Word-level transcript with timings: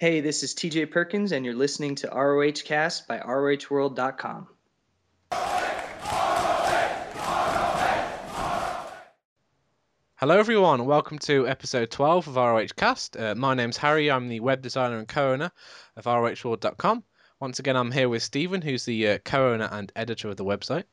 Hey, 0.00 0.22
this 0.22 0.42
is 0.42 0.54
TJ 0.54 0.90
Perkins, 0.90 1.30
and 1.30 1.44
you're 1.44 1.54
listening 1.54 1.96
to 1.96 2.08
ROH 2.08 2.62
Cast 2.64 3.06
by 3.06 3.18
ROHWorld.com. 3.18 4.48
Hello, 10.14 10.38
everyone. 10.38 10.86
Welcome 10.86 11.18
to 11.18 11.46
episode 11.46 11.90
12 11.90 12.28
of 12.28 12.36
ROH 12.36 12.68
Cast. 12.74 13.14
Uh, 13.14 13.34
my 13.34 13.52
name's 13.52 13.76
Harry. 13.76 14.10
I'm 14.10 14.28
the 14.28 14.40
web 14.40 14.62
designer 14.62 14.96
and 14.96 15.06
co 15.06 15.32
owner 15.32 15.52
of 15.96 16.06
ROHWorld.com. 16.06 17.04
Once 17.38 17.58
again, 17.58 17.76
I'm 17.76 17.92
here 17.92 18.08
with 18.08 18.22
Stephen, 18.22 18.62
who's 18.62 18.86
the 18.86 19.06
uh, 19.06 19.18
co 19.18 19.52
owner 19.52 19.68
and 19.70 19.92
editor 19.94 20.30
of 20.30 20.38
the 20.38 20.46
website. 20.46 20.84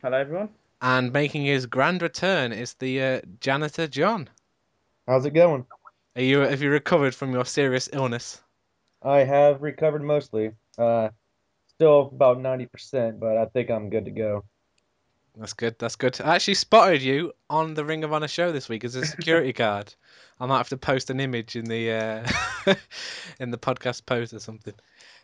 Hello, 0.00 0.16
everyone. 0.16 0.48
And 0.80 1.12
making 1.12 1.44
his 1.44 1.66
grand 1.66 2.00
return 2.00 2.52
is 2.52 2.72
the 2.72 3.02
uh, 3.02 3.20
janitor, 3.40 3.86
John. 3.86 4.30
How's 5.06 5.26
it 5.26 5.34
going? 5.34 5.66
Are 6.16 6.22
you 6.22 6.40
have 6.40 6.62
you 6.62 6.70
recovered 6.70 7.14
from 7.14 7.32
your 7.32 7.44
serious 7.44 7.88
illness? 7.92 8.40
I 9.02 9.18
have 9.18 9.62
recovered 9.62 10.02
mostly. 10.02 10.52
Uh, 10.76 11.10
still 11.68 12.10
about 12.12 12.38
90%, 12.38 13.18
but 13.18 13.36
I 13.36 13.46
think 13.46 13.70
I'm 13.70 13.90
good 13.90 14.04
to 14.04 14.10
go. 14.10 14.44
That's 15.36 15.52
good. 15.52 15.78
That's 15.78 15.96
good. 15.96 16.20
I 16.20 16.34
actually 16.34 16.54
spotted 16.54 17.02
you 17.02 17.32
on 17.48 17.74
the 17.74 17.84
Ring 17.84 18.04
of 18.04 18.12
Honor 18.12 18.28
show 18.28 18.52
this 18.52 18.68
week 18.68 18.84
as 18.84 18.96
a 18.96 19.06
security 19.06 19.52
guard. 19.54 19.94
I 20.38 20.46
might 20.46 20.58
have 20.58 20.68
to 20.70 20.76
post 20.76 21.10
an 21.10 21.20
image 21.20 21.54
in 21.54 21.64
the 21.64 21.92
uh, 21.92 22.74
in 23.40 23.50
the 23.50 23.58
podcast 23.58 24.04
post 24.04 24.34
or 24.34 24.40
something. 24.40 24.74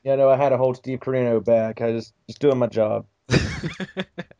Yeah, 0.04 0.16
no, 0.16 0.30
I 0.30 0.37
had 0.37 0.50
to 0.50 0.56
hold 0.56 0.76
Steve 0.76 1.00
Corino 1.00 1.45
back. 1.45 1.80
I 1.80 1.92
just 1.92 2.14
just 2.28 2.38
doing 2.38 2.59
my 2.59 2.68
job. 2.68 3.06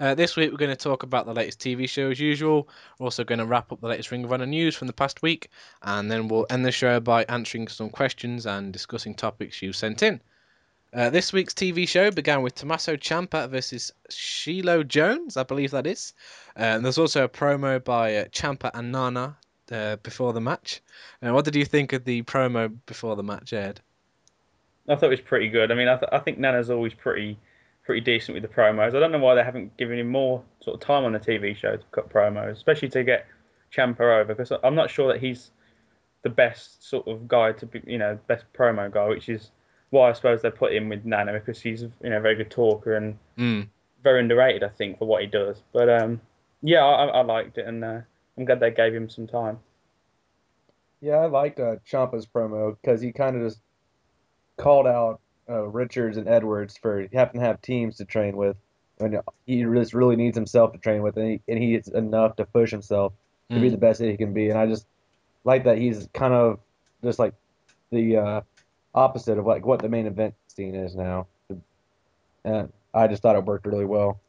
uh, 0.00 0.14
this 0.14 0.34
week 0.34 0.50
we're 0.50 0.56
going 0.56 0.70
to 0.70 0.76
talk 0.76 1.02
about 1.02 1.26
the 1.26 1.34
latest 1.34 1.60
TV 1.60 1.88
show 1.88 2.10
as 2.10 2.18
usual. 2.18 2.68
We're 2.98 3.04
also 3.04 3.22
going 3.22 3.38
to 3.38 3.44
wrap 3.44 3.70
up 3.70 3.80
the 3.80 3.86
latest 3.86 4.10
Ring 4.10 4.24
of 4.24 4.32
Honor 4.32 4.46
news 4.46 4.74
from 4.74 4.86
the 4.86 4.94
past 4.94 5.20
week, 5.20 5.50
and 5.82 6.10
then 6.10 6.28
we'll 6.28 6.46
end 6.48 6.64
the 6.64 6.72
show 6.72 6.98
by 7.00 7.24
answering 7.24 7.68
some 7.68 7.90
questions 7.90 8.46
and 8.46 8.72
discussing 8.72 9.14
topics 9.14 9.60
you 9.60 9.74
sent 9.74 10.02
in. 10.02 10.20
Uh, 10.92 11.10
this 11.10 11.32
week's 11.32 11.54
TV 11.54 11.86
show 11.86 12.10
began 12.10 12.42
with 12.42 12.54
Tommaso 12.54 12.96
Ciampa 12.96 13.48
versus 13.48 13.92
Shiloh 14.08 14.82
Jones, 14.82 15.36
I 15.36 15.44
believe 15.44 15.70
that 15.72 15.86
is. 15.86 16.14
Uh, 16.58 16.62
and 16.62 16.84
there's 16.84 16.98
also 16.98 17.24
a 17.24 17.28
promo 17.28 17.82
by 17.82 18.16
uh, 18.16 18.24
Ciampa 18.24 18.70
and 18.74 18.90
Nana 18.90 19.36
uh, 19.70 19.96
before 19.96 20.32
the 20.32 20.40
match. 20.40 20.80
Uh, 21.22 21.32
what 21.32 21.44
did 21.44 21.54
you 21.54 21.64
think 21.64 21.92
of 21.92 22.04
the 22.04 22.22
promo 22.22 22.74
before 22.86 23.14
the 23.14 23.22
match, 23.22 23.52
Ed? 23.52 23.80
I 24.88 24.96
thought 24.96 25.06
it 25.06 25.10
was 25.10 25.20
pretty 25.20 25.48
good. 25.48 25.70
I 25.70 25.74
mean, 25.74 25.86
I, 25.86 25.96
th- 25.96 26.10
I 26.10 26.18
think 26.18 26.38
Nana's 26.38 26.70
always 26.70 26.94
pretty 26.94 27.38
pretty 27.90 28.02
decent 28.02 28.34
with 28.34 28.42
the 28.44 28.48
promos. 28.48 28.94
I 28.94 29.00
don't 29.00 29.10
know 29.10 29.18
why 29.18 29.34
they 29.34 29.42
haven't 29.42 29.76
given 29.76 29.98
him 29.98 30.06
more 30.06 30.44
sort 30.62 30.80
of 30.80 30.86
time 30.86 31.04
on 31.04 31.12
the 31.12 31.18
TV 31.18 31.56
show 31.56 31.76
to 31.76 31.82
cut 31.90 32.08
promos, 32.08 32.52
especially 32.52 32.88
to 32.90 33.02
get 33.02 33.26
Ciampa 33.74 33.98
over, 34.20 34.32
because 34.32 34.52
I'm 34.62 34.76
not 34.76 34.88
sure 34.88 35.12
that 35.12 35.20
he's 35.20 35.50
the 36.22 36.28
best 36.30 36.88
sort 36.88 37.08
of 37.08 37.26
guy 37.26 37.50
to 37.50 37.66
be, 37.66 37.82
you 37.84 37.98
know, 37.98 38.16
best 38.28 38.44
promo 38.56 38.88
guy, 38.92 39.08
which 39.08 39.28
is 39.28 39.50
why 39.90 40.08
I 40.08 40.12
suppose 40.12 40.40
they 40.40 40.52
put 40.52 40.72
him 40.72 40.88
with 40.88 41.04
Nana 41.04 41.32
because 41.32 41.60
he's 41.60 41.82
you 41.82 42.10
know 42.10 42.18
a 42.18 42.20
very 42.20 42.36
good 42.36 42.48
talker 42.52 42.94
and 42.94 43.18
Mm. 43.36 43.66
very 44.04 44.20
underrated, 44.20 44.62
I 44.62 44.68
think, 44.68 44.98
for 45.00 45.06
what 45.08 45.22
he 45.22 45.26
does. 45.26 45.60
But 45.72 45.88
um, 45.88 46.20
yeah, 46.62 46.84
I, 46.84 47.06
I 47.06 47.22
liked 47.22 47.58
it, 47.58 47.66
and 47.66 47.84
uh, 47.84 48.00
I'm 48.38 48.44
glad 48.44 48.60
they 48.60 48.70
gave 48.70 48.94
him 48.94 49.10
some 49.10 49.26
time. 49.26 49.58
Yeah, 51.00 51.16
I 51.16 51.26
liked 51.26 51.58
uh, 51.58 51.74
Ciampa's 51.84 52.26
promo 52.28 52.76
because 52.80 53.00
he 53.00 53.10
kind 53.10 53.34
of 53.34 53.42
just 53.42 53.60
called 54.58 54.86
out 54.86 55.20
uh, 55.50 55.66
Richards 55.66 56.16
and 56.16 56.28
Edwards 56.28 56.76
for 56.76 57.06
having 57.12 57.40
to 57.40 57.46
have 57.46 57.60
teams 57.60 57.96
to 57.96 58.04
train 58.04 58.36
with, 58.36 58.56
and 59.00 59.18
he 59.46 59.62
just 59.64 59.92
really 59.94 60.16
needs 60.16 60.36
himself 60.36 60.72
to 60.72 60.78
train 60.78 61.02
with, 61.02 61.16
and 61.16 61.26
he 61.32 61.40
and 61.48 61.58
he 61.62 61.74
is 61.74 61.88
enough 61.88 62.36
to 62.36 62.44
push 62.44 62.70
himself 62.70 63.12
to 63.50 63.58
be 63.58 63.68
Mm. 63.68 63.72
the 63.72 63.76
best 63.78 63.98
that 63.98 64.08
he 64.08 64.16
can 64.16 64.32
be. 64.32 64.48
And 64.50 64.58
I 64.58 64.66
just 64.66 64.86
like 65.44 65.64
that 65.64 65.78
he's 65.78 66.08
kind 66.14 66.32
of 66.32 66.60
just 67.02 67.18
like 67.18 67.34
the 67.90 68.16
uh, 68.16 68.40
opposite 68.94 69.38
of 69.38 69.46
like 69.46 69.66
what 69.66 69.80
the 69.82 69.88
main 69.88 70.06
event 70.06 70.34
scene 70.48 70.74
is 70.74 70.94
now. 70.94 71.26
And 72.44 72.72
I 72.94 73.06
just 73.08 73.22
thought 73.22 73.36
it 73.36 73.44
worked 73.44 73.66
really 73.66 73.84
well. 73.84 74.20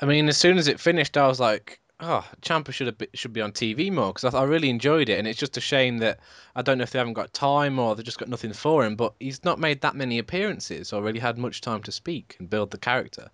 I 0.00 0.06
mean, 0.06 0.28
as 0.28 0.36
soon 0.36 0.58
as 0.58 0.68
it 0.68 0.78
finished, 0.80 1.16
I 1.16 1.26
was 1.26 1.40
like, 1.40 1.80
"Oh, 2.00 2.28
Ciampa 2.42 2.72
should 2.72 2.88
have 2.88 2.98
be, 2.98 3.08
should 3.14 3.32
be 3.32 3.40
on 3.40 3.52
TV 3.52 3.90
more," 3.90 4.12
because 4.12 4.34
I, 4.34 4.40
I 4.40 4.44
really 4.44 4.70
enjoyed 4.70 5.08
it, 5.08 5.18
and 5.18 5.28
it's 5.28 5.38
just 5.38 5.56
a 5.56 5.60
shame 5.60 5.98
that 5.98 6.18
I 6.56 6.62
don't 6.62 6.78
know 6.78 6.82
if 6.84 6.90
they 6.90 6.98
haven't 6.98 7.14
got 7.14 7.32
time 7.32 7.78
or 7.78 7.94
they've 7.94 8.04
just 8.04 8.18
got 8.18 8.28
nothing 8.28 8.52
for 8.52 8.84
him. 8.84 8.96
But 8.96 9.14
he's 9.20 9.44
not 9.44 9.58
made 9.60 9.80
that 9.82 9.94
many 9.94 10.18
appearances 10.18 10.92
or 10.92 11.02
really 11.02 11.20
had 11.20 11.38
much 11.38 11.60
time 11.60 11.82
to 11.84 11.92
speak 11.92 12.36
and 12.40 12.50
build 12.50 12.72
the 12.72 12.78
character. 12.78 13.30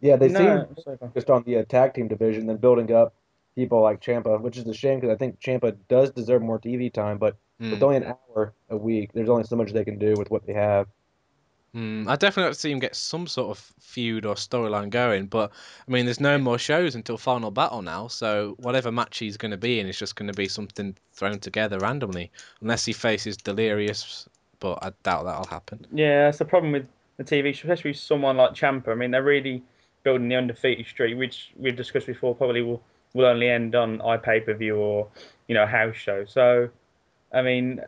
Yeah, 0.00 0.16
they 0.16 0.28
No, 0.28 0.66
seem 0.66 0.76
so 0.78 0.96
focused 0.96 1.30
on 1.30 1.42
the 1.44 1.58
uh, 1.58 1.64
tag 1.64 1.94
team 1.94 2.08
division 2.08 2.46
than 2.46 2.56
building 2.56 2.92
up 2.92 3.14
people 3.54 3.80
like 3.82 4.00
Ciampa, 4.00 4.40
which 4.40 4.56
is 4.56 4.66
a 4.66 4.74
shame 4.74 5.00
because 5.00 5.12
I 5.14 5.16
think 5.18 5.38
Ciampa 5.40 5.76
does 5.88 6.10
deserve 6.12 6.42
more 6.42 6.58
TV 6.58 6.90
time, 6.90 7.18
but 7.18 7.36
Mm. 7.60 7.70
with 7.70 7.82
only 7.82 7.96
an 7.98 8.04
hour 8.04 8.54
a 8.68 8.76
week, 8.76 9.12
there's 9.12 9.28
only 9.28 9.44
so 9.44 9.56
much 9.56 9.72
they 9.72 9.84
can 9.84 9.98
do 9.98 10.16
with 10.16 10.30
what 10.30 10.46
they 10.46 10.54
have. 10.54 10.86
Mm, 11.74 12.08
I 12.08 12.16
definitely 12.16 12.48
like 12.48 12.54
to 12.54 12.58
see 12.58 12.72
him 12.72 12.80
get 12.80 12.96
some 12.96 13.26
sort 13.28 13.56
of 13.56 13.72
feud 13.78 14.26
or 14.26 14.34
storyline 14.34 14.90
going, 14.90 15.26
but 15.26 15.52
I 15.86 15.90
mean, 15.90 16.04
there's 16.04 16.20
no 16.20 16.36
more 16.36 16.58
shows 16.58 16.96
until 16.96 17.16
Final 17.16 17.52
Battle 17.52 17.82
now, 17.82 18.08
so 18.08 18.56
whatever 18.58 18.90
match 18.90 19.18
he's 19.18 19.36
going 19.36 19.52
to 19.52 19.56
be 19.56 19.78
in 19.78 19.86
is 19.86 19.98
just 19.98 20.16
going 20.16 20.26
to 20.26 20.34
be 20.34 20.48
something 20.48 20.96
thrown 21.12 21.38
together 21.38 21.78
randomly, 21.78 22.32
unless 22.60 22.84
he 22.84 22.92
faces 22.92 23.36
Delirious, 23.36 24.28
but 24.58 24.78
I 24.82 24.92
doubt 25.04 25.24
that'll 25.24 25.46
happen. 25.46 25.86
Yeah, 25.92 26.24
that's 26.24 26.38
the 26.38 26.44
problem 26.44 26.72
with 26.72 26.88
the 27.18 27.24
TV, 27.24 27.50
especially 27.50 27.90
with 27.90 27.98
someone 27.98 28.36
like 28.36 28.54
Ciampa. 28.54 28.88
I 28.88 28.94
mean, 28.94 29.12
they're 29.12 29.22
really 29.22 29.62
building 30.02 30.28
the 30.28 30.36
undefeated 30.36 30.86
streak, 30.86 31.16
which 31.16 31.52
we've 31.56 31.76
discussed 31.76 32.06
before. 32.06 32.34
Probably 32.34 32.62
will 32.62 32.82
will 33.12 33.26
only 33.26 33.48
end 33.48 33.74
on 33.74 33.98
iPay 33.98 34.44
per 34.44 34.54
view 34.54 34.76
or 34.76 35.08
you 35.48 35.54
know 35.54 35.66
house 35.66 35.96
show. 35.96 36.24
So, 36.24 36.68
I 37.32 37.42
mean, 37.42 37.80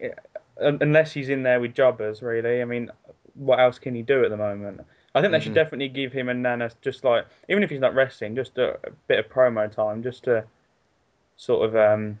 eh, 0.00 0.10
unless 0.58 1.12
he's 1.12 1.28
in 1.28 1.42
there 1.42 1.60
with 1.60 1.74
jobbers, 1.74 2.22
really. 2.22 2.60
I 2.62 2.64
mean, 2.64 2.90
what 3.38 3.60
else 3.60 3.78
can 3.78 3.94
he 3.94 4.02
do 4.02 4.24
at 4.24 4.30
the 4.30 4.36
moment? 4.36 4.80
I 5.14 5.20
think 5.20 5.32
they 5.32 5.40
should 5.40 5.52
Mhm. 5.52 5.56
definitely 5.56 5.88
give 5.88 6.12
him 6.12 6.28
and 6.28 6.42
Nana 6.42 6.70
just 6.82 7.02
like 7.04 7.24
even 7.48 7.62
if 7.62 7.70
he's 7.70 7.80
not 7.80 7.94
wrestling, 7.94 8.34
just 8.36 8.58
a, 8.58 8.74
a 8.86 8.90
bit 9.06 9.18
of 9.18 9.28
promo 9.28 9.70
time, 9.70 10.02
just 10.02 10.24
to 10.24 10.44
sort 11.36 11.68
of 11.68 11.76
um, 11.76 12.18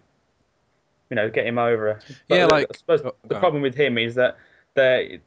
you 1.10 1.14
know 1.16 1.28
get 1.30 1.46
him 1.46 1.58
over. 1.58 1.98
But 2.28 2.36
Yeah, 2.38 2.46
like- 2.46 2.66
I 2.72 2.76
suppose 2.76 3.02
oh, 3.04 3.14
the 3.26 3.38
problem 3.38 3.62
with 3.62 3.74
him 3.74 3.98
is 3.98 4.14
that 4.14 4.36
they 4.74 5.20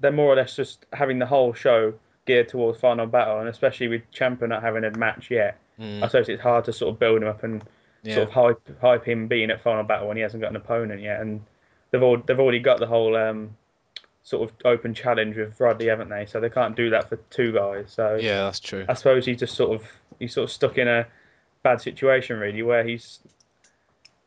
they're 0.00 0.12
more 0.12 0.32
or 0.32 0.36
less 0.36 0.56
just 0.56 0.86
having 0.94 1.18
the 1.18 1.26
whole 1.26 1.52
show 1.52 1.92
geared 2.24 2.48
towards 2.48 2.78
final 2.80 3.06
battle, 3.06 3.38
and 3.40 3.48
especially 3.48 3.88
with 3.88 4.02
Ciampa 4.12 4.48
not 4.48 4.62
having 4.62 4.84
a 4.84 4.90
match 4.98 5.30
yet, 5.30 5.58
Mm, 5.78 6.02
I 6.02 6.08
suppose 6.08 6.28
it's 6.28 6.42
hard 6.42 6.64
to 6.64 6.72
sort 6.72 6.92
of 6.92 6.98
build 6.98 7.22
him 7.22 7.28
up 7.28 7.44
and 7.44 7.62
yeah. 8.02 8.14
sort 8.16 8.28
of 8.28 8.32
hype 8.34 8.80
hype 8.80 9.04
him 9.04 9.28
being 9.28 9.50
at 9.50 9.60
final 9.60 9.84
battle 9.84 10.08
when 10.08 10.16
he 10.16 10.22
hasn't 10.22 10.40
got 10.40 10.50
an 10.50 10.56
opponent 10.56 11.00
yet, 11.02 11.20
and 11.20 11.40
they've 11.90 12.02
all, 12.02 12.16
they've 12.16 12.40
already 12.40 12.58
got 12.58 12.80
the 12.80 12.86
whole 12.86 13.14
um, 13.16 13.56
sort 14.28 14.48
of 14.48 14.54
open 14.66 14.92
challenge 14.92 15.36
with 15.36 15.56
Rodley, 15.58 15.88
haven't 15.88 16.10
they? 16.10 16.26
So 16.26 16.38
they 16.38 16.50
can't 16.50 16.76
do 16.76 16.90
that 16.90 17.08
for 17.08 17.16
two 17.30 17.52
guys. 17.52 17.86
So 17.88 18.18
yeah, 18.20 18.44
that's 18.44 18.60
true. 18.60 18.84
I 18.86 18.94
suppose 18.94 19.24
he's 19.24 19.38
just 19.38 19.54
sort 19.54 19.74
of 19.74 19.88
he's 20.18 20.34
sort 20.34 20.44
of 20.44 20.52
stuck 20.52 20.76
in 20.76 20.86
a 20.86 21.06
bad 21.62 21.80
situation 21.80 22.38
really, 22.38 22.62
where 22.62 22.84
he's 22.84 23.20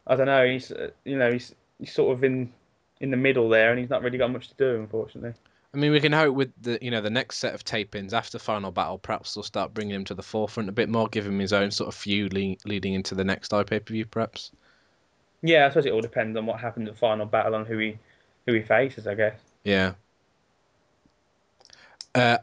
I 0.08 0.16
don't 0.16 0.26
know, 0.26 0.46
he's 0.46 0.72
uh, 0.72 0.90
you 1.06 1.18
know 1.18 1.32
he's 1.32 1.54
he's 1.80 1.94
sort 1.94 2.18
of 2.18 2.24
in 2.24 2.52
in 3.00 3.12
the 3.12 3.18
middle 3.18 3.48
there, 3.48 3.70
and 3.70 3.80
he's 3.80 3.92
not 3.92 4.02
really 4.02 4.18
got 4.18 4.32
much 4.32 4.50
to 4.50 4.56
do, 4.56 4.80
unfortunately. 4.80 5.34
I 5.74 5.78
mean, 5.78 5.92
we 5.92 6.02
can 6.02 6.12
hope 6.12 6.36
with 6.36 6.52
the 6.60 6.80
you 6.82 6.90
know 6.90 7.02
the 7.02 7.12
next 7.12 7.38
set 7.38 7.54
of 7.54 7.64
tapings 7.64 8.12
after 8.12 8.40
Final 8.40 8.72
Battle, 8.72 8.98
perhaps 8.98 9.36
they'll 9.36 9.44
start 9.44 9.74
bringing 9.74 9.94
him 9.94 10.06
to 10.06 10.16
the 10.16 10.24
forefront 10.24 10.68
a 10.68 10.74
bit 10.74 10.90
more, 10.90 11.08
give 11.10 11.28
him 11.28 11.38
his 11.38 11.54
own 11.54 11.70
sort 11.70 11.90
of 11.90 11.94
feud 11.94 12.34
le- 12.34 12.58
leading 12.66 12.96
into 12.96 13.14
the 13.14 13.24
next 13.24 13.52
iPay 13.52 13.86
per 13.86 13.94
view, 13.94 14.06
perhaps. 14.06 14.52
Yeah, 15.44 15.68
I 15.68 15.70
suppose 15.70 15.86
it 15.86 15.94
all 15.94 16.02
depends 16.02 16.36
on 16.38 16.48
what 16.48 16.60
happens 16.60 16.90
at 16.90 16.98
final 16.98 17.28
battle 17.28 17.54
and 17.54 17.68
who 17.68 17.78
he 17.78 18.00
who 18.48 18.54
he 18.54 18.62
faces, 18.62 19.06
I 19.06 19.14
guess. 19.14 19.40
Yeah. 19.64 19.94
Uh, 22.14 22.38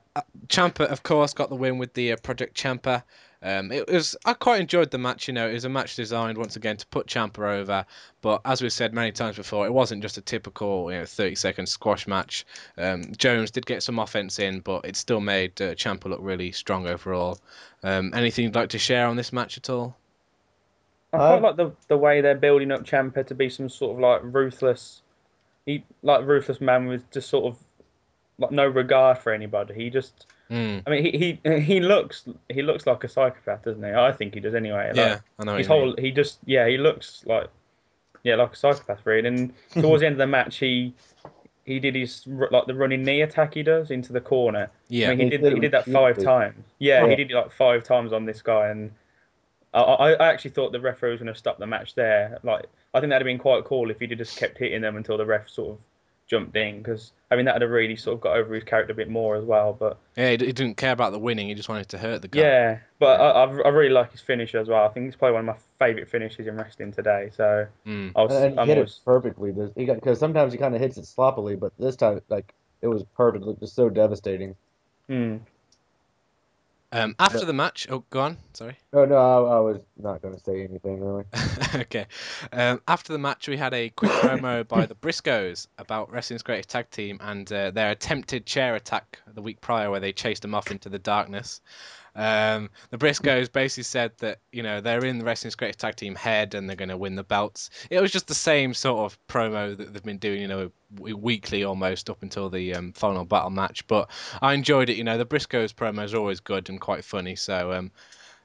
Ciampa, 0.47 0.87
of 0.87 1.03
course, 1.03 1.35
got 1.35 1.51
the 1.51 1.57
win 1.57 1.79
with 1.79 1.93
the 1.93 2.13
uh, 2.13 2.17
Project 2.17 2.57
Ciampa. 2.57 3.03
Um, 3.41 3.71
it 3.71 3.89
was 3.89 4.17
I 4.25 4.33
quite 4.33 4.61
enjoyed 4.61 4.91
the 4.91 4.99
match. 4.99 5.29
You 5.29 5.35
know, 5.35 5.49
it 5.49 5.53
was 5.53 5.65
a 5.65 5.69
match 5.69 5.95
designed 5.95 6.39
once 6.39 6.57
again 6.57 6.77
to 6.79 6.87
put 6.89 7.07
Ciampa 7.07 7.39
over. 7.61 7.85
But 8.21 8.41
as 8.45 8.61
we've 8.63 8.73
said 8.73 8.93
many 8.95 9.13
times 9.13 9.37
before, 9.37 9.67
it 9.67 9.73
wasn't 9.73 10.03
just 10.03 10.19
a 10.19 10.21
typical 10.23 10.91
you 10.91 10.99
know 10.99 11.05
30 11.05 11.35
second 11.37 11.67
squash 11.67 12.07
match. 12.09 12.45
Um, 12.77 13.13
Jones 13.17 13.51
did 13.53 13.67
get 13.67 13.83
some 13.83 13.99
offense 13.99 14.39
in, 14.39 14.61
but 14.61 14.85
it 14.85 14.97
still 14.97 15.21
made 15.21 15.61
uh, 15.61 15.75
Ciampa 15.75 16.07
look 16.07 16.21
really 16.23 16.51
strong 16.51 16.87
overall. 16.89 17.39
Um, 17.83 18.13
anything 18.15 18.45
you'd 18.47 18.55
like 18.57 18.71
to 18.71 18.79
share 18.79 19.07
on 19.07 19.17
this 19.17 19.33
match 19.33 19.57
at 19.57 19.71
all? 19.71 19.97
I 21.13 21.17
Uh, 21.19 21.39
quite 21.39 21.43
like 21.43 21.57
the 21.57 21.73
the 21.89 21.97
way 21.97 22.21
they're 22.23 22.35
building 22.35 22.73
up 22.73 22.85
Ciampa 22.85 23.25
to 23.27 23.35
be 23.35 23.49
some 23.49 23.69
sort 23.69 23.95
of 23.97 24.01
like 24.01 24.21
ruthless, 24.25 25.03
he 25.69 25.85
like 26.03 26.27
ruthless 26.27 26.61
man 26.61 26.87
with 26.87 27.09
just 27.11 27.29
sort 27.29 27.45
of 27.45 27.59
like 28.39 28.51
no 28.51 28.67
regard 28.67 29.19
for 29.19 29.33
anybody. 29.33 29.75
He 29.75 29.91
just, 29.91 30.27
Mm, 30.51 30.83
I 30.87 30.91
mean, 30.91 31.03
he 31.05 31.39
he 31.45 31.61
he 31.61 31.81
looks 31.81 32.27
he 32.49 32.63
looks 32.63 32.87
like 32.87 33.05
a 33.05 33.09
psychopath, 33.09 33.65
doesn't 33.65 33.83
he? 33.85 33.91
I 33.91 34.11
think 34.13 34.33
he 34.33 34.41
does 34.41 34.55
anyway. 34.55 34.89
Like, 34.89 34.97
yeah, 34.97 35.19
I 35.39 35.45
know. 35.45 35.53
what 35.53 35.59
his 35.59 35.69
you 35.69 35.75
mean. 35.75 35.81
whole 35.83 35.95
he 35.99 36.11
just 36.11 36.39
yeah 36.47 36.67
he 36.67 36.79
looks 36.79 37.23
like 37.27 37.49
yeah 38.23 38.37
like 38.37 38.53
a 38.55 38.57
psychopath 38.57 39.01
really. 39.05 39.29
And 39.29 39.53
towards 39.75 40.01
the 40.01 40.07
end 40.07 40.15
of 40.15 40.19
the 40.19 40.27
match, 40.27 40.57
he 40.57 40.95
he 41.67 41.79
did 41.79 41.95
his 41.95 42.27
like 42.51 42.65
the 42.67 42.75
running 42.75 43.05
knee 43.05 43.21
attack 43.21 43.53
he 43.55 43.63
does 43.63 43.91
into 43.91 44.13
the 44.15 44.23
corner. 44.23 44.71
Yeah. 44.89 45.09
I 45.11 45.17
mean, 45.17 45.19
he 45.19 45.25
He 45.25 45.31
did 45.31 45.43
did 45.43 45.53
he 45.53 45.61
did 45.61 45.71
that 45.73 45.87
repeatedly. 45.87 46.15
five 46.15 46.25
times. 46.25 46.65
Yeah, 46.79 47.03
Oh, 47.05 47.09
he 47.11 47.17
did 47.17 47.31
it 47.31 47.35
like 47.35 47.53
five 47.53 47.85
times 47.85 48.15
on 48.15 48.25
this 48.25 48.41
guy, 48.41 48.69
and 48.69 48.91
I, 49.75 49.81
I 49.81 50.13
I 50.13 50.29
actually 50.29 50.53
thought 50.53 50.73
the 50.73 50.81
referee 50.81 51.11
was 51.13 51.21
going 51.21 51.33
to 51.33 51.39
stop 51.39 51.59
the 51.59 51.67
match 51.67 51.95
there. 51.95 52.39
Like, 52.43 52.67
I 52.95 53.01
think 53.01 53.11
that'd 53.11 53.23
have 53.27 53.31
been 53.31 53.39
quite 53.39 53.65
cool 53.65 53.91
if 53.91 54.01
he'd 54.01 54.17
just 54.17 54.39
kept 54.39 54.59
hitting 54.59 54.81
them 54.83 54.97
until 54.97 55.17
the 55.19 55.27
ref 55.27 55.49
sort 55.49 55.73
of 55.73 55.79
jumped 56.27 56.55
in, 56.57 56.79
because 56.79 57.13
I 57.31 57.37
mean 57.37 57.47
that'd 57.47 57.63
have 57.63 57.71
really 57.71 57.97
sort 57.97 58.15
of 58.17 58.21
got 58.21 58.37
over 58.37 58.55
his 58.55 58.65
character 58.65 58.93
a 58.93 58.97
bit 58.97 59.09
more 59.09 59.37
as 59.37 59.45
well. 59.45 59.73
But 59.73 59.97
Yeah, 60.17 60.31
he, 60.31 60.37
didn't 60.37 60.75
care 60.77 60.93
about 60.93 61.13
the 61.13 61.19
winning. 61.19 61.49
He 61.49 61.55
just 61.55 61.69
wanted 61.71 61.89
to 61.91 61.99
hurt 61.99 62.21
the 62.23 62.29
guy. 62.29 62.41
yeah, 62.41 62.79
but 62.99 63.21
I, 63.21 63.31
I 63.45 63.45
I 63.63 63.69
really 63.69 63.89
like 63.93 64.13
his 64.13 64.21
finish 64.21 64.55
as 64.55 64.69
well. 64.69 64.85
I 64.85 64.89
think 64.89 65.07
it's 65.09 65.17
probably 65.17 65.35
one 65.35 65.49
of 65.49 65.57
my 65.57 65.61
favourite 65.87 66.09
finishes 66.11 66.47
in 66.47 66.57
wrestling 66.57 66.93
today. 66.93 67.31
So 67.35 67.67
Mm. 67.87 68.13
I 68.15 68.23
was, 68.23 68.35
And 68.35 68.53
he 68.55 68.59
I'm 68.59 68.67
hit 68.67 68.77
always, 68.79 68.93
it 68.93 69.05
perfectly. 69.05 69.53
This- 69.53 69.71
He 69.77 69.85
got 69.87 69.95
because 69.97 70.19
sometimes 70.19 70.53
he 70.53 70.59
kind 70.59 70.75
of 70.75 70.81
hits 70.81 70.99
it 70.99 71.07
sloppily, 71.07 71.57
but 71.57 71.73
this 71.79 71.97
time 71.97 72.21
like 72.29 72.53
it 72.83 72.89
was 72.89 73.05
perfect. 73.17 73.45
It 73.45 73.49
was 73.49 73.57
just 73.61 73.75
so 73.75 73.89
devastating. 73.89 74.55
mm, 75.11 75.41
Um, 76.91 77.15
after 77.19 77.41
Yeah. 77.41 77.45
the 77.45 77.53
match, 77.53 77.87
oh, 77.91 78.03
go 78.09 78.21
on. 78.21 78.39
Sorry. 78.55 78.77
Oh 78.95 79.05
no, 79.05 79.17
I, 79.17 79.57
I 79.57 79.61
was 79.61 79.81
not 79.99 80.23
going 80.23 80.35
to 80.35 80.41
say 80.43 80.65
anything 80.65 81.01
really. 81.05 81.25
okay. 81.75 82.07
Um, 82.53 82.81
after 82.89 83.13
the 83.13 83.19
match, 83.19 83.47
we 83.47 83.59
had 83.59 83.75
a 83.75 83.91
quick 83.91 84.11
promo 84.11 84.67
by 84.67 84.87
the 84.87 84.95
Briscoes 84.95 85.67
about 85.77 86.11
wrestling's 86.11 86.43
greatest 86.43 86.71
tag 86.71 86.89
team 86.91 87.19
and 87.21 87.51
uh, 87.53 87.71
their 87.73 87.91
attempted 87.91 88.47
chair 88.47 88.75
attack 88.75 89.21
the 89.35 89.43
week 89.43 89.61
prior, 89.61 89.91
where 89.91 90.01
they 90.01 90.13
chased 90.13 90.43
them 90.43 90.55
off 90.55 90.71
into 90.71 90.89
the 90.89 90.99
darkness. 90.99 91.61
Um, 92.19 92.71
the 92.91 92.99
Briscoes 92.99 93.51
basically 93.51 93.85
said 93.85 94.11
that 94.19 94.41
you 94.51 94.65
know 94.65 94.81
they're 94.81 95.05
in 95.05 95.19
the 95.19 95.25
wrestling's 95.25 95.55
greatest 95.55 95.79
tag 95.79 95.95
team 95.95 96.17
head 96.17 96.55
and 96.55 96.69
they're 96.69 96.75
going 96.77 96.89
to 96.89 96.97
win 96.97 97.15
the 97.15 97.23
belts. 97.23 97.71
It 97.91 98.01
was 98.01 98.11
just 98.11 98.27
the 98.27 98.35
same 98.35 98.75
sort 98.75 99.05
of 99.11 99.19
promo 99.29 99.77
that 99.77 99.93
they've 99.93 100.03
been 100.03 100.19
doing, 100.19 100.41
you 100.43 100.49
know, 100.49 100.73
weekly 100.99 101.63
almost 101.63 102.11
up 102.11 102.23
until 102.23 102.51
the 102.51 102.75
um, 102.75 102.93
final 102.93 103.25
battle 103.25 103.51
match. 103.51 103.87
But 103.87 104.11
I 104.43 104.55
enjoyed 104.55 104.91
it. 104.91 104.97
You 104.97 105.05
know, 105.05 105.17
the 105.17 105.25
Briscoes 105.27 105.73
promo 105.73 106.03
is 106.05 106.13
always 106.13 106.41
good 106.41 106.69
and 106.69 106.81
quite 106.81 107.05
funny, 107.05 107.37
so 107.37 107.73
um, 107.73 107.93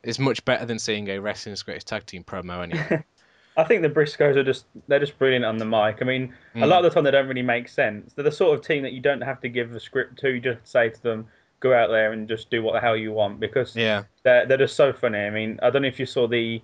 it's 0.04 0.20
much 0.20 0.46
better 0.46 0.66
than 0.66 0.78
seeing 0.78 1.10
a 1.10 1.18
wrestling's 1.20 1.64
greatest 1.64 1.88
tag 1.88 2.06
team 2.06 2.24
promo 2.24 2.62
anyway. 2.62 3.04
I 3.58 3.64
think 3.64 3.82
the 3.84 3.90
Briscoes 3.90 4.36
are 4.36 4.44
just 4.44 4.66
they're 4.88 5.00
just 5.00 5.18
brilliant 5.18 5.46
on 5.46 5.58
the 5.58 5.66
mic. 5.66 5.98
I 6.02 6.06
mean, 6.06 6.34
a 6.56 6.60
Mm. 6.60 6.68
lot 6.68 6.84
of 6.86 6.92
the 6.92 6.96
time 6.96 7.04
they 7.04 7.12
don't 7.12 7.28
really 7.28 7.42
make 7.42 7.68
sense. 7.68 8.14
They're 8.14 8.24
the 8.24 8.32
sort 8.32 8.58
of 8.58 8.66
team 8.66 8.84
that 8.84 8.94
you 8.94 9.00
don't 9.00 9.22
have 9.22 9.42
to 9.42 9.50
give 9.50 9.74
a 9.74 9.80
script 9.80 10.20
to. 10.20 10.30
You 10.30 10.40
just 10.40 10.68
say 10.68 10.90
to 10.90 11.02
them, 11.04 11.28
"Go 11.64 11.74
out 11.74 11.88
there 11.90 12.12
and 12.12 12.28
just 12.28 12.50
do 12.50 12.62
what 12.62 12.74
the 12.74 12.82
hell 12.82 12.98
you 12.98 13.14
want," 13.14 13.40
because 13.40 13.74
Yeah. 13.76 14.04
they're 14.24 14.46
they're 14.46 14.58
just 14.58 14.76
so 14.76 14.92
funny. 14.92 15.20
I 15.20 15.30
mean, 15.30 15.58
I 15.64 15.70
don't 15.70 15.82
know 15.82 15.88
if 15.88 15.98
you 16.00 16.06
saw 16.06 16.28
the 16.28 16.62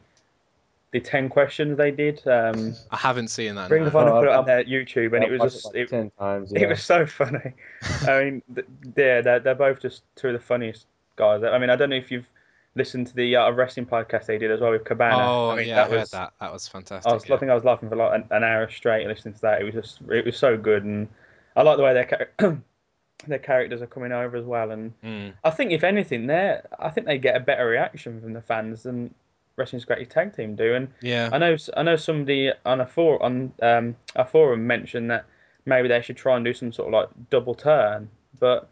the 0.92 1.00
ten 1.00 1.30
questions 1.30 1.78
they 1.78 1.92
did. 1.92 2.26
Um, 2.28 2.74
I 2.92 2.98
haven't 2.98 3.28
seen 3.30 3.56
that. 3.56 3.70
Ring 3.70 3.84
no. 3.84 3.88
of 3.88 3.96
Honor 3.96 4.10
Oh, 4.12 4.20
put 4.20 4.28
it 4.28 4.30
I've- 4.32 4.38
on 4.40 4.46
their 4.46 4.64
YouTube, 4.66 5.14
and 5.16 5.24
I've 5.24 5.30
it 5.30 5.32
was 5.32 5.40
watched 5.40 5.54
just 5.54 5.66
like 5.68 5.76
it, 5.76 5.90
ten 5.90 6.12
times. 6.20 6.52
it 6.54 6.68
was 6.68 6.84
so 6.84 7.06
funny. 7.06 7.54
I 8.08 8.24
mean, 8.24 8.42
th- 8.54 8.68
yeah, 8.98 9.22
they're 9.22 9.40
they're 9.40 9.56
both 9.56 9.80
just 9.82 10.04
two 10.16 10.28
of 10.28 10.34
the 10.34 10.40
funniest 10.40 10.86
guys. 11.16 11.44
I 11.44 11.58
mean, 11.60 11.70
I 11.70 11.76
don't 11.76 11.90
know 11.92 11.96
if 11.96 12.12
you've 12.12 12.28
listened 12.76 13.08
to 13.08 13.16
the 13.16 13.36
uh, 13.36 13.50
wrestling 13.52 13.86
podcast 13.86 14.26
they 14.26 14.38
did 14.38 14.52
as 14.52 14.62
well 14.62 14.72
with 14.72 14.84
Cabana. 14.84 15.18
Oh 15.24 15.50
I 15.52 15.56
mean, 15.58 15.68
yeah, 15.68 15.76
that 15.76 15.88
I 15.88 15.90
heard 15.90 16.00
was, 16.02 16.12
that. 16.12 16.34
That 16.42 16.54
was 16.54 16.68
fantastic. 16.68 17.10
I 17.10 17.14
was, 17.14 17.28
yeah. 17.28 17.36
I 17.36 17.38
think 17.38 17.52
I 17.52 17.56
was 17.56 17.64
laughing 17.64 17.90
for 17.90 17.96
like 17.96 18.14
an, 18.16 18.26
an 18.32 18.44
hour 18.44 18.70
straight 18.70 19.06
listening 19.08 19.34
to 19.36 19.42
that. 19.42 19.62
It 19.62 19.66
was 19.66 19.74
just, 19.74 20.02
it 20.10 20.26
was 20.26 20.38
so 20.38 20.58
good, 20.58 20.84
and 20.86 21.08
I 21.56 21.62
like 21.64 21.78
the 21.78 21.84
way 21.84 21.94
their 21.94 22.06
char- 22.40 22.58
their 23.28 23.40
characters 23.40 23.82
are 23.82 23.88
coming 23.88 24.12
over 24.12 24.38
as 24.38 24.46
well. 24.46 24.72
And 24.72 24.94
Mm. 25.04 25.34
I 25.44 25.50
think 25.50 25.72
if 25.72 25.84
anything, 25.84 26.28
they 26.28 26.60
I 26.80 26.90
think 26.90 27.06
they 27.08 27.18
get 27.18 27.36
a 27.36 27.40
better 27.40 27.66
reaction 27.68 28.20
from 28.22 28.34
the 28.34 28.42
fans 28.42 28.84
than 28.84 29.14
Wrestling's 29.56 29.86
Greatest 29.86 30.12
Tag 30.12 30.36
Team 30.36 30.56
do. 30.56 30.74
And 30.76 30.88
Yeah. 31.02 31.30
I 31.32 31.38
know, 31.38 31.58
I 31.76 31.84
know 31.84 31.96
somebody 31.98 32.52
on 32.66 32.80
a 32.82 32.86
for 32.86 33.22
on 33.22 33.52
um, 33.62 33.96
a 34.16 34.24
forum 34.26 34.66
mentioned 34.66 35.12
that 35.12 35.26
maybe 35.66 35.88
they 35.90 36.02
should 36.02 36.18
try 36.18 36.36
and 36.38 36.46
do 36.46 36.54
some 36.54 36.72
sort 36.72 36.88
of 36.88 36.94
like 36.94 37.10
double 37.30 37.56
turn, 37.56 38.10
but. 38.40 38.70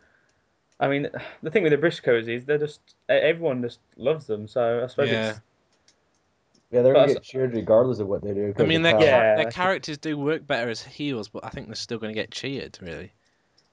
I 0.79 0.87
mean, 0.87 1.09
the 1.41 1.49
thing 1.49 1.63
with 1.63 1.71
the 1.71 1.77
Briscoes 1.79 2.27
is 2.27 2.45
they're 2.45 2.59
just 2.59 2.79
everyone 3.09 3.63
just 3.63 3.79
loves 3.95 4.27
them. 4.27 4.47
So 4.47 4.83
I 4.83 4.85
suppose 4.85 5.09
Yeah. 5.09 5.29
it's 5.31 5.41
Yeah, 6.69 6.81
they're 6.83 6.93
But 6.93 6.99
gonna 6.99 7.13
get 7.15 7.23
cheered 7.23 7.53
regardless 7.55 7.97
of 7.97 8.07
what 8.07 8.21
they 8.21 8.31
do. 8.35 8.53
I 8.59 8.63
mean, 8.63 8.83
their 8.83 9.01
Yeah, 9.01 9.35
their 9.37 9.49
characters 9.49 9.97
do 9.97 10.15
work 10.19 10.45
better 10.45 10.69
as 10.69 10.83
heels, 10.83 11.29
but 11.29 11.43
I 11.43 11.49
think 11.49 11.65
they're 11.65 11.75
still 11.75 11.97
going 11.97 12.13
to 12.13 12.21
get 12.21 12.29
cheered. 12.29 12.77
Really. 12.79 13.11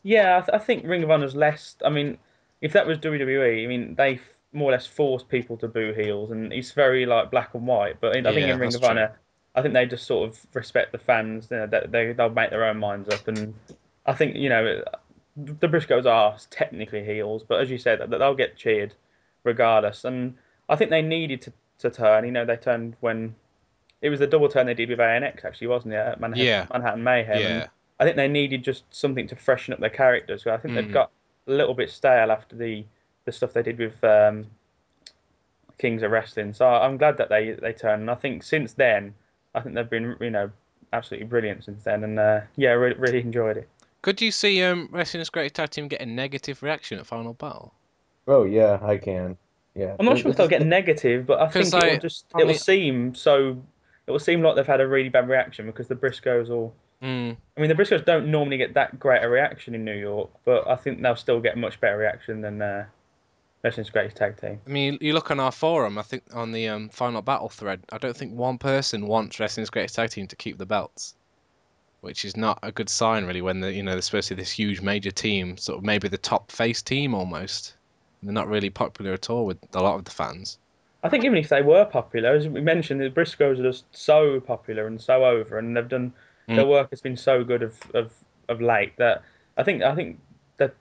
Yeah, 0.04 0.36
I, 0.36 0.40
th- 0.42 0.54
I 0.54 0.58
think 0.64 0.86
Ring 0.86 1.02
of 1.02 1.10
Honor's 1.10 1.34
less. 1.34 1.76
I 1.84 1.88
mean, 1.88 2.18
if 2.60 2.72
that 2.74 2.86
was 2.86 2.98
WWE, 2.98 3.64
I 3.64 3.66
mean, 3.66 3.94
they 3.96 4.14
f- 4.14 4.20
more 4.52 4.68
or 4.70 4.72
less 4.72 4.86
force 4.86 5.22
people 5.24 5.56
to 5.56 5.66
boo 5.66 5.92
heels, 5.92 6.30
and 6.30 6.52
it's 6.52 6.70
very 6.72 7.06
like 7.06 7.30
black 7.32 7.54
and 7.54 7.66
white. 7.66 8.00
But 8.00 8.14
in, 8.14 8.26
I 8.26 8.32
think 8.32 8.46
Yeah, 8.46 8.52
in 8.54 8.60
Ring 8.60 8.74
of 8.74 8.80
true. 8.80 8.90
Honor, 8.90 9.18
I 9.56 9.62
think 9.62 9.74
they 9.74 9.86
just 9.86 10.06
sort 10.06 10.28
of 10.28 10.46
respect 10.52 10.92
the 10.92 10.98
fans. 10.98 11.48
You 11.50 11.56
know, 11.56 11.66
they, 11.66 11.86
they 11.88 12.12
they'll 12.12 12.28
make 12.30 12.50
their 12.50 12.64
own 12.64 12.78
minds 12.78 13.08
up, 13.08 13.26
and 13.28 13.54
I 14.06 14.12
think 14.12 14.36
you 14.36 14.48
know 14.50 14.84
the 15.36 15.66
Briscoes 15.68 16.06
are 16.06 16.36
technically 16.50 17.04
heels, 17.04 17.42
but 17.42 17.60
as 17.60 17.70
you 17.70 17.78
said, 17.78 17.98
that 18.00 18.10
they'll 18.10 18.34
get 18.36 18.56
cheered 18.56 18.94
regardless. 19.42 20.04
And 20.04 20.34
I 20.68 20.76
think 20.76 20.90
they 20.90 21.02
needed 21.02 21.42
to, 21.42 21.52
to 21.78 21.90
turn. 21.90 22.24
You 22.24 22.30
know, 22.30 22.44
they 22.44 22.56
turned 22.56 22.94
when 23.00 23.34
it 24.00 24.10
was 24.10 24.20
the 24.20 24.26
double 24.26 24.48
turn 24.48 24.66
they 24.66 24.74
did 24.74 24.90
with 24.90 24.98
ANX, 25.00 25.44
actually, 25.44 25.66
wasn't 25.68 25.94
it? 25.94 25.96
At 25.96 26.20
Manhattan, 26.20 26.44
Yeah. 26.46 26.66
Manhattan 26.72 27.02
Mayhem. 27.02 27.32
and 27.36 27.42
Yeah. 27.42 27.66
I 28.00 28.04
think 28.04 28.16
they 28.16 28.28
needed 28.28 28.64
just 28.64 28.84
something 28.90 29.26
to 29.28 29.36
freshen 29.36 29.72
up 29.72 29.80
their 29.80 29.90
characters. 29.90 30.44
'cause 30.44 30.52
I 30.52 30.56
think 30.56 30.72
Mm. 30.72 30.76
they've 30.76 30.92
got 30.92 31.10
a 31.46 31.52
little 31.52 31.74
bit 31.74 31.90
stale 31.90 32.30
after 32.32 32.56
the, 32.56 32.84
the 33.24 33.32
stuff 33.32 33.52
they 33.52 33.62
did 33.62 33.78
with 33.78 34.02
um, 34.02 34.46
Kings 35.78 36.02
of 36.02 36.10
Wrestling. 36.10 36.52
So 36.54 36.66
I'm 36.66 36.96
glad 36.96 37.16
that 37.18 37.28
they 37.28 37.52
they 37.52 37.72
turned. 37.72 38.02
And 38.02 38.10
I 38.10 38.14
think 38.14 38.42
since 38.42 38.72
then, 38.74 39.14
I 39.54 39.60
think 39.60 39.74
they've 39.74 39.88
been 39.88 40.16
you 40.20 40.30
know 40.30 40.50
absolutely 40.92 41.26
brilliant 41.26 41.64
since 41.64 41.82
then. 41.84 42.04
And 42.04 42.18
uh, 42.18 42.40
yeah, 42.56 42.70
really, 42.70 42.96
really 42.96 43.20
enjoyed 43.20 43.56
it. 43.56 43.68
Could 44.02 44.20
you 44.20 44.30
see 44.30 44.62
um, 44.62 44.88
Wrestling's 44.92 45.30
Greatest 45.30 45.54
Tag 45.54 45.70
Team 45.70 45.88
get 45.88 46.00
a 46.02 46.06
negative 46.06 46.62
reaction 46.62 46.98
at 46.98 47.06
Final 47.06 47.34
Battle? 47.34 47.72
Oh 48.28 48.44
yeah, 48.44 48.78
I 48.82 48.96
can. 48.98 49.36
Yeah. 49.74 49.96
I'm 49.98 50.06
not 50.06 50.18
sure 50.18 50.30
if 50.30 50.36
they'll 50.36 50.46
get 50.46 50.64
negative, 50.64 51.26
but 51.26 51.40
I 51.40 51.48
think 51.48 51.64
'Cause 51.72 51.74
it 51.74 51.84
I- 51.84 51.88
will 51.94 51.98
just 51.98 52.26
it 52.32 52.36
will 52.38 52.46
mean- 52.46 52.56
seem 52.58 53.14
so. 53.14 53.60
It 54.06 54.10
will 54.10 54.18
seem 54.18 54.42
like 54.42 54.54
they've 54.56 54.66
had 54.66 54.82
a 54.82 54.86
really 54.86 55.08
bad 55.08 55.28
reaction 55.28 55.66
because 55.66 55.88
the 55.88 55.94
Briscoes 55.96 56.50
all. 56.50 56.74
Mm. 57.04 57.36
I 57.56 57.60
mean, 57.60 57.68
the 57.68 57.74
Briscoes 57.74 58.04
don't 58.04 58.28
normally 58.28 58.56
get 58.56 58.74
that 58.74 58.98
great 58.98 59.22
a 59.22 59.28
reaction 59.28 59.74
in 59.74 59.84
New 59.84 59.94
York, 59.94 60.30
but 60.46 60.66
I 60.66 60.74
think 60.74 61.02
they'll 61.02 61.16
still 61.16 61.38
get 61.38 61.58
much 61.58 61.78
better 61.78 61.98
reaction 61.98 62.40
than 62.40 62.62
uh, 62.62 62.86
Wrestling's 63.62 63.90
Greatest 63.90 64.16
Tag 64.16 64.40
Team. 64.40 64.58
I 64.66 64.70
mean, 64.70 64.96
you 65.02 65.12
look 65.12 65.30
on 65.30 65.38
our 65.38 65.52
forum. 65.52 65.98
I 65.98 66.02
think 66.02 66.22
on 66.32 66.52
the 66.52 66.68
um, 66.68 66.88
Final 66.88 67.20
Battle 67.20 67.50
thread, 67.50 67.82
I 67.92 67.98
don't 67.98 68.16
think 68.16 68.32
one 68.32 68.56
person 68.56 69.06
wants 69.06 69.38
Wrestling's 69.38 69.68
Greatest 69.68 69.96
Tag 69.96 70.10
Team 70.10 70.26
to 70.28 70.36
keep 70.36 70.56
the 70.56 70.64
belts, 70.64 71.14
which 72.00 72.24
is 72.24 72.38
not 72.38 72.58
a 72.62 72.72
good 72.72 72.88
sign, 72.88 73.26
really. 73.26 73.42
When 73.42 73.60
the 73.60 73.70
you 73.70 73.82
know 73.82 73.92
they're 73.92 74.00
supposed 74.00 74.28
to 74.28 74.34
be 74.34 74.40
this 74.40 74.50
huge 74.50 74.80
major 74.80 75.10
team, 75.10 75.58
sort 75.58 75.76
of 75.76 75.84
maybe 75.84 76.08
the 76.08 76.16
top 76.16 76.50
face 76.50 76.80
team 76.80 77.14
almost. 77.14 77.74
They're 78.22 78.32
not 78.32 78.48
really 78.48 78.70
popular 78.70 79.12
at 79.12 79.28
all 79.28 79.44
with 79.44 79.58
a 79.74 79.82
lot 79.82 79.96
of 79.96 80.06
the 80.06 80.10
fans. 80.10 80.56
I 81.02 81.10
think 81.10 81.24
even 81.24 81.36
if 81.36 81.50
they 81.50 81.60
were 81.60 81.84
popular, 81.84 82.30
as 82.30 82.48
we 82.48 82.62
mentioned, 82.62 83.02
the 83.02 83.10
Briscoes 83.10 83.60
are 83.60 83.62
just 83.62 83.84
so 83.94 84.40
popular 84.40 84.86
and 84.86 84.98
so 84.98 85.26
over, 85.26 85.58
and 85.58 85.76
they've 85.76 85.86
done 85.86 86.14
their 86.46 86.64
Mm. 86.64 86.68
work 86.68 86.90
has 86.90 87.00
been 87.00 87.16
so 87.16 87.44
good 87.44 87.62
of, 87.62 87.78
of 87.94 88.12
of 88.48 88.60
late 88.60 88.96
that 88.96 89.22
I 89.56 89.62
think 89.62 89.82
I 89.82 89.94
think 89.94 90.18
that 90.58 90.74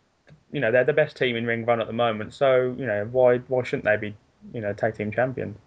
you 0.51 0.59
know 0.59 0.71
they're 0.71 0.83
the 0.83 0.93
best 0.93 1.15
team 1.15 1.35
in 1.35 1.45
Ring 1.45 1.65
run 1.65 1.81
at 1.81 1.87
the 1.87 1.93
moment. 1.93 2.33
So 2.33 2.75
you 2.77 2.85
know 2.85 3.07
why 3.11 3.37
why 3.39 3.63
shouldn't 3.63 3.85
they 3.85 3.97
be 3.97 4.15
you 4.53 4.61
know 4.61 4.73
tag 4.73 4.95
team 4.95 5.11
champions? 5.11 5.57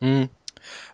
Mm. 0.00 0.30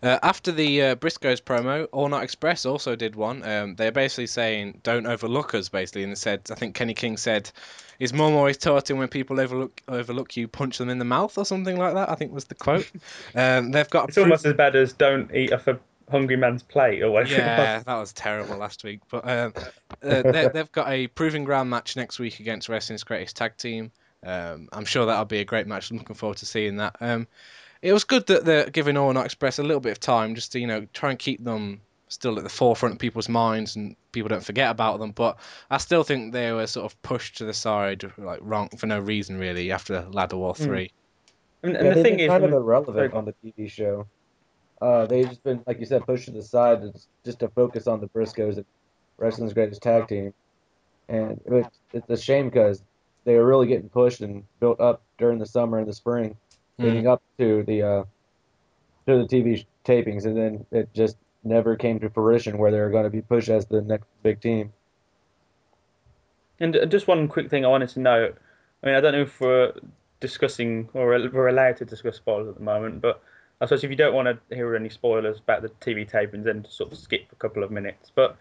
Uh, 0.02 0.18
after 0.23 0.52
the 0.52 0.82
uh, 0.82 0.94
Briscoes 0.94 1.42
promo, 1.42 1.87
All 1.92 2.08
Night 2.08 2.23
Express 2.23 2.64
also 2.64 2.96
did 2.96 3.16
one. 3.16 3.42
Um, 3.42 3.75
they're 3.75 3.92
basically 3.92 4.26
saying, 4.26 4.80
"Don't 4.82 5.06
overlook 5.06 5.54
us," 5.54 5.68
basically, 5.68 6.04
and 6.04 6.12
they 6.12 6.16
said, 6.16 6.42
I 6.50 6.54
think 6.54 6.75
Kenny 6.75 6.94
King 6.94 7.16
said, 7.16 7.50
"Is 7.99 8.12
mum 8.12 8.34
always 8.34 8.62
him 8.64 8.99
when 8.99 9.08
people 9.08 9.40
overlook 9.40 9.82
overlook 9.88 10.37
you, 10.37 10.49
punch 10.49 10.78
them 10.78 10.88
in 10.88 10.99
the 10.99 11.04
mouth 11.04 11.37
or 11.37 11.44
something 11.44 11.76
like 11.76 11.94
that." 11.94 12.08
I 12.08 12.14
think 12.14 12.32
was 12.32 12.44
the 12.46 12.54
quote. 12.54 12.90
um, 13.34 13.70
they've 13.73 13.90
got 13.90 14.08
It's 14.08 14.18
almost 14.18 14.46
as 14.46 14.54
bad 14.54 14.76
as 14.76 14.92
don't 14.92 15.34
eat 15.34 15.52
off 15.52 15.66
a 15.66 15.78
hungry 16.10 16.36
man's 16.36 16.62
plate 16.62 17.02
or 17.02 17.10
whatever. 17.10 17.34
yeah, 17.40 17.82
that 17.84 17.96
was 17.96 18.12
terrible 18.12 18.56
last 18.56 18.84
week. 18.84 19.00
But 19.10 19.28
um, 19.28 19.52
uh, 20.02 20.22
they, 20.22 20.48
they've 20.52 20.72
got 20.72 20.88
a 20.90 21.06
proving 21.08 21.44
ground 21.44 21.70
match 21.70 21.96
next 21.96 22.18
week 22.18 22.40
against 22.40 22.68
Wrestling's 22.68 23.04
Greatest 23.04 23.36
Tag 23.36 23.56
Team. 23.56 23.90
Um, 24.24 24.68
I'm 24.72 24.84
sure 24.84 25.06
that'll 25.06 25.24
be 25.24 25.40
a 25.40 25.44
great 25.44 25.66
match. 25.66 25.90
I'm 25.90 25.98
looking 25.98 26.16
forward 26.16 26.38
to 26.38 26.46
seeing 26.46 26.76
that. 26.76 26.96
Um, 27.00 27.26
it 27.82 27.92
was 27.92 28.04
good 28.04 28.26
that 28.26 28.44
they're 28.44 28.68
giving 28.70 28.96
All 28.96 29.12
Night 29.12 29.26
Express 29.26 29.58
a 29.58 29.62
little 29.62 29.80
bit 29.80 29.92
of 29.92 30.00
time 30.00 30.34
just 30.34 30.52
to 30.52 30.60
you 30.60 30.66
know 30.66 30.86
try 30.92 31.10
and 31.10 31.18
keep 31.18 31.42
them 31.44 31.80
still 32.08 32.38
at 32.38 32.42
the 32.42 32.50
forefront 32.50 32.94
of 32.94 32.98
people's 32.98 33.28
minds 33.28 33.76
and 33.76 33.94
people 34.12 34.28
don't 34.28 34.42
forget 34.42 34.70
about 34.70 34.98
them. 34.98 35.12
But 35.12 35.38
I 35.70 35.78
still 35.78 36.02
think 36.02 36.32
they 36.32 36.50
were 36.52 36.66
sort 36.66 36.86
of 36.90 37.00
pushed 37.02 37.36
to 37.38 37.44
the 37.44 37.52
side 37.54 38.10
like 38.18 38.40
wrong 38.42 38.70
for 38.70 38.86
no 38.86 38.98
reason 38.98 39.38
really 39.38 39.70
after 39.70 40.06
Ladder 40.10 40.36
War 40.36 40.54
Mm. 40.54 40.64
Three. 40.64 40.92
And, 41.62 41.76
and 41.76 41.86
Yeah, 41.86 41.88
the 41.90 41.94
they've 41.96 42.04
thing 42.04 42.20
is, 42.20 42.28
kind 42.28 42.44
of 42.44 42.52
irrelevant 42.52 43.14
on 43.14 43.24
the 43.24 43.34
TV 43.44 43.70
show. 43.70 44.06
Uh, 44.80 45.06
they've 45.06 45.28
just 45.28 45.42
been, 45.42 45.62
like 45.66 45.80
you 45.80 45.87
said, 45.87 46.06
pushed 46.06 46.26
to 46.26 46.30
the 46.30 46.42
side 46.42 46.82
to, 46.82 46.92
just 47.25 47.40
to 47.40 47.49
focus 47.49 47.87
on 47.87 48.00
the 48.00 48.08
Briscoes 48.08 48.56
and 48.56 48.64
Wrestling's 49.16 49.52
Greatest 49.52 49.82
Tag 49.82 50.06
Team. 50.08 50.32
And 51.08 51.40
it's, 51.47 51.78
it's 51.92 52.11
a 52.11 52.16
shame 52.16 52.49
because 52.49 52.82
they 53.25 53.35
were 53.37 53.47
really 53.47 53.66
getting 53.66 53.88
pushed 53.88 54.20
and 54.20 54.44
built 54.61 54.80
up 54.80 55.02
during 55.18 55.38
the 55.38 55.47
summer 55.47 55.78
and 55.78 55.88
the 55.88 55.92
spring, 55.92 56.37
leading 56.78 57.04
Mm. 57.04 57.12
up 57.12 57.23
to 57.38 57.62
the 57.64 57.82
uh, 57.82 58.04
to 59.06 59.18
the 59.18 59.25
TV 59.25 59.64
tapings, 59.85 60.26
and 60.26 60.37
then 60.37 60.66
it 60.70 60.92
just 60.94 61.16
never 61.44 61.76
came 61.76 61.99
to 62.00 62.11
fruition 62.11 62.58
where 62.58 62.70
they 62.70 62.78
were 62.78 62.90
going 62.90 63.04
to 63.04 63.11
be 63.11 63.23
pushed 63.23 63.49
as 63.49 63.66
the 63.66 63.80
next 63.80 64.06
big 64.23 64.40
team. 64.40 64.73
And 66.61 66.76
uh, 66.76 66.87
just 66.87 67.08
one 67.08 67.26
quick 67.28 67.50
thing 67.50 67.64
I 67.64 67.68
wanted 67.68 67.88
to 67.90 68.00
note. 68.00 68.37
I 68.82 68.87
mean, 68.87 68.94
I 68.94 69.00
don't 69.00 69.12
know 69.12 69.23
if 69.23 69.40
we're 69.40 69.73
discussing 70.20 70.88
or 70.94 71.06
we're 71.06 71.49
allowed 71.49 71.76
to 71.78 71.85
discuss 71.85 72.16
spoilers 72.16 72.49
at 72.49 72.56
the 72.56 72.62
moment, 72.62 73.00
but 73.00 73.23
I 73.60 73.66
suppose 73.66 73.84
if 73.84 73.90
you 73.90 73.96
don't 73.96 74.14
want 74.14 74.28
to 74.48 74.54
hear 74.54 74.74
any 74.76 74.88
spoilers 74.88 75.38
about 75.38 75.62
the 75.62 75.68
TV 75.80 76.08
tapings, 76.08 76.44
then 76.44 76.62
to 76.62 76.70
sort 76.70 76.92
of 76.92 76.98
skip 76.98 77.26
a 77.32 77.36
couple 77.36 77.64
of 77.64 77.70
minutes. 77.70 78.10
But 78.14 78.36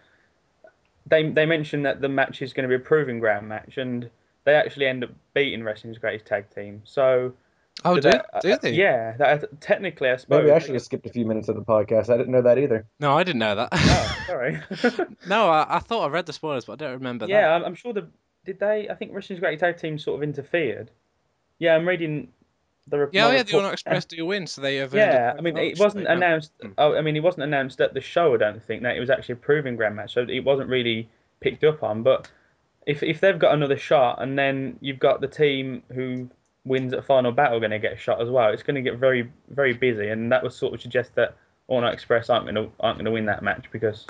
they 1.06 1.30
they 1.30 1.46
mentioned 1.46 1.86
that 1.86 2.02
the 2.02 2.10
match 2.10 2.42
is 2.42 2.54
going 2.54 2.70
to 2.70 2.78
be 2.78 2.82
a 2.82 2.86
proving 2.86 3.20
ground 3.20 3.48
match, 3.48 3.78
and 3.78 4.10
they 4.44 4.54
actually 4.54 4.88
end 4.88 5.04
up 5.04 5.10
beating 5.34 5.64
Wrestling's 5.64 5.98
Greatest 5.98 6.26
Tag 6.26 6.50
Team. 6.54 6.82
So 6.86 7.34
Oh, 7.86 7.96
do, 7.96 8.02
that- 8.02 8.42
do 8.42 8.58
they? 8.58 8.72
yeah, 8.72 9.16
that, 9.18 9.62
technically, 9.62 10.10
I 10.10 10.16
suppose. 10.16 10.40
Maybe 10.40 10.52
I 10.52 10.60
should 10.60 10.74
have 10.74 10.82
skipped 10.82 11.06
a 11.06 11.12
few 11.12 11.26
minutes 11.26 11.48
of 11.48 11.56
the 11.56 11.62
podcast. 11.62 12.12
I 12.12 12.18
didn't 12.18 12.32
know 12.32 12.42
that 12.42 12.58
either. 12.58 12.88
No, 13.00 13.16
I 13.16 13.24
didn't 13.24 13.40
know 13.40 13.56
that. 13.56 13.70
Oh, 13.72 14.24
sorry. 14.26 14.60
no, 15.28 15.50
I, 15.50 15.78
I 15.78 15.80
thought 15.80 16.06
I 16.06 16.08
read 16.08 16.26
the 16.26 16.34
spoilers, 16.34 16.66
but 16.66 16.74
I 16.74 16.86
don't 16.86 16.94
remember 16.94 17.28
yeah, 17.28 17.42
that. 17.42 17.52
I'm, 17.52 17.66
I'm 17.66 17.76
sure 17.76 17.94
the 17.94 18.08
did 18.46 18.60
they? 18.60 18.88
I 18.90 18.96
think 18.96 19.14
Wrestling's 19.14 19.42
Greatest 19.42 19.60
Tag 19.60 19.78
Team 19.78 20.00
sort 20.00 20.18
of 20.18 20.24
interfered. 20.24 20.90
Yeah, 21.60 21.76
I'm 21.76 21.88
reading 21.88 22.30
the. 22.88 23.10
Yeah, 23.12 23.26
my 23.28 23.36
yeah, 23.36 23.44
the 23.44 23.46
report- 23.46 23.54
All 23.54 23.62
Night 23.62 23.74
Express 23.74 24.06
do 24.06 24.26
win, 24.26 24.48
so 24.48 24.62
they 24.62 24.78
have. 24.78 24.94
Yeah, 24.94 25.34
I 25.38 25.42
mean, 25.42 25.58
it 25.58 25.80
wasn't 25.80 26.08
announced. 26.08 26.52
Oh, 26.78 26.96
I 26.96 27.02
mean, 27.02 27.16
it 27.16 27.24
wasn't 27.24 27.44
announced 27.44 27.80
at 27.82 27.94
the 27.94 28.02
show. 28.02 28.34
I 28.34 28.38
don't 28.38 28.62
think 28.64 28.84
that 28.84 28.96
it 28.96 29.00
was 29.00 29.10
actually 29.10 29.34
a 29.34 29.38
proving 29.38 29.76
ground 29.76 29.96
match, 29.96 30.14
so 30.14 30.22
it 30.28 30.44
wasn't 30.44 30.70
really 30.70 31.10
picked 31.40 31.64
up 31.64 31.84
on. 31.84 32.04
But 32.04 32.30
if 32.86 33.04
if 33.04 33.20
they've 33.20 33.38
got 33.38 33.54
another 33.54 33.78
shot, 33.78 34.22
and 34.22 34.38
then 34.38 34.78
you've 34.82 35.00
got 35.00 35.22
the 35.22 35.28
team 35.28 35.84
who 35.94 36.30
wins 36.66 36.92
at 36.94 37.06
final 37.06 37.32
battle 37.32 37.60
going 37.60 37.72
to 37.72 37.80
get 37.80 37.94
a 37.94 37.98
shot 37.98 38.22
as 38.22 38.30
well, 38.30 38.52
it's 38.52 38.64
going 38.64 38.76
to 38.76 38.82
get 38.82 39.00
very 39.00 39.32
very 39.50 39.74
busy, 39.74 40.10
and 40.10 40.32
that 40.32 40.44
would 40.44 40.54
sort 40.54 40.74
of 40.74 40.82
suggest 40.82 41.16
that 41.16 41.36
All 41.68 41.82
Night 41.82 41.94
Express 41.94 42.30
aren't 42.30 42.46
going 42.46 42.56
to 42.56 42.72
aren't 42.80 42.98
going 42.98 43.06
to 43.06 43.12
win 43.12 43.26
that 43.26 43.44
match 43.44 43.66
because 43.72 44.06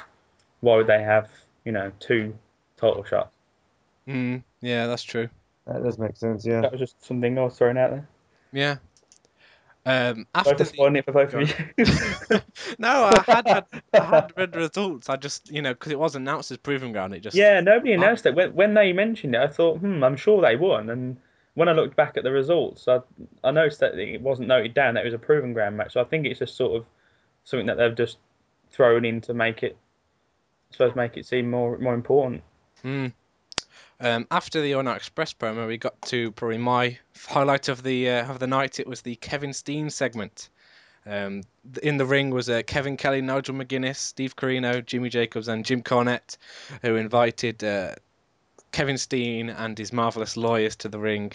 why 0.62 0.76
would 0.78 0.88
they 0.88 1.02
have 1.02 1.30
you 1.66 1.72
know 1.72 1.92
two 2.00 2.38
total 2.78 3.04
shots? 3.04 3.32
Mm, 4.08 4.44
yeah, 4.62 4.88
that's 4.88 5.04
true. 5.04 5.30
That 5.66 5.84
does 5.84 6.00
make 6.00 6.16
sense. 6.16 6.46
Yeah. 6.46 6.62
That 6.62 6.72
was 6.72 6.80
just 6.80 7.06
something 7.06 7.38
I 7.38 7.44
was 7.44 7.58
throwing 7.58 7.78
out 7.78 7.92
there. 7.92 8.08
Yeah. 8.52 8.78
Um, 9.86 10.28
after 10.36 10.66
for 10.66 10.90
the, 10.92 10.98
it 10.98 11.06
for 11.06 11.14
both 11.14 11.34
of 11.34 11.48
you. 11.48 11.56
no, 12.78 13.06
I 13.06 13.24
had, 13.26 13.48
had 13.48 13.66
I 13.94 14.04
had 14.04 14.34
read 14.36 14.52
the 14.52 14.60
results. 14.60 15.08
I 15.08 15.16
just 15.16 15.50
you 15.50 15.62
know 15.62 15.74
because 15.74 15.94
it 15.94 16.00
was 16.00 16.16
announced 16.16 16.52
as 16.52 16.58
proving 16.58 16.92
ground, 16.92 17.14
it 17.14 17.22
just 17.22 17.38
Yeah, 17.38 17.62
nobody 17.62 17.94
announced 17.94 18.26
it. 18.26 18.36
When, 18.36 18.54
when 18.54 18.74
they 18.74 18.92
mentioned 18.92 19.34
it, 19.34 19.42
I 19.42 19.48
thought, 19.48 19.78
hmm, 19.80 20.04
I'm 20.04 20.18
sure 20.18 20.42
they 20.42 20.58
won. 20.58 20.90
And 20.90 21.16
when 21.54 21.70
I 21.70 21.72
looked 21.72 21.96
back 21.96 22.18
at 22.18 22.24
the 22.24 22.32
results, 22.34 22.86
I, 22.90 23.00
I 23.46 23.52
noticed 23.52 23.80
that 23.80 23.98
it 23.98 24.22
wasn't 24.22 24.50
noted 24.50 24.74
down 24.74 24.96
that 24.96 25.04
it 25.04 25.06
was 25.06 25.14
a 25.14 25.20
proving 25.20 25.54
ground 25.54 25.78
match. 25.78 25.94
So 25.94 26.02
I 26.02 26.04
think 26.04 26.26
it's 26.26 26.40
just 26.40 26.58
sort 26.58 26.76
of 26.76 26.86
something 27.46 27.68
that 27.68 27.78
they've 27.78 27.96
just 27.96 28.18
thrown 28.70 29.06
in 29.06 29.22
to 29.22 29.34
make 29.34 29.64
it, 29.64 29.78
I 30.70 30.74
suppose, 30.74 30.96
make 30.98 31.16
it 31.16 31.26
seem 31.26 31.50
more 31.50 31.78
more 31.78 31.94
important. 31.94 32.44
Mm. 32.84 33.14
Um, 34.00 34.28
after 34.30 34.62
the 34.62 34.76
All 34.76 34.84
Night 34.84 34.98
Express 34.98 35.34
promo, 35.34 35.68
we 35.68 35.78
got 35.78 36.00
to 36.04 36.32
probably 36.32 36.58
my 36.58 36.98
highlight 37.28 37.68
of 37.68 37.84
the 37.84 38.10
uh, 38.10 38.30
of 38.30 38.40
the 38.40 38.48
night. 38.48 38.80
It 38.80 38.88
was 38.88 39.02
the 39.02 39.16
Kevin 39.16 39.54
Steen 39.54 39.90
segment. 39.90 40.50
Um, 41.06 41.44
in 41.82 41.98
the 41.98 42.06
ring 42.06 42.32
was 42.32 42.50
uh, 42.50 42.64
Kevin 42.68 42.98
Kelly, 42.98 43.22
Nigel 43.22 43.56
McGuinness, 43.56 43.96
Steve 43.96 44.36
Corino, 44.36 44.86
Jimmy 44.86 45.10
Jacobs, 45.10 45.48
and 45.48 45.66
Jim 45.66 45.82
Cornette, 45.82 46.38
who 46.82 46.96
invited 46.96 47.64
uh, 47.64 47.96
Kevin 48.72 48.98
Steen 48.98 49.50
and 49.50 49.78
his 49.78 49.94
marvelous 49.94 50.36
lawyers 50.36 50.76
to 50.78 50.90
the 50.90 51.00
ring. 51.00 51.32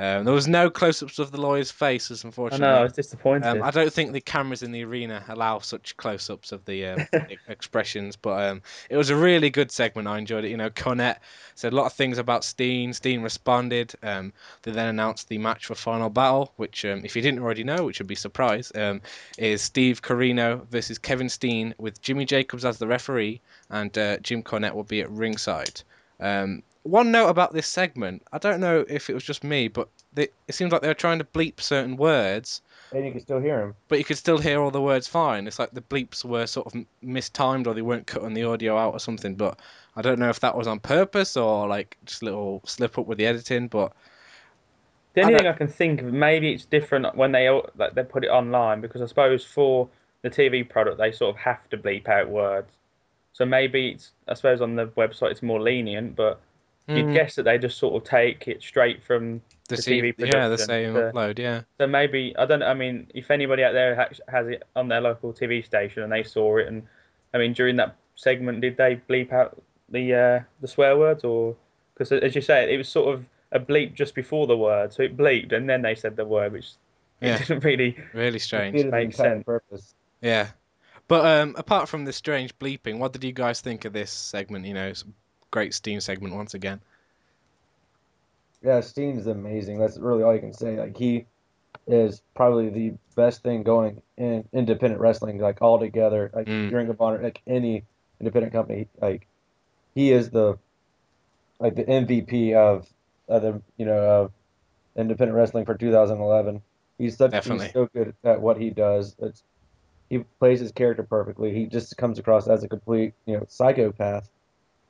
Um, 0.00 0.24
there 0.24 0.34
was 0.34 0.46
no 0.46 0.70
close-ups 0.70 1.18
of 1.18 1.32
the 1.32 1.40
lawyers' 1.40 1.72
faces, 1.72 2.24
I 2.24 2.28
unfortunately. 2.28 2.66
know, 2.66 2.74
I 2.74 2.82
was 2.84 2.92
disappointed. 2.92 3.48
Um, 3.48 3.62
I 3.64 3.72
don't 3.72 3.92
think 3.92 4.12
the 4.12 4.20
cameras 4.20 4.62
in 4.62 4.70
the 4.70 4.84
arena 4.84 5.24
allow 5.28 5.58
such 5.58 5.96
close-ups 5.96 6.52
of 6.52 6.64
the 6.66 6.86
um, 6.86 7.06
expressions, 7.48 8.14
but 8.14 8.48
um, 8.48 8.62
it 8.90 8.96
was 8.96 9.10
a 9.10 9.16
really 9.16 9.50
good 9.50 9.72
segment. 9.72 10.06
I 10.06 10.18
enjoyed 10.18 10.44
it. 10.44 10.50
You 10.50 10.56
know, 10.56 10.70
Cornette 10.70 11.18
said 11.56 11.72
a 11.72 11.76
lot 11.76 11.86
of 11.86 11.94
things 11.94 12.18
about 12.18 12.44
Steen. 12.44 12.92
Steen 12.92 13.22
responded. 13.22 13.92
Um, 14.04 14.32
they 14.62 14.70
then 14.70 14.88
announced 14.88 15.28
the 15.28 15.38
match 15.38 15.66
for 15.66 15.74
Final 15.74 16.10
Battle, 16.10 16.52
which, 16.56 16.84
um, 16.84 17.04
if 17.04 17.16
you 17.16 17.22
didn't 17.22 17.40
already 17.40 17.64
know, 17.64 17.84
which 17.84 17.98
would 17.98 18.06
be 18.06 18.14
a 18.14 18.18
surprise, 18.18 18.70
um, 18.76 19.00
is 19.36 19.62
Steve 19.62 20.00
Corino 20.00 20.64
versus 20.68 20.98
Kevin 20.98 21.28
Steen 21.28 21.74
with 21.78 22.00
Jimmy 22.02 22.24
Jacobs 22.24 22.64
as 22.64 22.78
the 22.78 22.86
referee, 22.86 23.40
and 23.70 23.96
uh, 23.98 24.18
Jim 24.18 24.44
Cornette 24.44 24.74
will 24.74 24.84
be 24.84 25.00
at 25.00 25.10
ringside. 25.10 25.82
Um, 26.20 26.62
one 26.90 27.10
note 27.12 27.28
about 27.28 27.52
this 27.52 27.66
segment, 27.66 28.22
I 28.32 28.38
don't 28.38 28.60
know 28.60 28.84
if 28.88 29.10
it 29.10 29.14
was 29.14 29.24
just 29.24 29.44
me, 29.44 29.68
but 29.68 29.88
they, 30.14 30.28
it 30.46 30.54
seems 30.54 30.72
like 30.72 30.82
they 30.82 30.88
were 30.88 30.94
trying 30.94 31.18
to 31.18 31.24
bleep 31.24 31.60
certain 31.60 31.96
words 31.96 32.62
And 32.92 33.04
you 33.06 33.12
can 33.12 33.20
still 33.20 33.40
hear 33.40 33.60
him. 33.62 33.74
but 33.88 33.98
you 33.98 34.04
could 34.04 34.18
still 34.18 34.38
hear 34.38 34.60
all 34.60 34.70
the 34.70 34.80
words 34.82 35.06
fine. 35.08 35.46
It's 35.46 35.58
like 35.58 35.70
the 35.72 35.82
bleeps 35.82 36.24
were 36.24 36.46
sort 36.46 36.66
of 36.66 36.84
mistimed 37.02 37.66
or 37.66 37.74
they 37.74 37.82
weren't 37.82 38.06
cutting 38.06 38.34
the 38.34 38.44
audio 38.44 38.76
out 38.78 38.92
or 38.94 39.00
something. 39.00 39.34
But 39.34 39.58
I 39.96 40.02
don't 40.02 40.18
know 40.18 40.30
if 40.30 40.40
that 40.40 40.56
was 40.56 40.66
on 40.66 40.80
purpose 40.80 41.36
or 41.36 41.66
like 41.68 41.96
just 42.04 42.22
a 42.22 42.26
little 42.26 42.62
slip 42.64 42.98
up 42.98 43.06
with 43.06 43.18
the 43.18 43.26
editing. 43.26 43.68
But 43.68 43.92
The 45.14 45.22
only 45.22 45.34
I 45.34 45.38
thing 45.38 45.46
I 45.46 45.52
can 45.52 45.68
think 45.68 46.00
of, 46.02 46.12
maybe 46.12 46.52
it's 46.52 46.64
different 46.64 47.14
when 47.16 47.32
they 47.32 47.48
like 47.76 47.94
they 47.94 48.04
put 48.04 48.24
it 48.24 48.28
online 48.30 48.80
because 48.80 49.02
I 49.02 49.06
suppose 49.06 49.44
for 49.44 49.88
the 50.22 50.30
TV 50.30 50.68
product 50.68 50.98
they 50.98 51.12
sort 51.12 51.34
of 51.34 51.40
have 51.42 51.68
to 51.70 51.76
bleep 51.78 52.08
out 52.08 52.28
words. 52.30 52.72
So 53.32 53.44
maybe 53.44 53.90
it's 53.90 54.12
I 54.28 54.34
suppose 54.34 54.60
on 54.60 54.76
the 54.76 54.86
website 54.88 55.30
it's 55.32 55.42
more 55.42 55.60
lenient, 55.60 56.16
but 56.16 56.40
you'd 56.88 57.06
Mm, 57.06 57.12
guess 57.14 57.34
that 57.36 57.42
they 57.44 57.58
just 57.58 57.78
sort 57.78 57.94
of 58.02 58.08
take 58.08 58.48
it 58.48 58.62
straight 58.62 59.02
from. 59.02 59.42
the, 59.68 59.76
the 59.76 59.82
TV, 59.82 60.14
TV 60.16 60.32
yeah, 60.32 60.48
the 60.48 60.56
same 60.58 60.94
the- 60.94 61.12
upload, 61.12 61.38
yeah. 61.38 61.62
So 61.78 61.86
maybe 61.86 62.34
I 62.38 62.46
don't. 62.46 62.62
I 62.62 62.72
mean, 62.74 63.06
if 63.14 63.30
anybody 63.30 63.62
out 63.62 63.72
there 63.74 63.94
has 64.28 64.46
it 64.48 64.62
on 64.74 64.88
their 64.88 65.00
local 65.00 65.32
TV 65.32 65.64
station 65.64 66.02
and 66.02 66.10
they 66.12 66.22
saw 66.22 66.56
it, 66.58 66.66
and 66.68 66.82
I 67.34 67.38
mean 67.38 67.52
during 67.52 67.76
that 67.76 67.96
segment, 68.16 68.60
did 68.62 68.76
they 68.76 69.00
bleep 69.08 69.32
out 69.32 69.60
the 69.90 70.14
uh, 70.14 70.40
the 70.60 70.68
swear 70.68 70.96
words 70.96 71.24
or 71.24 71.54
because 71.94 72.12
as 72.12 72.34
you 72.34 72.40
say, 72.40 72.72
it 72.72 72.78
was 72.78 72.88
sort 72.88 73.14
of 73.14 73.24
a 73.52 73.60
bleep 73.60 73.94
just 73.94 74.14
before 74.14 74.46
the 74.46 74.56
word, 74.56 74.92
so 74.92 75.02
it 75.02 75.16
bleeped 75.16 75.52
and 75.52 75.68
then 75.68 75.82
they 75.82 75.94
said 75.94 76.16
the 76.16 76.24
word, 76.24 76.52
which 76.52 76.70
Yeah. 77.20 77.34
it 77.36 77.38
didn't 77.48 77.64
really. 77.64 77.96
Really 78.14 78.38
strange. 78.38 78.74
Makes 78.74 78.84
entire 78.84 79.34
sense. 79.34 79.44
purpose. 79.44 79.94
Yeah. 80.22 80.48
But 81.08 81.24
um, 81.24 81.54
apart 81.58 81.88
from 81.88 82.04
the 82.04 82.12
strange 82.12 82.56
bleeping, 82.58 82.98
what 82.98 83.12
did 83.14 83.24
you 83.24 83.32
guys 83.32 83.60
think 83.62 83.84
of 83.86 83.92
this 83.94 84.10
segment? 84.10 84.64
You 84.66 84.74
know, 84.74 84.92
great 85.50 85.74
Steen 85.74 86.00
segment 86.00 86.34
once 86.34 86.54
again. 86.54 86.80
Yeah, 88.62 88.80
Steen 88.80 89.18
is 89.18 89.26
amazing. 89.26 89.78
That's 89.78 89.98
really 89.98 90.22
all 90.22 90.34
you 90.34 90.40
can 90.40 90.52
say. 90.52 90.76
Like 90.78 90.96
he 90.96 91.26
is 91.86 92.22
probably 92.34 92.68
the 92.70 92.94
best 93.14 93.42
thing 93.42 93.62
going 93.62 94.02
in 94.16 94.44
independent 94.52 95.00
wrestling, 95.00 95.38
like 95.38 95.62
all 95.62 95.78
together. 95.78 96.30
Like 96.34 96.46
Mm. 96.46 96.72
Ring 96.72 96.88
of 96.88 97.00
Honor, 97.00 97.22
like 97.22 97.40
any 97.46 97.84
independent 98.20 98.52
company, 98.52 98.88
like 99.00 99.26
he 99.94 100.12
is 100.12 100.30
the 100.30 100.58
like 101.60 101.74
the 101.74 101.84
MVP 101.84 102.54
of, 102.54 102.86
of 103.28 103.42
the 103.42 103.62
you 103.76 103.86
know 103.86 103.98
of 103.98 104.32
independent 104.96 105.36
wrestling 105.36 105.64
for 105.64 105.76
2011. 105.76 106.62
He's 106.98 107.16
such 107.16 107.30
Definitely. 107.30 107.66
he's 107.66 107.72
so 107.72 107.88
good 107.94 108.14
at 108.24 108.40
what 108.40 108.58
he 108.60 108.70
does. 108.70 109.14
It's 109.20 109.42
he 110.10 110.18
plays 110.40 110.58
his 110.60 110.72
character 110.72 111.04
perfectly. 111.04 111.54
He 111.54 111.66
just 111.66 111.96
comes 111.96 112.18
across 112.18 112.48
as 112.48 112.64
a 112.64 112.68
complete 112.68 113.14
you 113.26 113.36
know 113.36 113.46
psychopath, 113.48 114.28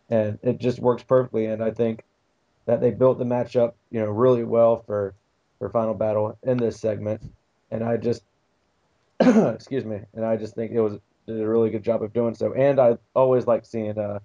and 0.08 0.38
it 0.42 0.58
just 0.58 0.78
works 0.78 1.02
perfectly. 1.02 1.46
And 1.46 1.62
I 1.62 1.70
think 1.70 2.04
that 2.66 2.80
they 2.80 2.90
built 2.90 3.18
the 3.18 3.24
match 3.24 3.56
up, 3.56 3.76
you 3.90 4.00
know, 4.00 4.06
really 4.06 4.44
well 4.44 4.82
for 4.86 5.14
for 5.58 5.68
Final 5.70 5.94
Battle 5.94 6.38
in 6.42 6.56
this 6.56 6.78
segment, 6.78 7.20
and 7.70 7.82
I 7.82 7.96
just, 7.96 8.22
excuse 9.20 9.84
me, 9.84 10.00
and 10.14 10.24
I 10.24 10.36
just 10.36 10.54
think 10.54 10.72
it 10.72 10.80
was 10.80 10.98
did 11.26 11.40
a 11.40 11.48
really 11.48 11.70
good 11.70 11.82
job 11.82 12.02
of 12.02 12.12
doing 12.12 12.34
so. 12.34 12.54
And 12.54 12.80
I 12.80 12.96
always 13.14 13.46
like 13.46 13.66
seeing 13.66 13.98
uh 13.98 14.20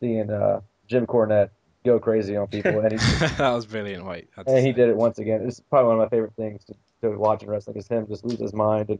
seeing 0.00 0.30
uh 0.30 0.60
Jim 0.86 1.06
Cornette 1.06 1.50
go 1.84 1.98
crazy 1.98 2.36
on 2.36 2.46
people, 2.48 2.78
and 2.80 2.92
he 2.92 2.98
that 3.38 3.50
was 3.50 3.66
brilliant. 3.66 4.04
Wait, 4.04 4.28
had 4.36 4.48
and 4.48 4.66
he 4.66 4.72
did 4.72 4.88
it 4.88 4.96
once 4.96 5.18
again. 5.18 5.42
It's 5.46 5.60
probably 5.60 5.88
one 5.88 6.00
of 6.00 6.10
my 6.10 6.14
favorite 6.14 6.34
things 6.36 6.64
to, 6.64 6.74
to 7.02 7.16
watch 7.16 7.42
in 7.42 7.50
wrestling 7.50 7.76
is 7.76 7.88
him 7.88 8.06
just 8.06 8.24
lose 8.24 8.38
his 8.38 8.52
mind 8.52 8.90
and 8.90 8.98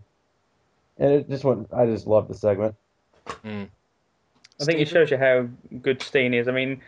and 0.98 1.12
it 1.12 1.28
just 1.28 1.44
went. 1.44 1.68
I 1.72 1.86
just 1.86 2.06
love 2.06 2.28
the 2.28 2.34
segment. 2.34 2.74
Mm. 3.44 3.68
I 4.60 4.64
think 4.64 4.80
it 4.80 4.88
shows 4.88 5.10
you 5.10 5.18
how 5.18 5.48
good 5.82 6.02
Steen 6.02 6.32
is. 6.32 6.48
I 6.48 6.52
mean, 6.52 6.80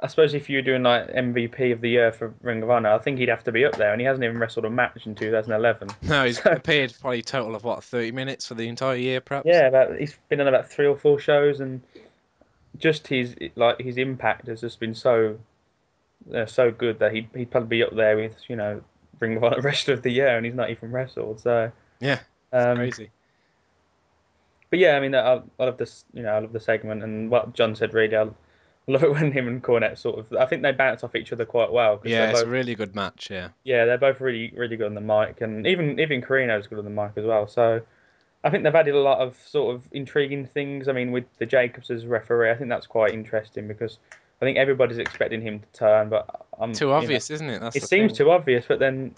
I 0.00 0.06
suppose 0.06 0.34
if 0.34 0.48
you 0.48 0.58
were 0.58 0.62
doing 0.62 0.84
like 0.84 1.08
MVP 1.08 1.72
of 1.72 1.80
the 1.80 1.90
year 1.90 2.12
for 2.12 2.32
Ring 2.42 2.62
of 2.62 2.70
Honor, 2.70 2.90
I 2.90 2.98
think 2.98 3.18
he'd 3.18 3.28
have 3.28 3.42
to 3.44 3.52
be 3.52 3.64
up 3.64 3.76
there, 3.76 3.92
and 3.92 4.00
he 4.00 4.06
hasn't 4.06 4.22
even 4.22 4.38
wrestled 4.38 4.64
a 4.64 4.70
match 4.70 5.06
in 5.06 5.14
2011. 5.14 5.88
No, 6.02 6.24
he's 6.24 6.40
appeared 6.44 6.94
probably 7.00 7.18
a 7.18 7.22
total 7.22 7.56
of 7.56 7.64
what 7.64 7.82
thirty 7.82 8.12
minutes 8.12 8.46
for 8.46 8.54
the 8.54 8.68
entire 8.68 8.96
year, 8.96 9.20
perhaps. 9.20 9.46
Yeah, 9.46 9.66
about, 9.66 9.98
he's 9.98 10.16
been 10.28 10.40
on 10.40 10.46
about 10.46 10.70
three 10.70 10.86
or 10.86 10.96
four 10.96 11.18
shows, 11.18 11.60
and 11.60 11.82
just 12.78 13.08
his 13.08 13.34
like 13.56 13.80
his 13.80 13.96
impact 13.96 14.46
has 14.46 14.60
just 14.60 14.78
been 14.78 14.94
so 14.94 15.38
uh, 16.32 16.46
so 16.46 16.70
good 16.70 17.00
that 17.00 17.12
he'd 17.12 17.28
he'd 17.34 17.50
probably 17.50 17.78
be 17.78 17.82
up 17.82 17.94
there 17.94 18.16
with 18.16 18.36
you 18.48 18.54
know 18.54 18.80
Ring 19.18 19.36
of 19.36 19.42
Honor 19.42 19.60
rest 19.62 19.88
of 19.88 20.02
the 20.02 20.10
year, 20.10 20.36
and 20.36 20.46
he's 20.46 20.54
not 20.54 20.70
even 20.70 20.92
wrestled. 20.92 21.40
So 21.40 21.72
Yeah, 21.98 22.20
um, 22.52 22.76
crazy. 22.76 23.10
But 24.70 24.78
yeah, 24.78 24.96
I 24.96 25.00
mean, 25.00 25.14
I, 25.14 25.40
I 25.58 25.64
love 25.64 25.78
this. 25.78 26.04
You 26.12 26.22
know, 26.22 26.30
I 26.30 26.38
love 26.40 26.52
the 26.52 26.60
segment, 26.60 27.02
and 27.02 27.30
what 27.30 27.54
John 27.54 27.74
said. 27.74 27.94
Really, 27.94 28.16
I 28.16 28.28
love 28.86 29.02
it 29.02 29.10
when 29.12 29.32
him 29.32 29.48
and 29.48 29.62
Cornette 29.62 29.98
sort 29.98 30.18
of. 30.18 30.32
I 30.38 30.46
think 30.46 30.62
they 30.62 30.72
bounce 30.72 31.04
off 31.04 31.14
each 31.14 31.32
other 31.32 31.44
quite 31.44 31.72
well. 31.72 32.00
Yeah, 32.04 32.26
they're 32.26 32.30
it's 32.30 32.40
a 32.42 32.46
really 32.46 32.74
good 32.74 32.94
match. 32.94 33.28
Yeah. 33.30 33.48
yeah, 33.64 33.84
they're 33.84 33.98
both 33.98 34.20
really 34.20 34.52
really 34.56 34.76
good 34.76 34.86
on 34.86 34.94
the 34.94 35.00
mic, 35.00 35.40
and 35.40 35.66
even 35.66 35.98
even 35.98 36.20
Corino's 36.20 36.66
good 36.66 36.78
on 36.78 36.84
the 36.84 36.90
mic 36.90 37.12
as 37.16 37.24
well. 37.24 37.46
So. 37.46 37.82
I 38.44 38.50
think 38.50 38.62
they've 38.62 38.72
added 38.72 38.94
a 38.94 39.00
lot 39.00 39.18
of 39.18 39.36
sort 39.44 39.74
of 39.74 39.82
intriguing 39.90 40.46
things. 40.46 40.86
I 40.86 40.92
mean, 40.92 41.10
with 41.10 41.24
the 41.38 41.44
Jacobs 41.44 41.90
as 41.90 42.06
referee, 42.06 42.52
I 42.52 42.54
think 42.54 42.70
that's 42.70 42.86
quite 42.86 43.12
interesting 43.12 43.66
because 43.66 43.98
I 44.40 44.44
think 44.44 44.58
everybody's 44.58 44.98
expecting 44.98 45.42
him 45.42 45.58
to 45.60 45.66
turn, 45.78 46.08
but 46.08 46.46
I'm 46.60 46.72
Too 46.72 46.86
you 46.86 46.90
know, 46.92 46.98
obvious, 46.98 47.30
isn't 47.30 47.48
it? 47.50 47.60
That's 47.60 47.74
it 47.74 47.82
seems 47.82 48.12
thing. 48.12 48.26
too 48.26 48.30
obvious, 48.30 48.64
but 48.68 48.78
then 48.78 49.14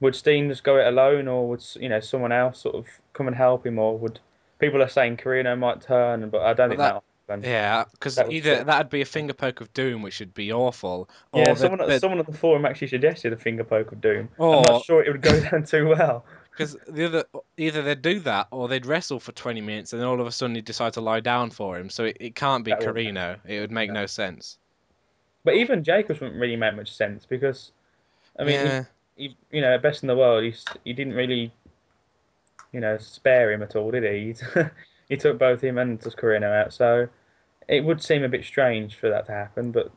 would 0.00 0.14
Steen 0.14 0.48
just 0.48 0.62
go 0.62 0.78
it 0.78 0.86
alone, 0.86 1.26
or 1.26 1.48
would 1.48 1.64
you 1.76 1.88
know 1.88 2.00
someone 2.00 2.32
else 2.32 2.60
sort 2.60 2.76
of 2.76 2.86
come 3.12 3.26
and 3.26 3.34
help 3.34 3.66
him, 3.66 3.78
or 3.78 3.98
would 3.98 4.20
people 4.62 4.80
are 4.80 4.88
saying 4.88 5.18
Corino 5.18 5.58
might 5.58 5.82
turn, 5.82 6.30
but 6.30 6.40
I 6.42 6.54
don't 6.54 6.70
think 6.70 6.78
that-. 6.78 7.02
Yeah, 7.42 7.84
because 7.92 8.16
That 8.16 8.30
either 8.30 8.62
that'd 8.64 8.90
be 8.90 9.00
a 9.00 9.06
finger 9.06 9.32
poke 9.32 9.60
of 9.60 9.72
doom, 9.72 10.02
which 10.02 10.20
would 10.20 10.34
be 10.34 10.52
awful. 10.52 11.08
Yeah, 11.34 11.52
or 11.52 11.56
someone, 11.56 11.88
the, 11.88 11.98
someone 11.98 12.18
on 12.18 12.26
the 12.26 12.36
forum 12.36 12.66
actually 12.66 12.88
suggested 12.88 13.32
a 13.32 13.36
finger 13.36 13.64
poke 13.64 13.90
of 13.92 14.00
doom. 14.00 14.28
Or- 14.38 14.56
I'm 14.56 14.62
not 14.62 14.84
sure 14.84 15.02
it 15.02 15.10
would 15.10 15.22
go 15.22 15.40
down 15.50 15.64
too 15.64 15.88
well. 15.88 16.24
Because 16.50 16.76
the 16.86 17.06
other, 17.06 17.24
either 17.56 17.80
they'd 17.80 18.02
do 18.02 18.20
that 18.20 18.48
or 18.50 18.68
they'd 18.68 18.84
wrestle 18.84 19.18
for 19.18 19.32
20 19.32 19.62
minutes 19.62 19.94
and 19.94 20.02
then 20.02 20.06
all 20.08 20.20
of 20.20 20.26
a 20.26 20.32
sudden 20.32 20.54
he'd 20.54 20.66
decide 20.66 20.92
to 20.92 21.00
lie 21.00 21.20
down 21.20 21.48
for 21.50 21.78
him. 21.78 21.88
So 21.88 22.04
it, 22.04 22.18
it 22.20 22.34
can't 22.34 22.64
be 22.64 22.72
Corino. 22.72 23.38
It 23.46 23.60
would 23.60 23.72
make 23.72 23.88
No. 23.90 24.00
no 24.00 24.06
sense. 24.06 24.58
But 25.44 25.54
even 25.54 25.82
Jacobs 25.82 26.20
wouldn't 26.20 26.38
really 26.38 26.56
make 26.56 26.74
much 26.76 26.94
sense 26.94 27.24
because, 27.24 27.72
I 28.38 28.44
mean, 28.44 28.54
yeah, 28.66 28.84
he, 29.16 29.28
he, 29.28 29.36
you 29.50 29.60
know, 29.62 29.78
best 29.78 30.02
in 30.02 30.08
the 30.08 30.16
world, 30.16 30.44
he's, 30.44 30.64
he 30.84 30.92
didn't 30.92 31.14
really, 31.14 31.50
you 32.72 32.80
know, 32.80 32.98
spare 32.98 33.52
him 33.52 33.62
at 33.62 33.76
all, 33.76 33.90
did 33.90 34.04
he? 34.04 34.34
He, 35.08 35.18
took 35.18 35.38
both 35.38 35.60
him 35.60 35.76
and 35.76 36.02
his 36.02 36.14
Corino 36.14 36.50
out, 36.58 36.72
so 36.72 37.06
it 37.68 37.84
would 37.84 38.02
seem 38.02 38.24
a 38.24 38.30
bit 38.30 38.44
strange 38.46 38.96
for 38.96 39.10
that 39.10 39.26
to 39.26 39.32
happen. 39.32 39.70
But 39.70 39.90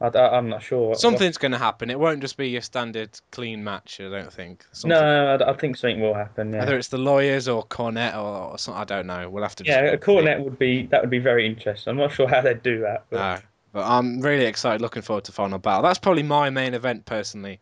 I, 0.00 0.38
am 0.38 0.48
not 0.48 0.62
sure. 0.62 0.94
something's 0.94 1.36
going 1.36 1.52
to 1.52 1.58
happen. 1.58 1.90
It 1.90 1.98
won't 1.98 2.20
just 2.20 2.38
be 2.38 2.48
your 2.48 2.62
standard 2.62 3.10
clean 3.30 3.62
match, 3.62 4.00
I 4.00 4.08
don't 4.08 4.32
think. 4.32 4.64
No, 4.84 5.36
I, 5.38 5.50
I 5.50 5.52
think 5.54 5.76
something 5.76 6.00
will 6.00 6.14
happen. 6.14 6.52
Yeah, 6.52 6.62
Either 6.62 6.78
it's 6.78 6.88
the 6.88 6.98
lawyers 6.98 7.48
or 7.48 7.64
Cornette 7.66 8.14
or, 8.14 8.52
or 8.52 8.58
something. 8.58 8.80
I 8.80 8.84
don't 8.84 9.06
know. 9.06 9.28
We'll 9.28 9.42
have 9.42 9.56
to. 9.56 9.64
Yeah. 9.64 9.80
A 9.80 9.82
wait 9.84 9.92
see. 9.92 10.06
Cornette 10.06 10.44
would 10.44 10.58
be 10.58 10.86
that 10.86 11.00
would 11.02 11.10
be 11.10 11.18
very 11.18 11.46
interesting. 11.46 11.90
I'm 11.90 11.96
not 11.96 12.12
sure 12.12 12.28
how 12.28 12.40
they'd 12.40 12.62
do 12.62 12.80
that. 12.80 13.04
But 13.10 13.16
No, 13.16 13.40
but 13.72 13.84
I'm 13.84 14.20
really 14.20 14.46
excited, 14.46 14.80
looking 14.80 15.02
forward 15.02 15.24
to 15.24 15.32
Final 15.32 15.58
Battle. 15.58 15.82
That's 15.82 15.98
probably 15.98 16.22
my 16.22 16.50
main 16.50 16.74
event 16.74 17.04
personally. 17.04 17.60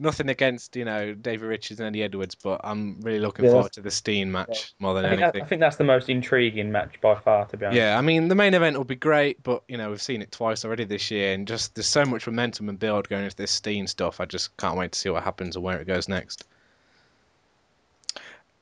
Nothing 0.00 0.28
against 0.28 0.76
you 0.76 0.84
know 0.84 1.14
David 1.14 1.46
Richards 1.46 1.80
and 1.80 1.88
Eddie 1.88 2.04
Edwards, 2.04 2.34
but 2.36 2.60
I'm 2.62 3.00
really 3.00 3.18
looking 3.18 3.44
Yeah, 3.44 3.52
forward 3.52 3.72
to 3.72 3.80
the 3.80 3.90
Steen 3.90 4.30
match 4.30 4.72
more 4.78 4.94
than 4.94 5.04
I 5.04 5.08
think, 5.08 5.20
that, 5.20 5.24
anything. 5.34 5.42
I 5.42 5.46
think 5.46 5.60
that's 5.60 5.76
the 5.76 5.84
most 5.84 6.08
intriguing 6.08 6.70
match 6.70 7.00
by 7.00 7.16
far, 7.16 7.46
to 7.46 7.56
be 7.56 7.66
honest. 7.66 7.76
Yeah, 7.76 7.98
I 7.98 8.00
mean 8.00 8.28
the 8.28 8.36
main 8.36 8.54
event 8.54 8.76
will 8.76 8.84
be 8.84 8.94
great, 8.96 9.42
but 9.42 9.64
you 9.68 9.76
know 9.76 9.90
we've 9.90 10.02
seen 10.02 10.22
it 10.22 10.30
twice 10.30 10.64
already 10.64 10.84
this 10.84 11.10
year, 11.10 11.34
and 11.34 11.48
just 11.48 11.74
there's 11.74 11.88
so 11.88 12.04
much 12.04 12.26
momentum 12.26 12.68
and 12.68 12.78
build 12.78 13.08
going 13.08 13.24
into 13.24 13.36
this 13.36 13.50
Steen 13.50 13.86
stuff. 13.86 14.20
I 14.20 14.24
just 14.24 14.56
can't 14.56 14.76
wait 14.76 14.92
to 14.92 14.98
see 14.98 15.10
what 15.10 15.24
happens 15.24 15.56
and 15.56 15.64
where 15.64 15.80
it 15.80 15.86
goes 15.86 16.08
next. 16.08 16.44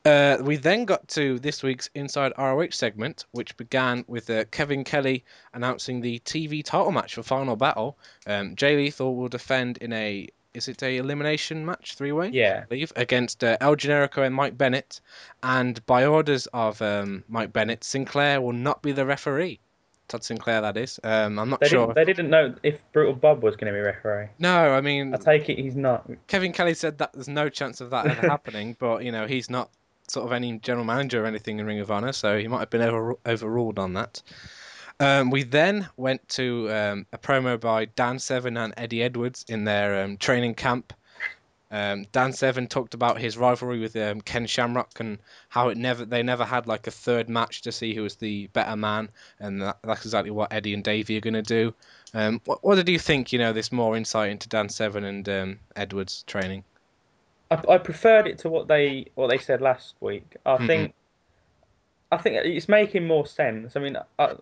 Uh, 0.07 0.39
we 0.41 0.55
then 0.57 0.85
got 0.85 1.09
to 1.09 1.39
this 1.41 1.65
week's 1.65 1.91
Inside 1.97 2.33
ROH 2.39 2.71
segment, 2.71 3.27
which 3.33 3.57
began 3.57 4.05
with 4.07 4.31
uh, 4.31 4.45
Kevin 4.53 4.85
Kelly 4.85 5.25
announcing 5.53 6.01
the 6.01 6.21
TV 6.21 6.65
title 6.65 6.93
match 6.93 7.17
for 7.17 7.25
Final 7.25 7.57
Battle. 7.57 7.99
Um, 8.25 8.55
Jay 8.55 8.77
Lethal 8.77 9.17
will 9.17 9.29
defend 9.29 9.79
in 9.79 9.93
a 9.93 10.29
is 10.57 10.69
it 10.69 10.83
a 10.83 10.97
elimination 10.97 11.65
match 11.65 11.95
three 11.95 12.13
way? 12.13 12.31
Yeah. 12.31 12.65
believe, 12.65 12.93
against 12.97 13.45
uh, 13.45 13.57
El 13.61 13.77
Generico 13.77 14.25
and 14.27 14.35
Mike 14.35 14.57
Bennett. 14.59 15.01
And 15.43 15.85
by 15.87 16.07
orders 16.07 16.47
of 16.53 16.81
um, 16.83 17.25
Mike 17.29 17.53
Bennett, 17.53 17.85
Sinclair 17.85 18.41
will 18.41 18.53
not 18.53 18.83
be 18.83 18.93
the 18.93 19.07
referee. 19.07 19.61
Todd 20.09 20.23
Sinclair, 20.23 20.61
that 20.61 20.77
is. 20.77 21.01
Um, 21.03 21.39
I'm 21.39 21.51
not 21.51 21.61
They, 21.61 21.69
sure. 21.69 21.87
didn't, 21.89 21.95
they 21.97 22.05
didn't 22.05 22.31
know 22.31 22.55
if 22.63 22.79
Brutal 22.93 23.15
Bob 23.15 23.43
was 23.43 23.57
going 23.57 23.73
to 23.73 23.77
be 23.77 23.83
referee. 23.83 24.29
No, 24.39 24.73
I 24.73 24.81
mean, 24.81 25.13
I 25.13 25.17
take 25.17 25.49
it 25.49 25.59
he's 25.59 25.77
not. 25.77 26.09
Kevin 26.29 26.53
Kelly 26.53 26.75
said 26.75 26.99
that 26.99 27.13
there's 27.13 27.29
no 27.29 27.49
chance 27.49 27.81
of 27.81 27.91
that 27.91 28.07
ever 28.07 28.27
happening, 28.29 28.77
but 28.79 29.05
you 29.05 29.11
know 29.11 29.27
he's 29.27 29.51
not 29.51 29.69
sort 30.09 30.25
of 30.25 30.33
any 30.33 30.59
general 30.61 30.85
manager 30.85 31.25
or 31.25 31.27
anything 31.27 31.59
in 31.59 31.67
Ring 31.67 31.81
of 31.81 31.91
Honor, 31.91 32.13
so 32.13 32.39
he 32.39 32.47
might 32.47 32.61
have 32.61 32.71
been 32.71 32.83
over, 32.83 33.17
overruled 33.27 33.81
on 33.81 33.95
that. 33.95 34.23
Um, 34.99 35.31
we 35.31 35.43
then 35.43 35.89
went 35.97 36.27
to 36.31 36.71
um, 36.73 37.07
a 37.13 37.19
promo 37.19 37.61
by 37.61 37.85
Dan 37.85 38.19
Severn 38.19 38.57
and 38.57 38.73
Eddie 38.77 39.03
Edwards 39.03 39.45
in 39.49 39.65
their 39.65 40.03
um, 40.05 40.17
training 40.17 40.55
camp. 40.55 40.93
Um, 41.71 42.07
Dan 42.13 42.33
Severn 42.33 42.69
talked 42.69 42.95
about 42.95 43.19
his 43.19 43.37
rivalry 43.37 43.81
with 43.81 43.97
um, 43.97 44.21
Ken 44.21 44.47
Shamrock 44.47 45.01
and 45.01 45.19
how 45.49 45.69
it 45.69 45.77
never 45.77 46.05
they 46.05 46.23
never 46.23 46.45
had 46.45 46.67
like 46.69 46.87
a 46.87 46.93
third 46.93 47.29
match 47.29 47.63
to 47.63 47.73
see 47.73 47.93
who 47.93 48.03
was 48.03 48.15
the 48.17 48.47
better 48.49 48.77
man, 48.77 49.11
and 49.41 49.61
that, 49.61 49.79
that's 49.83 50.05
exactly 50.05 50.31
what 50.31 50.53
Eddie 50.53 50.75
and 50.75 50.85
Davey 50.85 51.17
are 51.17 51.21
going 51.21 51.35
to 51.35 51.43
do. 51.43 51.75
Um, 52.15 52.41
what, 52.45 52.65
what 52.65 52.77
did 52.77 52.89
you 52.89 53.01
think? 53.01 53.33
You 53.33 53.41
know, 53.41 53.53
this 53.53 53.73
more 53.73 53.97
insight 53.97 54.31
into 54.31 54.49
Dan 54.49 54.69
Severn 54.69 55.05
and 55.05 55.29
um, 55.29 55.59
Edwards 55.75 56.23
training. 56.29 56.63
I, 57.51 57.61
I 57.69 57.79
preferred 57.79 58.29
it 58.29 58.39
to 58.39 58.49
what 58.49 58.69
they 58.69 59.07
what 59.17 59.29
they 59.29 59.39
said 59.39 59.61
last 59.61 59.97
week. 60.01 60.37
I 60.47 60.57
Mhm. 60.59 60.67
think 60.69 60.95
I 62.13 62.17
think 62.19 62.37
it's 62.37 62.69
making 62.69 63.07
more 63.09 63.27
sense. 63.27 63.75
I 63.77 63.81
mean, 63.81 63.99
I, 64.21 64.37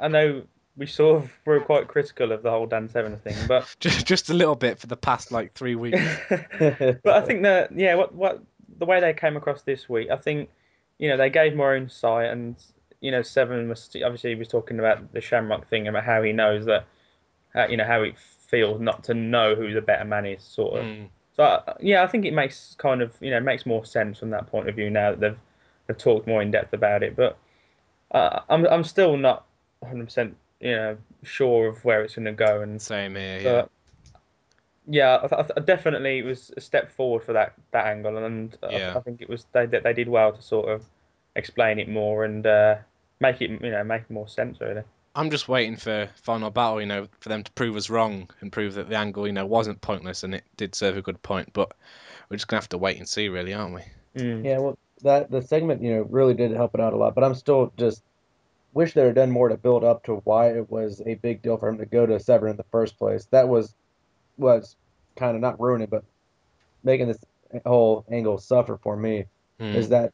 I 0.00 0.08
know 0.08 0.42
we 0.76 0.86
sort 0.86 1.22
of 1.22 1.30
were 1.44 1.60
quite 1.60 1.88
critical 1.88 2.32
of 2.32 2.42
the 2.42 2.50
whole 2.50 2.66
Dan 2.66 2.88
Severn 2.88 3.18
thing, 3.18 3.36
but 3.46 3.74
Just 3.80 4.06
just 4.06 4.30
a 4.30 4.34
little 4.34 4.54
bit 4.54 4.78
for 4.78 4.86
the 4.86 4.96
past 4.96 5.30
like 5.30 5.52
three 5.52 5.74
weeks. 5.74 6.00
but 6.30 7.06
I 7.06 7.20
think 7.20 7.42
that 7.42 7.76
yeah, 7.76 7.94
what 7.94 8.14
what 8.14 8.42
the 8.78 8.86
way 8.86 9.00
they 9.00 9.12
came 9.12 9.36
across 9.36 9.62
this 9.62 9.88
week, 9.88 10.08
I 10.10 10.16
think 10.16 10.48
you 10.98 11.08
know 11.08 11.16
they 11.16 11.30
gave 11.30 11.54
more 11.54 11.76
insight, 11.76 12.30
and 12.30 12.56
you 13.00 13.10
know 13.10 13.22
Severn 13.22 13.68
was 13.68 13.90
obviously 14.04 14.30
he 14.30 14.36
was 14.36 14.48
talking 14.48 14.78
about 14.78 15.12
the 15.12 15.20
Shamrock 15.20 15.68
thing 15.68 15.86
about 15.86 16.04
how 16.04 16.22
he 16.22 16.32
knows 16.32 16.64
that, 16.66 16.86
how, 17.52 17.66
you 17.66 17.76
know 17.76 17.84
how 17.84 18.02
it 18.02 18.18
feels 18.18 18.80
not 18.80 19.04
to 19.04 19.14
know 19.14 19.54
who 19.54 19.72
the 19.74 19.82
better 19.82 20.04
man 20.04 20.26
is, 20.26 20.42
sort 20.42 20.78
of. 20.78 20.84
Mm. 20.84 21.08
So 21.36 21.44
uh, 21.44 21.74
yeah, 21.80 22.02
I 22.02 22.06
think 22.06 22.24
it 22.24 22.32
makes 22.32 22.74
kind 22.78 23.02
of 23.02 23.14
you 23.20 23.30
know 23.30 23.40
makes 23.40 23.66
more 23.66 23.84
sense 23.84 24.18
from 24.18 24.30
that 24.30 24.46
point 24.46 24.68
of 24.68 24.76
view 24.76 24.88
now 24.88 25.10
that 25.10 25.20
they've 25.20 25.38
they've 25.86 25.98
talked 25.98 26.26
more 26.26 26.40
in 26.40 26.50
depth 26.50 26.72
about 26.72 27.02
it. 27.02 27.16
But 27.16 27.36
uh, 28.12 28.40
I'm 28.48 28.66
I'm 28.66 28.84
still 28.84 29.16
not 29.16 29.44
100 29.80 30.04
percent 30.04 30.36
you 30.60 30.76
know 30.76 30.96
sure 31.22 31.68
of 31.68 31.84
where 31.84 32.02
it's 32.02 32.14
going 32.14 32.26
to 32.26 32.32
go, 32.32 32.62
and 32.62 32.80
Same 32.80 33.14
here. 33.14 33.40
Yeah. 33.40 33.52
but 33.62 33.70
yeah, 34.86 35.18
I, 35.22 35.26
th- 35.28 35.50
I 35.56 35.60
definitely 35.60 36.18
it 36.18 36.24
was 36.24 36.50
a 36.56 36.60
step 36.60 36.90
forward 36.90 37.22
for 37.22 37.32
that 37.32 37.54
that 37.72 37.86
angle, 37.86 38.16
and 38.24 38.56
I- 38.62 38.70
Yeah. 38.70 38.96
I, 38.96 39.00
think 39.00 39.22
it 39.22 39.28
was 39.28 39.46
they 39.52 39.66
they 39.66 39.92
did 39.92 40.08
well 40.08 40.32
to 40.32 40.42
sort 40.42 40.68
of 40.68 40.84
explain 41.36 41.78
it 41.78 41.88
more 41.88 42.24
and 42.24 42.46
uh, 42.46 42.76
make 43.20 43.40
it 43.40 43.50
you 43.50 43.70
know 43.70 43.84
make 43.84 44.10
more 44.10 44.28
sense 44.28 44.60
really. 44.60 44.82
I'm 45.14 45.30
just 45.30 45.48
waiting 45.48 45.76
for 45.76 46.08
final 46.14 46.50
battle, 46.50 46.80
you 46.80 46.86
know, 46.86 47.08
for 47.18 47.30
them 47.30 47.42
to 47.42 47.50
prove 47.52 47.74
us 47.74 47.90
wrong 47.90 48.30
and 48.40 48.52
prove 48.52 48.74
that 48.74 48.88
the 48.88 48.96
angle, 48.96 49.26
you 49.26 49.32
know, 49.32 49.44
wasn't 49.44 49.80
pointless 49.80 50.22
and 50.22 50.36
it 50.36 50.44
did 50.56 50.72
serve 50.76 50.96
a 50.96 51.02
good 51.02 51.20
point. 51.20 51.52
But 51.52 51.72
we're 52.28 52.36
just 52.36 52.46
gonna 52.46 52.60
have 52.60 52.68
to 52.68 52.78
wait 52.78 52.98
and 52.98 53.08
see, 53.08 53.28
really, 53.28 53.52
aren't 53.52 53.74
we? 53.74 53.80
Mm. 54.16 54.44
Yeah, 54.44 54.58
well, 54.58 54.78
that 55.02 55.30
the 55.30 55.42
segment, 55.42 55.82
you 55.82 55.94
know, 55.94 56.02
really 56.02 56.34
did 56.34 56.52
help 56.52 56.74
it 56.74 56.80
out 56.80 56.92
a 56.92 56.96
lot. 56.96 57.16
But 57.16 57.24
I'm 57.24 57.34
still 57.34 57.72
just 57.76 58.02
wish 58.72 58.94
they 58.94 59.04
had 59.06 59.14
done 59.14 59.30
more 59.30 59.48
to 59.48 59.56
build 59.56 59.84
up 59.84 60.04
to 60.04 60.16
why 60.24 60.50
it 60.50 60.70
was 60.70 61.02
a 61.06 61.14
big 61.16 61.42
deal 61.42 61.56
for 61.58 61.68
him 61.68 61.78
to 61.78 61.86
go 61.86 62.06
to 62.06 62.20
Severn 62.20 62.50
in 62.52 62.56
the 62.56 62.64
first 62.72 62.98
place. 62.98 63.26
That 63.32 63.48
was 63.48 63.74
was 64.38 64.76
kind 65.16 65.36
of 65.36 65.42
not 65.42 65.60
ruining, 65.60 65.88
but 65.88 66.04
making 66.82 67.08
this 67.08 67.18
whole 67.66 68.04
angle 68.10 68.38
suffer 68.38 68.78
for 68.82 68.96
me 68.96 69.26
Hmm. 69.58 69.66
is 69.72 69.88
that 69.90 70.12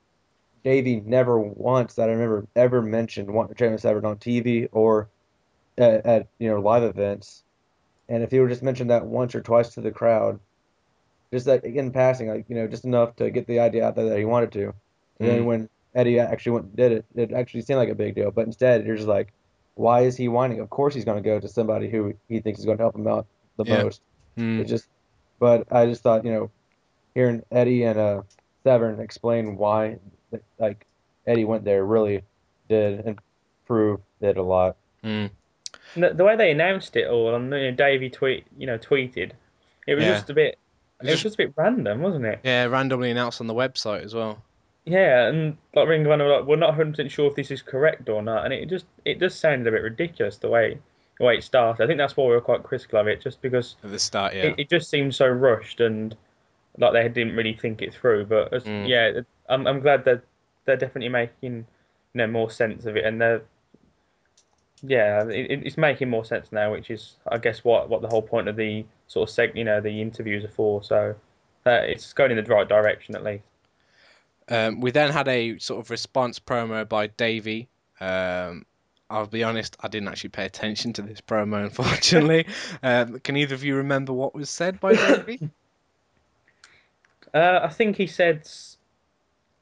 Davey 0.65 1.01
never 1.01 1.39
once 1.41 1.95
that 1.95 2.09
I 2.09 2.13
remember 2.13 2.47
ever 2.57 2.83
mentioned 2.83 3.31
wanting 3.33 3.51
to 3.51 3.57
train 3.57 3.73
with 3.73 3.81
Severn 3.83 4.05
on 4.07 4.19
TV 4.19 4.69
or 4.73 5.11
at, 5.79 6.07
at 6.07 6.29
you 6.39 6.49
know 6.51 6.61
live 6.61 6.85
events. 6.85 7.45
And 8.09 8.23
if 8.25 8.31
he 8.33 8.41
would 8.41 8.51
just 8.51 8.63
mention 8.63 8.89
that 8.89 9.07
once 9.07 9.35
or 9.35 9.43
twice 9.43 9.71
to 9.75 9.81
the 9.83 9.93
crowd, 9.93 10.41
just 11.33 11.47
that 11.47 11.65
in 11.65 11.93
passing, 11.93 12.29
like 12.29 12.47
you 12.49 12.57
know, 12.57 12.67
just 12.69 12.85
enough 12.85 13.17
to 13.17 13.31
get 13.31 13.47
the 13.47 13.61
idea 13.61 13.85
out 13.87 13.97
there 13.97 14.09
that 14.09 14.19
he 14.19 14.25
wanted 14.25 14.53
to. 14.53 14.73
And 15.21 15.29
then 15.29 15.45
Mm. 15.45 15.47
when 15.47 15.69
Eddie 15.97 16.21
actually 16.21 16.53
went 16.53 16.67
and 16.67 16.77
did 16.77 16.93
it, 16.93 17.05
it 17.17 17.33
actually 17.33 17.63
seemed 17.63 17.79
like 17.79 17.89
a 17.89 17.95
big 17.95 18.15
deal. 18.15 18.31
But 18.31 18.47
instead, 18.47 18.87
you're 18.87 18.97
just 18.97 19.09
like, 19.09 19.33
why 19.75 20.03
is 20.03 20.17
he 20.17 20.29
whining? 20.29 20.61
Of 20.61 20.71
course, 20.71 20.95
he's 20.95 21.05
going 21.05 21.21
to 21.23 21.29
go 21.29 21.41
to 21.41 21.49
somebody 21.49 21.89
who 21.91 22.15
he 22.29 22.41
thinks 22.41 22.61
is 22.61 22.65
going 22.67 22.79
to 22.79 22.85
help 22.85 22.95
him 22.95 23.09
out 23.09 23.27
the 23.57 23.65
Yeah. 23.65 23.83
most. 23.83 24.01
Hmm. 24.37 24.61
It 24.61 24.65
just, 24.67 24.87
but 25.39 25.67
I 25.73 25.87
just 25.87 26.03
thought, 26.03 26.25
you 26.25 26.31
know, 26.33 26.51
hearing 27.15 27.43
Eddie 27.51 27.83
and 27.85 27.99
uh, 27.99 28.23
Severn 28.63 29.01
explain 29.01 29.57
why, 29.57 29.99
like, 30.59 30.87
Eddie 31.27 31.45
went 31.45 31.65
there 31.65 31.85
really 31.85 32.23
did 32.69 33.05
improve 33.07 34.01
it 34.21 34.37
a 34.37 34.43
lot. 34.43 34.77
And 35.03 35.31
The, 35.97 36.13
the 36.15 36.25
way 36.25 36.37
they 36.37 36.51
announced 36.51 36.95
it 36.97 37.09
all, 37.09 37.35
and 37.35 37.47
you 37.53 37.59
know, 37.59 37.71
Davey 37.73 38.11
tweet 38.11 38.45
you 38.59 38.67
know 38.67 38.77
tweeted, 38.79 39.33
it 39.87 39.95
was 39.95 40.05
Yeah. 40.05 40.13
just 40.15 40.31
a 40.31 40.35
bit. 40.35 40.59
It 41.01 41.05
was 41.05 41.11
Just- 41.13 41.23
just 41.23 41.35
a 41.35 41.39
bit 41.39 41.53
random, 41.57 42.01
wasn't 42.01 42.25
it? 42.27 42.41
Yeah, 42.43 42.65
randomly 42.67 43.11
announced 43.11 43.41
on 43.41 43.47
the 43.47 43.55
website 43.55 44.03
as 44.05 44.15
well. 44.15 44.43
Yeah, 44.87 45.27
and 45.27 45.57
like 45.75 45.89
Ring 45.89 46.07
of 46.07 46.13
Honor, 46.13 46.29
like, 46.29 46.47
we're 46.47 46.57
not 46.57 46.69
100 46.69 46.93
percent 46.93 47.11
sure 47.11 47.29
if 47.29 47.35
this 47.35 47.51
is 47.51 47.61
correct 47.61 48.09
or 48.09 48.23
not, 48.23 48.45
and 48.45 48.55
it 48.55 48.69
just 48.69 48.87
it 49.05 49.19
just 49.19 49.41
sounded 49.41 49.67
a 49.67 49.73
bit 49.73 49.83
ridiculous 49.83 50.39
the 50.39 50.49
way 50.49 50.79
the 51.19 51.25
way 51.25 51.37
it 51.37 51.45
started. 51.45 51.83
I 51.83 51.87
think 51.89 51.99
that's 51.99 52.17
why 52.17 52.25
we 52.25 52.31
were 52.31 52.41
quite 52.41 52.63
critical 52.63 53.01
of 53.01 53.09
it, 53.09 53.21
just 53.21 53.43
because 53.43 53.75
At 53.83 53.91
the 53.91 53.99
start, 53.99 54.35
yeah. 54.35 54.45
it, 54.45 54.55
it 54.59 54.69
just 54.71 54.89
seemed 54.89 55.15
so 55.15 55.27
rushed 55.27 55.81
and 55.81 56.17
like 56.79 56.93
they 56.93 57.09
didn't 57.09 57.35
really 57.35 57.55
think 57.55 57.83
it 57.83 57.95
through. 57.95 58.27
But 58.27 58.53
as, 58.53 58.65
Mm. 58.65 58.87
yeah, 58.89 59.21
I'm 59.49 59.67
I'm 59.67 59.81
glad 59.81 60.05
that 60.05 60.23
they're 60.67 60.77
definitely 60.77 61.09
making 61.09 61.67
you 62.15 62.19
know 62.19 62.29
more 62.29 62.51
sense 62.51 62.87
of 62.87 62.97
it, 62.97 63.05
and 63.05 63.21
they're 63.21 63.43
yeah, 64.83 65.27
it, 65.27 65.67
it's 65.67 65.77
making 65.77 66.11
more 66.11 66.25
sense 66.25 66.53
now, 66.53 66.71
which 66.71 66.91
is 66.91 67.15
I 67.27 67.39
guess 67.39 67.65
what 67.65 67.89
what 67.89 68.03
the 68.03 68.09
whole 68.09 68.23
point 68.23 68.47
of 68.47 68.57
the 68.57 68.85
sort 69.09 69.29
of 69.29 69.35
seg 69.35 69.57
you 69.57 69.65
know 69.65 69.81
the 69.81 70.01
interviews 70.01 70.45
are 70.45 70.49
for. 70.49 70.85
So 70.85 71.15
uh, 71.67 71.71
it's 71.71 72.13
going 72.13 72.31
in 72.31 72.37
the 72.37 72.43
right 72.45 72.69
direction 72.69 73.17
at 73.17 73.25
least. 73.25 73.43
Um, 74.49 74.81
we 74.81 74.91
then 74.93 75.11
had 75.11 75.29
a 75.29 75.59
sort 75.59 75.85
of 75.85 75.91
response 75.91 76.39
promo 76.39 76.89
by 76.89 77.09
Davey, 77.09 77.69
um, 78.01 78.65
I'll 79.09 79.27
be 79.27 79.45
honest, 79.45 79.77
I 79.81 79.89
didn't 79.89 80.09
actually 80.09 80.31
pay 80.31 80.45
attention 80.47 80.93
to 80.95 81.03
this 81.03 81.21
promo, 81.21 81.63
unfortunately. 81.65 82.47
um, 82.83 83.21
can 83.21 83.37
either 83.37 83.55
of 83.55 83.65
you 83.65 83.77
remember 83.77 84.13
what 84.13 84.35
was 84.35 84.51
said 84.51 84.81
by 84.81 84.95
Davey? 84.95 85.51
Uh, 87.35 87.61
I 87.63 87.69
think 87.69 87.97
he 87.97 88.07
said 88.07 88.39
s- 88.39 88.79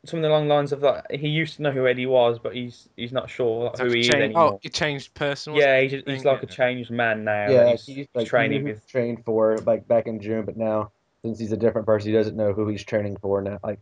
something 0.05 0.25
along 0.27 0.47
the 0.47 0.55
lines 0.55 0.70
of 0.70 0.83
like 0.83 1.11
he 1.11 1.29
used 1.29 1.57
to 1.57 1.62
know 1.62 1.73
who 1.73 1.88
Eddie 1.88 2.07
was, 2.07 2.38
but 2.38 2.55
he's 2.55 2.88
he's 2.94 3.11
not 3.11 3.29
sure 3.29 3.64
like, 3.64 3.79
who 3.79 3.90
he 3.90 4.01
is 4.01 4.11
anymore. 4.11 4.53
Oh, 4.53 4.59
he 4.62 4.68
changed 4.68 5.12
person. 5.14 5.55
yeah, 5.57 5.81
he's, 5.81 5.90
he? 5.92 6.03
he's 6.07 6.25
like 6.25 6.42
a 6.44 6.47
changed 6.47 6.92
man 6.92 7.25
now. 7.25 7.51
Yeah, 7.51 7.70
he's, 7.70 7.87
he's 7.87 7.97
he's 7.97 8.07
like 8.14 8.29
training 8.29 8.61
he 8.61 8.73
with. 8.73 8.87
trained 8.87 9.25
for 9.25 9.59
like 9.59 9.88
back 9.88 10.07
in 10.07 10.20
June, 10.20 10.44
but 10.44 10.57
now 10.57 10.92
since 11.23 11.38
he's 11.38 11.53
a 11.53 11.57
different 11.57 11.87
person, 11.87 12.11
he 12.11 12.16
doesn't 12.16 12.37
know 12.37 12.53
who 12.53 12.68
he's 12.68 12.85
training 12.85 13.16
for 13.16 13.42
now. 13.42 13.59
Like, 13.64 13.81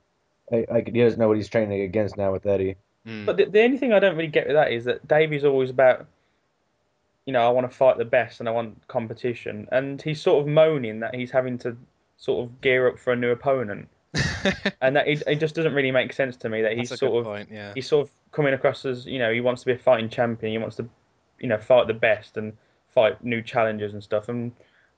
like, 0.52 0.70
like 0.70 0.86
he 0.86 1.00
doesn't 1.00 1.18
know 1.18 1.28
what 1.28 1.38
he's 1.38 1.48
training 1.48 1.80
against 1.80 2.16
now 2.16 2.30
with 2.30 2.46
Eddie. 2.46 2.76
Mm. 3.06 3.26
But 3.26 3.36
the, 3.36 3.46
the 3.46 3.62
only 3.62 3.78
thing 3.78 3.92
I 3.92 3.98
don't 3.98 4.16
really 4.16 4.28
get 4.28 4.46
with 4.46 4.54
that 4.54 4.70
is 4.70 4.84
that 4.84 5.06
Davey's 5.08 5.44
always 5.44 5.70
about, 5.70 6.06
you 7.26 7.32
know, 7.32 7.40
I 7.40 7.48
want 7.48 7.68
to 7.68 7.76
fight 7.76 7.98
the 7.98 8.04
best 8.04 8.38
and 8.38 8.48
I 8.48 8.52
want 8.52 8.86
competition, 8.86 9.66
and 9.72 10.00
he's 10.00 10.20
sort 10.20 10.40
of 10.40 10.46
moaning 10.46 11.00
that 11.00 11.14
he's 11.14 11.30
having 11.30 11.58
to 11.58 11.76
sort 12.18 12.44
of 12.44 12.60
gear 12.60 12.86
up 12.86 12.98
for 12.98 13.12
a 13.12 13.16
new 13.16 13.30
opponent, 13.30 13.88
and 14.80 14.94
that 14.94 15.08
it, 15.08 15.22
it 15.26 15.36
just 15.36 15.54
doesn't 15.54 15.74
really 15.74 15.90
make 15.90 16.12
sense 16.12 16.36
to 16.36 16.48
me 16.48 16.62
that 16.62 16.76
he's 16.76 16.96
sort 16.96 17.16
of 17.16 17.24
point. 17.24 17.48
Yeah. 17.50 17.72
he's 17.74 17.88
sort 17.88 18.06
of 18.06 18.14
coming 18.30 18.54
across 18.54 18.84
as 18.84 19.06
you 19.06 19.18
know 19.18 19.32
he 19.32 19.40
wants 19.40 19.62
to 19.62 19.66
be 19.66 19.72
a 19.72 19.78
fighting 19.78 20.08
champion, 20.08 20.52
he 20.52 20.58
wants 20.58 20.76
to, 20.76 20.88
you 21.40 21.48
know, 21.48 21.58
fight 21.58 21.86
the 21.86 21.94
best 21.94 22.36
and 22.36 22.52
fight 22.94 23.24
new 23.24 23.42
challenges 23.42 23.94
and 23.94 24.02
stuff, 24.02 24.28
and 24.28 24.52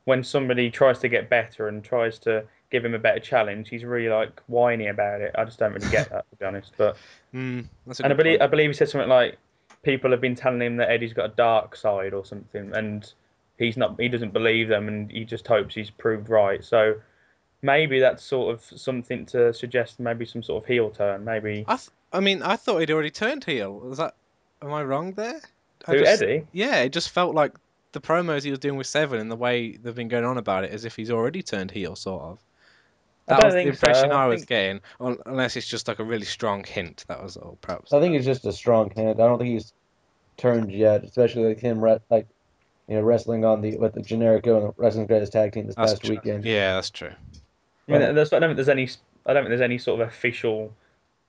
when 0.04 0.22
somebody 0.22 0.70
tries 0.70 0.98
to 0.98 1.08
get 1.08 1.30
better 1.30 1.68
and 1.68 1.82
tries 1.82 2.18
to 2.18 2.44
give 2.74 2.84
him 2.84 2.94
a 2.94 2.98
better 2.98 3.20
challenge, 3.20 3.68
he's 3.68 3.84
really 3.84 4.08
like 4.08 4.42
whiny 4.48 4.88
about 4.88 5.20
it. 5.20 5.30
I 5.38 5.44
just 5.44 5.60
don't 5.60 5.72
really 5.72 5.88
get 5.92 6.10
that 6.10 6.28
to 6.28 6.36
be 6.36 6.44
honest, 6.44 6.72
but. 6.76 6.96
Mm, 7.34 7.66
that's 7.84 7.98
And 7.98 8.12
I 8.12 8.16
believe, 8.16 8.40
I 8.40 8.46
believe 8.46 8.70
he 8.70 8.74
said 8.74 8.88
something 8.88 9.08
like, 9.08 9.38
"People 9.82 10.12
have 10.12 10.20
been 10.20 10.36
telling 10.36 10.62
him 10.62 10.76
that 10.76 10.88
Eddie's 10.88 11.12
got 11.12 11.24
a 11.24 11.34
dark 11.34 11.74
side 11.74 12.14
or 12.14 12.24
something, 12.24 12.72
and 12.76 13.12
he's 13.58 13.76
not. 13.76 13.98
He 13.98 14.08
doesn't 14.08 14.32
believe 14.32 14.68
them, 14.68 14.86
and 14.86 15.10
he 15.10 15.24
just 15.24 15.44
hopes 15.48 15.74
he's 15.74 15.90
proved 15.90 16.28
right." 16.28 16.64
So 16.64 16.94
maybe 17.60 17.98
that's 17.98 18.22
sort 18.22 18.54
of 18.54 18.62
something 18.78 19.26
to 19.26 19.52
suggest 19.52 19.98
maybe 19.98 20.24
some 20.24 20.44
sort 20.44 20.62
of 20.62 20.68
heel 20.68 20.90
turn. 20.90 21.24
Maybe 21.24 21.64
I, 21.66 21.74
th- 21.74 21.88
I 22.12 22.20
mean, 22.20 22.40
I 22.40 22.54
thought 22.54 22.78
he'd 22.78 22.92
already 22.92 23.10
turned 23.10 23.42
heel. 23.42 23.80
Was 23.80 23.98
that? 23.98 24.14
Am 24.62 24.72
I 24.72 24.84
wrong 24.84 25.14
there? 25.14 25.40
I 25.88 25.90
who 25.90 25.98
just- 25.98 26.22
Eddie? 26.22 26.46
Yeah, 26.52 26.82
it 26.82 26.92
just 26.92 27.10
felt 27.10 27.34
like 27.34 27.54
the 27.90 28.00
promos 28.00 28.44
he 28.44 28.50
was 28.50 28.60
doing 28.60 28.76
with 28.76 28.86
Severn 28.86 29.18
and 29.18 29.28
the 29.28 29.34
way 29.34 29.76
they've 29.76 29.92
been 29.92 30.06
going 30.06 30.24
on 30.24 30.38
about 30.38 30.62
it, 30.62 30.70
as 30.70 30.84
if 30.84 30.94
he's 30.94 31.10
already 31.10 31.42
turned 31.42 31.72
heel, 31.72 31.96
sort 31.96 32.22
of. 32.22 32.38
I 33.26 33.34
That 33.34 33.40
don't 33.40 33.46
was 33.48 33.54
the 33.54 33.62
think 33.62 33.74
so. 33.76 33.86
impression 33.86 34.12
I 34.12 34.22
I 34.24 34.26
was 34.26 34.40
think- 34.40 34.48
getting, 34.48 34.80
unless 35.26 35.56
it's 35.56 35.66
just 35.66 35.88
like 35.88 35.98
a 35.98 36.04
really 36.04 36.26
strong 36.26 36.62
hint. 36.64 37.04
That 37.08 37.22
was 37.22 37.36
all, 37.36 37.56
perhaps. 37.62 37.92
I 37.92 38.00
think 38.00 38.14
it's 38.16 38.26
just 38.26 38.44
a 38.44 38.52
strong 38.52 38.90
hint. 38.94 39.18
I 39.20 39.26
don't 39.26 39.38
think 39.38 39.50
he's 39.50 39.72
turned 40.36 40.70
yet, 40.72 41.04
especially 41.04 41.44
like 41.46 41.60
him, 41.60 41.82
re- 41.82 41.98
like 42.10 42.26
you 42.88 42.96
know, 42.96 43.02
wrestling 43.02 43.44
on 43.46 43.62
the 43.62 43.78
with 43.78 43.94
the 43.94 44.00
Generico 44.02 44.58
and 44.58 44.66
the 44.68 44.74
Wrestling 44.76 45.06
Greatest 45.06 45.32
Tag 45.32 45.52
Team 45.52 45.66
this 45.66 45.74
That's 45.76 45.92
past 45.92 46.02
true. 46.04 46.16
weekend. 46.16 46.44
Yeah, 46.44 46.74
that's 46.74 46.90
true. 46.90 47.08
I 47.88 47.92
mean, 47.92 48.02
Right. 48.02 48.14
there's, 48.14 48.32
I 48.32 48.38
don't 48.40 48.50
think 48.50 48.56
there's 48.56 48.68
any. 48.68 48.88
I 49.26 49.32
don't 49.32 49.44
think 49.44 49.48
there's 49.50 49.60
any 49.62 49.78
sort 49.78 50.00
of 50.02 50.08
official 50.08 50.74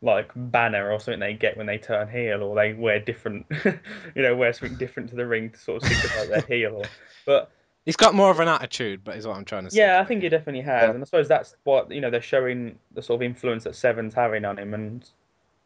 like 0.02 0.30
banner 0.36 0.92
or 0.92 1.00
something 1.00 1.22
they 1.22 1.34
get 1.34 1.56
when 1.56 1.66
they 1.66 1.78
turn 1.78 2.10
heel, 2.10 2.44
or 2.44 2.56
they 2.56 2.74
wear 2.74 3.00
different, 3.00 3.46
you 3.66 4.22
know, 4.22 4.36
wear 4.36 4.52
something 4.52 4.78
different 4.78 5.10
to 5.10 5.16
the 5.16 5.26
ring 5.26 5.50
to 5.52 5.58
sort 5.58 5.82
of 5.82 5.88
signify 5.90 6.26
their 6.26 6.42
heel. 6.60 6.76
Or, 6.76 6.84
but 7.26 7.52
He's 7.86 7.96
got 7.96 8.16
more 8.16 8.32
of 8.32 8.40
an 8.40 8.48
attitude, 8.48 9.04
but 9.04 9.16
is 9.16 9.28
what 9.28 9.38
I'm 9.38 9.46
trying 9.46 9.66
to 9.66 9.72
say. 9.72 9.78
Yeah, 9.80 10.00
I 10.02 10.06
think 10.06 10.24
he 10.24 10.30
definitely 10.30 10.62
has, 10.62 10.84
Yeah. 10.84 10.90
and 10.92 11.02
I 11.02 11.06
suppose 11.06 11.28
that's 11.28 11.56
what 11.64 11.92
you 11.92 12.02
know 12.02 12.10
they're 12.10 12.22
showing 12.22 12.80
the 12.94 13.02
sort 13.04 13.20
of 13.20 13.24
influence 13.24 13.64
that 13.66 13.76
Severn's 13.76 14.16
having 14.16 14.44
on 14.44 14.58
him, 14.58 14.74
and 14.74 15.08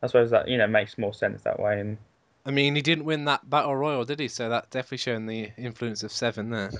I 0.04 0.08
suppose 0.08 0.30
that 0.32 0.48
you 0.50 0.58
know 0.58 0.68
makes 0.68 0.98
more 0.98 1.14
sense 1.14 1.42
that 1.44 1.60
way. 1.60 1.80
And 1.80 1.98
I 2.46 2.52
mean, 2.52 2.76
he 2.76 2.82
didn't 2.82 3.06
win 3.06 3.26
that 3.26 3.50
battle 3.50 3.76
royal, 3.76 4.04
did 4.04 4.20
he? 4.20 4.28
So 4.28 4.50
that 4.50 4.70
definitely 4.70 4.98
showing 4.98 5.28
the 5.28 5.52
influence 5.58 6.04
of 6.04 6.12
Severn 6.12 6.50
there. 6.50 6.72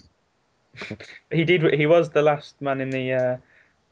he 1.32 1.46
did. 1.46 1.74
He 1.74 1.86
was 1.86 2.10
the 2.10 2.22
last 2.22 2.62
man 2.62 2.82
in 2.82 2.90
the 2.90 3.14
uh, 3.14 3.38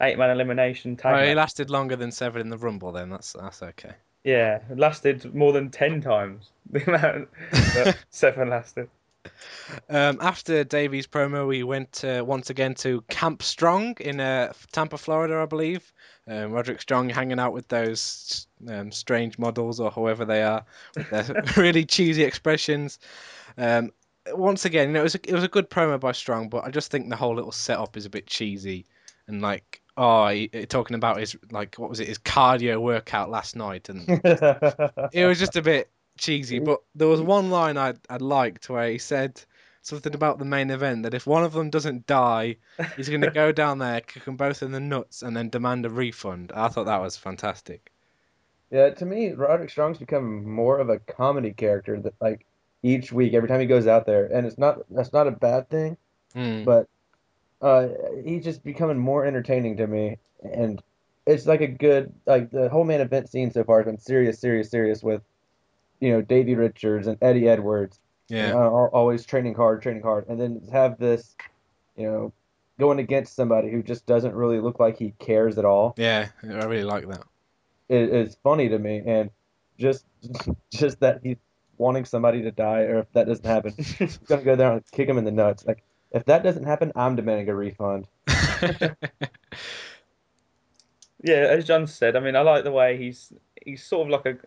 eight-man 0.00 0.30
elimination 0.30 0.96
tag. 0.96 1.14
Oh, 1.14 1.28
he 1.28 1.34
lasted 1.34 1.70
longer 1.70 1.96
than 1.96 2.12
Severn 2.12 2.42
in 2.42 2.50
the 2.50 2.58
Rumble. 2.58 2.92
Then 2.92 3.10
that's 3.10 3.32
that's 3.32 3.62
okay. 3.62 3.92
Yeah, 4.24 4.60
lasted 4.74 5.34
more 5.34 5.52
than 5.52 5.70
ten 5.70 6.00
times 6.02 6.50
the 6.70 6.84
amount 6.86 7.28
that 7.52 7.96
Severn 8.10 8.50
lasted. 8.50 8.90
Um, 9.88 10.18
after 10.20 10.64
Davey's 10.64 11.06
promo, 11.06 11.46
we 11.46 11.62
went 11.62 12.04
uh, 12.04 12.22
once 12.26 12.50
again 12.50 12.74
to 12.76 13.02
Camp 13.08 13.42
Strong 13.42 13.96
in 14.00 14.20
uh, 14.20 14.52
Tampa, 14.72 14.98
Florida, 14.98 15.38
I 15.38 15.46
believe. 15.46 15.92
Um, 16.26 16.52
Roderick 16.52 16.80
Strong 16.80 17.10
hanging 17.10 17.38
out 17.38 17.52
with 17.52 17.68
those 17.68 18.46
um, 18.68 18.92
strange 18.92 19.38
models 19.38 19.80
or 19.80 19.90
whoever 19.90 20.24
they 20.24 20.42
are, 20.42 20.64
with 20.96 21.10
their 21.10 21.44
really 21.56 21.84
cheesy 21.84 22.22
expressions. 22.22 22.98
Um, 23.56 23.92
once 24.32 24.64
again, 24.64 24.88
you 24.88 24.94
know, 24.94 25.00
it 25.00 25.04
was 25.04 25.14
a, 25.14 25.20
it 25.30 25.34
was 25.34 25.44
a 25.44 25.48
good 25.48 25.70
promo 25.70 25.98
by 25.98 26.12
Strong, 26.12 26.48
but 26.50 26.64
I 26.64 26.70
just 26.70 26.90
think 26.90 27.08
the 27.08 27.16
whole 27.16 27.34
little 27.34 27.52
setup 27.52 27.96
is 27.96 28.06
a 28.06 28.10
bit 28.10 28.26
cheesy 28.26 28.86
and 29.26 29.40
like. 29.42 29.82
Oh, 30.00 30.28
he, 30.28 30.48
he- 30.52 30.64
talking 30.64 30.94
about 30.94 31.18
his 31.18 31.34
like 31.50 31.74
what 31.74 31.90
was 31.90 31.98
it 31.98 32.06
his 32.06 32.18
cardio 32.20 32.80
workout 32.80 33.30
last 33.30 33.56
night, 33.56 33.88
and 33.88 34.04
it 35.12 35.26
was 35.26 35.40
just 35.40 35.56
a 35.56 35.62
bit 35.62 35.90
cheesy. 36.18 36.58
But 36.58 36.80
there 36.94 37.08
was 37.08 37.20
one 37.20 37.50
line 37.50 37.78
I 37.78 37.94
I 38.10 38.16
liked 38.18 38.68
where 38.68 38.90
he 38.90 38.98
said 38.98 39.40
something 39.82 40.14
about 40.14 40.38
the 40.38 40.44
main 40.44 40.70
event 40.70 41.04
that 41.04 41.14
if 41.14 41.26
one 41.26 41.44
of 41.44 41.52
them 41.52 41.70
doesn't 41.70 42.06
die, 42.06 42.56
he's 42.96 43.08
going 43.08 43.22
to 43.22 43.30
go 43.30 43.52
down 43.52 43.78
there, 43.78 44.00
kick 44.02 44.24
them 44.24 44.36
both 44.36 44.62
in 44.62 44.72
the 44.72 44.80
nuts, 44.80 45.22
and 45.22 45.36
then 45.36 45.48
demand 45.48 45.86
a 45.86 45.90
refund. 45.90 46.52
I 46.54 46.68
thought 46.68 46.84
that 46.86 47.00
was 47.00 47.16
fantastic. 47.16 47.90
Yeah, 48.70 48.90
to 48.90 49.06
me, 49.06 49.32
Roderick 49.32 49.70
Strong's 49.70 49.96
become 49.96 50.44
more 50.46 50.78
of 50.78 50.90
a 50.90 50.98
comedy 50.98 51.52
character 51.54 51.98
that 52.00 52.14
like 52.20 52.44
each 52.82 53.12
week, 53.12 53.32
every 53.32 53.48
time 53.48 53.60
he 53.60 53.66
goes 53.66 53.86
out 53.86 54.04
there, 54.04 54.26
and 54.26 54.46
it's 54.46 54.58
not 54.58 54.80
that's 54.90 55.12
not 55.12 55.26
a 55.26 55.32
bad 55.32 55.70
thing, 55.70 55.96
Mm. 56.34 56.66
but 56.66 56.86
uh, 57.62 57.88
he's 58.22 58.44
just 58.44 58.62
becoming 58.62 58.98
more 58.98 59.24
entertaining 59.24 59.78
to 59.78 59.86
me, 59.86 60.18
and 60.42 60.82
it's 61.26 61.46
like 61.46 61.62
a 61.62 61.66
good 61.66 62.12
like 62.26 62.50
the 62.50 62.68
whole 62.68 62.84
main 62.84 63.00
event 63.00 63.30
scene 63.30 63.50
so 63.50 63.64
far 63.64 63.78
has 63.78 63.86
been 63.86 63.98
serious, 63.98 64.38
serious, 64.38 64.70
serious 64.70 65.02
with 65.02 65.22
you 66.00 66.12
know 66.12 66.22
Davey 66.22 66.54
Richards 66.54 67.06
and 67.06 67.18
Eddie 67.22 67.48
Edwards, 67.48 67.98
Yeah. 68.28 68.54
uh, 68.54 68.58
al- 68.60 68.90
always 68.92 69.24
training 69.26 69.54
hard, 69.54 69.82
training 69.82 70.02
hard, 70.02 70.26
and 70.28 70.40
then 70.40 70.62
have 70.72 70.98
this, 70.98 71.36
you 71.96 72.04
know, 72.06 72.32
going 72.78 72.98
against 73.00 73.34
somebody 73.34 73.70
who 73.70 73.82
just 73.82 74.06
doesn't 74.06 74.34
really 74.34 74.60
look 74.60 74.78
like 74.78 74.96
he 74.98 75.12
cares 75.18 75.58
at 75.58 75.64
all. 75.64 75.94
Yeah, 75.96 76.28
I 76.42 76.46
really 76.64 76.84
like 76.84 77.08
that. 77.08 77.24
It, 77.88 78.10
it's 78.10 78.36
funny 78.42 78.68
to 78.68 78.78
me, 78.78 79.02
and 79.04 79.30
just 79.78 80.04
just 80.72 81.00
that 81.00 81.20
he's 81.22 81.36
wanting 81.78 82.04
somebody 82.04 82.42
to 82.42 82.50
die, 82.50 82.80
or 82.82 82.98
if 83.00 83.12
that 83.12 83.26
doesn't 83.26 83.46
happen, 83.46 83.72
he's 83.98 84.18
gonna 84.18 84.42
go 84.42 84.56
there 84.56 84.72
and 84.72 84.82
kick 84.92 85.08
him 85.08 85.18
in 85.18 85.24
the 85.24 85.30
nuts. 85.30 85.64
Like 85.66 85.82
if 86.12 86.24
that 86.26 86.42
doesn't 86.42 86.64
happen, 86.64 86.92
I'm 86.96 87.16
demanding 87.16 87.48
a 87.48 87.54
refund. 87.54 88.06
Yeah, 91.22 91.46
as 91.50 91.64
John 91.64 91.86
said, 91.86 92.14
I 92.14 92.20
mean, 92.20 92.36
I 92.36 92.42
like 92.42 92.64
the 92.64 92.70
way 92.70 92.96
he's 92.96 93.32
he's 93.64 93.82
sort 93.82 94.06
of 94.06 94.12
like 94.12 94.26
a 94.26 94.38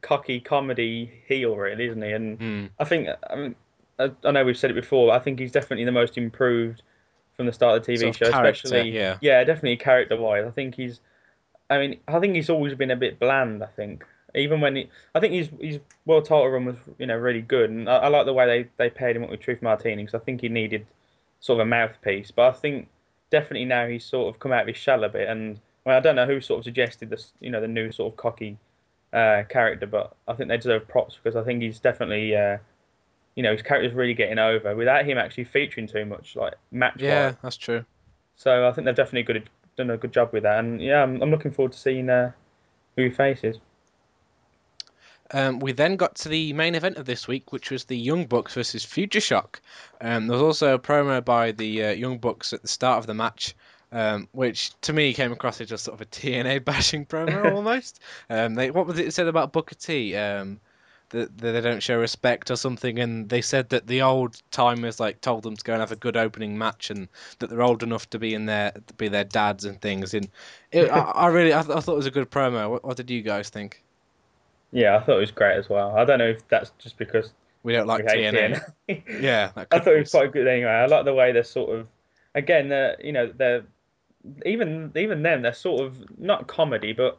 cocky 0.00 0.40
comedy 0.40 1.22
heel, 1.26 1.56
really, 1.56 1.86
isn't 1.86 2.02
he? 2.02 2.12
And 2.12 2.38
Mm. 2.38 2.70
I 2.78 2.84
think, 2.84 3.08
I 3.28 3.36
mean, 3.36 3.54
I, 3.98 4.10
I 4.24 4.30
know 4.30 4.44
we've 4.44 4.56
said 4.56 4.70
it 4.70 4.74
before, 4.74 5.08
but 5.08 5.20
I 5.20 5.22
think 5.22 5.38
he's 5.38 5.52
definitely 5.52 5.84
the 5.84 5.92
most 5.92 6.16
improved 6.16 6.82
from 7.36 7.46
the 7.46 7.52
start 7.52 7.76
of 7.76 7.84
the 7.84 7.92
TV 7.92 8.00
Sort 8.00 8.16
show, 8.16 8.26
especially 8.26 8.90
yeah. 8.90 9.18
yeah, 9.20 9.42
definitely 9.44 9.76
character 9.76 10.16
wise. 10.16 10.44
I 10.46 10.50
think 10.50 10.74
he's, 10.74 11.00
I 11.70 11.78
mean, 11.78 12.00
I 12.08 12.20
think 12.20 12.34
he's 12.34 12.50
always 12.50 12.74
been 12.74 12.90
a 12.90 12.96
bit 12.96 13.18
bland. 13.18 13.62
I 13.62 13.66
think 13.66 14.04
even 14.34 14.60
when 14.60 14.76
he, 14.76 14.90
I 15.14 15.20
think 15.20 15.34
his 15.34 15.50
his 15.60 15.80
world 16.06 16.24
title 16.24 16.48
run 16.48 16.64
was 16.64 16.76
you 16.98 17.06
know 17.06 17.16
really 17.16 17.42
good, 17.42 17.70
and 17.70 17.88
I, 17.88 17.96
I 17.98 18.08
like 18.08 18.26
the 18.26 18.32
way 18.32 18.46
they 18.46 18.68
they 18.76 18.90
paired 18.90 19.16
him 19.16 19.24
up 19.24 19.30
with 19.30 19.40
Truth 19.40 19.62
Martini 19.62 20.02
because 20.02 20.20
I 20.20 20.24
think 20.24 20.40
he 20.40 20.48
needed 20.48 20.86
sort 21.40 21.60
of 21.60 21.66
a 21.66 21.70
mouthpiece. 21.70 22.30
But 22.30 22.48
I 22.48 22.52
think 22.58 22.88
definitely 23.30 23.64
now 23.66 23.86
he's 23.86 24.04
sort 24.04 24.34
of 24.34 24.40
come 24.40 24.52
out 24.52 24.62
of 24.62 24.68
his 24.68 24.76
shell 24.76 25.04
a 25.04 25.08
bit, 25.08 25.28
and 25.28 25.60
mean, 25.86 25.96
I 25.96 26.00
don't 26.00 26.16
know 26.16 26.26
who 26.26 26.40
sort 26.40 26.58
of 26.58 26.64
suggested 26.64 27.10
this, 27.10 27.32
you 27.40 27.50
know, 27.50 27.60
the 27.60 27.68
new 27.68 27.92
sort 27.92 28.12
of 28.12 28.16
cocky 28.16 28.56
uh, 29.12 29.42
character, 29.48 29.86
but 29.86 30.14
I 30.26 30.34
think 30.34 30.48
they 30.48 30.56
deserve 30.56 30.88
props 30.88 31.18
because 31.22 31.36
I 31.36 31.44
think 31.44 31.62
he's 31.62 31.80
definitely, 31.80 32.34
uh, 32.36 32.58
you 33.34 33.42
know, 33.42 33.52
his 33.52 33.62
character's 33.62 33.94
really 33.94 34.14
getting 34.14 34.38
over 34.38 34.74
without 34.74 35.04
him 35.04 35.18
actually 35.18 35.44
featuring 35.44 35.86
too 35.86 36.04
much, 36.04 36.36
like 36.36 36.54
match 36.70 36.94
wise. 36.94 37.02
Yeah, 37.02 37.34
that's 37.42 37.56
true. 37.56 37.84
So 38.36 38.66
I 38.66 38.72
think 38.72 38.86
they've 38.86 38.94
definitely 38.94 39.22
good, 39.24 39.50
done 39.76 39.90
a 39.90 39.96
good 39.96 40.12
job 40.12 40.32
with 40.32 40.42
that, 40.44 40.58
and 40.58 40.80
yeah, 40.80 41.02
I'm, 41.02 41.22
I'm 41.22 41.30
looking 41.30 41.50
forward 41.50 41.72
to 41.72 41.78
seeing 41.78 42.08
uh, 42.08 42.32
who 42.96 43.04
he 43.04 43.10
faces. 43.10 43.58
Um, 45.34 45.60
we 45.60 45.72
then 45.72 45.96
got 45.96 46.16
to 46.16 46.28
the 46.28 46.52
main 46.52 46.74
event 46.74 46.98
of 46.98 47.06
this 47.06 47.26
week, 47.26 47.52
which 47.52 47.70
was 47.70 47.84
the 47.84 47.96
Young 47.96 48.26
Bucks 48.26 48.54
versus 48.54 48.84
Future 48.84 49.20
Shock. 49.20 49.62
Um, 50.00 50.26
there 50.26 50.34
was 50.34 50.42
also 50.42 50.74
a 50.74 50.78
promo 50.78 51.24
by 51.24 51.52
the 51.52 51.84
uh, 51.84 51.90
Young 51.92 52.18
Bucks 52.18 52.52
at 52.52 52.60
the 52.60 52.68
start 52.68 52.98
of 52.98 53.06
the 53.06 53.14
match, 53.14 53.54
um, 53.92 54.28
which 54.32 54.78
to 54.80 54.92
me 54.92 55.12
came 55.12 55.32
across 55.32 55.60
as 55.60 55.68
just 55.68 55.84
sort 55.84 55.94
of 55.94 56.00
a 56.00 56.06
TNA 56.06 56.64
bashing 56.64 57.06
promo 57.06 57.52
almost. 57.54 58.00
Um, 58.28 58.54
they, 58.54 58.70
what 58.70 58.86
was 58.86 58.98
it 58.98 59.12
said 59.14 59.28
about 59.28 59.52
Booker 59.52 59.74
T? 59.74 60.16
Um, 60.16 60.60
that, 61.10 61.36
that 61.38 61.52
they 61.52 61.60
don't 61.60 61.82
show 61.82 61.98
respect 61.98 62.50
or 62.50 62.56
something, 62.56 62.98
and 62.98 63.28
they 63.28 63.42
said 63.42 63.68
that 63.68 63.86
the 63.86 64.00
old 64.02 64.40
timers 64.50 64.98
like 64.98 65.20
told 65.20 65.42
them 65.42 65.56
to 65.56 65.64
go 65.64 65.74
and 65.74 65.80
have 65.80 65.92
a 65.92 65.96
good 65.96 66.16
opening 66.16 66.56
match, 66.56 66.90
and 66.90 67.06
that 67.38 67.50
they're 67.50 67.62
old 67.62 67.82
enough 67.82 68.08
to 68.10 68.18
be 68.18 68.34
in 68.34 68.46
their 68.46 68.72
to 68.72 68.94
be 68.94 69.08
their 69.08 69.24
dads 69.24 69.66
and 69.66 69.80
things. 69.80 70.14
And 70.14 70.28
it, 70.70 70.90
I, 70.90 71.00
I 71.00 71.26
really 71.26 71.52
I, 71.52 71.62
th- 71.62 71.76
I 71.76 71.80
thought 71.80 71.92
it 71.92 71.96
was 71.96 72.06
a 72.06 72.10
good 72.10 72.30
promo. 72.30 72.70
What, 72.70 72.84
what 72.84 72.96
did 72.96 73.10
you 73.10 73.22
guys 73.22 73.50
think? 73.50 73.82
Yeah, 74.72 74.96
I 74.96 75.00
thought 75.00 75.16
it 75.16 75.20
was 75.20 75.30
great 75.30 75.58
as 75.58 75.68
well. 75.68 75.94
I 75.96 76.04
don't 76.06 76.18
know 76.18 76.28
if 76.28 76.48
that's 76.48 76.72
just 76.78 76.96
because 76.96 77.30
We 77.62 77.74
don't 77.74 77.86
like 77.86 78.06
we 78.06 78.12
TNA. 78.12 78.64
TNA. 78.88 79.02
Yeah, 79.22 79.52
I 79.56 79.64
thought 79.64 79.88
it 79.88 79.98
was 79.98 80.10
quite 80.10 80.32
good 80.32 80.48
anyway. 80.48 80.70
I 80.70 80.86
like 80.86 81.04
the 81.04 81.14
way 81.14 81.32
they're 81.32 81.44
sort 81.44 81.78
of, 81.78 81.86
again, 82.34 82.70
they're 82.70 82.96
you 83.04 83.12
know 83.12 83.30
they're 83.36 83.64
even 84.46 84.92
even 84.96 85.22
them 85.22 85.42
they're 85.42 85.52
sort 85.52 85.82
of 85.82 86.18
not 86.18 86.46
comedy, 86.46 86.92
but 86.92 87.18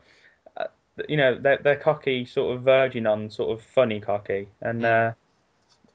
uh, 0.58 0.66
you 1.08 1.18
know 1.18 1.38
they're 1.38 1.58
they're 1.58 1.76
cocky, 1.76 2.26
sort 2.26 2.56
of 2.56 2.64
verging 2.64 3.06
on 3.06 3.30
sort 3.30 3.52
of 3.52 3.66
funny 3.66 4.00
cocky, 4.00 4.48
and 4.62 4.86
uh, 4.86 5.14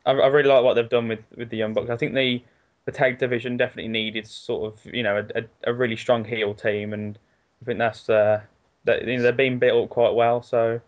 I, 0.06 0.12
I 0.12 0.26
really 0.28 0.48
like 0.48 0.64
what 0.64 0.74
they've 0.74 0.88
done 0.88 1.08
with 1.08 1.20
with 1.36 1.50
the 1.50 1.56
Young 1.56 1.74
Bucks. 1.74 1.90
I 1.90 1.96
think 1.96 2.14
the 2.14 2.42
the 2.84 2.92
tag 2.92 3.18
division 3.18 3.56
definitely 3.56 3.88
needed 3.88 4.26
sort 4.26 4.72
of 4.72 4.94
you 4.94 5.02
know 5.02 5.18
a, 5.18 5.40
a, 5.40 5.70
a 5.70 5.74
really 5.74 5.96
strong 5.96 6.24
heel 6.24 6.54
team, 6.54 6.92
and 6.92 7.18
I 7.62 7.64
think 7.64 7.78
that's 7.78 8.08
uh, 8.08 8.40
that 8.84 9.06
you 9.06 9.16
know 9.16 9.22
they're 9.22 9.32
being 9.32 9.58
built 9.58 9.84
up 9.84 9.90
quite 9.90 10.14
well. 10.14 10.42
So 10.42 10.80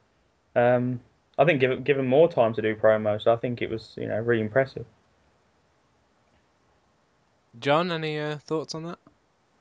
um, 0.56 1.00
I 1.38 1.44
think 1.44 1.60
given 1.60 1.82
given 1.82 2.06
more 2.06 2.30
time 2.30 2.54
to 2.54 2.62
do 2.62 2.74
promos, 2.74 3.26
I 3.26 3.36
think 3.36 3.62
it 3.62 3.70
was 3.70 3.94
you 3.96 4.08
know 4.08 4.18
really 4.18 4.42
impressive. 4.42 4.86
John, 7.58 7.90
any 7.90 8.18
uh, 8.18 8.38
thoughts 8.38 8.74
on 8.74 8.84
that? 8.84 8.98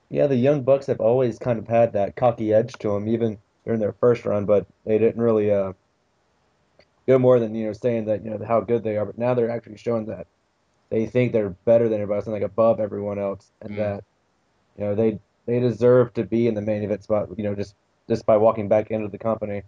Yeah, 0.09 0.27
the 0.27 0.35
Young 0.35 0.63
Bucks 0.63 0.87
have 0.87 0.99
always 0.99 1.39
kind 1.39 1.57
of 1.59 1.67
had 1.67 1.93
that 1.93 2.15
cocky 2.15 2.53
edge 2.53 2.73
to 2.79 2.89
them, 2.89 3.07
even 3.07 3.41
during 3.65 3.79
their 3.79 3.93
first 3.93 4.25
run, 4.25 4.45
but 4.45 4.67
they 4.85 4.97
didn't 4.99 5.21
really 5.21 5.51
uh, 5.51 5.73
go 7.07 7.19
more 7.19 7.39
than 7.39 7.55
you 7.55 7.67
know 7.67 7.73
saying 7.73 8.05
that 8.05 8.23
you 8.23 8.31
know 8.31 8.45
how 8.45 8.61
good 8.61 8.83
they 8.83 8.97
are. 8.97 9.05
But 9.05 9.17
now 9.17 9.33
they're 9.33 9.49
actually 9.49 9.77
showing 9.77 10.05
that 10.07 10.27
they 10.91 11.05
think 11.07 11.33
they're 11.33 11.51
better 11.65 11.89
than 11.89 12.01
everybody 12.01 12.17
else 12.19 12.25
and 12.27 12.33
like 12.33 12.43
above 12.43 12.79
everyone 12.79 13.19
else, 13.19 13.51
and 13.61 13.71
Mm. 13.73 13.77
that 13.77 14.03
you 14.77 14.85
know 14.85 14.95
they 14.95 15.19
they 15.47 15.59
deserve 15.59 16.13
to 16.15 16.25
be 16.25 16.47
in 16.47 16.55
the 16.55 16.61
main 16.61 16.83
event 16.83 17.03
spot. 17.03 17.29
You 17.37 17.45
know, 17.45 17.55
just 17.55 17.75
just 18.09 18.25
by 18.25 18.37
walking 18.37 18.69
back 18.69 18.91
into 18.91 19.09
the 19.09 19.19
company. 19.19 19.63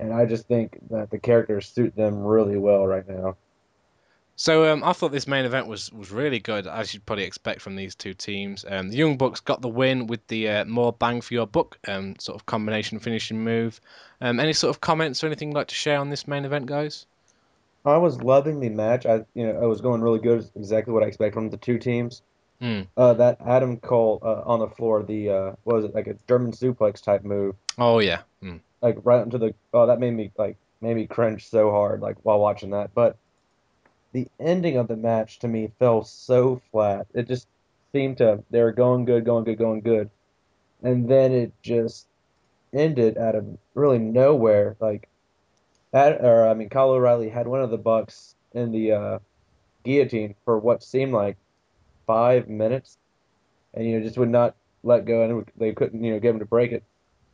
And 0.00 0.12
I 0.14 0.26
just 0.26 0.48
think 0.48 0.78
that 0.90 1.10
the 1.10 1.20
characters 1.20 1.68
suit 1.72 1.96
them 1.96 2.18
really 2.20 2.56
well 2.58 2.86
right 2.86 3.06
now. 3.08 3.36
So 4.40 4.72
um, 4.72 4.84
I 4.84 4.92
thought 4.92 5.10
this 5.10 5.26
main 5.26 5.44
event 5.44 5.66
was, 5.66 5.92
was 5.92 6.12
really 6.12 6.38
good, 6.38 6.68
as 6.68 6.94
you'd 6.94 7.04
probably 7.04 7.24
expect 7.24 7.60
from 7.60 7.74
these 7.74 7.96
two 7.96 8.14
teams. 8.14 8.64
Um, 8.68 8.88
the 8.88 8.96
Young 8.96 9.16
Bucks 9.16 9.40
got 9.40 9.62
the 9.62 9.68
win 9.68 10.06
with 10.06 10.24
the 10.28 10.48
uh, 10.48 10.64
more 10.64 10.92
bang 10.92 11.20
for 11.20 11.34
your 11.34 11.44
buck 11.44 11.76
um, 11.88 12.14
sort 12.20 12.36
of 12.36 12.46
combination 12.46 13.00
finishing 13.00 13.42
move. 13.42 13.80
Um, 14.20 14.38
any 14.38 14.52
sort 14.52 14.70
of 14.70 14.80
comments 14.80 15.24
or 15.24 15.26
anything 15.26 15.48
you'd 15.48 15.56
like 15.56 15.66
to 15.66 15.74
share 15.74 15.98
on 15.98 16.10
this 16.10 16.28
main 16.28 16.44
event, 16.44 16.66
guys? 16.66 17.04
I 17.84 17.96
was 17.96 18.22
loving 18.22 18.60
the 18.60 18.68
match. 18.68 19.06
I 19.06 19.24
you 19.34 19.44
know 19.44 19.60
I 19.60 19.66
was 19.66 19.80
going 19.80 20.02
really 20.02 20.20
good. 20.20 20.48
Exactly 20.54 20.92
what 20.92 21.02
I 21.02 21.06
expect 21.06 21.34
from 21.34 21.50
the 21.50 21.56
two 21.56 21.78
teams. 21.78 22.22
Hmm. 22.60 22.82
Uh, 22.96 23.14
that 23.14 23.38
Adam 23.44 23.78
Cole 23.78 24.20
uh, 24.22 24.42
on 24.46 24.60
the 24.60 24.68
floor, 24.68 25.02
the 25.02 25.30
uh, 25.30 25.52
what 25.64 25.76
was 25.76 25.84
it 25.84 25.96
like 25.96 26.06
a 26.06 26.14
German 26.28 26.52
suplex 26.52 27.02
type 27.02 27.24
move, 27.24 27.56
Oh 27.76 27.98
yeah. 27.98 28.20
Mm. 28.40 28.60
like 28.82 28.98
right 29.02 29.22
into 29.22 29.38
the 29.38 29.52
oh 29.74 29.86
that 29.86 29.98
made 29.98 30.14
me 30.14 30.30
like 30.38 30.56
made 30.80 30.94
me 30.94 31.08
cringe 31.08 31.48
so 31.48 31.72
hard 31.72 32.02
like 32.02 32.16
while 32.22 32.38
watching 32.38 32.70
that. 32.70 32.94
But 32.94 33.16
the 34.18 34.28
ending 34.40 34.76
of 34.76 34.88
the 34.88 34.96
match 34.96 35.38
to 35.38 35.48
me 35.48 35.70
fell 35.78 36.02
so 36.02 36.60
flat. 36.72 37.06
It 37.14 37.28
just 37.28 37.46
seemed 37.92 38.18
to 38.18 38.42
they 38.50 38.60
were 38.60 38.72
going 38.72 39.04
good, 39.04 39.24
going 39.24 39.44
good, 39.44 39.58
going 39.58 39.80
good, 39.80 40.10
and 40.82 41.08
then 41.08 41.32
it 41.32 41.52
just 41.62 42.06
ended 42.72 43.16
out 43.16 43.36
of 43.36 43.46
really 43.74 43.98
nowhere. 43.98 44.76
Like 44.80 45.08
that, 45.92 46.24
or 46.24 46.48
I 46.48 46.54
mean, 46.54 46.68
Kyle 46.68 46.90
O'Reilly 46.90 47.28
had 47.28 47.46
one 47.46 47.62
of 47.62 47.70
the 47.70 47.78
Bucks 47.78 48.34
in 48.52 48.72
the 48.72 48.92
uh, 48.92 49.18
guillotine 49.84 50.34
for 50.44 50.58
what 50.58 50.82
seemed 50.82 51.12
like 51.12 51.36
five 52.04 52.48
minutes, 52.48 52.98
and 53.74 53.86
you 53.86 53.98
know 53.98 54.04
just 54.04 54.18
would 54.18 54.30
not 54.30 54.56
let 54.82 55.04
go, 55.04 55.22
and 55.22 55.50
they 55.56 55.72
couldn't 55.72 56.02
you 56.02 56.12
know 56.12 56.18
get 56.18 56.30
him 56.30 56.40
to 56.40 56.44
break 56.44 56.72
it. 56.72 56.82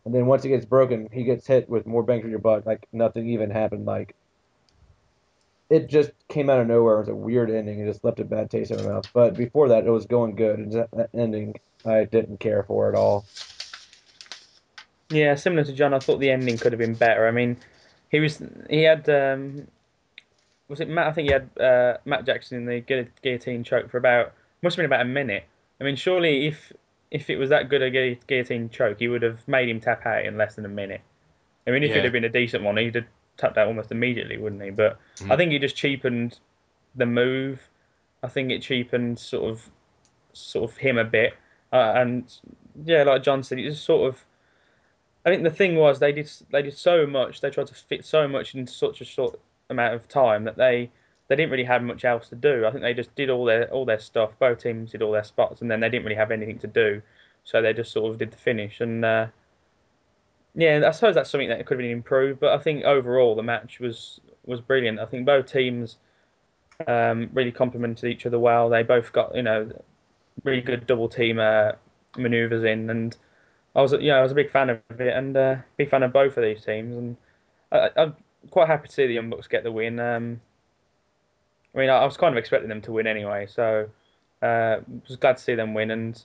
And 0.04 0.14
then 0.14 0.26
once 0.26 0.44
it 0.44 0.50
gets 0.50 0.66
broken, 0.66 1.08
he 1.10 1.24
gets 1.24 1.46
hit 1.46 1.66
with 1.66 1.86
more 1.86 2.02
bang 2.02 2.20
for 2.20 2.28
your 2.28 2.38
buck, 2.40 2.66
like 2.66 2.86
nothing 2.92 3.26
even 3.30 3.50
happened. 3.50 3.86
Like 3.86 4.14
it 5.70 5.88
just 5.88 6.12
came 6.28 6.50
out 6.50 6.60
of 6.60 6.66
nowhere. 6.66 6.96
It 6.96 7.00
was 7.00 7.08
a 7.08 7.14
weird 7.14 7.50
ending. 7.50 7.80
It 7.80 7.86
just 7.86 8.04
left 8.04 8.20
a 8.20 8.24
bad 8.24 8.50
taste 8.50 8.70
in 8.70 8.82
my 8.82 8.92
mouth. 8.92 9.08
But 9.12 9.34
before 9.34 9.68
that, 9.68 9.86
it 9.86 9.90
was 9.90 10.06
going 10.06 10.34
good. 10.34 10.58
And 10.58 10.72
that, 10.72 11.10
ending, 11.14 11.54
I 11.84 12.04
didn't 12.04 12.40
care 12.40 12.62
for 12.62 12.88
at 12.88 12.94
all. 12.94 13.24
Yeah, 15.10 15.34
similar 15.34 15.64
to 15.64 15.72
John, 15.72 15.94
I 15.94 15.98
thought 15.98 16.18
the 16.18 16.30
ending 16.30 16.58
could 16.58 16.72
have 16.72 16.78
been 16.78 16.94
better. 16.94 17.28
I 17.28 17.30
mean, 17.30 17.56
he 18.10 18.20
was 18.20 18.42
he 18.70 18.82
had 18.82 19.08
um, 19.08 19.66
was 20.68 20.80
it 20.80 20.88
Matt? 20.88 21.08
I 21.08 21.12
think 21.12 21.28
he 21.28 21.32
had 21.32 21.50
uh, 21.58 21.98
Matt 22.04 22.26
Jackson 22.26 22.58
in 22.58 22.66
the 22.66 22.80
gu- 22.80 23.06
guillotine 23.22 23.64
choke 23.64 23.90
for 23.90 23.98
about 23.98 24.32
must 24.62 24.76
have 24.76 24.82
been 24.82 24.86
about 24.86 25.02
a 25.02 25.08
minute. 25.08 25.44
I 25.80 25.84
mean, 25.84 25.96
surely 25.96 26.46
if 26.46 26.72
if 27.10 27.30
it 27.30 27.36
was 27.36 27.50
that 27.50 27.68
good 27.68 27.82
a 27.82 27.90
gu- 27.90 28.16
guillotine 28.26 28.70
choke, 28.70 28.98
he 28.98 29.08
would 29.08 29.22
have 29.22 29.46
made 29.46 29.68
him 29.68 29.80
tap 29.80 30.04
out 30.06 30.24
in 30.24 30.36
less 30.38 30.54
than 30.56 30.64
a 30.64 30.68
minute. 30.68 31.02
I 31.66 31.70
mean, 31.70 31.82
if 31.82 31.90
Yeah. 31.90 31.98
it 31.98 32.04
had 32.04 32.12
been 32.12 32.24
a 32.24 32.28
decent 32.28 32.64
one, 32.64 32.76
he'd 32.76 32.94
have 32.94 33.04
tapped 33.36 33.58
out 33.58 33.66
almost 33.66 33.90
immediately, 33.92 34.36
wouldn't 34.38 34.62
he? 34.62 34.70
But 34.70 34.98
I 35.20 35.24
Mm. 35.24 35.36
think 35.36 35.52
he 35.52 35.58
just 35.58 35.76
cheapened 35.76 36.38
the 36.94 37.06
move. 37.06 37.68
I 38.22 38.28
think 38.28 38.50
it 38.50 38.62
cheapened 38.62 39.18
sort 39.18 39.50
of 39.50 39.70
sort 40.32 40.70
of 40.70 40.76
him 40.76 40.98
a 40.98 41.04
bit. 41.04 41.34
Uh, 41.72 41.92
and 41.96 42.32
yeah, 42.84 43.02
like 43.02 43.22
John 43.22 43.42
said, 43.42 43.58
it 43.58 43.64
just 43.64 43.84
sort 43.84 44.08
of. 44.08 44.24
I 45.26 45.30
think 45.30 45.42
the 45.42 45.50
thing 45.50 45.76
was 45.76 45.98
they 45.98 46.12
did 46.12 46.30
they 46.50 46.62
did 46.62 46.76
so 46.76 47.06
much. 47.06 47.40
They 47.40 47.50
tried 47.50 47.68
to 47.68 47.74
fit 47.74 48.04
so 48.04 48.28
much 48.28 48.54
into 48.54 48.72
such 48.72 49.00
a 49.00 49.04
short 49.04 49.38
amount 49.70 49.94
of 49.94 50.08
time 50.08 50.44
that 50.44 50.56
they 50.56 50.90
they 51.28 51.36
didn't 51.36 51.50
really 51.50 51.64
have 51.64 51.82
much 51.82 52.04
else 52.04 52.28
to 52.28 52.36
do. 52.36 52.66
I 52.66 52.70
think 52.70 52.82
they 52.82 52.94
just 52.94 53.14
did 53.14 53.30
all 53.30 53.44
their 53.44 53.70
all 53.70 53.84
their 53.84 53.98
stuff. 53.98 54.38
Both 54.38 54.62
teams 54.62 54.90
did 54.92 55.02
all 55.02 55.12
their 55.12 55.24
spots, 55.24 55.62
and 55.62 55.70
then 55.70 55.80
they 55.80 55.88
didn't 55.88 56.04
really 56.04 56.16
have 56.16 56.30
anything 56.30 56.58
to 56.60 56.66
do. 56.66 57.00
So 57.44 57.60
they 57.62 57.72
just 57.72 57.92
sort 57.92 58.10
of 58.12 58.18
did 58.18 58.30
the 58.30 58.36
finish. 58.36 58.80
And 58.80 59.04
uh, 59.04 59.26
yeah, 60.54 60.82
I 60.86 60.90
suppose 60.92 61.14
that's 61.14 61.30
something 61.30 61.48
that 61.48 61.64
could 61.66 61.74
have 61.78 61.84
been 61.84 61.90
improved. 61.90 62.40
But 62.40 62.52
I 62.52 62.58
think 62.62 62.84
overall 62.84 63.34
the 63.34 63.42
match 63.42 63.80
was 63.80 64.20
was 64.44 64.60
brilliant. 64.60 65.00
I 65.00 65.06
think 65.06 65.26
both 65.26 65.50
teams 65.50 65.96
um, 66.86 67.30
really 67.32 67.52
complemented 67.52 68.10
each 68.10 68.26
other 68.26 68.38
well. 68.38 68.68
They 68.68 68.82
both 68.82 69.12
got 69.12 69.34
you 69.34 69.42
know 69.42 69.70
really 70.44 70.60
good 70.62 70.86
double 70.86 71.08
team 71.08 71.38
uh, 71.38 71.72
maneuvers 72.16 72.64
in, 72.64 72.90
and 72.90 73.16
I 73.76 73.82
was 73.82 73.94
yeah 74.00 74.16
I 74.16 74.22
was 74.22 74.32
a 74.32 74.36
big 74.36 74.50
fan 74.50 74.70
of 74.70 74.80
it 75.00 75.16
and 75.16 75.36
uh, 75.36 75.56
big 75.76 75.90
fan 75.90 76.02
of 76.02 76.12
both 76.12 76.36
of 76.36 76.44
these 76.44 76.64
teams, 76.64 76.96
and 76.96 77.16
I, 77.72 77.90
I'm 77.96 78.16
quite 78.50 78.68
happy 78.68 78.88
to 78.88 78.94
see 78.94 79.06
the 79.06 79.14
Young 79.14 79.30
Bucks 79.30 79.48
get 79.48 79.64
the 79.64 79.72
win. 79.72 79.98
Um, 80.00 80.40
I 81.74 81.78
mean, 81.78 81.90
I, 81.90 81.98
I 81.98 82.04
was 82.04 82.16
kind 82.16 82.32
of 82.34 82.38
expecting 82.38 82.68
them 82.68 82.82
to 82.82 82.92
win 82.92 83.06
anyway, 83.06 83.46
so 83.46 83.88
uh, 84.42 84.80
was 85.08 85.16
glad 85.16 85.36
to 85.38 85.42
see 85.42 85.54
them 85.54 85.74
win. 85.74 85.90
And 85.90 86.22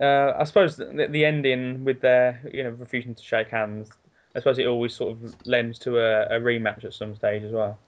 uh, 0.00 0.32
I 0.38 0.44
suppose 0.44 0.76
the, 0.76 1.06
the 1.08 1.24
ending 1.24 1.84
with 1.84 2.00
their 2.00 2.40
you 2.52 2.64
know 2.64 2.70
refusing 2.70 3.14
to 3.14 3.22
shake 3.22 3.48
hands, 3.48 3.90
I 4.34 4.40
suppose 4.40 4.58
it 4.58 4.66
always 4.66 4.94
sort 4.94 5.12
of 5.12 5.34
lends 5.46 5.78
to 5.80 5.98
a, 5.98 6.36
a 6.36 6.40
rematch 6.40 6.84
at 6.84 6.94
some 6.94 7.14
stage 7.14 7.42
as 7.42 7.52
well. 7.52 7.78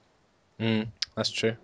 Mm, 0.59 0.87
that's 1.15 1.29
true. 1.29 1.55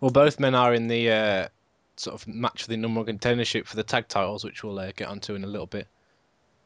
Well, 0.00 0.10
both 0.10 0.40
men 0.40 0.54
are 0.54 0.74
in 0.74 0.88
the 0.88 1.10
uh, 1.10 1.48
sort 1.96 2.14
of 2.14 2.28
match 2.28 2.62
for 2.62 2.68
the 2.68 2.76
number 2.76 3.00
one 3.00 3.18
contendership 3.18 3.66
for 3.66 3.76
the 3.76 3.82
tag 3.82 4.08
titles, 4.08 4.44
which 4.44 4.62
we'll 4.62 4.78
uh, 4.78 4.92
get 4.96 5.08
onto 5.08 5.34
in 5.34 5.44
a 5.44 5.48
little 5.48 5.66
bit. 5.66 5.88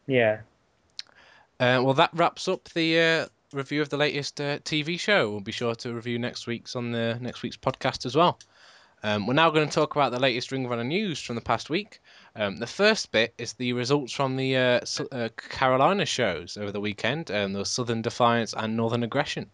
Yeah. 0.07 0.41
Uh, 1.59 1.83
well, 1.85 1.95
that 1.95 2.11
wraps 2.15 2.49
up 2.49 2.69
the 2.71 3.01
uh, 3.01 3.27
review 3.53 3.83
of 3.83 3.89
the 3.89 3.97
latest 3.97 4.41
uh, 4.41 4.59
TV 4.61 4.99
show. 4.99 5.31
We'll 5.31 5.41
be 5.41 5.53
sure 5.53 5.75
to 5.77 5.95
review 5.95 6.19
next 6.19 6.47
week's 6.47 6.75
on 6.75 6.93
the 6.93 7.19
next 7.21 7.43
week's 7.43 7.57
podcast 7.57 8.07
as 8.07 8.17
well. 8.17 8.39
Um, 9.03 9.27
we're 9.27 9.35
now 9.35 9.51
going 9.51 9.67
to 9.67 9.75
talk 9.75 9.95
about 9.97 10.13
the 10.13 10.21
latest 10.21 10.53
Ring 10.53 10.65
of 10.65 10.73
Honor 10.73 10.85
news 10.85 11.21
from 11.21 11.37
the 11.37 11.41
past 11.41 11.71
week. 11.71 12.01
Um, 12.37 12.57
the 12.59 12.67
first 12.67 13.11
bit 13.11 13.35
is 13.39 13.55
the 13.55 13.73
results 13.73 14.13
from 14.13 14.37
the 14.37 14.57
uh, 14.57 14.81
Su- 14.85 15.09
uh, 15.11 15.29
Carolina 15.37 16.07
shows 16.07 16.57
over 16.57 16.71
the 16.71 16.81
weekend, 16.81 17.31
um, 17.31 17.53
the 17.53 17.65
Southern 17.65 18.03
Defiance 18.03 18.55
and 18.57 18.77
Northern 18.77 19.03
Aggression. 19.03 19.51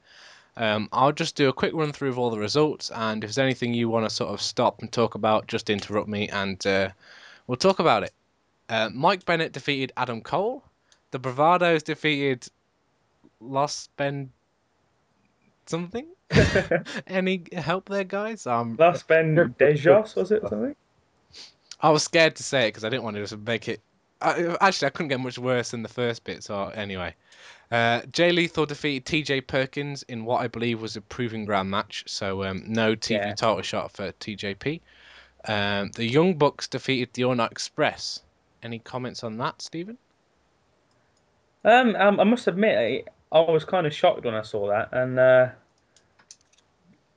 Um, 0.59 0.89
I'll 0.93 1.13
just 1.13 1.37
do 1.37 1.49
a 1.49 1.53
quick 1.53 1.75
run 1.75 1.93
through 1.93 2.11
of 2.11 2.19
all 2.19 2.31
the 2.31 2.39
results, 2.39 2.91
and 2.91 3.23
if 3.23 3.29
there's 3.29 3.39
anything 3.39 3.75
you 3.75 3.89
want 3.89 4.07
to 4.07 4.15
sort 4.15 4.33
of 4.33 4.41
stop 4.41 4.81
and 4.81 4.91
talk 4.91 5.15
about, 5.15 5.47
just 5.47 5.71
interrupt 5.71 6.09
me, 6.09 6.29
and 6.29 6.67
uh, 6.67 6.91
we'll 7.47 7.57
talk 7.57 7.79
about 7.79 8.03
it. 8.03 8.13
Uh, 8.69 8.91
Mike 8.93 9.25
Bennett 9.25 9.53
defeated 9.53 9.93
Adam 9.97 10.23
Cole. 10.23 10.63
The 11.11 11.21
Bravados 11.21 11.85
defeated 11.85 12.47
Los 13.41 13.89
Ben 13.97 14.33
something. 15.67 16.07
Any 17.07 17.43
help 17.53 17.89
there, 17.89 18.05
guys? 18.05 18.47
Um, 18.47 18.77
Last 18.79 19.07
Ben 19.07 19.55
Dejos 19.59 20.17
was 20.17 20.33
it 20.33 20.43
something? 20.43 20.75
I 21.81 21.91
was 21.91 22.03
scared 22.05 22.37
to 22.37 22.43
say 22.43 22.67
it 22.67 22.69
because 22.69 22.85
I 22.85 22.89
didn't 22.89 23.05
want 23.05 23.17
to 23.17 23.23
just 23.23 23.37
make 23.39 23.69
it. 23.69 23.81
I, 24.21 24.57
actually, 24.61 24.87
I 24.87 24.91
couldn't 24.91 25.09
get 25.09 25.21
much 25.21 25.39
worse 25.39 25.71
than 25.71 25.83
the 25.83 25.89
first 25.89 26.25
bit. 26.25 26.43
So 26.43 26.69
anyway, 26.69 27.15
uh, 27.71 28.03
Jay 28.13 28.33
Lethal 28.33 28.67
defeated 28.67 29.05
T.J. 29.07 29.43
Perkins 29.43 30.03
in 30.05 30.25
what 30.25 30.41
I 30.41 30.49
believe 30.49 30.81
was 30.81 30.97
a 30.97 31.03
proving 31.03 31.45
ground 31.45 31.71
match. 31.71 32.05
So 32.07 32.45
um, 32.45 32.65
no 32.67 32.95
TV 32.97 33.21
Yeah. 33.21 33.35
title 33.35 33.63
shot 33.63 33.93
for 33.93 34.13
TJP. 34.13 34.81
Um, 35.47 35.91
the 35.93 36.05
Young 36.07 36.35
Bucks 36.39 36.69
defeated 36.69 37.13
the 37.13 37.35
Night 37.35 37.53
Express. 37.53 38.23
Any 38.63 38.79
comments 38.79 39.23
on 39.23 39.37
that, 39.39 39.63
Stephen? 39.63 39.99
Um, 41.65 41.97
um, 41.97 42.21
I 42.21 42.25
must 42.25 42.47
admit, 42.47 43.07
I, 43.33 43.37
I 43.37 43.51
was 43.51 43.65
kind 43.65 43.87
of 43.87 43.95
shocked 43.95 44.25
when 44.25 44.35
I 44.35 44.43
saw 44.43 44.69
that, 44.69 44.89
and 44.93 45.19
uh, 45.19 45.49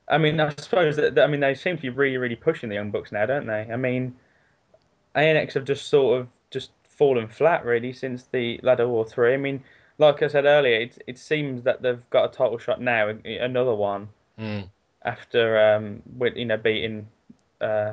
I 0.08 0.18
mean, 0.18 0.40
I 0.40 0.50
suppose 0.58 0.96
that, 0.96 1.14
that- 1.14 1.24
I 1.24 1.26
mean 1.26 1.40
they 1.40 1.54
seem 1.54 1.76
to 1.76 1.82
be 1.82 1.88
really, 1.88 2.16
really 2.16 2.36
pushing 2.36 2.68
the 2.68 2.74
young 2.74 2.90
bucks 2.90 3.12
now, 3.12 3.26
don't 3.26 3.46
they? 3.46 3.68
I 3.72 3.76
mean, 3.76 4.16
ANX 5.16 5.54
have 5.54 5.64
just 5.64 5.88
sort 5.88 6.20
of 6.20 6.28
just 6.50 6.70
fallen 6.88 7.26
flat 7.28 7.64
really 7.64 7.92
since 7.92 8.24
the 8.32 8.60
ladder 8.62 8.86
war 8.88 9.04
three. 9.04 9.34
I 9.34 9.36
mean, 9.36 9.62
like 9.98 10.22
I 10.22 10.28
said 10.28 10.44
earlier, 10.44 10.80
it 10.80 11.02
it 11.06 11.18
seems 11.18 11.62
that 11.64 11.82
they've 11.82 12.02
got 12.10 12.32
a 12.32 12.36
title 12.36 12.58
shot 12.58 12.80
now, 12.80 13.08
another 13.24 13.74
one, 13.74 14.08
Mm. 14.38 14.68
after 15.04 15.58
um, 15.74 16.02
with, 16.16 16.36
you 16.36 16.44
know 16.46 16.56
beating 16.56 17.06
uh, 17.60 17.92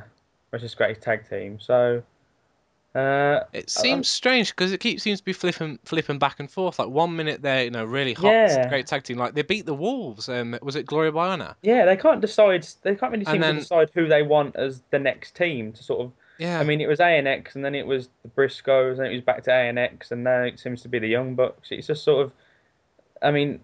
Wrestling's 0.52 0.76
Greatest 0.76 1.02
Tag 1.02 1.28
Team. 1.30 1.60
So 1.60 2.02
uh, 2.96 3.42
It 3.54 3.70
seems 3.70 4.08
strange 4.10 4.50
because 4.56 4.72
it 4.72 4.80
keeps 4.80 5.04
seems 5.04 5.20
to 5.20 5.26
be 5.26 5.34
flipping 5.34 5.78
flipping 5.86 6.20
back 6.20 6.40
and 6.40 6.50
forth. 6.50 6.80
Like 6.80 6.88
one 6.90 7.16
minute 7.16 7.42
they're 7.42 7.66
you 7.66 7.72
know 7.72 7.84
really 7.86 8.14
hot, 8.14 8.28
Yeah. 8.32 8.70
great 8.70 8.88
tag 8.88 9.04
team. 9.04 9.18
Like 9.18 9.34
they 9.36 9.42
beat 9.42 9.66
the 9.66 9.74
Wolves. 9.74 10.30
Um, 10.30 10.58
was 10.62 10.76
it 10.76 10.86
Gloria 10.86 11.12
Honor? 11.16 11.56
yeah, 11.62 11.86
they 11.86 11.98
can't 11.98 12.22
decide. 12.22 12.66
They 12.82 12.96
can't 12.96 13.12
really 13.12 13.26
seem 13.26 13.42
then- 13.42 13.56
to 13.56 13.60
decide 13.62 13.90
who 13.94 14.08
they 14.08 14.24
want 14.24 14.56
as 14.56 14.82
the 14.92 15.00
next 15.00 15.36
team 15.36 15.74
to 15.74 15.84
sort 15.84 16.02
of. 16.02 16.12
Yeah. 16.40 16.60
I 16.60 16.64
mean, 16.64 16.82
it 16.82 16.88
was 16.88 17.00
ANX, 17.00 17.56
and 17.56 17.66
then 17.66 17.76
it 17.76 17.86
was 17.86 18.10
the 18.24 18.30
Briscoes, 18.30 19.00
and 19.00 19.08
it 19.08 19.14
was 19.14 19.22
back 19.22 19.44
to 19.44 19.52
ANX, 19.52 20.12
and 20.12 20.24
now 20.24 20.44
it 20.44 20.60
seems 20.60 20.82
to 20.84 20.90
be 20.90 21.00
the 21.00 21.08
Young 21.08 21.36
Bucks. 21.36 21.70
It's 21.72 21.88
just 21.88 22.04
sort 22.04 22.26
of. 22.26 22.32
I 23.22 23.32
mean, 23.32 23.60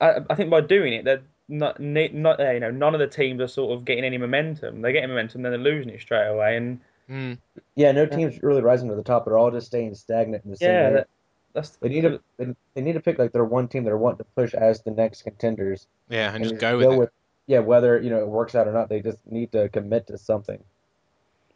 I, 0.00 0.16
I 0.28 0.34
think 0.34 0.50
by 0.50 0.60
doing 0.60 0.92
it, 0.92 1.04
they're 1.04 1.22
not, 1.48 1.80
not 1.80 2.38
you 2.38 2.60
know, 2.60 2.70
none 2.70 2.94
of 2.94 3.00
the 3.00 3.06
teams 3.06 3.40
are 3.40 3.48
sort 3.48 3.76
of 3.76 3.84
getting 3.86 4.04
any 4.04 4.18
momentum. 4.18 4.82
They're 4.82 4.92
getting 4.92 5.08
momentum, 5.08 5.42
then 5.42 5.52
they're 5.52 5.60
losing 5.60 5.90
it 5.90 6.00
straight 6.00 6.28
away, 6.28 6.56
and 6.56 6.80
Mm. 7.08 7.38
Yeah, 7.74 7.92
no 7.92 8.06
team's 8.06 8.42
really 8.42 8.62
rising 8.62 8.88
to 8.88 8.94
the 8.94 9.02
top. 9.02 9.24
They're 9.24 9.38
all 9.38 9.50
just 9.50 9.66
staying 9.66 9.94
stagnant 9.94 10.44
in 10.44 10.50
the 10.50 10.56
same 10.56 10.70
yeah, 10.70 10.74
area. 10.74 10.94
that, 10.94 11.08
that's 11.52 11.70
They 11.76 11.88
need 11.88 12.02
to 12.02 12.20
they, 12.36 12.54
they 12.74 12.80
need 12.80 12.94
to 12.94 13.00
pick 13.00 13.18
like 13.18 13.32
their 13.32 13.44
one 13.44 13.68
team 13.68 13.84
they're 13.84 13.96
wanting 13.96 14.18
to 14.18 14.24
push 14.34 14.54
as 14.54 14.82
the 14.82 14.90
next 14.90 15.22
contenders 15.22 15.86
yeah, 16.08 16.34
and, 16.34 16.42
just 16.42 16.54
just 16.54 16.60
go 16.60 16.78
with 16.78 17.08
it. 17.08 17.12
yeah 17.46 17.60
whether 17.60 18.00
you 18.00 18.10
know 18.10 18.18
it 18.18 18.28
works 18.28 18.54
out 18.54 18.66
or 18.66 18.72
not. 18.72 18.88
They 18.88 19.00
just 19.00 19.18
need 19.26 19.52
to 19.52 19.68
commit 19.68 20.08
to 20.08 20.18
something. 20.18 20.62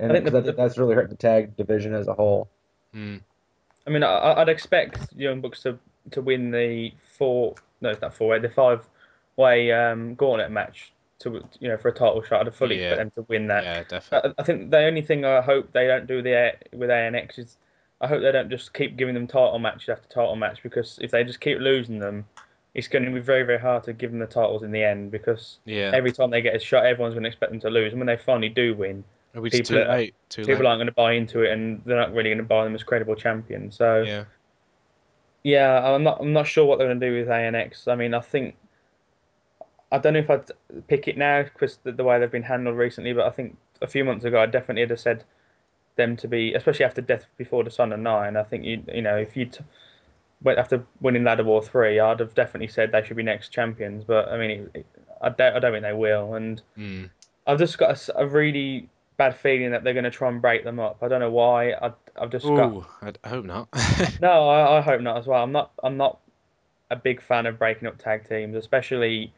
And 0.01 0.11
I 0.13 0.15
think 0.15 0.25
'cause 0.25 0.33
the- 0.33 0.39
I 0.39 0.43
think 0.43 0.57
that's 0.57 0.79
really 0.79 0.95
hurt 0.95 1.11
the 1.11 1.17
tag 1.17 1.57
division 1.57 1.95
as 1.95 2.09
a 2.09 2.15
whole. 2.15 2.49
Mm. 2.95 3.21
I 3.87 3.91
mean, 3.91 4.03
I, 4.03 4.41
I'd 4.41 4.49
expect 4.49 5.13
Young 5.17 5.41
Bucks 5.41 5.63
to 5.63 5.79
to 6.13 6.23
win 6.23 6.51
the 6.51 6.93
four, 7.19 7.55
no, 7.83 7.91
it's 7.91 8.01
not 8.01 8.15
four 8.15 8.29
way, 8.29 8.39
the 8.39 8.49
five 8.49 8.85
way 9.37 9.71
um, 9.71 10.15
gauntlet 10.15 10.51
match 10.51 10.93
to 11.21 11.45
you 11.61 11.69
know 11.69 11.77
for 11.77 11.89
a 11.89 11.93
title 11.93 12.23
shot. 12.23 12.47
I'd 12.47 12.55
fully 12.55 12.81
Yeah. 12.81 12.93
expect 12.93 13.15
them 13.15 13.25
to 13.25 13.29
win 13.29 13.47
that. 13.49 13.65
Yeah, 13.65 13.83
definitely. 13.85 14.35
I, 14.39 14.41
I 14.41 14.45
think 14.45 14.71
the 14.71 14.79
only 14.79 15.03
thing 15.03 15.25
I 15.25 15.41
hope 15.43 15.71
they 15.73 15.87
don't 15.87 16.07
do 16.07 16.23
the 16.23 16.55
with 16.73 16.89
ANX 16.91 17.39
is 17.39 17.59
I 18.01 18.07
hope 18.07 18.23
they 18.23 18.33
don't 18.33 18.49
just 18.49 18.73
keep 18.73 18.97
giving 18.97 19.15
them 19.15 19.27
title 19.27 19.59
match 19.59 19.89
after 19.91 20.09
title 20.09 20.37
match 20.37 20.63
because 20.63 20.99
if 21.03 21.11
they 21.11 21.23
just 21.23 21.41
keep 21.41 21.59
losing 21.59 21.99
them, 21.99 22.25
it's 22.75 22.89
going 22.89 23.05
to 23.05 23.11
be 23.11 23.21
very 23.21 23.43
very 23.43 23.59
hard 23.61 23.85
to 23.85 23.93
give 23.93 24.11
them 24.11 24.21
the 24.21 24.27
titles 24.27 24.63
in 24.63 24.73
the 24.73 24.83
end 24.83 25.11
because 25.11 25.59
Yeah, 25.67 25.91
every 25.93 26.13
time 26.13 26.31
they 26.31 26.41
get 26.41 26.57
a 26.57 26.59
shot, 26.59 26.87
everyone's 26.87 27.13
going 27.15 27.25
to 27.25 27.29
expect 27.29 27.53
them 27.53 27.61
to 27.61 27.69
lose, 27.71 27.93
and 27.93 28.01
when 28.01 28.07
they 28.07 28.17
finally 28.17 28.49
do 28.49 28.75
win, 28.75 29.05
Are 29.35 29.41
we 29.41 29.51
just 29.51 29.65
too 29.65 29.75
people 29.75 29.91
are- 29.91 29.97
late. 29.97 30.15
Too 30.29 30.43
people 30.45 30.65
late. 30.65 30.67
aren't 30.71 30.79
going 30.79 30.87
to 30.87 30.93
buy 30.93 31.13
into 31.13 31.43
it, 31.43 31.53
and 31.53 31.83
they're 31.85 31.97
not 31.97 32.13
really 32.13 32.31
going 32.31 32.39
to 32.39 32.45
buy 32.45 32.65
them 32.65 32.75
as 32.75 32.83
credible 32.83 33.15
champions. 33.15 33.77
So. 33.77 34.03
Yeah. 34.03 34.25
Yeah, 35.43 35.93
I'm 35.95 36.03
not. 36.03 36.21
I'm 36.21 36.33
not 36.35 36.47
sure 36.47 36.67
what 36.67 36.79
they're 36.79 36.87
going 36.89 37.01
to 37.01 37.09
do 37.11 37.17
with 37.19 37.29
ANX. 37.29 37.89
I 37.89 37.95
mean, 37.95 38.13
I 38.13 38.21
think 38.21 38.57
I 39.91 39.97
don't 39.99 40.13
know 40.13 40.19
if 40.19 40.29
I'd 40.29 40.51
pick 40.87 41.09
it 41.09 41.17
now 41.17 41.43
because 41.45 41.79
the, 41.83 41.93
the 41.93 42.05
way 42.05 42.19
they've 42.21 42.31
been 42.31 42.43
handled 42.43 42.77
recently. 42.77 43.15
But 43.15 43.25
I 43.27 43.31
think 43.31 43.57
a 43.81 43.87
few 43.87 44.05
months 44.05 44.27
ago, 44.27 44.39
I 44.41 44.45
definitely 44.45 44.83
would 44.83 44.91
have 44.91 45.01
said 45.01 45.25
them 45.97 46.15
to 46.19 46.29
be, 46.29 46.53
especially 46.53 46.85
after 46.85 47.01
Death 47.01 47.25
Before 47.39 47.65
Dishonor 47.65 47.97
Nine. 47.97 48.37
I 48.37 48.43
think 48.43 48.65
you, 48.65 48.83
you 48.93 49.01
know, 49.01 49.17
if 49.17 49.35
you 49.35 49.49
went 50.43 50.59
after 50.59 50.85
winning 51.01 51.25
Ladder 51.25 51.45
War 51.45 51.63
three, 51.63 51.99
I'd 51.99 52.21
have 52.21 52.35
definitely 52.35 52.69
said 52.69 52.93
they 52.93 53.03
should 53.03 53.17
be 53.17 53.23
next 53.23 53.49
champions. 53.49 54.05
But 54.05 54.29
I 54.29 54.37
mean, 54.37 54.51
it, 54.51 54.71
it, 54.75 54.87
I 55.23 55.31
don't. 55.31 55.57
I 55.57 55.59
don't 55.59 55.73
think 55.73 55.85
they 55.85 55.95
will. 55.95 56.35
And 56.35 56.61
Mm. 56.77 57.09
I've 57.47 57.59
just 57.59 57.79
got 57.79 58.09
a 58.15 58.27
really 58.27 58.91
bad 59.21 59.37
feeling 59.37 59.73
that 59.73 59.85
they're 59.85 59.93
going 59.93 60.05
to 60.05 60.11
try 60.11 60.31
and 60.31 60.41
break 60.41 60.65
them 60.65 60.81
up. 60.81 61.03
I 61.03 61.09
don't 61.09 61.21
know 61.21 61.31
why. 61.31 61.73
I, 61.73 61.93
I've 62.19 62.31
just 62.31 62.47
got. 62.47 62.73
Ooh, 62.73 62.87
I, 63.03 63.13
I 63.23 63.29
hope 63.29 63.45
not. 63.45 63.69
No, 64.23 64.49
I, 64.49 64.79
I 64.79 64.81
hope 64.81 65.03
not 65.03 65.19
as 65.19 65.27
well. 65.27 65.43
I'm 65.45 65.53
not. 65.53 65.73
I'm 65.85 65.99
not 65.99 66.21
a 66.91 66.97
big 66.97 67.21
fan 67.21 67.45
of 67.45 67.59
breaking 67.59 67.87
up 67.87 67.99
tag 67.99 68.27
teams, 68.27 68.57
especially 68.57 69.35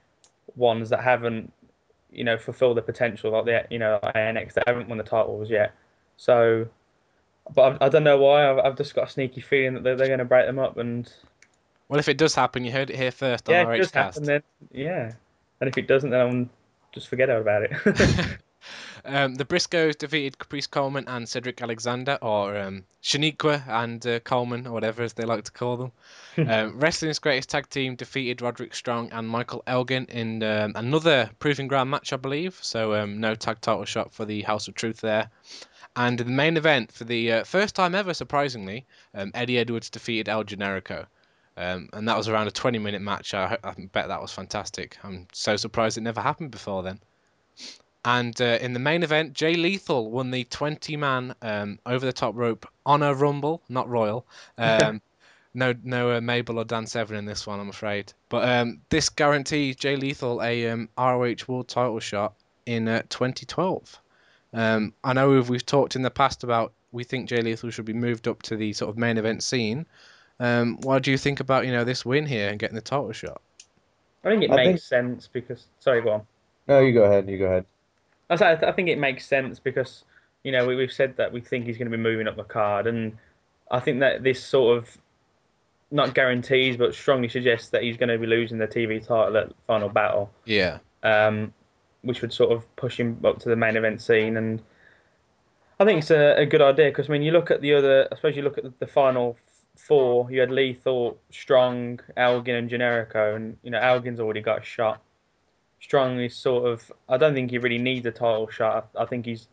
ones 0.54 0.90
that 0.90 1.00
haven't, 1.02 1.52
you 2.12 2.22
know, 2.22 2.38
fulfilled 2.38 2.76
the 2.76 2.82
potential, 2.82 3.32
like 3.32 3.44
the 3.44 3.66
you 3.70 3.80
know 3.80 3.98
ANX 4.04 4.52
that 4.54 4.68
haven't 4.68 4.88
won 4.88 4.98
the 4.98 5.04
titles 5.04 5.50
yet. 5.50 5.74
So, 6.16 6.68
but 7.52 7.82
I, 7.82 7.86
I 7.86 7.88
don't 7.88 8.04
know 8.04 8.18
why. 8.18 8.48
I've, 8.48 8.58
I've 8.58 8.76
just 8.76 8.94
got 8.94 9.08
a 9.08 9.10
sneaky 9.10 9.40
feeling 9.40 9.74
that 9.74 9.82
they're, 9.82 9.96
they're 9.96 10.06
going 10.06 10.20
to 10.20 10.24
break 10.24 10.46
them 10.46 10.60
up, 10.60 10.76
and 10.76 11.12
well, 11.88 11.98
if 11.98 12.08
it 12.08 12.18
does 12.18 12.36
happen, 12.36 12.64
you 12.64 12.70
heard 12.70 12.90
it 12.90 12.96
here 12.96 13.10
first 13.10 13.48
on 13.48 13.54
yeah, 13.56 13.64
our 13.64 13.74
if 13.74 13.78
it 13.78 13.82
does 13.82 13.90
happen, 13.90 14.22
then 14.22 14.42
yeah, 14.70 15.12
and 15.60 15.68
if 15.68 15.76
it 15.76 15.88
doesn't, 15.88 16.10
then 16.10 16.20
I'll 16.20 16.48
just 16.92 17.08
forget 17.08 17.28
about 17.28 17.64
it. 17.64 17.72
um, 19.04 19.34
the 19.34 19.44
Briscoes 19.44 19.96
defeated 19.96 20.38
Caprice 20.38 20.66
Coleman 20.66 21.04
and 21.08 21.28
Cedric 21.28 21.60
Alexander, 21.60 22.18
or 22.22 22.56
um, 22.56 22.84
Shaniqua 23.02 23.66
and 23.68 24.06
uh, 24.06 24.20
Coleman, 24.20 24.66
or 24.66 24.72
whatever 24.72 25.02
as 25.02 25.12
they 25.12 25.24
like 25.24 25.44
to 25.44 25.52
call 25.52 25.76
them. 25.76 25.92
um, 26.48 26.78
Wrestling's 26.78 27.18
greatest 27.18 27.50
tag 27.50 27.68
team 27.68 27.96
defeated 27.96 28.40
Roderick 28.42 28.74
Strong 28.74 29.10
and 29.12 29.28
Michael 29.28 29.62
Elgin 29.66 30.06
in 30.06 30.42
um, 30.42 30.72
another 30.76 31.30
Proving 31.38 31.68
Ground 31.68 31.90
match, 31.90 32.12
I 32.12 32.16
believe. 32.16 32.58
So 32.62 32.94
um, 32.94 33.20
no 33.20 33.34
tag 33.34 33.60
title 33.60 33.84
shot 33.84 34.12
for 34.12 34.24
the 34.24 34.42
House 34.42 34.68
of 34.68 34.74
Truth 34.74 35.00
there. 35.00 35.30
And 35.94 36.20
in 36.20 36.26
the 36.26 36.32
main 36.32 36.56
event, 36.56 36.90
for 36.92 37.04
the 37.04 37.32
uh, 37.32 37.44
first 37.44 37.74
time 37.74 37.94
ever, 37.94 38.14
surprisingly, 38.14 38.86
um, 39.14 39.30
Eddie 39.34 39.58
Edwards 39.58 39.90
defeated 39.90 40.28
El 40.28 40.44
Generico. 40.44 41.06
Um, 41.56 41.90
and 41.92 42.08
that 42.08 42.16
was 42.16 42.28
around 42.28 42.48
a 42.48 42.50
20 42.50 42.78
minute 42.78 43.02
match. 43.02 43.34
I, 43.34 43.58
I 43.62 43.74
bet 43.92 44.08
that 44.08 44.22
was 44.22 44.32
fantastic. 44.32 44.96
I'm 45.04 45.26
so 45.32 45.56
surprised 45.56 45.98
it 45.98 46.02
never 46.02 46.20
happened 46.20 46.50
before 46.50 46.82
then. 46.82 47.00
And 48.04 48.40
uh, 48.40 48.58
in 48.60 48.72
the 48.72 48.80
main 48.80 49.02
event, 49.02 49.32
Jay 49.32 49.54
Lethal 49.54 50.10
won 50.10 50.30
the 50.32 50.44
20 50.44 50.96
man 50.96 51.34
um, 51.40 51.78
over 51.86 52.04
the 52.04 52.12
top 52.12 52.34
rope 52.34 52.66
honor 52.84 53.14
rumble, 53.14 53.62
not 53.68 53.88
royal. 53.88 54.26
Um, 54.58 55.00
no, 55.54 55.74
no 55.84 56.12
uh, 56.16 56.20
Mabel 56.22 56.58
or 56.58 56.64
Dan 56.64 56.86
Severn 56.86 57.18
in 57.18 57.26
this 57.26 57.46
one, 57.46 57.60
I'm 57.60 57.68
afraid. 57.68 58.12
But 58.30 58.48
um, 58.48 58.80
this 58.88 59.10
guarantees 59.10 59.76
Jay 59.76 59.96
Lethal 59.96 60.42
a 60.42 60.68
um, 60.70 60.88
ROH 60.96 61.44
World 61.46 61.68
Title 61.68 62.00
shot 62.00 62.32
in 62.64 62.88
uh, 62.88 63.02
2012. 63.10 64.00
Um, 64.54 64.94
I 65.04 65.12
know 65.12 65.28
we've, 65.30 65.48
we've 65.50 65.66
talked 65.66 65.94
in 65.94 66.00
the 66.00 66.10
past 66.10 66.42
about 66.42 66.72
we 66.90 67.04
think 67.04 67.28
Jay 67.28 67.42
Lethal 67.42 67.68
should 67.70 67.84
be 67.84 67.92
moved 67.92 68.28
up 68.28 68.42
to 68.44 68.56
the 68.56 68.72
sort 68.72 68.88
of 68.88 68.96
main 68.96 69.18
event 69.18 69.42
scene. 69.42 69.84
Um, 70.40 70.78
what 70.82 71.02
do 71.02 71.10
you 71.10 71.18
think 71.18 71.40
about 71.40 71.66
you 71.66 71.72
know 71.72 71.84
this 71.84 72.04
win 72.04 72.24
here 72.26 72.48
and 72.48 72.58
getting 72.58 72.74
the 72.74 72.80
title 72.80 73.12
shot? 73.12 73.40
I 74.24 74.30
think 74.30 74.44
it 74.44 74.50
I 74.50 74.56
makes 74.56 74.66
think- 74.66 74.80
sense 74.80 75.28
because 75.30 75.66
sorry, 75.80 76.00
go 76.00 76.12
on. 76.12 76.22
No, 76.66 76.80
you 76.80 76.92
go 76.94 77.04
ahead. 77.04 77.28
You 77.28 77.36
go 77.38 77.46
ahead. 77.46 77.66
I 78.32 78.36
say- 78.36 78.50
I 78.52 78.54
th- 78.56 78.68
I 78.68 78.72
think 78.72 78.88
it 78.88 78.98
makes 78.98 79.26
sense 79.26 79.58
because 79.58 80.04
you 80.44 80.52
know 80.52 80.66
we, 80.66 80.74
we've 80.76 80.92
said 80.92 81.16
that 81.16 81.32
we 81.32 81.40
think 81.40 81.66
he's 81.66 81.78
going 81.78 81.90
to 81.90 81.96
be 81.96 82.02
moving 82.02 82.26
up 82.28 82.36
the 82.36 82.44
card, 82.44 82.86
and 82.86 83.16
I 83.70 83.80
think 83.80 84.00
that 84.00 84.22
this 84.22 84.42
sort 84.42 84.78
of 84.78 84.98
not 85.90 86.14
guarantees 86.14 86.76
but 86.76 86.94
strongly 86.94 87.28
suggests 87.28 87.68
that 87.68 87.82
he's 87.82 87.96
going 87.98 88.08
to 88.08 88.18
be 88.18 88.26
losing 88.26 88.58
the 88.58 88.66
TV 88.66 88.98
title 89.06 89.36
at 89.36 89.52
Final 89.66 89.88
Battle, 89.90 90.30
Yeah, 90.46 90.78
um, 91.02 91.52
which 92.02 92.22
would 92.22 92.32
sort 92.32 92.50
of 92.52 92.76
push 92.76 92.98
him 92.98 93.20
up 93.24 93.38
to 93.40 93.48
the 93.50 93.56
main 93.56 93.76
event 93.76 94.00
scene. 94.00 94.36
And 94.38 94.62
I 95.78 95.84
think 95.84 95.98
it's 96.00 96.10
a, 96.10 96.34
a 96.38 96.46
good 96.46 96.62
idea 96.62 96.88
because 96.88 97.08
I 97.08 97.12
mean 97.12 97.22
you 97.22 97.32
look 97.32 97.50
at 97.50 97.60
the 97.60 97.74
other, 97.74 98.08
I 98.10 98.16
suppose 98.16 98.36
you 98.36 98.42
look 98.42 98.56
at 98.58 98.64
the 98.78 98.86
final 98.86 99.36
four. 99.76 100.30
You 100.30 100.40
had 100.40 100.50
Lethal, 100.50 101.18
Strong, 101.30 102.00
Elgin, 102.16 102.54
and 102.56 102.70
Generico, 102.70 103.36
and 103.36 103.56
you 103.62 103.70
know 103.70 103.78
Elgin's 103.80 104.20
already 104.20 104.40
got 104.40 104.60
a 104.62 104.64
shot. 104.64 105.00
Strong 105.82 106.20
is 106.20 106.34
sort 106.36 106.64
of. 106.70 106.90
I 107.08 107.16
don't 107.16 107.34
think 107.34 107.50
he 107.50 107.58
really 107.58 107.78
needs 107.78 108.06
a 108.06 108.12
title 108.12 108.48
shot. 108.48 108.88
I, 108.96 109.02
I 109.02 109.06
think 109.06 109.26
he's 109.26 109.48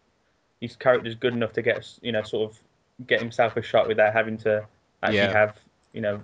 his 0.61 0.75
character's 0.75 1.15
good 1.15 1.33
enough 1.33 1.53
to 1.53 1.61
get 1.61 1.87
you 2.01 2.11
know 2.11 2.21
sort 2.21 2.51
of 2.51 2.59
get 3.07 3.19
himself 3.19 3.57
a 3.57 3.61
shot 3.61 3.87
without 3.87 4.13
having 4.13 4.37
to 4.39 4.65
actually 5.01 5.17
Yeah. 5.17 5.33
have 5.33 5.57
you 5.93 6.01
know 6.01 6.21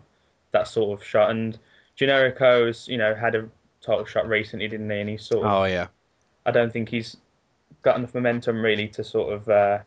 that 0.52 0.68
sort 0.68 1.00
of 1.00 1.06
shot. 1.06 1.32
And 1.32 1.58
Generico's 1.96 2.88
you 2.88 2.98
know 2.98 3.16
had 3.16 3.34
a 3.36 3.50
title 3.82 4.06
shot 4.06 4.28
recently, 4.28 4.68
didn't 4.68 4.90
he? 4.90 5.00
And 5.00 5.10
he's 5.10 5.24
sort 5.26 5.46
of. 5.46 5.52
oh 5.52 5.64
yeah, 5.66 5.88
I 6.46 6.52
don't 6.52 6.72
think 6.72 6.90
he's 6.90 7.18
got 7.82 7.98
enough 7.98 8.14
momentum 8.14 8.62
really 8.62 8.88
to 8.90 9.04
sort 9.04 9.34
of 9.34 9.50
uh, 9.50 9.80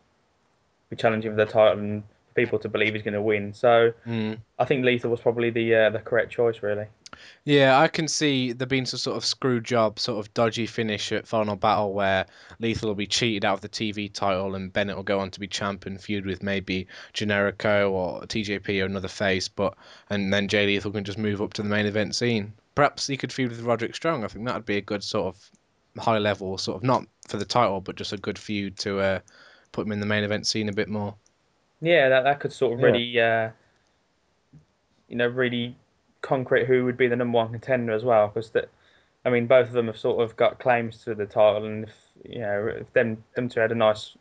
be 0.90 0.96
challenging 0.96 1.30
for 1.30 1.36
the 1.36 1.46
title 1.46 1.78
and 1.78 2.02
people 2.34 2.58
to 2.60 2.68
believe 2.68 2.94
he's 2.94 3.02
going 3.02 3.14
to 3.14 3.22
win. 3.22 3.52
So 3.52 3.92
mm. 4.06 4.38
I 4.58 4.64
think 4.64 4.84
Lethal 4.84 5.10
was 5.10 5.20
probably 5.20 5.50
the 5.50 5.74
uh, 5.74 5.90
the 5.90 5.98
correct 5.98 6.32
choice 6.32 6.62
really. 6.62 6.86
yeah. 7.44 7.78
I 7.78 7.88
can 7.88 8.08
see 8.08 8.52
there 8.52 8.66
being 8.66 8.86
some 8.86 8.98
sort 8.98 9.16
of 9.16 9.24
screw 9.24 9.60
job, 9.60 9.98
sort 9.98 10.24
of 10.24 10.32
dodgy 10.34 10.66
finish 10.66 11.12
at 11.12 11.26
Final 11.26 11.56
Battle 11.56 11.92
where 11.92 12.26
Lethal 12.60 12.88
will 12.88 12.94
be 12.94 13.06
cheated 13.06 13.44
out 13.44 13.54
of 13.54 13.60
the 13.60 13.68
TV 13.68 14.12
title 14.12 14.54
and 14.54 14.72
Bennett 14.72 14.96
will 14.96 15.02
go 15.02 15.20
on 15.20 15.30
to 15.32 15.40
be 15.40 15.48
champion, 15.48 15.98
feud 15.98 16.26
with 16.26 16.42
maybe 16.42 16.86
Generico 17.14 17.90
or 17.90 18.22
TJP 18.22 18.82
or 18.82 18.86
another 18.86 19.08
face, 19.08 19.48
but 19.48 19.74
and 20.10 20.32
then 20.32 20.48
Jay 20.48 20.66
Lethal 20.66 20.92
can 20.92 21.04
just 21.04 21.18
move 21.18 21.42
up 21.42 21.54
to 21.54 21.62
the 21.62 21.68
main 21.68 21.86
event 21.86 22.14
scene. 22.14 22.52
Perhaps 22.74 23.08
he 23.08 23.16
could 23.16 23.32
feud 23.32 23.50
with 23.50 23.60
Roderick 23.62 23.96
Strong. 23.96 24.24
I 24.24 24.28
think 24.28 24.46
that 24.46 24.54
would 24.54 24.66
be 24.66 24.76
a 24.76 24.82
good 24.82 25.02
sort 25.02 25.34
of 25.34 25.50
high 25.98 26.18
level, 26.18 26.58
sort 26.58 26.76
of 26.76 26.82
not 26.82 27.04
for 27.28 27.36
the 27.36 27.44
title, 27.44 27.80
but 27.80 27.96
just 27.96 28.12
a 28.12 28.16
good 28.16 28.38
feud 28.38 28.78
to 28.78 29.00
uh, 29.00 29.20
put 29.72 29.86
him 29.86 29.92
in 29.92 30.00
the 30.00 30.06
main 30.06 30.24
event 30.24 30.46
scene 30.46 30.68
a 30.68 30.72
bit 30.72 30.88
more. 30.88 31.14
Yeah, 31.80 32.08
that 32.08 32.22
that 32.22 32.40
could 32.40 32.52
sort 32.52 32.74
of 32.74 32.80
Yeah. 32.80 32.86
really 32.86 33.20
uh, 33.20 33.50
you 35.08 35.16
know 35.16 35.26
really 35.28 35.76
concrete 36.22 36.66
who 36.66 36.84
would 36.84 36.96
be 36.96 37.06
the 37.08 37.16
number 37.16 37.36
one 37.36 37.52
contender 37.52 37.92
as 37.92 38.04
well 38.04 38.28
because 38.28 38.50
that. 38.50 38.68
I 39.24 39.30
mean, 39.30 39.46
both 39.46 39.66
of 39.66 39.72
them 39.74 39.88
have 39.88 39.98
sort 39.98 40.22
of 40.22 40.36
got 40.36 40.60
claims 40.60 41.04
to 41.04 41.14
the 41.14 41.26
title, 41.26 41.66
and 41.66 41.84
if 41.84 41.94
you 42.24 42.40
know, 42.40 42.68
if 42.68 42.90
them 42.92 43.22
them 43.34 43.48
two 43.48 43.60
had 43.60 43.72
a 43.72 43.74
nice, 43.74 44.16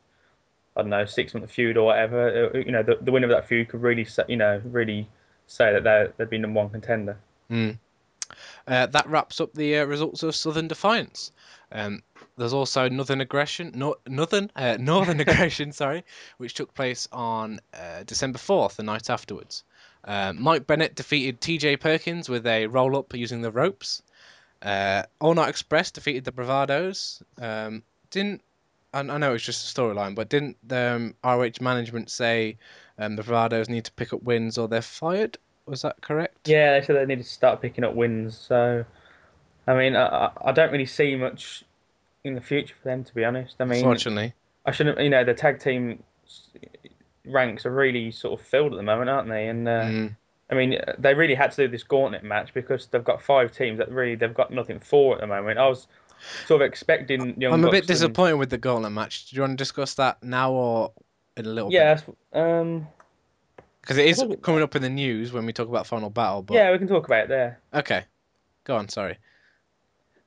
I 0.75 0.81
don't 0.81 0.89
know, 0.89 1.05
six 1.05 1.33
month 1.33 1.49
feud 1.51 1.77
or 1.77 1.85
whatever, 1.85 2.51
uh, 2.53 2.57
you 2.57 2.71
know, 2.71 2.83
the, 2.83 2.97
the 3.01 3.11
winner 3.11 3.27
of 3.27 3.31
that 3.31 3.47
feud 3.47 3.69
could 3.69 3.81
really, 3.81 4.03
say, 4.05 4.23
you 4.27 4.37
know, 4.37 4.61
really 4.65 5.07
say 5.45 5.71
that 5.71 5.83
they 5.83 6.07
they'd 6.17 6.29
be 6.29 6.39
number 6.39 6.57
one 6.59 6.69
contender. 6.71 7.17
Mm. 7.49 7.77
Uh, 8.67 8.85
that 8.87 9.07
wraps 9.07 9.39
up 9.39 9.53
the 9.53 9.77
uh, 9.77 9.85
results 9.85 10.23
of 10.23 10.35
Southern 10.35 10.67
Defiance. 10.67 11.31
Um, 11.71 12.03
there's 12.37 12.53
also 12.53 12.89
Northern 12.89 13.21
Aggression, 13.21 13.71
no, 13.75 13.95
Northern, 14.05 14.51
uh, 14.55 14.77
Northern 14.79 15.19
Aggression, 15.19 15.71
sorry, 15.71 16.03
which 16.37 16.53
took 16.53 16.73
place 16.73 17.07
on 17.11 17.59
uh, 17.73 18.03
December 18.05 18.39
4th, 18.39 18.75
the 18.75 18.83
night 18.83 19.09
afterwards. 19.09 19.63
Uh, 20.03 20.33
Mike 20.33 20.67
Bennett 20.67 20.95
defeated 20.95 21.41
TJ 21.41 21.79
Perkins 21.79 22.29
with 22.29 22.45
a 22.45 22.67
roll 22.67 22.97
up 22.97 23.13
using 23.15 23.41
the 23.41 23.51
ropes. 23.51 24.01
Uh, 24.61 25.03
All 25.19 25.33
Night 25.33 25.49
Express 25.49 25.91
defeated 25.91 26.25
the 26.25 26.31
Bravados. 26.31 27.21
Um, 27.41 27.83
didn't 28.09 28.41
I, 28.93 28.99
I 28.99 29.17
know 29.17 29.33
it's 29.33 29.43
just 29.43 29.77
a 29.77 29.81
storyline, 29.81 30.15
but 30.15 30.29
didn't 30.29 30.57
the 30.67 30.95
um, 30.95 31.15
ROH 31.23 31.61
management 31.61 32.09
say 32.09 32.57
um, 32.97 33.15
the 33.15 33.23
Bravados 33.23 33.69
need 33.69 33.85
to 33.85 33.91
pick 33.91 34.13
up 34.13 34.23
wins 34.23 34.57
or 34.57 34.67
they're 34.67 34.81
fired? 34.81 35.37
Was 35.67 35.81
that 35.83 36.01
correct? 36.01 36.47
Yeah, 36.47 36.79
they 36.79 36.85
said 36.85 36.95
they 36.95 37.05
needed 37.05 37.23
to 37.25 37.29
start 37.29 37.61
picking 37.61 37.83
up 37.83 37.93
wins. 37.93 38.37
So, 38.37 38.85
I 39.67 39.73
mean, 39.75 39.95
I, 39.95 40.31
I 40.43 40.51
don't 40.51 40.71
really 40.71 40.85
see 40.85 41.15
much 41.15 41.63
in 42.23 42.35
the 42.35 42.41
future 42.41 42.73
for 42.81 42.87
them, 42.89 43.03
to 43.03 43.13
be 43.13 43.23
honest. 43.25 43.55
I 43.59 43.65
mean, 43.65 43.79
Unfortunately. 43.79 44.33
I 44.65 44.71
shouldn't. 44.71 44.99
You 44.99 45.09
know, 45.09 45.23
the 45.23 45.33
tag 45.33 45.59
team 45.59 46.01
ranks 47.25 47.65
are 47.65 47.71
really 47.71 48.11
sort 48.11 48.39
of 48.39 48.45
filled 48.45 48.73
at 48.73 48.77
the 48.77 48.83
moment, 48.83 49.09
aren't 49.09 49.29
they? 49.29 49.47
And 49.47 49.67
uh, 49.67 49.81
Mm. 49.83 50.15
I 50.49 50.55
mean, 50.55 50.79
they 50.97 51.13
really 51.13 51.35
had 51.35 51.51
to 51.51 51.65
do 51.65 51.67
this 51.67 51.83
gauntlet 51.83 52.23
match 52.23 52.53
because 52.53 52.87
they've 52.87 53.03
got 53.03 53.21
five 53.21 53.51
teams 53.51 53.77
that 53.79 53.91
really 53.91 54.15
they've 54.15 54.33
got 54.33 54.49
nothing 54.49 54.79
for 54.79 55.15
at 55.15 55.19
the 55.21 55.27
moment. 55.27 55.59
I 55.59 55.67
was 55.67 55.87
sort 56.45 56.61
of 56.61 56.65
expecting 56.67 57.39
young. 57.39 57.51
I'm 57.53 57.65
a 57.65 57.67
bit 57.69 57.71
Bucks 57.71 57.79
and- 57.81 57.87
disappointed 57.99 58.35
with 58.35 58.49
the 58.49 58.57
gauntlet 58.57 58.93
match. 58.93 59.29
Do 59.29 59.35
you 59.35 59.41
want 59.41 59.51
to 59.51 59.57
discuss 59.57 59.95
that 59.95 60.23
now 60.23 60.53
or 60.53 60.93
in 61.35 61.45
a 61.45 61.49
little 61.49 61.69
Yeah, 61.71 61.95
bit? 61.95 62.05
that's- 62.31 62.41
um, 62.63 62.87
Because 63.87 63.99
it 63.99 64.07
is 64.07 64.21
coming 64.41 64.61
up 64.61 64.75
in 64.75 64.81
the 64.81 64.89
news 64.89 65.31
when 65.31 65.45
we 65.45 65.53
talk 65.53 65.69
about 65.69 65.87
Final 65.87 66.09
Battle. 66.09 66.41
But... 66.41 66.55
yeah, 66.55 66.73
we 66.73 66.77
can 66.77 66.89
talk 66.89 67.05
about 67.05 67.23
it 67.23 67.29
there. 67.29 67.57
Okay. 67.73 68.03
Go 68.65 68.75
on, 68.75 68.89
sorry. 68.89 69.17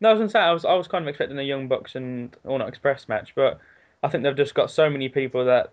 No, 0.00 0.08
I 0.08 0.12
was 0.14 0.20
gonna 0.20 0.30
say 0.30 0.38
I 0.38 0.52
was 0.52 0.64
I 0.64 0.72
was 0.72 0.88
kind 0.88 1.04
of 1.04 1.08
expecting 1.08 1.38
a 1.38 1.42
Young 1.42 1.68
Bucks 1.68 1.94
and 1.94 2.34
All 2.46 2.56
Night 2.56 2.68
Express 2.68 3.06
match, 3.06 3.34
but 3.34 3.60
I 4.02 4.08
think 4.08 4.24
they've 4.24 4.34
just 4.34 4.54
got 4.54 4.70
so 4.70 4.88
many 4.88 5.10
people 5.10 5.44
that 5.44 5.72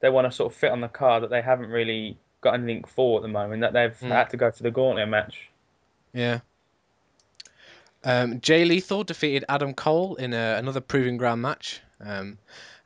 they 0.00 0.10
want 0.10 0.26
to 0.26 0.32
sort 0.32 0.52
of 0.52 0.58
fit 0.58 0.72
on 0.72 0.80
the 0.80 0.88
card 0.88 1.22
that 1.22 1.30
they 1.30 1.40
haven't 1.40 1.70
really 1.70 2.18
got 2.40 2.54
anything 2.54 2.82
for 2.82 3.20
at 3.20 3.22
the 3.22 3.28
moment 3.28 3.60
that 3.60 3.72
they've 3.72 3.96
Hmm. 4.00 4.08
had 4.08 4.30
to 4.30 4.36
go 4.36 4.50
for 4.50 4.64
the 4.64 4.72
gauntlet 4.72 5.08
match. 5.08 5.48
Yeah. 6.12 6.40
Um, 8.02 8.40
Jay 8.40 8.64
Lethal 8.64 9.04
defeated 9.04 9.44
Adam 9.48 9.74
Cole 9.74 10.16
in 10.16 10.34
a, 10.34 10.56
another 10.58 10.80
Proving 10.80 11.18
Ground 11.18 11.40
match. 11.40 11.80
Um, 12.00 12.38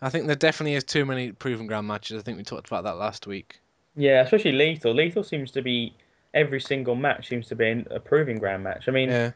I 0.03 0.11
think 0.11 0.27
there 0.27 0.37
definitely 0.37 0.75
is 0.75 0.85
too 0.85 1.07
many 1.07 1.33
Proving 1.33 1.67
Ground 1.67 1.89
matches. 1.89 2.21
I 2.21 2.23
think 2.23 2.37
we 2.37 2.45
talked 2.45 2.67
about 2.67 2.85
that 2.85 2.99
last 2.99 3.27
week. 3.27 3.61
Yeah, 3.97 4.23
especially 4.23 4.53
Lethal. 4.53 4.93
Lethal 4.95 5.25
seems 5.25 5.51
to 5.53 5.63
be 5.63 5.95
every 6.35 6.61
single 6.61 6.95
match 6.95 7.29
seems 7.29 7.49
to 7.49 7.57
be 7.57 7.85
a 7.91 7.99
proving 7.99 8.39
ground 8.39 8.63
match. 8.63 8.89
I 8.89 8.91
mean, 8.91 9.09
Yeah. 9.09 9.33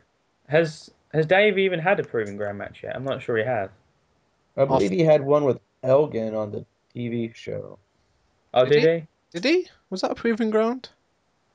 has 0.49 0.91
has 1.13 1.27
Dave 1.27 1.59
even 1.59 1.79
had 1.81 1.99
a 1.99 2.05
proving 2.05 2.37
ground 2.37 2.59
match 2.59 2.83
yet? 2.83 2.95
I'm 2.95 3.05
not 3.05 3.23
sure 3.23 3.37
he 3.37 3.45
has. 3.45 3.71
I 4.57 4.65
believe 4.65 4.91
he 4.91 5.03
had 5.03 5.23
one 5.25 5.45
with 5.45 5.59
Elgin 5.83 6.35
on 6.35 6.53
the 6.53 6.65
TV 6.95 7.35
show. 7.35 7.79
Oh, 8.53 8.65
Did 8.65 8.81
did, 8.83 9.03
he? 9.33 9.41
Did 9.41 9.45
he? 9.45 9.69
Was 9.91 10.03
that 10.03 10.11
a 10.11 10.15
Proving 10.15 10.51
Ground? 10.51 10.89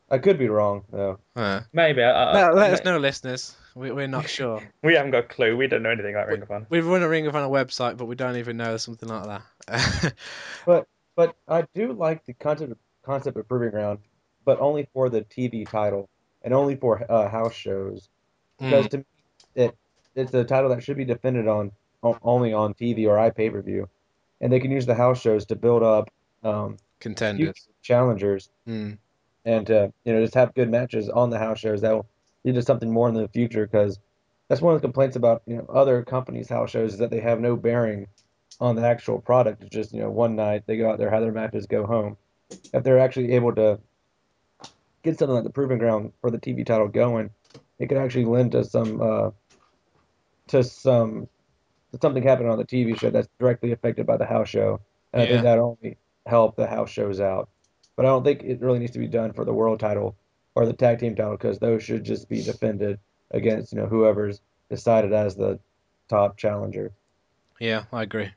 I 0.10 0.18
could 0.18 0.38
be 0.38 0.48
wrong 0.48 0.84
though. 0.92 1.20
Uh, 1.36 1.62
Maybe. 1.74 2.02
I, 2.02 2.12
I, 2.12 2.34
let, 2.34 2.56
let 2.56 2.70
I- 2.72 2.74
us 2.74 2.84
know, 2.86 2.98
listeners. 2.98 3.56
We, 3.76 3.92
we're 3.92 4.08
not 4.08 4.30
sure. 4.30 4.62
We 4.84 4.96
haven't 4.96 5.12
got 5.12 5.26
a 5.26 5.28
clue. 5.28 5.58
We 5.58 5.68
don't 5.68 5.84
know 5.84 5.90
anything 5.90 6.16
about 6.16 6.28
Ring 6.30 6.42
of 6.42 6.50
Honor. 6.50 6.66
We've 6.70 6.86
run 6.88 7.04
a 7.04 7.10
Ring 7.10 7.28
of 7.28 7.36
Honor 7.36 7.50
website, 7.50 7.98
but 7.98 8.06
we 8.06 8.16
don't 8.16 8.38
even 8.38 8.56
know 8.58 8.78
something 8.78 9.10
like 9.10 9.42
that. 9.68 10.14
But 11.18 11.36
I 11.48 11.66
do 11.74 11.94
like 11.94 12.26
the 12.26 12.34
concept 12.34 12.72
of, 12.72 12.78
concept 13.06 13.38
of 13.38 13.48
proving 13.48 13.72
ground, 13.72 14.00
but 14.46 14.60
only 14.62 14.88
for 14.94 15.10
the 15.10 15.24
TV 15.24 15.66
title 15.66 16.10
and 16.44 16.54
only 16.54 16.76
for 16.78 17.10
uh, 17.12 17.30
house 17.30 17.54
shows. 17.56 18.10
Because 18.70 18.88
Mm, 18.88 18.90
to 18.90 18.98
me, 19.00 19.06
it 19.56 19.78
it's 20.16 20.34
a 20.34 20.44
title 20.46 20.70
that 20.72 20.84
should 20.84 20.98
be 20.98 21.06
defended 21.06 21.48
on, 21.48 21.72
on 22.04 22.18
only 22.24 22.54
on 22.54 22.74
TV 22.76 23.06
or 23.08 23.18
iPay 23.18 23.52
per 23.52 23.62
view, 23.62 23.88
and 24.42 24.52
they 24.52 24.60
can 24.60 24.72
use 24.72 24.86
the 24.86 24.96
house 24.96 25.22
shows 25.22 25.46
to 25.48 25.56
build 25.56 25.84
up 25.84 26.10
um, 26.44 26.78
contenders. 27.00 27.68
challengers. 27.82 28.50
Mm, 28.68 28.98
and 29.46 29.70
uh, 29.72 29.88
you 30.06 30.14
know 30.14 30.22
just 30.22 30.36
have 30.36 30.54
good 30.56 30.70
matches 30.70 31.10
on 31.10 31.30
the 31.30 31.40
house 31.40 31.60
shows. 31.60 31.82
That 31.82 31.94
will 31.94 32.08
lead 32.44 32.56
to 32.56 32.62
something 32.64 32.92
more 32.92 33.08
in 33.10 33.16
the 33.16 33.28
future 33.30 33.66
because 33.68 34.00
that's 34.50 34.62
one 34.62 34.76
of 34.76 34.82
the 34.82 34.88
complaints 34.88 35.16
about 35.16 35.42
you 35.46 35.58
know 35.58 35.66
other 35.70 36.04
companies 36.04 36.50
house 36.50 36.72
shows 36.72 36.94
is 36.94 37.00
that 37.00 37.12
they 37.12 37.22
have 37.22 37.40
no 37.40 37.56
bearing 37.56 38.08
on 38.60 38.76
the 38.76 38.86
actual 38.86 39.22
product. 39.22 39.62
It's 39.64 39.76
just 39.76 39.94
you 39.94 40.02
know 40.02 40.12
one 40.12 40.36
night 40.36 40.64
they 40.68 40.78
go 40.78 40.90
out 40.92 40.98
there 41.00 41.10
have 41.12 41.22
their 41.24 41.32
matches 41.32 41.68
go 41.68 41.86
home 41.86 42.18
if 42.74 42.84
they're 42.84 43.00
actually 43.00 43.32
able 43.34 43.54
to 43.56 43.80
get 45.04 45.18
something 45.18 45.36
like 45.36 45.44
the 45.44 45.50
proving 45.50 45.78
ground 45.78 46.12
for 46.22 46.32
the 46.32 46.40
TV 46.40 46.66
title 46.66 46.88
going 46.88 47.30
it 47.80 47.88
could 47.88 47.98
actually 47.98 48.26
lend 48.26 48.52
to 48.52 48.64
some 48.64 49.02
uh, 49.02 49.30
to 50.48 50.64
some 50.64 51.28
to 51.92 52.00
something 52.02 52.24
happening 52.24 52.52
on 52.52 52.58
the 52.58 52.66
TV 52.66 52.98
show 52.98 53.10
that's 53.10 53.30
directly 53.40 53.72
affected 53.72 54.06
by 54.06 54.18
the 54.18 54.26
house 54.26 54.50
show 54.50 54.80
and 55.14 55.22
I 55.22 55.28
think 55.28 55.44
that 55.44 55.60
only 55.60 55.98
help 56.26 56.56
the 56.56 56.68
house 56.68 56.90
shows 56.90 57.20
out 57.20 57.50
but 57.96 58.06
I 58.06 58.10
don't 58.10 58.24
think 58.24 58.44
it 58.44 58.62
really 58.62 58.80
needs 58.80 58.92
to 58.94 59.00
be 59.00 59.08
done 59.08 59.34
for 59.34 59.46
the 59.46 59.54
world 59.54 59.80
title 59.80 60.16
or 60.56 60.66
the 60.66 60.74
tag 60.74 61.00
team 61.00 61.16
title 61.16 61.38
because 61.38 61.60
those 61.60 61.84
should 61.84 62.04
just 62.04 62.30
be 62.30 62.42
defended 62.42 63.00
against 63.32 63.72
you 63.74 63.80
know 63.80 63.88
whoever's 63.88 64.42
decided 64.70 65.14
as 65.14 65.36
the 65.36 65.60
top 66.10 66.38
challenger. 66.38 66.92
yeah, 67.60 67.84
I 67.92 68.04
agree. 68.04 68.32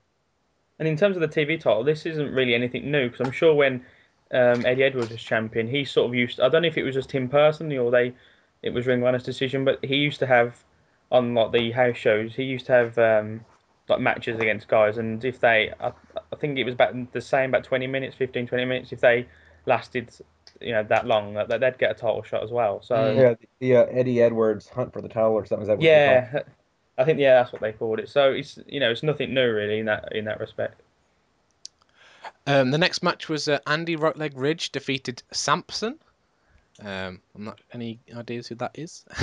And 0.78 0.86
in 0.86 0.96
terms 0.96 1.16
of 1.16 1.20
the 1.20 1.28
TV 1.28 1.59
title, 1.59 1.82
this 1.82 2.06
isn't 2.06 2.32
really 2.32 2.54
anything 2.54 2.90
new 2.90 3.11
because 3.11 3.26
I'm 3.26 3.32
sure 3.32 3.54
when 3.54 3.84
um, 4.32 4.66
Eddie 4.66 4.84
Edwards 4.84 5.10
was 5.10 5.22
champion, 5.22 5.68
he 5.68 5.84
sort 5.84 6.08
of 6.08 6.14
used. 6.14 6.40
I 6.40 6.48
don't 6.48 6.62
know 6.62 6.68
if 6.68 6.78
it 6.78 6.82
was 6.82 6.94
just 6.94 7.10
him 7.10 7.28
personally 7.28 7.78
or 7.78 7.90
they, 7.90 8.12
it 8.62 8.70
was 8.70 8.86
Ring 8.86 9.04
Honor's 9.04 9.22
decision, 9.22 9.64
but 9.64 9.84
he 9.84 9.96
used 9.96 10.18
to 10.20 10.26
have 10.26 10.64
on 11.10 11.34
like 11.34 11.52
the 11.52 11.70
house 11.70 11.96
shows. 11.96 12.34
He 12.34 12.44
used 12.44 12.66
to 12.66 12.72
have 12.72 12.98
um, 12.98 13.40
like 13.88 14.00
matches 14.00 14.38
against 14.38 14.68
guys, 14.68 14.98
and 14.98 15.24
if 15.24 15.40
they, 15.40 15.72
I, 15.80 15.92
I 16.16 16.36
think 16.36 16.58
it 16.58 16.64
was 16.64 16.74
about 16.74 17.12
the 17.12 17.20
same, 17.20 17.50
about 17.50 17.64
20 17.64 17.86
minutes, 17.86 18.16
15, 18.16 18.46
20 18.46 18.64
minutes. 18.64 18.92
If 18.92 19.00
they 19.00 19.26
lasted, 19.66 20.10
you 20.60 20.72
know, 20.72 20.82
that 20.84 21.06
long, 21.06 21.34
that 21.34 21.48
they'd 21.48 21.78
get 21.78 21.90
a 21.90 21.94
title 21.94 22.22
shot 22.22 22.42
as 22.42 22.50
well. 22.50 22.82
So. 22.82 23.12
Yeah, 23.12 23.34
the, 23.60 23.76
uh, 23.76 23.84
Eddie 23.86 24.20
Edwards 24.22 24.68
hunt 24.68 24.92
for 24.92 25.00
the 25.00 25.08
title 25.08 25.32
or 25.32 25.46
something. 25.46 25.62
Is 25.62 25.68
that 25.68 25.78
what 25.78 25.82
they 25.82 25.86
call 25.86 26.40
it? 26.40 26.46
yeah. 26.46 26.52
I 26.98 27.04
think 27.04 27.20
yeah, 27.20 27.34
that's 27.34 27.52
what 27.52 27.62
they 27.62 27.72
called 27.72 28.00
it. 28.00 28.08
So 28.08 28.32
it's 28.32 28.58
you 28.66 28.80
know 28.80 28.90
it's 28.90 29.04
nothing 29.04 29.32
new 29.32 29.52
really 29.52 29.78
in 29.78 29.86
that 29.86 30.14
in 30.14 30.24
that 30.24 30.40
respect. 30.40 30.82
Um, 32.46 32.70
the 32.70 32.78
next 32.78 33.02
match 33.02 33.28
was 33.28 33.48
uh, 33.48 33.58
Andy 33.66 33.96
Rockleg 33.96 34.32
Ridge 34.34 34.72
defeated 34.72 35.22
Sampson. 35.32 35.98
Um, 36.80 37.20
I'm 37.34 37.44
not 37.44 37.60
any 37.72 37.98
ideas 38.14 38.46
who 38.46 38.54
that 38.56 38.72
is. 38.74 39.04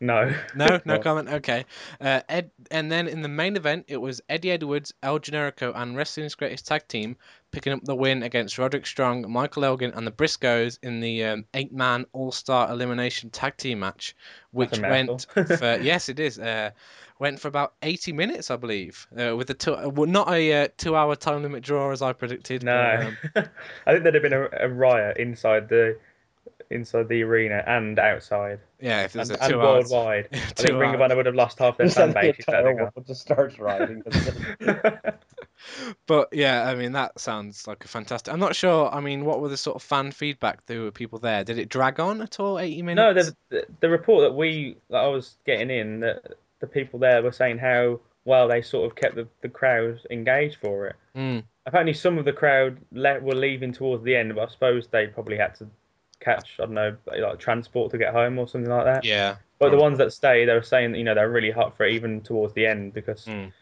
No. 0.00 0.32
No, 0.54 0.66
no 0.66 0.80
No. 0.84 0.98
comment. 1.00 1.28
Okay. 1.28 1.64
Uh, 2.00 2.20
Ed, 2.28 2.50
and 2.70 2.90
then 2.90 3.08
in 3.08 3.22
the 3.22 3.28
main 3.28 3.56
event, 3.56 3.86
it 3.88 3.96
was 3.96 4.20
Eddie 4.28 4.52
Edwards, 4.52 4.94
El 5.02 5.18
Generico, 5.18 5.72
and 5.74 5.96
Wrestling's 5.96 6.36
Greatest 6.36 6.66
Tag 6.68 6.86
Team 6.86 7.16
picking 7.50 7.72
up 7.72 7.84
the 7.84 7.94
win 7.94 8.22
against 8.22 8.58
Roderick 8.58 8.86
Strong, 8.86 9.30
Michael 9.30 9.64
Elgin, 9.64 9.92
and 9.94 10.06
the 10.06 10.10
Briscoes 10.10 10.78
in 10.82 11.00
the 11.00 11.24
um, 11.24 11.44
eight-man 11.54 12.06
All-Star 12.12 12.70
Elimination 12.70 13.30
Tag 13.30 13.56
Team 13.56 13.80
match, 13.80 14.14
which 14.50 14.78
went 14.78 15.26
for, 15.32 15.78
yes, 15.80 16.08
it 16.08 16.20
is. 16.20 16.38
Uh, 16.38 16.70
went 17.18 17.40
for 17.40 17.48
about 17.48 17.74
80 17.82 18.12
minutes, 18.12 18.50
I 18.50 18.56
believe, 18.56 19.06
uh, 19.18 19.36
with 19.36 19.50
a 19.50 19.54
two, 19.54 19.72
well, 19.90 20.06
not 20.06 20.30
a 20.30 20.64
uh, 20.64 20.68
two-hour 20.76 21.16
time 21.16 21.42
limit 21.42 21.62
draw 21.62 21.90
as 21.90 22.02
I 22.02 22.12
predicted. 22.12 22.64
but, 22.64 22.66
No, 22.66 23.06
um, 23.06 23.16
I 23.86 23.92
think 23.92 24.02
there'd 24.02 24.14
have 24.14 24.22
been 24.22 24.32
a, 24.32 24.48
a 24.60 24.68
riot 24.68 25.16
inside 25.16 25.68
the 25.68 25.98
inside 26.70 27.08
the 27.08 27.22
arena 27.22 27.64
and 27.66 27.98
outside 27.98 28.60
yeah, 28.78 29.04
if 29.04 29.14
there's 29.14 29.30
and, 29.30 29.38
a 29.38 29.42
and 29.42 29.52
two-hour. 29.52 29.74
worldwide. 29.74 30.28
I 30.32 30.36
two 30.36 30.68
think 30.68 30.80
Ring 30.80 30.94
of 30.94 31.00
Honor 31.00 31.16
would 31.16 31.26
have 31.26 31.34
lost 31.34 31.58
half 31.58 31.78
their 31.78 31.86
Just 31.86 31.96
fan 31.96 32.12
base 32.12 32.36
if 32.38 32.46
that 32.46 32.56
had 32.56 32.62
terrible. 32.62 32.92
It 32.96 33.06
just 33.06 33.22
starts 33.22 33.58
riding. 33.58 34.02
But 36.06 36.28
yeah, 36.32 36.64
I 36.68 36.74
mean 36.74 36.92
that 36.92 37.18
sounds 37.20 37.66
like 37.66 37.84
a 37.84 37.88
fantastic. 37.88 38.32
I'm 38.32 38.40
not 38.40 38.56
sure. 38.56 38.88
I 38.92 39.00
mean, 39.00 39.24
what 39.24 39.40
were 39.40 39.48
the 39.48 39.56
sort 39.56 39.76
of 39.76 39.82
fan 39.82 40.12
feedback? 40.12 40.64
There 40.66 40.80
were 40.82 40.90
people 40.90 41.18
there. 41.18 41.44
Did 41.44 41.58
it 41.58 41.68
drag 41.68 42.00
on 42.00 42.20
at 42.22 42.40
all? 42.40 42.58
80 42.58 42.82
no, 42.82 43.12
minutes? 43.12 43.32
the, 43.50 43.56
the 43.56 43.66
the 43.80 43.88
report 43.88 44.22
that 44.22 44.34
we 44.34 44.76
that 44.90 44.98
I 44.98 45.08
was 45.08 45.36
getting 45.46 45.70
in 45.70 46.00
that 46.00 46.34
the 46.60 46.66
people 46.66 46.98
there 46.98 47.22
were 47.22 47.32
saying 47.32 47.58
how 47.58 48.00
well 48.24 48.48
they 48.48 48.62
sort 48.62 48.90
of 48.90 48.96
kept 48.96 49.14
the, 49.14 49.26
the 49.42 49.48
crowd 49.48 50.00
engaged 50.10 50.56
for 50.60 50.86
it. 50.88 50.96
Mm, 51.16 51.44
Apparently, 51.66 51.94
some 51.94 52.18
of 52.18 52.24
the 52.24 52.32
crowd 52.32 52.78
le- 52.92 53.20
were 53.20 53.34
leaving 53.34 53.72
towards 53.72 54.02
the 54.04 54.16
end, 54.16 54.34
but 54.34 54.48
I 54.48 54.52
suppose 54.52 54.86
they 54.88 55.06
probably 55.06 55.36
had 55.36 55.54
to 55.56 55.66
catch 56.20 56.56
I 56.58 56.64
don't 56.64 56.74
know 56.74 56.96
like 57.06 57.38
transport 57.38 57.90
to 57.92 57.98
get 57.98 58.12
home 58.12 58.38
or 58.38 58.48
something 58.48 58.70
like 58.70 58.84
that. 58.84 59.04
yeah. 59.04 59.36
But 59.58 59.70
the 59.70 59.76
ones 59.76 59.98
that 59.98 60.12
stay, 60.12 60.44
they 60.44 60.52
were 60.54 60.62
saying 60.62 60.92
that 60.92 60.98
you 60.98 61.04
know 61.04 61.14
they're 61.14 61.30
really 61.30 61.50
hot 61.50 61.76
for 61.76 61.84
it 61.84 61.94
even 61.94 62.20
towards 62.22 62.54
the 62.54 62.66
end 62.66 62.94
because 62.94 63.24
Mm. 63.26 63.52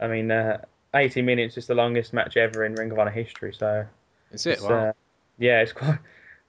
I 0.00 0.08
mean, 0.08 0.30
uh, 0.32 0.62
80 0.94 1.22
minutes 1.22 1.56
is 1.56 1.66
the 1.66 1.74
longest 1.74 2.12
match 2.12 2.36
ever 2.36 2.64
in 2.64 2.74
Ring 2.74 2.90
of 2.90 2.98
Honor 2.98 3.10
history. 3.10 3.54
So 3.54 3.86
Is 4.32 4.46
it? 4.46 4.50
it's, 4.52 4.62
Wow. 4.62 4.88
uh, 4.88 4.92
yeah, 5.38 5.60
it's 5.60 5.72
quite 5.80 5.98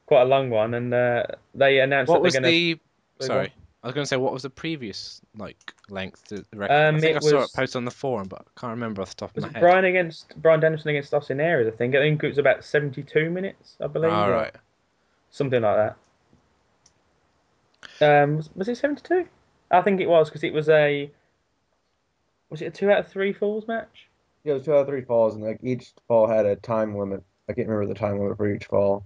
quite 0.05 0.21
a 0.23 0.25
long 0.25 0.49
one, 0.49 0.73
and 0.73 0.93
uh, 0.93 1.23
they 1.55 1.79
announced 1.79 2.09
what 2.09 2.17
that 2.17 2.23
was 2.23 2.33
they're 2.33 2.41
going 2.41 2.53
to. 2.53 2.79
the? 3.19 3.25
Sorry, 3.25 3.53
I 3.83 3.87
was 3.87 3.93
going 3.93 4.03
to 4.03 4.07
say 4.07 4.17
what 4.17 4.33
was 4.33 4.43
the 4.43 4.49
previous 4.49 5.21
like 5.37 5.73
length 5.89 6.25
to 6.25 6.43
the 6.51 6.57
record? 6.57 6.73
Um, 6.73 6.95
I 6.95 6.99
think 6.99 7.17
I 7.17 7.19
saw 7.19 7.37
was- 7.37 7.49
it 7.49 7.55
posted 7.55 7.77
on 7.77 7.85
the 7.85 7.91
forum, 7.91 8.27
but 8.27 8.41
I 8.41 8.59
can't 8.59 8.71
remember 8.71 9.01
off 9.01 9.09
the 9.09 9.15
top 9.15 9.29
of 9.31 9.35
Was 9.35 9.43
my 9.45 9.51
head. 9.53 9.61
Bryan 9.61 9.85
against 9.85 10.35
Bryan 10.41 10.59
Danielson 10.59 10.89
against 10.89 11.13
Austin 11.13 11.39
Aries? 11.39 11.67
I 11.67 11.75
think. 11.75 11.95
I 11.95 11.99
think 11.99 12.23
it 12.23 12.27
was 12.27 12.37
about 12.37 12.63
72 12.65 13.29
minutes, 13.29 13.77
I 13.81 13.87
believe. 13.87 14.11
All 14.11 14.29
or 14.29 14.33
right. 14.33 14.55
Something 15.31 15.61
like 15.63 15.95
that. 17.99 18.23
Um, 18.23 18.37
was, 18.37 18.49
was 18.55 18.67
it 18.69 18.77
seventy 18.77 19.01
two? 19.01 19.25
I 19.71 19.81
think 19.81 19.99
it 20.01 20.07
was 20.09 20.29
because 20.29 20.43
it 20.43 20.53
was 20.53 20.69
a. 20.69 21.09
Was 22.49 22.61
it 22.61 22.65
a 22.65 22.71
two 22.71 22.91
out 22.91 22.99
of 22.99 23.07
three 23.07 23.33
falls 23.33 23.67
match? 23.67 24.07
Yeah, 24.43 24.51
it 24.51 24.55
was 24.55 24.65
two 24.65 24.73
out 24.73 24.79
of 24.81 24.87
three 24.87 25.01
falls, 25.01 25.35
and 25.35 25.43
like 25.43 25.59
each 25.63 25.91
fall 26.07 26.27
had 26.27 26.45
a 26.45 26.55
time 26.57 26.97
limit. 26.97 27.23
I 27.49 27.53
can't 27.53 27.67
remember 27.67 27.93
the 27.93 27.99
time 27.99 28.19
limit 28.19 28.37
for 28.37 28.51
each 28.53 28.65
fall. 28.65 29.05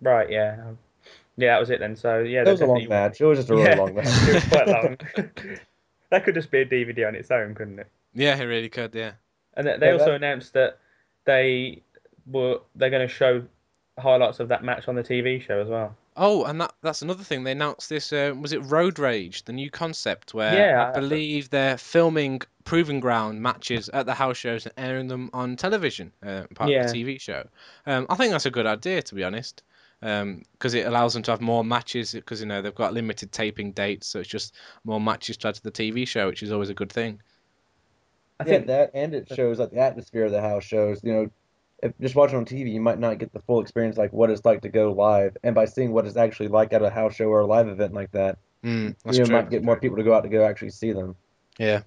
Right. 0.00 0.30
Yeah. 0.30 0.56
Yeah, 1.36 1.54
that 1.54 1.60
was 1.60 1.70
it 1.70 1.80
then. 1.80 1.96
So 1.96 2.20
yeah, 2.20 2.44
That 2.44 2.50
was 2.52 2.60
a 2.60 2.66
long 2.66 2.78
definitely- 2.78 2.96
match. 2.96 3.20
It 3.20 3.26
was 3.26 3.38
just 3.38 3.50
a 3.50 3.54
really 3.54 3.68
Yeah, 3.68 3.76
long 3.76 3.94
match. 3.96 4.06
it 4.06 4.34
was 4.34 4.44
quite 4.44 4.68
long. 4.68 4.96
that 6.10 6.24
could 6.24 6.34
just 6.34 6.50
be 6.50 6.60
a 6.60 6.66
DVD 6.66 7.06
on 7.06 7.14
its 7.14 7.30
own, 7.30 7.54
couldn't 7.54 7.78
it? 7.78 7.86
Yeah, 8.14 8.36
it 8.36 8.44
really 8.44 8.68
could. 8.68 8.94
Yeah. 8.94 9.12
And 9.54 9.66
they, 9.66 9.76
they 9.78 9.86
Yeah, 9.86 9.92
also 9.92 10.06
that- 10.06 10.14
announced 10.14 10.52
that 10.54 10.78
they 11.24 11.82
were 12.26 12.60
they're 12.74 12.90
going 12.90 13.06
to 13.06 13.12
show 13.12 13.42
highlights 13.98 14.40
of 14.40 14.48
that 14.48 14.64
match 14.64 14.88
on 14.88 14.94
the 14.94 15.02
TV 15.02 15.40
show 15.42 15.60
as 15.60 15.68
well. 15.68 15.96
Oh, 16.18 16.44
and 16.44 16.60
that 16.60 16.74
that's 16.82 17.00
another 17.00 17.24
thing. 17.24 17.44
They 17.44 17.52
announced 17.52 17.88
this. 17.88 18.12
Uh, 18.12 18.34
was 18.38 18.52
it 18.52 18.58
Road 18.58 18.98
Rage, 18.98 19.44
the 19.44 19.54
new 19.54 19.70
concept 19.70 20.34
where 20.34 20.68
Yeah, 20.68 20.82
I 20.82 20.84
I- 20.92 20.92
believe 20.92 21.48
they're 21.48 21.78
filming 21.78 22.42
proving 22.64 23.00
ground 23.00 23.40
matches 23.40 23.88
at 23.88 24.04
the 24.04 24.12
house 24.12 24.36
shows 24.36 24.66
and 24.66 24.74
airing 24.76 25.08
them 25.08 25.30
on 25.32 25.56
television, 25.56 26.12
uh, 26.22 26.44
part 26.54 26.72
Yeah. 26.72 26.82
of 26.82 26.92
the 26.92 27.02
TV 27.04 27.16
show. 27.18 27.48
Um, 27.86 28.06
I 28.10 28.16
think 28.16 28.32
that's 28.32 28.44
a 28.44 28.50
good 28.50 28.66
idea, 28.66 29.00
to 29.00 29.14
be 29.14 29.24
honest, 29.24 29.62
because 30.00 30.74
it 30.74 30.86
allows 30.86 31.14
them 31.14 31.22
to 31.22 31.30
have 31.30 31.40
more 31.40 31.64
matches. 31.64 32.12
Because 32.12 32.40
you 32.40 32.46
know 32.46 32.60
they've 32.60 32.74
got 32.74 32.92
limited 32.92 33.32
taping 33.32 33.72
dates, 33.72 34.08
so 34.08 34.18
it's 34.20 34.28
just 34.28 34.54
more 34.84 35.00
matches 35.00 35.38
to 35.38 35.48
add 35.48 35.54
to 35.54 35.62
the 35.62 35.70
TV 35.70 36.04
show, 36.04 36.26
which 36.26 36.42
is 36.42 36.52
always 36.52 36.68
a 36.68 36.74
good 36.74 36.92
thing. 36.92 37.22
I 38.40 38.44
yeah, 38.44 38.58
think 38.58 38.66
that 38.66 38.90
and 38.94 39.14
it 39.14 39.28
shows 39.28 39.58
like 39.58 39.70
the 39.70 39.78
atmosphere 39.80 40.24
of 40.24 40.32
the 40.32 40.40
house 40.40 40.64
shows. 40.64 41.00
You 41.02 41.12
know, 41.12 41.30
if 41.82 41.92
just 42.00 42.14
watching 42.14 42.36
on 42.38 42.44
TV, 42.44 42.72
you 42.72 42.80
might 42.80 42.98
not 42.98 43.18
get 43.18 43.32
the 43.32 43.40
full 43.40 43.60
experience 43.60 43.96
like 43.96 44.12
what 44.12 44.30
it's 44.30 44.44
like 44.44 44.62
to 44.62 44.68
go 44.68 44.92
live, 44.92 45.36
and 45.42 45.54
by 45.54 45.64
seeing 45.66 45.92
what 45.92 46.06
it's 46.06 46.16
actually 46.16 46.48
like 46.48 46.72
at 46.72 46.82
a 46.82 46.90
house 46.90 47.14
show 47.16 47.26
or 47.26 47.40
a 47.40 47.46
live 47.46 47.68
event 47.68 47.94
like 47.94 48.10
that, 48.12 48.38
Mm, 48.64 48.96
you 49.04 49.24
true. 49.24 49.26
might 49.26 49.50
get 49.50 49.62
more 49.62 49.78
people 49.78 49.96
to 49.96 50.02
go 50.02 50.14
out 50.14 50.22
to 50.22 50.28
go 50.28 50.44
actually 50.44 50.70
see 50.70 50.92
them. 50.92 51.16
Yeah. 51.58 51.82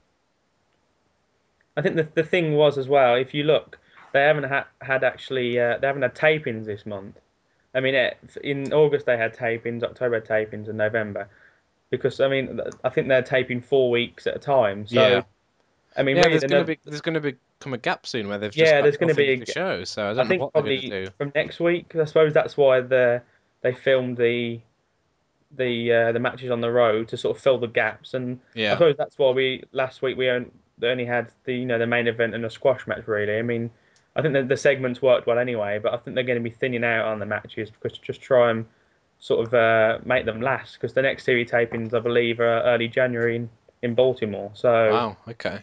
I 1.77 1.81
think 1.81 1.95
the 1.95 2.03
the 2.13 2.23
thing 2.23 2.53
was 2.55 2.77
as 2.77 2.87
well. 2.87 3.15
If 3.15 3.33
you 3.33 3.43
look, 3.43 3.77
they 4.13 4.21
haven't 4.21 4.43
had 4.45 4.65
had 4.81 5.03
actually 5.03 5.59
uh, 5.59 5.77
they 5.77 5.87
haven't 5.87 6.01
had 6.01 6.15
tapings 6.15 6.65
this 6.65 6.85
month. 6.85 7.19
I 7.73 7.79
mean, 7.79 7.95
it, 7.95 8.17
in 8.43 8.73
August 8.73 9.05
they 9.05 9.17
had 9.17 9.35
tapings, 9.35 9.83
October 9.83 10.15
had 10.15 10.25
tapings, 10.25 10.67
and 10.67 10.77
November, 10.77 11.29
because 11.89 12.19
I 12.19 12.27
mean, 12.27 12.59
I 12.83 12.89
think 12.89 13.07
they're 13.07 13.21
taping 13.23 13.61
four 13.61 13.89
weeks 13.89 14.27
at 14.27 14.35
a 14.35 14.39
time. 14.39 14.87
So, 14.87 15.07
Yeah. 15.09 15.23
I 15.97 16.03
mean, 16.03 16.15
yeah, 16.15 16.23
really, 16.23 16.39
there's 16.39 16.51
gonna 16.51 16.63
be 16.63 16.79
there's 16.85 17.01
gonna 17.01 17.19
become 17.19 17.73
a 17.73 17.77
gap 17.77 18.05
soon 18.05 18.29
where 18.29 18.37
they've 18.37 18.55
Yeah, 18.55 18.81
there's 18.81 18.97
gonna 18.97 19.13
be 19.13 19.35
nothing 19.35 19.43
a 19.43 19.45
show. 19.51 19.83
So 19.83 20.05
I 20.05 20.13
don't 20.13 20.19
I 20.19 20.23
know 20.23 20.29
think 20.29 20.41
what 20.41 20.53
probably 20.53 20.79
do. 20.79 21.07
from 21.17 21.31
next 21.35 21.59
week. 21.59 21.95
I 21.95 22.05
suppose 22.05 22.33
that's 22.33 22.55
why 22.55 22.81
the 22.81 23.21
they 23.61 23.73
filmed 23.73 24.17
the 24.17 24.59
the 25.55 25.93
uh, 25.93 26.11
the 26.11 26.19
matches 26.19 26.51
on 26.51 26.61
the 26.61 26.71
road 26.71 27.07
to 27.09 27.17
sort 27.17 27.35
of 27.35 27.43
fill 27.43 27.57
the 27.57 27.67
gaps, 27.67 28.13
and 28.13 28.39
yeah. 28.53 28.71
I 28.71 28.75
suppose 28.75 28.95
that's 28.97 29.17
why 29.17 29.31
we 29.31 29.63
last 29.73 30.01
week 30.01 30.17
we 30.17 30.29
only, 30.29 30.49
only 30.83 31.05
had 31.05 31.31
the 31.45 31.55
you 31.55 31.65
know 31.65 31.77
the 31.77 31.87
main 31.87 32.07
event 32.07 32.35
and 32.35 32.45
a 32.45 32.49
squash 32.49 32.87
match 32.87 33.07
really. 33.07 33.37
I 33.37 33.41
mean, 33.41 33.69
I 34.15 34.21
think 34.21 34.33
the, 34.33 34.43
the 34.43 34.57
segments 34.57 35.01
worked 35.01 35.27
well 35.27 35.39
anyway, 35.39 35.79
but 35.79 35.93
I 35.93 35.97
think 35.97 36.15
they're 36.15 36.23
going 36.23 36.41
to 36.41 36.43
be 36.43 36.55
thinning 36.55 36.83
out 36.83 37.05
on 37.05 37.19
the 37.19 37.25
matches 37.25 37.69
because 37.69 37.97
to 37.97 38.03
just 38.03 38.21
try 38.21 38.51
and 38.51 38.65
sort 39.19 39.45
of 39.45 39.53
uh, 39.53 39.99
make 40.05 40.25
them 40.25 40.41
last 40.41 40.73
because 40.73 40.93
the 40.93 41.01
next 41.01 41.25
series 41.25 41.51
tapings 41.51 41.93
I 41.93 41.99
believe 41.99 42.39
are 42.39 42.61
early 42.63 42.87
January 42.87 43.35
in, 43.35 43.49
in 43.81 43.93
Baltimore, 43.93 44.51
so 44.53 44.91
Wow. 44.91 45.17
Okay. 45.27 45.61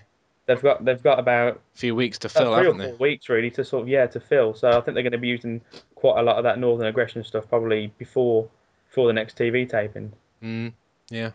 They've 0.48 0.62
got 0.62 0.84
they've 0.84 1.02
got 1.02 1.20
about 1.20 1.60
few 1.74 1.94
weeks 1.94 2.18
to 2.18 2.28
fill, 2.28 2.56
three 2.56 2.66
or 2.66 2.74
four 2.74 2.86
they? 2.86 2.92
weeks 2.94 3.28
really 3.28 3.50
to 3.50 3.64
sort 3.64 3.82
of 3.82 3.88
yeah 3.88 4.06
to 4.06 4.18
fill. 4.18 4.54
So 4.54 4.68
I 4.68 4.80
think 4.80 4.94
they're 4.94 5.04
going 5.04 5.12
to 5.12 5.18
be 5.18 5.28
using 5.28 5.60
quite 5.94 6.18
a 6.18 6.22
lot 6.22 6.36
of 6.36 6.44
that 6.44 6.58
northern 6.58 6.86
aggression 6.86 7.22
stuff 7.22 7.48
probably 7.48 7.92
before 7.98 8.48
before 8.88 9.06
the 9.06 9.12
next 9.12 9.38
TV 9.38 9.68
taping. 9.68 10.12
Mm, 10.42 10.72
yeah. 11.10 11.30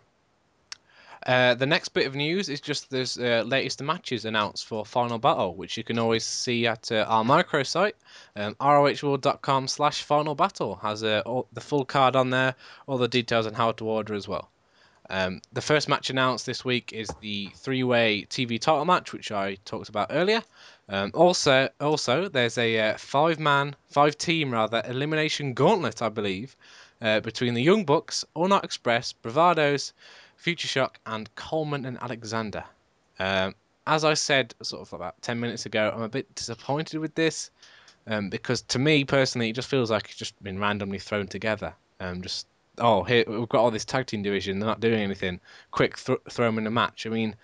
Uh, 1.25 1.53
the 1.53 1.65
next 1.65 1.89
bit 1.89 2.05
of 2.05 2.15
news 2.15 2.49
is 2.49 2.59
just 2.59 2.89
there's 2.89 3.17
uh, 3.17 3.43
latest 3.45 3.81
matches 3.81 4.25
announced 4.25 4.65
for 4.65 4.85
Final 4.85 5.19
Battle, 5.19 5.55
which 5.55 5.77
you 5.77 5.83
can 5.83 5.97
always 5.97 6.25
see 6.25 6.67
at 6.67 6.91
uh, 6.91 7.05
our 7.07 7.23
microsite. 7.23 7.93
Um, 8.35 8.55
rohworld.com 8.55 9.69
slash 9.69 10.03
Final 10.03 10.35
Battle 10.35 10.75
has 10.75 11.01
uh, 11.01 11.21
all, 11.25 11.47
the 11.53 11.61
full 11.61 11.85
card 11.85 12.17
on 12.17 12.29
there, 12.29 12.55
all 12.87 12.97
the 12.97 13.07
details 13.07 13.47
on 13.47 13.53
how 13.53 13.71
to 13.73 13.87
order 13.87 14.15
as 14.15 14.27
well. 14.27 14.49
Um, 15.09 15.41
the 15.51 15.61
first 15.61 15.89
match 15.89 16.09
announced 16.09 16.45
this 16.45 16.63
week 16.63 16.93
is 16.93 17.09
the 17.21 17.49
three-way 17.55 18.25
TV 18.29 18.59
title 18.59 18.85
match, 18.85 19.11
which 19.11 19.31
I 19.31 19.55
talked 19.65 19.89
about 19.89 20.07
earlier. 20.11 20.41
Um, 20.89 21.11
also, 21.13 21.69
also 21.79 22.29
there's 22.29 22.57
a 22.57 22.79
uh, 22.79 22.97
five-man, 22.97 23.75
five-team 23.89 24.51
rather, 24.51 24.81
elimination 24.85 25.53
gauntlet, 25.53 26.01
I 26.01 26.09
believe, 26.09 26.55
uh, 27.01 27.19
between 27.19 27.53
the 27.53 27.61
Young 27.61 27.85
Bucks, 27.85 28.25
All 28.33 28.47
Night 28.47 28.63
Express, 28.63 29.13
Bravados, 29.23 29.93
Future 30.37 30.67
Shock, 30.67 30.99
and 31.05 31.33
Coleman 31.35 31.85
and 31.85 31.97
Alexander. 32.01 32.63
Um, 33.19 33.55
as 33.85 34.05
I 34.05 34.13
said 34.13 34.55
sort 34.61 34.81
of 34.81 34.93
about 34.93 35.21
10 35.21 35.39
minutes 35.39 35.65
ago, 35.65 35.91
I'm 35.93 36.01
a 36.01 36.09
bit 36.09 36.33
disappointed 36.35 36.99
with 36.99 37.15
this 37.15 37.51
um, 38.07 38.29
because 38.29 38.61
to 38.63 38.79
me 38.79 39.03
personally, 39.05 39.49
it 39.49 39.53
just 39.53 39.69
feels 39.69 39.91
like 39.91 40.05
it's 40.05 40.15
just 40.15 40.41
been 40.43 40.59
randomly 40.59 40.99
thrown 40.99 41.27
together. 41.27 41.73
Um, 41.99 42.21
just, 42.21 42.47
oh, 42.77 43.03
here 43.03 43.23
we've 43.27 43.49
got 43.49 43.61
all 43.61 43.71
this 43.71 43.85
tag 43.85 44.07
team 44.07 44.23
division, 44.23 44.59
they're 44.59 44.67
not 44.67 44.79
doing 44.79 44.99
anything. 44.99 45.39
Quick, 45.71 45.97
th- 45.97 46.19
throw 46.29 46.47
them 46.47 46.57
in 46.57 46.67
a 46.67 46.71
match. 46.71 47.05
I 47.05 47.09
mean, 47.09 47.35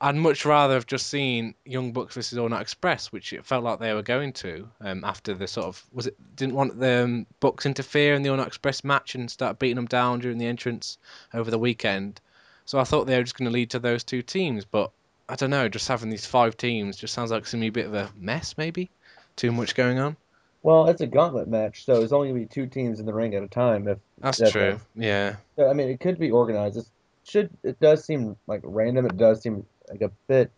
I'd 0.00 0.14
much 0.14 0.44
rather 0.44 0.74
have 0.74 0.86
just 0.86 1.08
seen 1.08 1.54
Young 1.64 1.92
Bucks 1.92 2.14
versus 2.14 2.38
All 2.38 2.48
Night 2.48 2.62
Express, 2.62 3.10
which 3.10 3.32
it 3.32 3.44
felt 3.44 3.64
like 3.64 3.80
they 3.80 3.94
were 3.94 4.02
going 4.02 4.32
to 4.34 4.68
um, 4.80 5.04
after 5.04 5.34
the 5.34 5.48
sort 5.48 5.66
of 5.66 5.84
was 5.92 6.06
it 6.06 6.16
didn't 6.36 6.54
want 6.54 6.78
the 6.78 7.04
um, 7.04 7.26
Bucks 7.40 7.66
interfere 7.66 8.14
in 8.14 8.22
the 8.22 8.28
All 8.28 8.36
Night 8.36 8.46
Express 8.46 8.84
match 8.84 9.14
and 9.14 9.30
start 9.30 9.58
beating 9.58 9.76
them 9.76 9.86
down 9.86 10.20
during 10.20 10.38
the 10.38 10.46
entrance 10.46 10.98
over 11.34 11.50
the 11.50 11.58
weekend. 11.58 12.20
So 12.64 12.78
I 12.78 12.84
thought 12.84 13.06
they 13.06 13.16
were 13.16 13.24
just 13.24 13.36
going 13.36 13.50
to 13.50 13.54
lead 13.54 13.70
to 13.70 13.78
those 13.78 14.04
two 14.04 14.22
teams, 14.22 14.64
but 14.64 14.92
I 15.28 15.34
don't 15.34 15.50
know. 15.50 15.68
Just 15.68 15.88
having 15.88 16.10
these 16.10 16.26
five 16.26 16.56
teams 16.56 16.96
just 16.96 17.12
sounds 17.12 17.30
like 17.30 17.42
it's 17.42 17.52
gonna 17.52 17.62
be 17.62 17.68
a 17.68 17.72
bit 17.72 17.86
of 17.86 17.94
a 17.94 18.10
mess, 18.16 18.56
maybe. 18.56 18.90
Too 19.36 19.52
much 19.52 19.74
going 19.74 19.98
on. 19.98 20.16
Well, 20.62 20.88
it's 20.88 21.00
a 21.00 21.06
gauntlet 21.06 21.48
match, 21.48 21.84
so 21.84 22.02
it's 22.02 22.12
only 22.12 22.28
gonna 22.28 22.40
be 22.40 22.46
two 22.46 22.66
teams 22.66 23.00
in 23.00 23.06
the 23.06 23.14
ring 23.14 23.34
at 23.34 23.42
a 23.42 23.48
time. 23.48 23.86
If 23.86 23.98
That's 24.18 24.50
true. 24.50 24.80
Yeah. 24.96 25.36
so, 25.56 25.68
I 25.68 25.72
mean, 25.72 25.88
it 25.88 26.00
could 26.00 26.18
be 26.18 26.30
organized. 26.30 26.76
It 26.76 26.86
should. 27.24 27.50
It 27.62 27.78
does 27.80 28.04
seem 28.04 28.36
like 28.46 28.60
random. 28.64 29.06
It 29.06 29.16
does 29.16 29.40
seem 29.40 29.64
like 29.88 30.02
a 30.02 30.10
bit 30.26 30.50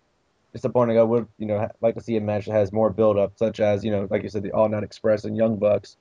disappointing. 0.52 0.98
I 0.98 1.02
would, 1.02 1.26
you 1.38 1.46
know, 1.46 1.58
ha- 1.58 1.72
like 1.80 1.94
to 1.96 2.00
see 2.00 2.16
a 2.16 2.20
match 2.20 2.46
that 2.46 2.52
has 2.52 2.72
more 2.72 2.90
build 2.90 3.18
up, 3.18 3.32
such 3.36 3.60
as, 3.60 3.84
you 3.84 3.90
know, 3.90 4.08
like 4.10 4.22
you 4.22 4.28
said, 4.28 4.42
the 4.42 4.52
All 4.52 4.68
Night 4.68 4.82
Express 4.82 5.24
and 5.24 5.36
Young 5.36 5.56
Bucks. 5.56 5.96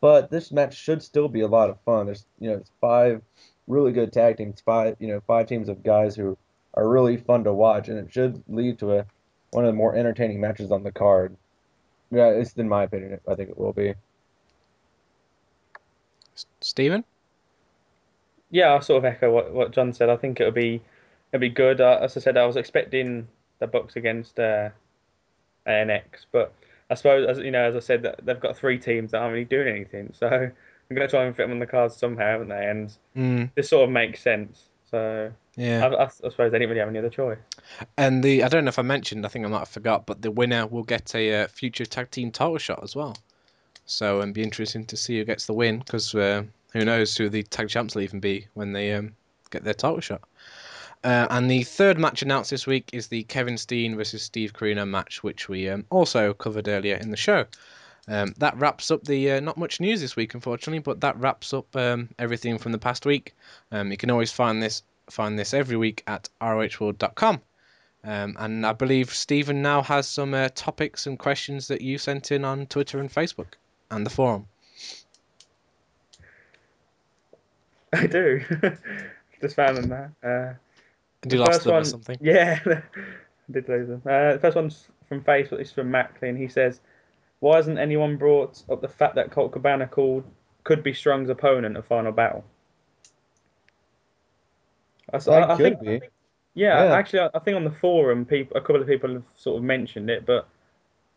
But 0.00 0.30
this 0.30 0.52
match 0.52 0.76
should 0.76 1.02
still 1.02 1.28
be 1.28 1.40
a 1.40 1.48
lot 1.48 1.70
of 1.70 1.80
fun. 1.80 2.06
There's, 2.06 2.24
you 2.38 2.50
know, 2.50 2.56
it's 2.56 2.70
five 2.80 3.22
really 3.66 3.92
good 3.92 4.12
tag 4.12 4.36
teams, 4.38 4.60
five, 4.60 4.96
you 4.98 5.08
know, 5.08 5.20
five 5.26 5.46
teams 5.46 5.68
of 5.68 5.82
guys 5.82 6.16
who 6.16 6.38
are 6.74 6.88
really 6.88 7.16
fun 7.16 7.44
to 7.44 7.52
watch, 7.52 7.88
and 7.88 7.98
it 7.98 8.12
should 8.12 8.42
lead 8.48 8.78
to 8.78 8.92
a 8.92 9.06
one 9.50 9.64
of 9.64 9.68
the 9.68 9.76
more 9.76 9.94
entertaining 9.96 10.40
matches 10.40 10.70
on 10.70 10.82
the 10.82 10.92
card. 10.92 11.36
Yeah, 12.10 12.28
at 12.28 12.36
least 12.38 12.58
in 12.58 12.68
my 12.68 12.84
opinion, 12.84 13.20
I 13.28 13.34
think 13.34 13.50
it 13.50 13.58
will 13.58 13.72
be. 13.72 13.94
S- 16.34 16.46
Stephen. 16.62 17.04
Yeah, 18.50 18.74
I 18.74 18.80
sort 18.80 18.98
of 18.98 19.04
echo 19.04 19.32
what, 19.32 19.52
what 19.52 19.70
John 19.72 19.92
said. 19.92 20.08
I 20.10 20.16
think 20.16 20.40
it'll 20.40 20.52
be 20.52 20.82
it'll 21.32 21.40
be 21.40 21.48
good. 21.50 21.80
Uh, 21.80 21.98
as 22.02 22.16
I 22.16 22.20
said, 22.20 22.36
I 22.36 22.46
was 22.46 22.56
expecting 22.56 23.28
the 23.58 23.66
Bucks 23.66 23.96
against 23.96 24.38
uh, 24.38 24.70
ANX, 25.66 26.26
but 26.32 26.54
I 26.90 26.94
suppose 26.94 27.28
as 27.28 27.38
you 27.44 27.50
know, 27.50 27.64
as 27.68 27.76
I 27.76 27.80
said, 27.80 28.02
that 28.04 28.24
they've 28.24 28.40
got 28.40 28.56
three 28.56 28.78
teams 28.78 29.12
that 29.12 29.18
aren't 29.22 29.32
really 29.34 29.44
doing 29.44 29.68
anything, 29.68 30.12
so 30.14 30.28
I'm 30.90 30.96
going 30.96 31.08
to 31.08 31.08
try 31.08 31.24
and 31.24 31.36
fit 31.36 31.44
them 31.44 31.52
on 31.52 31.58
the 31.60 31.66
cards 31.66 31.96
somehow, 31.96 32.26
haven't 32.32 32.48
they? 32.48 32.66
And 32.68 32.92
Mm, 33.16 33.50
this 33.56 33.70
sort 33.70 33.84
of 33.88 33.90
makes 33.92 34.22
sense. 34.22 34.70
So 34.90 35.32
yeah. 35.56 35.86
I, 35.86 35.94
I, 35.94 36.04
I 36.04 36.08
suppose 36.08 36.52
they 36.52 36.58
didn't 36.58 36.68
really 36.68 36.80
have 36.80 36.88
any 36.88 36.98
other 36.98 37.10
choice. 37.10 37.38
And 37.96 38.22
the 38.22 38.44
I 38.44 38.48
don't 38.48 38.64
know 38.64 38.70
if 38.70 38.78
I 38.78 38.82
mentioned, 38.82 39.26
I 39.26 39.28
think 39.28 39.44
I 39.44 39.48
might 39.48 39.58
have 39.60 39.68
forgot, 39.68 40.06
but 40.06 40.22
the 40.22 40.30
winner 40.30 40.66
will 40.66 40.84
get 40.84 41.14
a 41.14 41.42
uh, 41.42 41.48
future 41.48 41.86
tag 41.86 42.10
team 42.10 42.30
title 42.30 42.58
shot 42.58 42.82
as 42.82 42.96
well. 42.96 43.16
So 43.86 44.20
it'll 44.20 44.32
be 44.32 44.42
interesting 44.42 44.84
to 44.86 44.96
see 44.96 45.18
who 45.18 45.24
gets 45.24 45.46
the 45.46 45.54
win 45.54 45.78
because 45.78 46.14
uh, 46.14 46.44
who 46.72 46.84
knows 46.84 47.16
who 47.16 47.28
the 47.28 47.42
tag 47.42 47.68
champs 47.68 47.94
will 47.94 48.02
even 48.02 48.20
be 48.20 48.46
when 48.54 48.72
they 48.72 48.92
um, 48.92 49.14
get 49.50 49.64
their 49.64 49.74
title 49.74 50.00
shot. 50.00 50.22
Uh, 51.04 51.26
and 51.30 51.50
the 51.50 51.62
third 51.62 51.98
match 51.98 52.22
announced 52.22 52.50
this 52.50 52.66
week 52.66 52.90
is 52.92 53.06
the 53.06 53.22
Kevin 53.24 53.56
Steen 53.56 53.96
versus 53.96 54.22
Steve 54.22 54.52
Corino 54.52 54.86
match, 54.86 55.22
which 55.22 55.48
we 55.48 55.68
um, 55.68 55.84
also 55.90 56.34
covered 56.34 56.68
earlier 56.68 56.96
in 56.96 57.10
the 57.10 57.16
show. 57.16 57.46
Um, 58.08 58.34
that 58.38 58.56
wraps 58.56 58.90
up 58.90 59.04
the 59.04 59.32
uh, 59.32 59.40
not 59.40 59.58
much 59.58 59.80
news 59.80 60.00
this 60.00 60.16
week, 60.16 60.32
unfortunately, 60.34 60.78
but 60.78 61.00
that 61.02 61.18
wraps 61.18 61.52
up 61.52 61.74
um, 61.76 62.08
everything 62.18 62.56
from 62.58 62.72
the 62.72 62.78
past 62.78 63.04
week. 63.04 63.34
Um, 63.70 63.90
you 63.90 63.98
can 63.98 64.10
always 64.10 64.32
find 64.32 64.62
this 64.62 64.82
find 65.10 65.38
this 65.38 65.52
every 65.52 65.76
week 65.76 66.02
at 66.06 66.28
rohworld.com. 66.40 67.40
Um, 68.04 68.36
and 68.38 68.64
I 68.64 68.72
believe 68.72 69.10
Stephen 69.12 69.60
now 69.60 69.82
has 69.82 70.08
some 70.08 70.32
uh, 70.32 70.48
topics 70.54 71.06
and 71.06 71.18
questions 71.18 71.68
that 71.68 71.80
you 71.82 71.98
sent 71.98 72.30
in 72.32 72.44
on 72.44 72.66
Twitter 72.66 72.98
and 73.00 73.12
Facebook 73.12 73.54
and 73.90 74.06
the 74.06 74.10
forum. 74.10 74.46
I 77.92 78.06
do. 78.06 78.40
Just 79.40 79.56
found 79.56 79.76
them 79.78 79.88
there. 79.88 80.12
Uh, 80.22 80.54
Did 81.22 81.32
you 81.32 81.38
The 81.38 81.44
lost 81.44 81.52
first 81.52 81.64
them 81.64 81.72
or 81.72 81.76
one- 81.76 81.84
something? 81.84 82.18
Yeah, 82.20 82.58
I 82.66 82.82
did 83.50 83.68
lose 83.68 83.88
them. 83.88 84.02
Uh, 84.04 84.32
the 84.34 84.38
first 84.40 84.56
one's 84.56 84.88
from 85.08 85.22
Facebook. 85.22 85.60
It's 85.60 85.72
from 85.72 85.90
Macklin. 85.90 86.36
He 86.36 86.48
says, 86.48 86.80
"Why 87.40 87.56
hasn't 87.56 87.78
anyone 87.78 88.16
brought 88.16 88.62
up 88.70 88.80
the 88.80 88.88
fact 88.88 89.14
that 89.16 89.30
Colt 89.30 89.52
Cabana 89.52 89.86
called 89.86 90.24
could 90.64 90.82
be 90.82 90.92
Strong's 90.92 91.30
opponent 91.30 91.76
at 91.76 91.86
Final 91.86 92.12
Battle?" 92.12 92.44
I, 95.12 95.16
I, 95.16 95.54
I 95.54 95.56
could 95.56 95.78
think, 95.78 95.80
be. 95.80 96.00
yeah, 96.54 96.84
Yeah. 96.84 96.92
actually, 96.94 97.20
I, 97.20 97.30
I 97.34 97.38
think 97.38 97.56
on 97.56 97.64
the 97.64 97.70
forum, 97.70 98.26
people, 98.26 98.56
a 98.56 98.60
couple 98.60 98.82
of 98.82 98.86
people 98.86 99.10
have 99.14 99.22
sort 99.36 99.56
of 99.56 99.62
mentioned 99.64 100.10
it, 100.10 100.26
but 100.26 100.46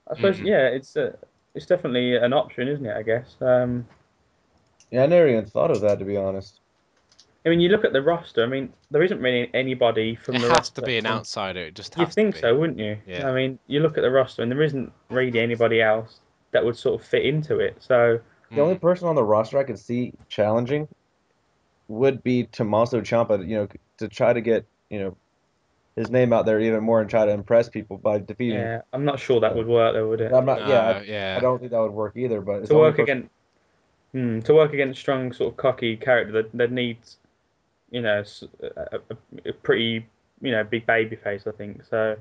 I 0.10 0.16
suppose, 0.16 0.40
Mhm. 0.40 0.46
yeah, 0.46 0.68
it's 0.68 0.96
uh, 0.96 1.16
it's 1.56 1.66
definitely 1.66 2.16
an 2.16 2.32
option, 2.34 2.68
isn't 2.70 2.86
it? 2.86 2.96
I 2.96 3.04
guess. 3.04 3.36
Um, 3.42 3.86
Yeah, 4.92 5.04
I 5.04 5.08
never 5.08 5.28
even 5.28 5.46
thought 5.46 5.72
of 5.72 5.82
that 5.82 6.00
to 6.00 6.06
be 6.06 6.16
honest. 6.18 6.61
I 7.46 7.50
mean, 7.50 7.60
you 7.60 7.70
look 7.70 7.84
at 7.86 7.92
the 7.94 8.02
roster. 8.02 8.44
I 8.44 8.48
mean, 8.48 8.72
there 8.92 9.02
isn't 9.02 9.20
really 9.20 9.50
anybody 9.54 10.16
from 10.16 10.36
It 10.36 10.40
the 10.42 10.48
has 10.50 10.58
roster 10.58 10.82
to 10.82 10.86
be 10.88 10.98
an 10.98 11.08
outsider. 11.08 11.62
It 11.62 11.76
just 11.76 11.98
You'd 11.98 12.06
has 12.06 12.14
think 12.16 12.36
be. 12.36 12.42
so, 12.42 12.56
wouldn't 12.58 12.78
you? 12.78 12.98
Yeah. 13.08 13.28
I 13.30 13.34
mean, 13.34 13.58
you 13.68 13.80
look 13.80 13.98
at 13.98 14.02
the 14.02 14.12
roster, 14.12 14.44
and 14.44 14.52
there 14.52 14.62
isn't 14.62 14.92
really 15.10 15.40
anybody 15.40 15.82
else 15.82 16.20
that 16.52 16.64
would 16.64 16.76
sort 16.78 17.02
of 17.02 17.08
fit 17.08 17.26
into 17.26 17.60
it. 17.60 17.78
So, 17.80 18.20
The 18.54 18.60
only 18.60 18.76
Mm. 18.76 18.82
person 18.82 19.08
on 19.08 19.16
the 19.16 19.24
roster 19.24 19.58
I 19.58 19.64
could 19.64 19.80
see 19.80 20.12
challenging 20.28 20.88
would 21.88 22.22
be 22.22 22.44
Tommaso 22.52 23.00
Ciampa, 23.02 23.40
you 23.48 23.56
know, 23.56 23.68
to 23.98 24.08
try 24.10 24.34
to 24.34 24.42
get, 24.42 24.66
you 24.90 25.00
know, 25.00 25.16
his 25.96 26.10
name 26.12 26.34
out 26.34 26.46
there 26.46 26.60
even 26.60 26.84
more 26.84 27.00
and 27.02 27.10
try 27.10 27.26
to 27.26 27.32
impress 27.32 27.70
people 27.70 27.98
by 27.98 28.20
defeating. 28.20 28.60
yeah, 28.60 28.82
I'm 28.94 29.06
not 29.06 29.20
sure 29.22 29.40
that 29.40 29.56
would 29.56 29.68
work, 29.68 29.94
though, 29.94 30.10
would 30.10 30.20
it? 30.22 30.34
I'm 30.34 30.46
not, 30.46 30.60
No, 30.62 30.68
yeah, 30.68 30.82
I, 30.82 31.02
yeah. 31.04 31.36
I 31.38 31.40
don't 31.42 31.60
think 31.60 31.72
that 31.72 31.80
would 31.80 31.92
work 31.94 32.18
either. 32.18 32.42
But 32.42 32.66
to 32.68 32.76
work 32.76 32.98
person- 32.98 33.04
against, 33.04 33.30
hmm, 34.12 34.40
to 34.42 34.54
work 34.54 34.74
against 34.74 35.00
strong, 35.00 35.32
sort 35.32 35.54
of 35.54 35.58
cocky 35.58 35.96
character 35.98 36.34
that, 36.34 36.52
that 36.54 36.72
needs, 36.74 37.18
you 37.92 38.02
know, 38.02 38.24
a 39.46 39.54
pretty, 39.64 40.08
you 40.42 40.52
know, 40.52 40.64
big 40.64 40.86
baby 40.88 41.16
face. 41.16 41.44
I 41.48 41.52
think 41.52 41.84
so. 41.90 42.16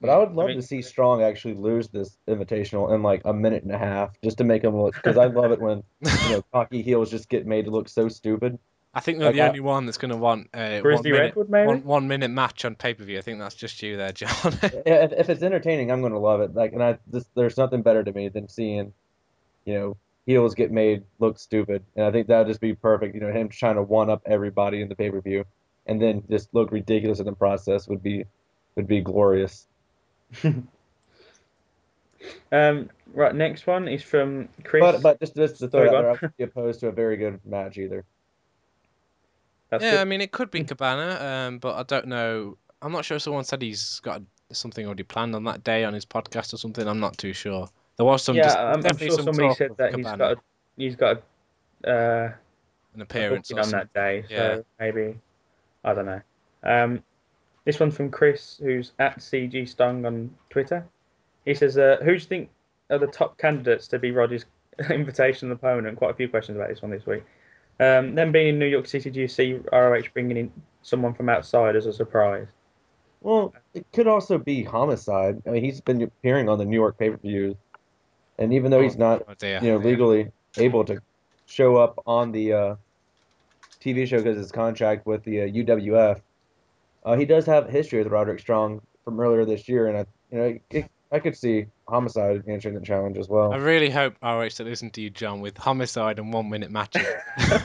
But 0.00 0.10
I 0.10 0.18
would 0.18 0.32
love 0.32 0.48
mean- 0.48 0.56
to 0.56 0.62
see 0.62 0.82
Strong 0.82 1.22
actually 1.22 1.54
lose 1.54 1.88
this 1.88 2.16
invitational 2.28 2.94
in 2.94 3.02
like 3.02 3.22
a 3.24 3.32
minute 3.32 3.62
and 3.62 3.72
a 3.72 3.78
half, 3.78 4.10
just 4.22 4.38
to 4.38 4.44
make 4.44 4.62
him 4.64 4.76
look. 4.80 4.94
Because 4.94 5.16
I 5.16 5.26
love 5.26 5.52
it 5.52 5.60
when 5.60 5.82
you 6.02 6.30
know 6.30 6.42
cocky 6.52 6.82
heels 6.82 7.10
just 7.10 7.28
get 7.28 7.46
made 7.46 7.64
to 7.66 7.70
look 7.70 7.88
so 7.88 8.08
stupid. 8.08 8.58
I 8.94 9.00
think 9.00 9.18
they're 9.18 9.28
Like, 9.28 9.34
the 9.34 9.42
I- 9.42 9.48
only 9.48 9.60
one 9.60 9.84
that's 9.84 9.98
going 9.98 10.10
to 10.10 10.16
want 10.16 10.48
uh, 10.54 10.68
one 10.70 10.82
Grizzly 10.82 11.12
minute, 11.12 11.36
one, 11.36 11.84
one 11.84 12.08
minute 12.08 12.30
match 12.30 12.64
on 12.64 12.76
pay 12.76 12.94
per 12.94 13.04
view. 13.04 13.18
I 13.18 13.20
think 13.20 13.38
that's 13.38 13.54
just 13.54 13.82
you 13.82 13.96
there, 13.98 14.12
John. 14.12 14.30
Yeah, 14.62 15.04
if, 15.04 15.12
if 15.12 15.28
it's 15.30 15.42
entertaining, 15.42 15.90
I'm 15.92 16.00
going 16.00 16.12
to 16.14 16.18
love 16.18 16.40
it. 16.40 16.54
Like, 16.54 16.72
and 16.72 16.82
I 16.82 16.98
just 17.12 17.28
there's 17.34 17.58
nothing 17.58 17.82
better 17.82 18.02
to 18.02 18.12
me 18.12 18.28
than 18.28 18.48
seeing, 18.48 18.94
you 19.66 19.74
know, 19.74 19.96
heels 20.26 20.54
get 20.54 20.70
made 20.70 21.04
look 21.18 21.38
stupid, 21.38 21.82
and 21.94 22.04
I 22.04 22.10
think 22.10 22.26
that 22.28 22.38
would 22.38 22.48
just 22.48 22.60
be 22.60 22.74
perfect. 22.74 23.14
You 23.14 23.20
know, 23.20 23.32
him 23.32 23.48
trying 23.48 23.76
to 23.76 23.82
one 23.82 24.10
up 24.10 24.22
everybody 24.26 24.82
in 24.82 24.88
the 24.88 24.94
pay 24.94 25.10
per 25.10 25.20
view, 25.20 25.44
and 25.86 26.00
then 26.00 26.22
just 26.28 26.52
look 26.52 26.72
ridiculous 26.72 27.20
in 27.20 27.26
the 27.26 27.32
process 27.32 27.88
would 27.88 28.02
be 28.02 28.24
would 28.74 28.86
be 28.86 29.00
glorious. 29.00 29.66
Um, 32.50 32.90
right, 33.12 33.34
next 33.34 33.66
one 33.66 33.86
is 33.86 34.02
from 34.02 34.48
Chris. 34.64 34.80
But 34.80 35.02
but 35.02 35.20
just 35.20 35.36
just 35.36 35.58
to 35.58 35.68
throw 35.68 35.86
Sorry, 35.86 35.88
it 35.88 35.94
out 35.94 36.00
there, 36.00 36.06
I 36.06 36.10
on. 36.10 36.14
wouldn't 36.14 36.36
be 36.36 36.44
opposed 36.44 36.80
to 36.80 36.88
a 36.88 36.92
very 36.92 37.16
good 37.16 37.38
match 37.44 37.78
either. 37.78 38.04
That's 39.70 39.84
yeah, 39.84 39.92
good. 39.92 40.00
I 40.00 40.04
mean, 40.04 40.20
it 40.20 40.32
could 40.32 40.50
be 40.50 40.64
Cabana, 40.64 41.18
um, 41.20 41.58
but 41.58 41.76
I 41.76 41.82
don't 41.84 42.06
know. 42.06 42.56
I'm 42.82 42.90
not 42.90 43.04
sure. 43.04 43.16
If 43.16 43.22
someone 43.22 43.44
said 43.44 43.62
he's 43.62 44.00
got 44.00 44.22
something 44.52 44.86
already 44.86 45.02
planned 45.02 45.34
on 45.34 45.44
that 45.44 45.64
day 45.64 45.84
on 45.84 45.94
his 45.94 46.06
podcast 46.06 46.52
or 46.52 46.56
something. 46.56 46.86
I'm 46.86 47.00
not 47.00 47.18
too 47.18 47.32
sure. 47.32 47.68
There 47.96 48.06
was 48.06 48.22
some. 48.22 48.36
yeah, 48.36 48.44
dis- 48.44 48.56
I'm, 48.56 48.86
I'm 48.86 48.96
sure 48.98 49.10
some 49.10 49.24
somebody 49.24 49.54
said 49.54 49.76
that 49.78 49.94
he's 49.94 50.04
Cabana, 50.04 50.18
got 50.18 50.32
a, 50.32 50.40
he's 50.76 50.96
got 50.96 51.22
a, 51.84 51.90
uh, 51.90 52.32
an 52.94 53.02
appearance 53.02 53.48
booking 53.48 53.64
on 53.64 53.70
that 53.70 53.92
day. 53.92 54.24
Yeah. 54.28 54.60
Maybe 54.78 55.16
I 55.84 55.94
don't 55.94 56.06
know. 56.06 56.20
Um, 56.62 57.02
this 57.64 57.80
one 57.80 57.90
from 57.90 58.10
Chris, 58.10 58.60
who's 58.62 58.92
at 58.98 59.18
CG 59.18 59.68
Stung 59.68 60.04
on 60.04 60.30
Twitter. 60.50 60.86
He 61.44 61.54
says, 61.54 61.78
uh, 61.78 61.96
"Who 62.00 62.06
do 62.06 62.12
you 62.12 62.20
think 62.20 62.50
are 62.90 62.98
the 62.98 63.06
top 63.06 63.38
candidates 63.38 63.88
to 63.88 63.98
be 63.98 64.10
Roddy's 64.10 64.44
invitation 64.90 65.50
opponent?" 65.52 65.96
Quite 65.96 66.10
a 66.10 66.14
few 66.14 66.28
questions 66.28 66.56
about 66.56 66.68
this 66.68 66.82
one 66.82 66.90
this 66.90 67.06
week. 67.06 67.24
Um, 67.78 68.14
then 68.14 68.32
being 68.32 68.48
in 68.48 68.58
New 68.58 68.66
York 68.66 68.86
City, 68.86 69.10
do 69.10 69.20
you 69.20 69.28
see 69.28 69.60
ROH 69.72 70.08
bringing 70.14 70.36
in 70.36 70.52
someone 70.82 71.14
from 71.14 71.28
outside 71.28 71.76
as 71.76 71.86
a 71.86 71.92
surprise? 71.92 72.46
Well, 73.20 73.54
it 73.74 73.84
could 73.92 74.06
also 74.06 74.38
be 74.38 74.62
Homicide. 74.62 75.42
I 75.46 75.50
mean, 75.50 75.64
he's 75.64 75.80
been 75.80 76.02
appearing 76.02 76.48
on 76.48 76.58
the 76.58 76.64
New 76.64 76.76
York 76.76 76.98
pay 76.98 77.10
per 77.10 77.16
views, 77.16 77.56
and 78.38 78.52
even 78.52 78.70
though 78.70 78.82
he's 78.82 78.96
not 78.96 79.22
Oh 79.28 79.34
dear. 79.34 79.60
you 79.62 79.70
know, 79.70 79.78
legally 79.78 80.30
able 80.58 80.84
to 80.84 81.00
show 81.46 81.76
up 81.76 82.02
on 82.06 82.32
the 82.32 82.52
uh, 82.52 82.76
TV 83.80 84.06
show 84.06 84.18
because 84.18 84.36
his 84.36 84.52
contract 84.52 85.06
with 85.06 85.24
the 85.24 85.42
uh, 85.42 85.46
UWF. 85.46 86.20
Uh, 87.04 87.16
he 87.16 87.24
does 87.24 87.46
have 87.46 87.68
a 87.68 87.70
history 87.70 88.02
with 88.02 88.08
Roderick 88.08 88.40
Strong 88.40 88.80
from 89.04 89.20
earlier 89.20 89.44
this 89.44 89.68
year, 89.68 89.86
and 89.86 89.98
I, 89.98 90.06
you 90.32 90.38
know, 90.38 90.58
it, 90.70 90.90
I 91.12 91.20
could 91.20 91.36
see 91.36 91.66
Homicide 91.86 92.42
answering 92.48 92.74
the 92.74 92.80
challenge 92.80 93.16
as 93.16 93.28
well. 93.28 93.52
I 93.52 93.58
really 93.58 93.90
hope 93.90 94.14
ROH 94.20 94.48
that 94.56 94.64
listen 94.64 94.90
to 94.90 95.00
you, 95.00 95.10
John, 95.10 95.40
with 95.40 95.56
homicide 95.56 96.18
and 96.18 96.32
one 96.32 96.50
minute 96.50 96.70
matches. 96.70 97.06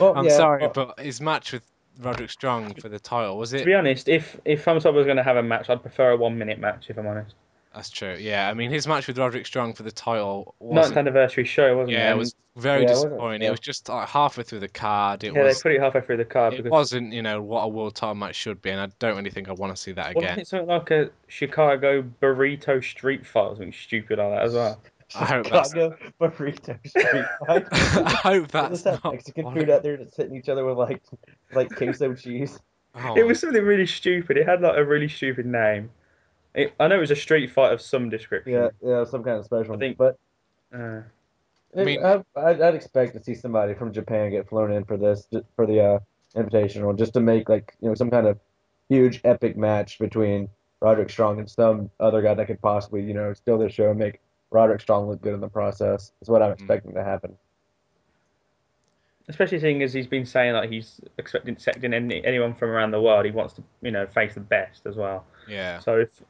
Well, 0.00 0.14
I'm 0.16 0.24
yeah, 0.24 0.36
sorry, 0.36 0.62
well, 0.62 0.72
but 0.74 1.00
his 1.00 1.20
match 1.20 1.52
with 1.52 1.62
Roderick 2.00 2.30
Strong 2.30 2.74
for 2.74 2.88
the 2.88 2.98
title 2.98 3.36
was 3.36 3.52
it? 3.52 3.58
To 3.58 3.64
be 3.64 3.74
honest, 3.74 4.08
if 4.08 4.38
if 4.44 4.64
Homicide 4.64 4.94
was 4.94 5.04
going 5.04 5.16
to 5.16 5.22
have 5.22 5.36
a 5.36 5.42
match, 5.42 5.68
I'd 5.68 5.82
prefer 5.82 6.12
a 6.12 6.16
one 6.16 6.38
minute 6.38 6.58
match. 6.58 6.86
If 6.88 6.98
I'm 6.98 7.06
honest, 7.06 7.34
That's 7.78 7.90
true. 7.90 8.16
Yeah, 8.18 8.48
I 8.48 8.54
mean 8.54 8.72
his 8.72 8.88
match 8.88 9.06
with 9.06 9.16
Roderick 9.18 9.46
Strong 9.46 9.74
for 9.74 9.84
the 9.84 9.92
title 9.92 10.56
ninth 10.60 10.74
wasn't. 10.78 10.96
anniversary 10.98 11.44
show, 11.44 11.76
wasn't 11.76 11.92
Yeah, 11.96 12.08
it? 12.10 12.14
it 12.14 12.18
was 12.18 12.34
very 12.56 12.78
Yeah, 12.82 12.86
it 12.86 12.90
wasn't- 12.90 13.10
disappointing. 13.12 13.42
yeah. 13.42 13.48
It 13.48 13.50
was 13.52 13.60
just 13.60 13.88
like 13.88 14.08
halfway 14.08 14.42
through 14.42 14.58
the 14.58 14.68
card. 14.68 15.22
It 15.22 15.32
yeah, 15.32 15.44
was. 15.44 15.56
they 15.56 15.62
put 15.62 15.76
it 15.76 15.80
halfway 15.80 16.00
through 16.00 16.16
the 16.16 16.24
card 16.24 16.54
It 16.54 16.56
because 16.64 16.70
wasn't, 16.72 17.12
you 17.12 17.22
know, 17.22 17.40
what 17.40 17.60
a 17.60 17.68
world 17.68 17.94
title 17.94 18.16
match 18.16 18.34
should 18.34 18.60
be, 18.60 18.70
and 18.70 18.80
I 18.80 18.88
don't 18.98 19.16
really 19.16 19.30
think 19.30 19.48
I 19.48 19.52
want 19.52 19.76
to 19.76 19.80
see 19.80 19.92
that 19.92 20.16
Wasn't 20.16 20.24
again. 20.32 20.38
it 20.40 20.48
something 20.48 20.66
like 20.66 20.90
a 20.90 21.10
Chicago 21.28 22.02
burrito 22.20 22.82
street 22.82 23.24
fight 23.24 23.42
or 23.42 23.50
something 23.50 23.72
stupid 23.72 24.18
like 24.18 24.30
that 24.32 24.42
as 24.42 24.54
well? 24.54 24.80
I 25.14 25.24
hope 25.24 25.48
that's. 25.48 25.70
Chicago 25.70 25.96
burrito 26.20 26.88
street 26.88 27.24
fight. 27.46 27.66
I 27.72 28.10
hope 28.10 28.48
They 28.50 28.58
that's 28.60 28.70
just 28.72 28.84
have 28.86 29.04
not. 29.04 29.12
Mexican 29.12 29.44
what 29.44 29.54
food 29.54 29.70
out 29.70 29.84
there 29.84 29.96
just 29.96 30.16
hitting 30.16 30.34
each 30.34 30.48
other 30.48 30.64
with 30.64 30.76
like 30.78 31.00
like 31.54 31.70
queso 31.76 32.12
cheese. 32.14 32.58
Oh, 32.96 33.14
It 33.16 33.24
was 33.24 33.38
something 33.38 33.62
really 33.62 33.86
stupid. 33.86 34.36
It 34.36 34.48
had 34.48 34.62
like 34.62 34.76
a 34.76 34.84
really 34.84 35.06
stupid 35.08 35.46
name. 35.46 35.90
It, 36.58 36.74
I 36.80 36.88
know 36.88 36.96
it 36.96 37.00
was 37.00 37.10
a 37.10 37.16
street 37.16 37.50
fight 37.50 37.72
of 37.72 37.80
some 37.80 38.10
description. 38.10 38.52
Yeah, 38.52 38.68
yeah, 38.82 39.04
some 39.04 39.22
kind 39.22 39.38
of 39.38 39.44
special. 39.44 39.74
I 39.74 39.78
think- 39.78 39.96
but 39.96 40.18
Uh, 40.74 41.00
I 41.76 41.84
mean- 41.84 42.04
I, 42.04 42.22
I'd, 42.36 42.60
I'd 42.60 42.74
expect 42.74 43.14
to 43.14 43.22
see 43.22 43.34
somebody 43.34 43.74
from 43.74 43.92
Japan 43.92 44.30
get 44.30 44.48
flown 44.48 44.72
in 44.72 44.84
for 44.84 44.96
this, 44.96 45.26
for 45.56 45.66
the 45.66 45.80
uh, 45.80 45.98
invitational, 46.36 46.96
just 46.98 47.14
to 47.14 47.20
make 47.20 47.48
like 47.48 47.74
you 47.80 47.88
know 47.88 47.94
some 47.94 48.10
kind 48.10 48.26
of 48.26 48.38
huge 48.88 49.20
epic 49.24 49.56
match 49.56 49.98
between 49.98 50.48
Roderick 50.80 51.10
Strong 51.10 51.38
and 51.40 51.48
some 51.50 51.90
other 52.00 52.22
guy 52.22 52.34
that 52.34 52.46
could 52.46 52.60
possibly 52.60 53.02
you 53.02 53.14
know 53.14 53.32
steal 53.34 53.58
the 53.58 53.68
show 53.68 53.90
and 53.90 53.98
make 53.98 54.20
Roderick 54.50 54.80
Strong 54.80 55.08
look 55.08 55.20
good 55.22 55.34
in 55.34 55.40
the 55.40 55.48
process. 55.48 56.12
Is 56.22 56.28
what 56.28 56.42
I'm 56.42 56.50
Mm. 56.50 56.54
expecting 56.54 56.94
to 56.94 57.04
happen. 57.04 57.36
Especially 59.28 59.60
seeing 59.60 59.82
as 59.82 59.92
he's 59.92 60.06
been 60.06 60.24
saying 60.24 60.54
like 60.54 60.70
he's 60.70 61.00
expecting 61.18 61.54
accepting 61.54 61.92
any, 61.94 62.24
anyone 62.24 62.54
from 62.54 62.70
around 62.70 62.90
the 62.90 63.00
world. 63.00 63.24
He 63.24 63.30
wants 63.30 63.54
to 63.54 63.62
you 63.82 63.90
know 63.90 64.06
face 64.06 64.34
the 64.34 64.40
best 64.40 64.86
as 64.86 64.96
well. 64.96 65.24
yeah. 65.46 65.78
So 65.80 66.00
if 66.00 66.22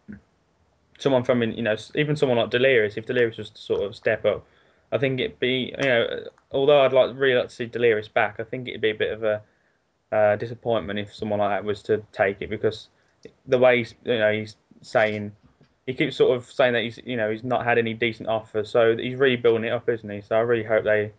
someone 0.99 1.25
from 1.25 1.43
you 1.43 1.63
know 1.63 1.77
even 1.95 2.17
someone 2.17 2.39
like 2.39 2.51
Delirious, 2.51 2.97
if 2.97 3.07
Delirious 3.07 3.39
was 3.39 3.51
to 3.51 3.61
sort 3.61 3.83
of 3.83 3.95
step 3.95 4.25
up, 4.25 4.45
I 4.93 4.99
think 4.99 5.21
it'd 5.21 5.39
be 5.39 5.75
you 5.79 5.89
know 5.89 6.25
although 6.53 6.83
I'd 6.83 6.93
like 6.93 7.17
really 7.17 7.37
like 7.37 7.49
to 7.49 7.55
see 7.55 7.67
Delirious 7.67 8.09
back, 8.09 8.37
I 8.39 8.45
think 8.45 8.69
it'd 8.69 8.81
be 8.81 8.91
a 8.91 8.95
bit 8.95 9.13
of 9.13 9.23
a 9.25 9.43
uh, 10.11 10.37
disappointment 10.37 10.99
if 10.99 11.15
someone 11.15 11.39
like 11.39 11.51
that 11.51 11.65
was 11.65 11.83
to 11.83 12.03
take 12.13 12.41
it 12.41 12.49
because 12.49 12.89
the 13.47 13.59
way 13.59 13.79
he's 13.79 13.95
you 14.05 14.19
know 14.19 14.33
he's 14.33 14.57
saying 14.81 15.33
he 15.87 15.95
keeps 15.95 16.17
sort 16.17 16.37
of 16.37 16.51
saying 16.51 16.73
that 16.73 16.83
he's 16.83 16.99
you 17.05 17.17
know 17.17 17.31
he's 17.31 17.45
not 17.45 17.65
had 17.65 17.79
any 17.79 17.95
decent 17.95 18.29
offers, 18.29 18.71
so 18.71 18.97
he's 18.97 19.17
really 19.17 19.37
building 19.37 19.65
it 19.65 19.73
up, 19.73 19.89
isn't 19.89 20.09
he? 20.09 20.21
So 20.21 20.37
I 20.37 20.41
really 20.41 20.65
hope 20.65 20.85
they 20.85 21.13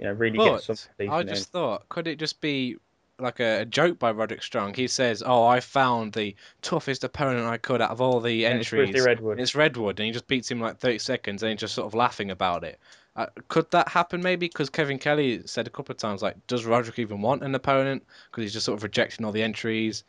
you 0.00 0.06
know 0.06 0.12
really 0.12 0.38
get 0.38 0.66
But 0.66 0.86
decent 0.98 1.12
I 1.12 1.20
in. 1.20 1.28
just 1.28 1.50
thought, 1.50 1.88
could 1.88 2.08
it 2.08 2.18
just 2.18 2.40
be 2.40 2.76
like 3.18 3.38
a, 3.38 3.66
joke 3.66 3.98
by 3.98 4.10
Roderick 4.12 4.42
Strong? 4.42 4.74
He 4.74 4.88
says, 4.88 5.22
"Oh, 5.24 5.44
I 5.46 5.60
found 5.60 6.14
the 6.14 6.34
toughest 6.62 7.04
opponent 7.04 7.46
I 7.46 7.58
could 7.58 7.82
out 7.82 7.90
of 7.90 8.00
all 8.00 8.20
the 8.20 8.46
it's 8.46 8.54
entries. 8.72 8.90
Grizzly 8.90 9.06
Redwood. 9.06 9.38
It's 9.38 9.54
Redwood, 9.54 10.00
and 10.00 10.06
he 10.06 10.12
just 10.12 10.26
beats 10.26 10.50
him 10.50 10.58
like 10.60 10.78
30 10.78 10.98
seconds, 10.98 11.42
and 11.42 11.50
he's 11.52 11.60
just 11.60 11.74
sort 11.74 11.86
of 11.86 11.94
laughing 11.94 12.30
about 12.30 12.64
it. 12.64 12.80
Uh, 13.16 13.26
could 13.48 13.70
that 13.72 13.88
happen 13.88 14.22
maybe? 14.22 14.46
Because 14.46 14.70
Kevin 14.70 14.98
Kelly 14.98 15.42
said 15.44 15.66
a 15.66 15.70
couple 15.70 15.92
of 15.92 15.98
times, 15.98 16.22
like, 16.22 16.36
does 16.46 16.64
Roderick 16.64 16.98
even 16.98 17.20
want 17.20 17.42
an 17.42 17.54
opponent? 17.54 18.04
Because 18.30 18.42
he's 18.44 18.52
just 18.54 18.64
sort 18.64 18.78
of 18.78 18.82
rejecting 18.84 19.26
all 19.26 19.32
the 19.32 19.42
entries. 19.42 20.04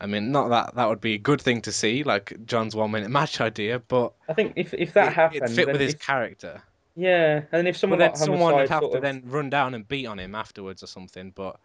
I 0.00 0.06
mean, 0.06 0.32
not 0.32 0.48
that 0.48 0.74
that 0.76 0.88
would 0.88 1.00
be 1.00 1.14
a 1.14 1.18
good 1.18 1.40
thing 1.42 1.60
to 1.62 1.72
see, 1.72 2.02
like 2.02 2.32
John's 2.46 2.74
one 2.74 2.90
minute 2.92 3.10
match 3.10 3.40
idea, 3.42 3.78
but 3.80 4.14
I 4.28 4.32
think 4.32 4.54
if 4.56 4.72
if 4.72 4.94
that 4.94 5.08
it, 5.08 5.14
happened, 5.14 5.42
it 5.44 5.50
fit 5.50 5.66
with 5.66 5.80
his 5.80 5.94
if- 5.94 6.00
character. 6.00 6.62
Yeah, 6.96 7.36
and 7.38 7.48
then 7.50 7.66
if 7.66 7.76
But 7.88 7.98
someone 7.98 7.98
then 7.98 8.10
like 8.12 8.18
someone 8.18 8.56
would 8.56 8.68
have 8.68 8.90
to 8.90 8.98
of- 8.98 9.02
then 9.02 9.22
run 9.26 9.50
down 9.50 9.74
and 9.74 9.86
beat 9.86 10.06
on 10.06 10.18
him 10.18 10.34
afterwards 10.34 10.82
or 10.82 10.86
something. 10.86 11.30
But 11.32 11.58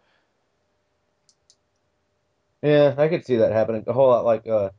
Yeah, 2.62 2.94
I 2.98 3.08
could 3.08 3.24
see 3.24 3.36
that 3.36 3.52
happening. 3.52 3.84
A 3.86 3.92
whole 3.92 4.08
lot 4.08 4.24
like 4.24 4.46
uh, 4.46 4.70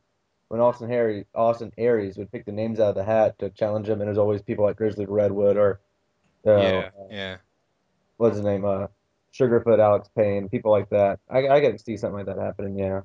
when 0.48 0.60
Austin 0.60 0.88
Harry, 0.88 1.26
Austin 1.34 1.72
Aries 1.78 2.18
would 2.18 2.30
pick 2.32 2.44
the 2.46 2.52
names 2.52 2.80
out 2.80 2.90
of 2.90 2.94
the 2.96 3.04
hat 3.04 3.38
to 3.40 3.50
challenge 3.50 3.88
him, 3.88 4.00
and 4.00 4.08
there's 4.08 4.18
always 4.18 4.42
people 4.42 4.64
like 4.64 4.76
Grizzly 4.76 5.06
Redwood 5.06 5.56
or 5.56 5.80
uh, 6.46 6.50
yeah, 6.62 6.90
yeah. 7.10 7.36
what's 8.16 8.36
his 8.36 8.44
name, 8.44 8.64
uh, 8.64 8.86
Sugarfoot 9.34 9.78
Alex 9.80 10.08
Payne, 10.16 10.48
people 10.48 10.70
like 10.70 10.90
that. 10.90 11.20
I 11.30 11.48
I 11.48 11.60
could 11.60 11.80
see 11.80 11.96
something 11.96 12.18
like 12.18 12.26
that 12.26 12.38
happening. 12.42 12.78
Yeah. 12.78 13.02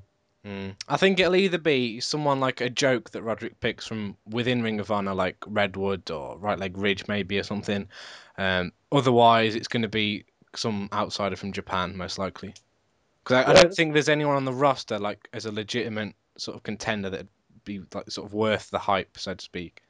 Mm. 0.48 0.76
I 0.88 0.96
think 0.96 1.20
it'll 1.20 1.36
either 1.36 1.58
be 1.58 2.00
someone 2.00 2.40
like 2.40 2.62
a 2.62 2.70
joke 2.70 3.12
that 3.12 3.22
Roderick 3.22 3.60
picks 3.60 3.86
from 3.86 4.16
within 4.26 4.62
Ring 4.62 4.80
of 4.80 4.92
Honor, 4.92 5.14
like 5.14 5.36
Redwood 5.46 6.10
or 6.10 6.38
Right 6.38 6.58
Leg 6.58 6.78
Ridge, 6.78 7.06
maybe, 7.08 7.38
or 7.38 7.44
something. 7.44 7.90
Um, 8.38 8.72
otherwise, 8.90 9.56
it's 9.56 9.68
going 9.68 9.82
to 9.82 9.90
be 9.90 10.24
some 10.56 10.88
outsider 10.94 11.36
from 11.36 11.52
Japan, 11.52 11.98
most 11.98 12.18
likely. 12.18 12.54
Because 13.24 13.46
I, 13.46 13.52
I 13.52 13.54
don't 13.54 13.74
think 13.74 13.92
there's 13.92 14.08
anyone 14.08 14.38
on 14.38 14.46
the 14.46 14.54
roster 14.54 14.98
like 15.00 15.28
as 15.34 15.46
a 15.46 15.52
legitimate 15.52 16.16
sort 16.38 16.56
of 16.56 16.64
contender 16.64 17.10
that'd 17.10 17.28
be 17.66 17.82
like 17.94 18.10
sort 18.10 18.26
of 18.26 18.34
worth 18.34 18.70
the 18.70 18.80
hype, 18.80 19.18
so 19.18 19.34
to 19.34 19.44
speak. 19.44 19.82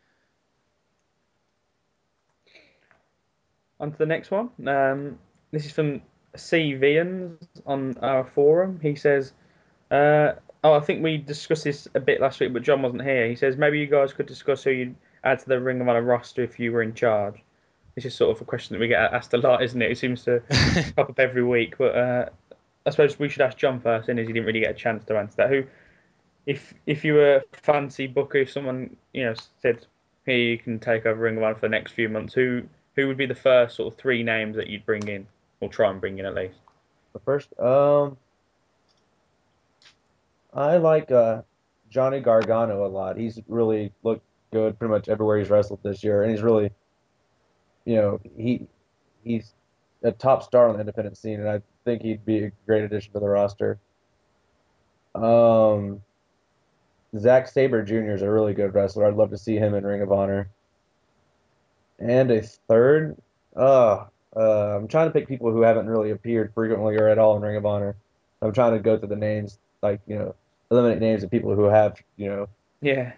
On 3.79 3.91
to 3.91 3.97
the 3.97 4.07
next 4.07 4.31
one. 4.31 4.49
Um, 4.67 5.19
this 5.51 5.67
is 5.67 5.71
from 5.71 6.01
C. 6.35 6.73
Vians 6.73 7.37
on 7.67 7.95
our 8.01 8.23
forum. 8.23 8.79
He 8.81 8.95
says, 8.95 9.33
uh, 9.91 10.31
"Oh, 10.63 10.73
I 10.73 10.79
think 10.79 11.03
we 11.03 11.17
discussed 11.17 11.63
this 11.63 11.87
a 11.93 11.99
bit 11.99 12.21
last 12.21 12.39
week, 12.39 12.53
but 12.53 12.63
John 12.63 12.81
wasn't 12.81 13.03
here." 13.03 13.27
He 13.27 13.35
says 13.35 13.57
maybe 13.57 13.79
you 13.79 13.87
guys 13.87 14.13
could 14.13 14.25
discuss 14.25 14.63
who 14.63 14.71
you'd 14.71 14.95
add 15.23 15.39
to 15.39 15.49
the 15.49 15.59
Ring 15.59 15.81
of 15.81 15.87
Honor 15.87 16.01
roster 16.01 16.43
if 16.43 16.59
you 16.59 16.71
were 16.71 16.81
in 16.81 16.93
charge. 16.93 17.35
This 17.95 18.05
is 18.05 18.15
sort 18.15 18.35
of 18.35 18.41
a 18.41 18.45
question 18.45 18.73
that 18.73 18.79
we 18.79 18.87
get 18.87 19.13
asked 19.13 19.33
a 19.33 19.37
lot, 19.37 19.63
isn't 19.63 19.81
it? 19.81 19.91
It 19.91 19.97
seems 19.97 20.23
to 20.25 20.41
pop 20.95 21.09
up 21.09 21.19
every 21.19 21.43
week. 21.43 21.77
But 21.77 21.95
uh, 21.95 22.29
I 22.85 22.89
suppose 22.89 23.19
we 23.19 23.29
should 23.29 23.41
ask 23.41 23.57
John 23.57 23.79
first, 23.79 24.07
in 24.07 24.19
as 24.19 24.27
he 24.27 24.33
didn't 24.33 24.45
really 24.45 24.61
get 24.61 24.71
a 24.71 24.75
chance 24.75 25.03
to 25.05 25.17
answer 25.17 25.35
that. 25.37 25.49
Who, 25.49 25.63
if 26.45 26.73
if 26.85 27.03
you 27.03 27.15
were 27.15 27.37
a 27.37 27.57
fancy 27.57 28.07
booker, 28.07 28.39
if 28.39 28.51
someone 28.51 28.95
you 29.13 29.25
know 29.25 29.35
said, 29.61 29.85
"Here 30.25 30.37
you 30.37 30.57
can 30.57 30.79
take 30.79 31.05
over 31.05 31.21
Ring 31.21 31.37
of 31.37 31.43
Honor 31.43 31.55
for 31.55 31.61
the 31.61 31.69
next 31.69 31.91
few 31.91 32.07
months," 32.07 32.33
who 32.33 32.63
who 32.95 33.07
would 33.07 33.17
be 33.17 33.25
the 33.25 33.35
first 33.35 33.75
sort 33.75 33.93
of 33.93 33.99
three 33.99 34.23
names 34.23 34.55
that 34.55 34.67
you'd 34.67 34.85
bring 34.85 35.07
in, 35.07 35.27
or 35.59 35.69
try 35.69 35.89
and 35.89 35.99
bring 35.99 36.17
in 36.17 36.25
at 36.25 36.33
least? 36.33 36.59
The 37.13 37.19
first, 37.19 37.49
um, 37.59 38.17
I 40.57 40.77
like 40.77 41.11
uh, 41.11 41.43
Johnny 41.89 42.19
Gargano 42.19 42.85
a 42.85 42.89
lot. 42.89 43.15
He's 43.15 43.39
really 43.47 43.93
looked 44.01 44.25
good 44.51 44.77
pretty 44.79 44.91
much 44.91 45.07
everywhere 45.07 45.37
he's 45.37 45.51
wrestled 45.51 45.79
this 45.83 46.03
year, 46.03 46.23
and 46.23 46.31
he's 46.31 46.41
really, 46.41 46.71
you 47.85 47.95
know, 47.95 48.19
he 48.35 48.67
he's 49.23 49.53
a 50.03 50.11
top 50.11 50.41
star 50.41 50.67
on 50.67 50.73
the 50.73 50.79
independent 50.79 51.17
scene, 51.17 51.39
and 51.39 51.47
I 51.47 51.61
think 51.85 52.01
he'd 52.01 52.25
be 52.25 52.45
a 52.45 52.51
great 52.65 52.83
addition 52.83 53.13
to 53.13 53.19
the 53.19 53.27
roster. 53.27 53.77
Um, 55.13 56.01
Zack 57.17 57.47
Sabre 57.47 57.83
Jr. 57.83 58.11
is 58.11 58.21
a 58.23 58.29
really 58.29 58.53
good 58.53 58.73
wrestler. 58.73 59.05
I'd 59.05 59.13
love 59.13 59.29
to 59.31 59.37
see 59.37 59.55
him 59.55 59.75
in 59.75 59.85
Ring 59.85 60.01
of 60.01 60.11
Honor. 60.11 60.49
And 61.99 62.31
a 62.31 62.41
third, 62.41 63.17
uh, 63.55 64.05
uh, 64.35 64.77
I'm 64.77 64.87
trying 64.87 65.07
to 65.07 65.13
pick 65.13 65.27
people 65.27 65.51
who 65.51 65.61
haven't 65.61 65.87
really 65.87 66.11
appeared 66.11 66.53
frequently 66.53 66.95
or 66.95 67.07
at 67.07 67.17
all 67.17 67.35
in 67.37 67.41
Ring 67.41 67.55
of 67.55 67.65
Honor. 67.65 67.95
I'm 68.41 68.53
trying 68.53 68.73
to 68.73 68.79
go 68.79 68.97
through 68.97 69.09
the 69.09 69.15
names, 69.15 69.57
like 69.81 69.99
you 70.05 70.15
know, 70.15 70.35
eliminate 70.71 70.99
names 70.99 71.23
of 71.23 71.31
people 71.31 71.55
who 71.55 71.63
have 71.63 71.97
you 72.17 72.27
know 72.29 72.47
Yeah, 72.81 73.13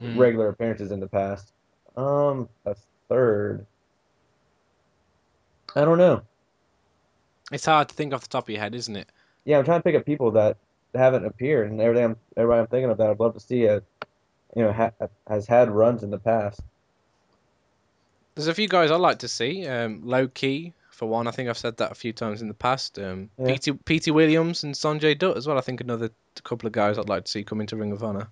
Mm. 0.00 0.16
regular 0.16 0.48
appearances 0.48 0.90
in 0.90 0.98
the 1.00 1.06
past. 1.06 1.52
Um, 1.96 2.48
a 2.66 2.74
third. 3.08 3.66
I 5.76 5.84
don't 5.84 5.98
know. 5.98 6.22
It's 7.52 7.66
hard 7.66 7.88
to 7.88 7.94
think 7.94 8.12
off 8.12 8.22
the 8.22 8.28
top 8.28 8.44
of 8.44 8.50
your 8.50 8.60
head, 8.60 8.74
isn't 8.74 8.96
it? 8.96 9.08
Yeah, 9.44 9.58
I'm 9.58 9.64
trying 9.64 9.80
to 9.80 9.84
pick 9.84 9.94
up 9.94 10.04
people 10.06 10.30
that 10.32 10.56
haven't 10.94 11.24
appeared, 11.24 11.70
and 11.70 11.80
everything 11.80 12.04
I'm, 12.04 12.16
everybody 12.36 12.60
I'm 12.60 12.66
thinking 12.66 12.90
of 12.90 12.98
that 12.98 13.10
I'd 13.10 13.20
love 13.20 13.34
to 13.34 13.40
see 13.40 13.64
a, 13.66 13.76
you 14.56 14.62
know, 14.62 14.72
ha 14.72 14.90
has 15.28 15.46
had 15.46 15.70
runs 15.70 16.02
in 16.02 16.10
the 16.10 16.18
past. 16.18 16.60
There's 18.34 18.48
a 18.48 18.54
few 18.54 18.68
guys 18.68 18.90
I'd 18.90 18.96
like 18.96 19.18
to 19.20 19.28
see. 19.28 19.66
Um, 19.66 20.00
Low 20.04 20.26
Ki 20.28 20.72
for 20.92 21.06
one. 21.08 21.26
I 21.26 21.30
think 21.30 21.48
I've 21.48 21.58
said 21.58 21.76
that 21.78 21.90
a 21.90 21.94
few 21.94 22.12
times 22.12 22.42
in 22.42 22.48
the 22.48 22.54
past. 22.54 22.98
Um, 22.98 23.30
Yeah. 23.38 23.46
Petey, 23.46 23.72
Petey 23.72 24.10
Williams 24.10 24.62
and 24.64 24.74
Sanjay 24.74 25.18
Dutt 25.18 25.36
as 25.36 25.46
well. 25.46 25.58
I 25.58 25.62
think 25.62 25.80
another 25.80 26.10
couple 26.44 26.66
of 26.66 26.72
guys 26.72 26.98
I'd 26.98 27.08
like 27.08 27.24
to 27.24 27.30
see 27.30 27.42
come 27.44 27.60
into 27.60 27.76
Ring 27.76 27.92
of 27.92 28.02
Honor. 28.04 28.28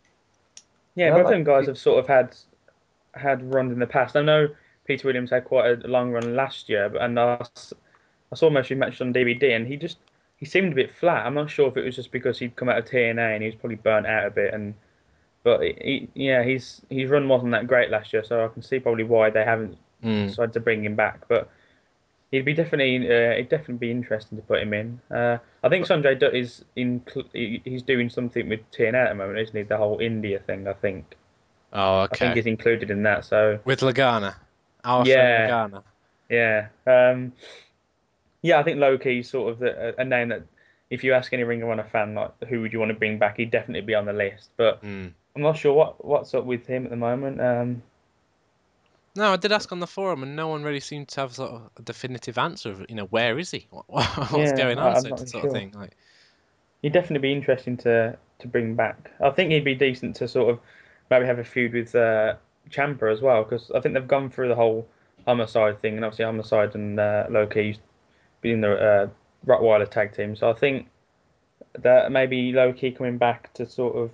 yeah. 0.95 1.07
Yeah, 1.07 1.11
both 1.13 1.17
like- 1.19 1.25
of 1.27 1.31
them 1.31 1.45
guys 1.45 1.67
have 1.67 1.79
sort 1.79 1.99
of 1.99 2.07
had 2.07 2.37
had 3.15 3.53
runs 3.53 3.73
in 3.73 3.79
the 3.79 3.87
past. 3.87 4.15
I 4.17 4.23
know 4.23 4.49
Petey 4.85 5.07
Williams 5.07 5.31
had 5.31 5.45
quite 5.45 5.85
a 5.85 5.89
long 5.89 6.11
run 6.13 6.35
last 6.37 6.69
year, 6.69 6.89
but 6.89 7.03
and 7.03 7.19
I, 7.19 7.35
s- 7.41 7.73
I 8.33 8.37
saw 8.37 8.51
most 8.51 8.67
of 8.67 8.69
his 8.71 8.79
matches 8.79 9.01
on 9.01 9.13
DVD, 9.13 9.55
and 9.57 9.67
he 9.67 9.77
just 9.77 9.99
he 10.37 10.47
seemed 10.47 10.73
a 10.73 10.77
bit 10.77 10.95
flat. 10.95 11.27
I'm 11.27 11.35
not 11.35 11.51
sure 11.51 11.69
if 11.69 11.77
it 11.77 11.85
was 11.85 11.97
just 11.97 12.13
because 12.13 12.39
he'd 12.39 12.57
come 12.57 12.69
out 12.69 12.79
of 12.79 12.85
TNA 12.87 13.35
and 13.35 13.43
he 13.43 13.49
was 13.49 13.57
probably 13.57 13.77
burnt 13.77 14.07
out 14.07 14.27
a 14.27 14.31
bit, 14.31 14.53
and 14.55 14.75
but 15.43 15.61
he, 15.63 16.09
yeah, 16.15 16.43
his 16.43 16.83
his 16.91 17.09
run 17.11 17.29
wasn't 17.29 17.53
that 17.53 17.67
great 17.67 17.91
last 17.91 18.13
year, 18.13 18.23
so 18.25 18.45
I 18.45 18.49
can 18.49 18.63
see 18.63 18.79
probably 18.79 19.05
why 19.05 19.31
they 19.31 19.45
haven't 19.45 19.77
Mm. 20.05 20.29
decided 20.29 20.53
to 20.55 20.61
bring 20.61 20.85
him 20.85 20.95
back. 20.97 21.29
But 21.29 21.49
he'd 22.31 22.45
be 22.45 22.55
definitely 22.55 23.07
uh, 23.09 23.33
it'd 23.33 23.49
definitely 23.49 23.77
be 23.87 23.91
interesting 23.91 24.39
to 24.39 24.43
put 24.45 24.63
him 24.63 24.73
in. 24.75 25.01
Uh, 25.11 25.39
I 25.65 25.69
think 25.69 25.87
Sanjay 25.87 26.19
Dutt 26.19 26.35
is 26.35 26.65
in 26.77 27.03
he's 27.33 27.83
doing 27.83 28.09
something 28.11 28.49
with 28.49 28.61
TNA 28.73 28.95
at 28.95 29.09
the 29.11 29.15
moment, 29.17 29.39
isn't 29.39 29.57
he? 29.57 29.63
The 29.63 29.77
whole 29.77 29.99
India 30.01 30.39
thing. 30.39 30.67
I 30.69 30.73
think 30.75 31.17
Oh, 31.73 32.01
okay. 32.01 32.15
I 32.15 32.17
think 32.19 32.35
he's 32.37 32.47
included 32.47 32.91
in 32.91 33.03
that. 33.05 33.25
So 33.25 33.59
With 33.65 33.81
Lagana. 33.81 34.35
Our 34.85 35.07
Yeah. 35.07 35.15
friend 35.47 35.73
Lagana. 35.75 35.83
yeah, 36.29 36.67
um, 36.87 37.33
yeah. 38.43 38.59
I 38.59 38.63
think 38.63 38.79
Low 38.79 38.99
Ki's 38.99 39.29
sort 39.31 39.53
of 39.53 39.59
the, 39.61 39.91
a, 39.99 40.03
a 40.03 40.05
name 40.05 40.29
that 40.31 40.43
if 40.91 41.05
you 41.05 41.13
ask 41.13 41.33
any 41.33 41.45
Ring 41.45 41.63
of 41.63 41.69
Honor 41.69 41.85
fan 41.93 42.15
like 42.15 42.33
who 42.49 42.61
would 42.63 42.73
you 42.73 42.81
want 42.81 42.91
to 42.91 42.99
bring 42.99 43.19
back, 43.19 43.37
he'd 43.37 43.51
definitely 43.51 43.83
be 43.83 43.95
on 43.95 44.07
the 44.07 44.13
list. 44.13 44.51
But 44.57 44.83
Mm. 44.83 45.13
I'm 45.37 45.43
not 45.43 45.57
sure 45.57 45.73
what 45.73 46.05
what's 46.05 46.35
up 46.35 46.45
with 46.45 46.67
him 46.67 46.85
at 46.85 46.91
the 46.91 46.97
moment. 46.97 47.41
Um, 47.41 47.83
No, 49.21 49.35
I 49.35 49.37
did 49.37 49.53
ask 49.53 49.71
on 49.71 49.81
the 49.81 49.87
forum, 49.87 50.23
and 50.23 50.35
no 50.35 50.49
one 50.49 50.63
really 50.63 50.81
seemed 50.81 51.09
to 51.09 51.21
have 51.21 51.35
sort 51.35 51.51
of 51.51 51.71
a 51.77 51.83
definitive 51.83 52.39
answer. 52.39 52.71
Of, 52.71 52.87
you 52.89 52.95
know, 52.95 53.05
where 53.05 53.39
is 53.39 53.51
he? 53.51 53.67
What, 53.71 53.85
what's 53.87 54.33
Yeah, 54.35 54.57
going 54.57 54.79
on? 54.79 54.99
So, 55.03 55.15
sort 55.27 55.45
of 55.45 55.53
thing. 55.53 55.73
Like, 55.77 55.95
he'd 56.81 56.95
definitely 56.95 57.29
be 57.29 57.33
interesting 57.35 57.77
to 57.79 58.17
to 58.39 58.49
bring 58.49 58.75
back. 58.77 59.11
I 59.23 59.29
think 59.29 59.51
he'd 59.51 59.63
be 59.63 59.75
decent 59.75 60.17
to 60.17 60.27
sort 60.27 60.49
of 60.49 60.59
maybe 61.11 61.27
have 61.27 61.39
a 61.39 61.45
feud 61.45 61.75
with 61.75 61.95
uh, 61.95 62.37
Ciampa 62.71 63.13
as 63.13 63.21
well 63.21 63.45
because 63.45 63.71
I 63.73 63.81
think 63.81 63.93
they've 63.95 64.09
gone 64.09 64.31
through 64.31 64.49
the 64.49 64.55
whole 64.55 64.89
homicide 65.27 65.83
thing 65.83 65.97
and 65.97 66.05
obviously 66.05 66.25
homicide 66.25 66.75
and 66.75 66.99
uh, 66.99 67.27
Low 67.29 67.47
Ki 67.47 67.61
used 67.61 67.81
be 68.41 68.53
in 68.53 68.63
the 68.63 68.73
uh, 68.73 69.09
Rottweiler 69.47 69.91
tag 69.91 70.17
team. 70.17 70.35
So 70.35 70.49
I 70.49 70.55
think 70.55 70.89
that 71.75 72.11
maybe 72.11 72.53
Low 72.53 72.73
Ki 72.73 72.91
coming 72.91 73.19
back 73.19 73.53
to 73.55 73.69
sort 73.69 73.97
of 73.97 74.11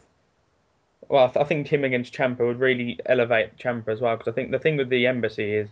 well, 1.09 1.25
I, 1.25 1.27
th- 1.29 1.45
I 1.45 1.49
think 1.49 1.67
him 1.69 1.85
against 1.85 2.13
Ciampa 2.15 2.41
would 2.47 2.61
really 2.61 2.99
elevate 3.07 3.57
Ciampa 3.59 3.89
as 3.89 4.01
well 4.01 4.17
because 4.17 4.31
I 4.31 4.35
think 4.35 4.51
the 4.51 4.59
thing 4.59 4.77
with 4.77 4.89
the 4.89 5.07
embassy 5.07 5.55
is. 5.55 5.69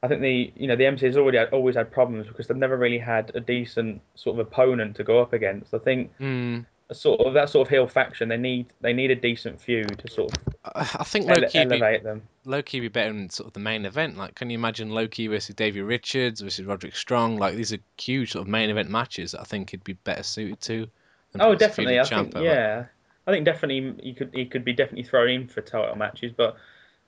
I 0.00 0.06
think 0.06 0.20
the 0.20 0.52
you 0.54 0.68
know 0.68 0.76
the 0.76 0.86
embassy 0.86 1.06
has 1.06 1.16
already 1.16 1.38
had, 1.38 1.48
always 1.52 1.74
had 1.74 1.90
problems 1.90 2.28
because 2.28 2.46
they've 2.46 2.56
never 2.56 2.76
really 2.76 2.98
had 2.98 3.32
a 3.34 3.40
decent 3.40 4.00
sort 4.14 4.38
of 4.38 4.46
opponent 4.46 4.94
to 4.96 5.02
go 5.02 5.20
up 5.20 5.32
against. 5.32 5.74
I 5.74 5.78
think 5.78 6.16
mm, 6.18 6.64
a 6.88 6.94
sort 6.94 7.20
of 7.20 7.34
that 7.34 7.50
sort 7.50 7.66
of 7.66 7.70
heel 7.70 7.88
faction. 7.88 8.28
They 8.28 8.36
need 8.36 8.66
they 8.80 8.92
need 8.92 9.10
a 9.10 9.16
decent 9.16 9.60
feud 9.60 9.98
to 9.98 10.08
sort 10.08 10.30
of 10.36 10.54
I 10.64 10.82
I 11.00 11.02
think 11.04 11.28
ele- 11.28 11.40
Low 11.40 11.48
Ki 11.48 11.64
be, 11.64 11.74
elevate 11.74 12.04
them. 12.04 12.22
Low 12.44 12.62
Ki 12.62 12.78
be 12.78 12.86
better 12.86 13.10
in 13.10 13.28
sort 13.28 13.48
of 13.48 13.54
the 13.54 13.58
main 13.60 13.84
event. 13.84 14.16
Like, 14.16 14.36
can 14.36 14.50
you 14.50 14.56
imagine 14.56 14.90
Low 14.90 15.08
Ki 15.08 15.26
versus 15.26 15.56
Davey 15.56 15.82
Richards 15.82 16.42
versus 16.42 16.64
Roderick 16.64 16.94
Strong? 16.94 17.38
Like, 17.38 17.56
these 17.56 17.72
are 17.72 17.78
huge 18.00 18.30
sort 18.30 18.42
of 18.42 18.48
main 18.48 18.70
event 18.70 18.90
matches 18.90 19.32
that 19.32 19.40
I 19.40 19.44
think 19.44 19.70
he'd 19.70 19.82
be 19.82 19.94
better 19.94 20.22
suited 20.22 20.60
to. 20.60 20.86
than 21.32 21.40
Oh, 21.42 21.56
perhaps 21.56 21.62
a 21.62 21.82
feud 21.82 21.88
definitely. 21.88 21.98
I 21.98 22.02
with 22.02 22.08
think 22.10 22.34
like- 22.36 22.44
yeah. 22.44 22.84
I 23.28 23.30
think 23.30 23.44
definitely 23.44 23.94
he 24.02 24.14
could 24.14 24.30
he 24.32 24.46
could 24.46 24.64
be 24.64 24.72
definitely 24.72 25.04
thrown 25.04 25.28
in 25.28 25.46
for 25.46 25.60
title 25.60 25.94
matches, 25.96 26.32
but 26.34 26.56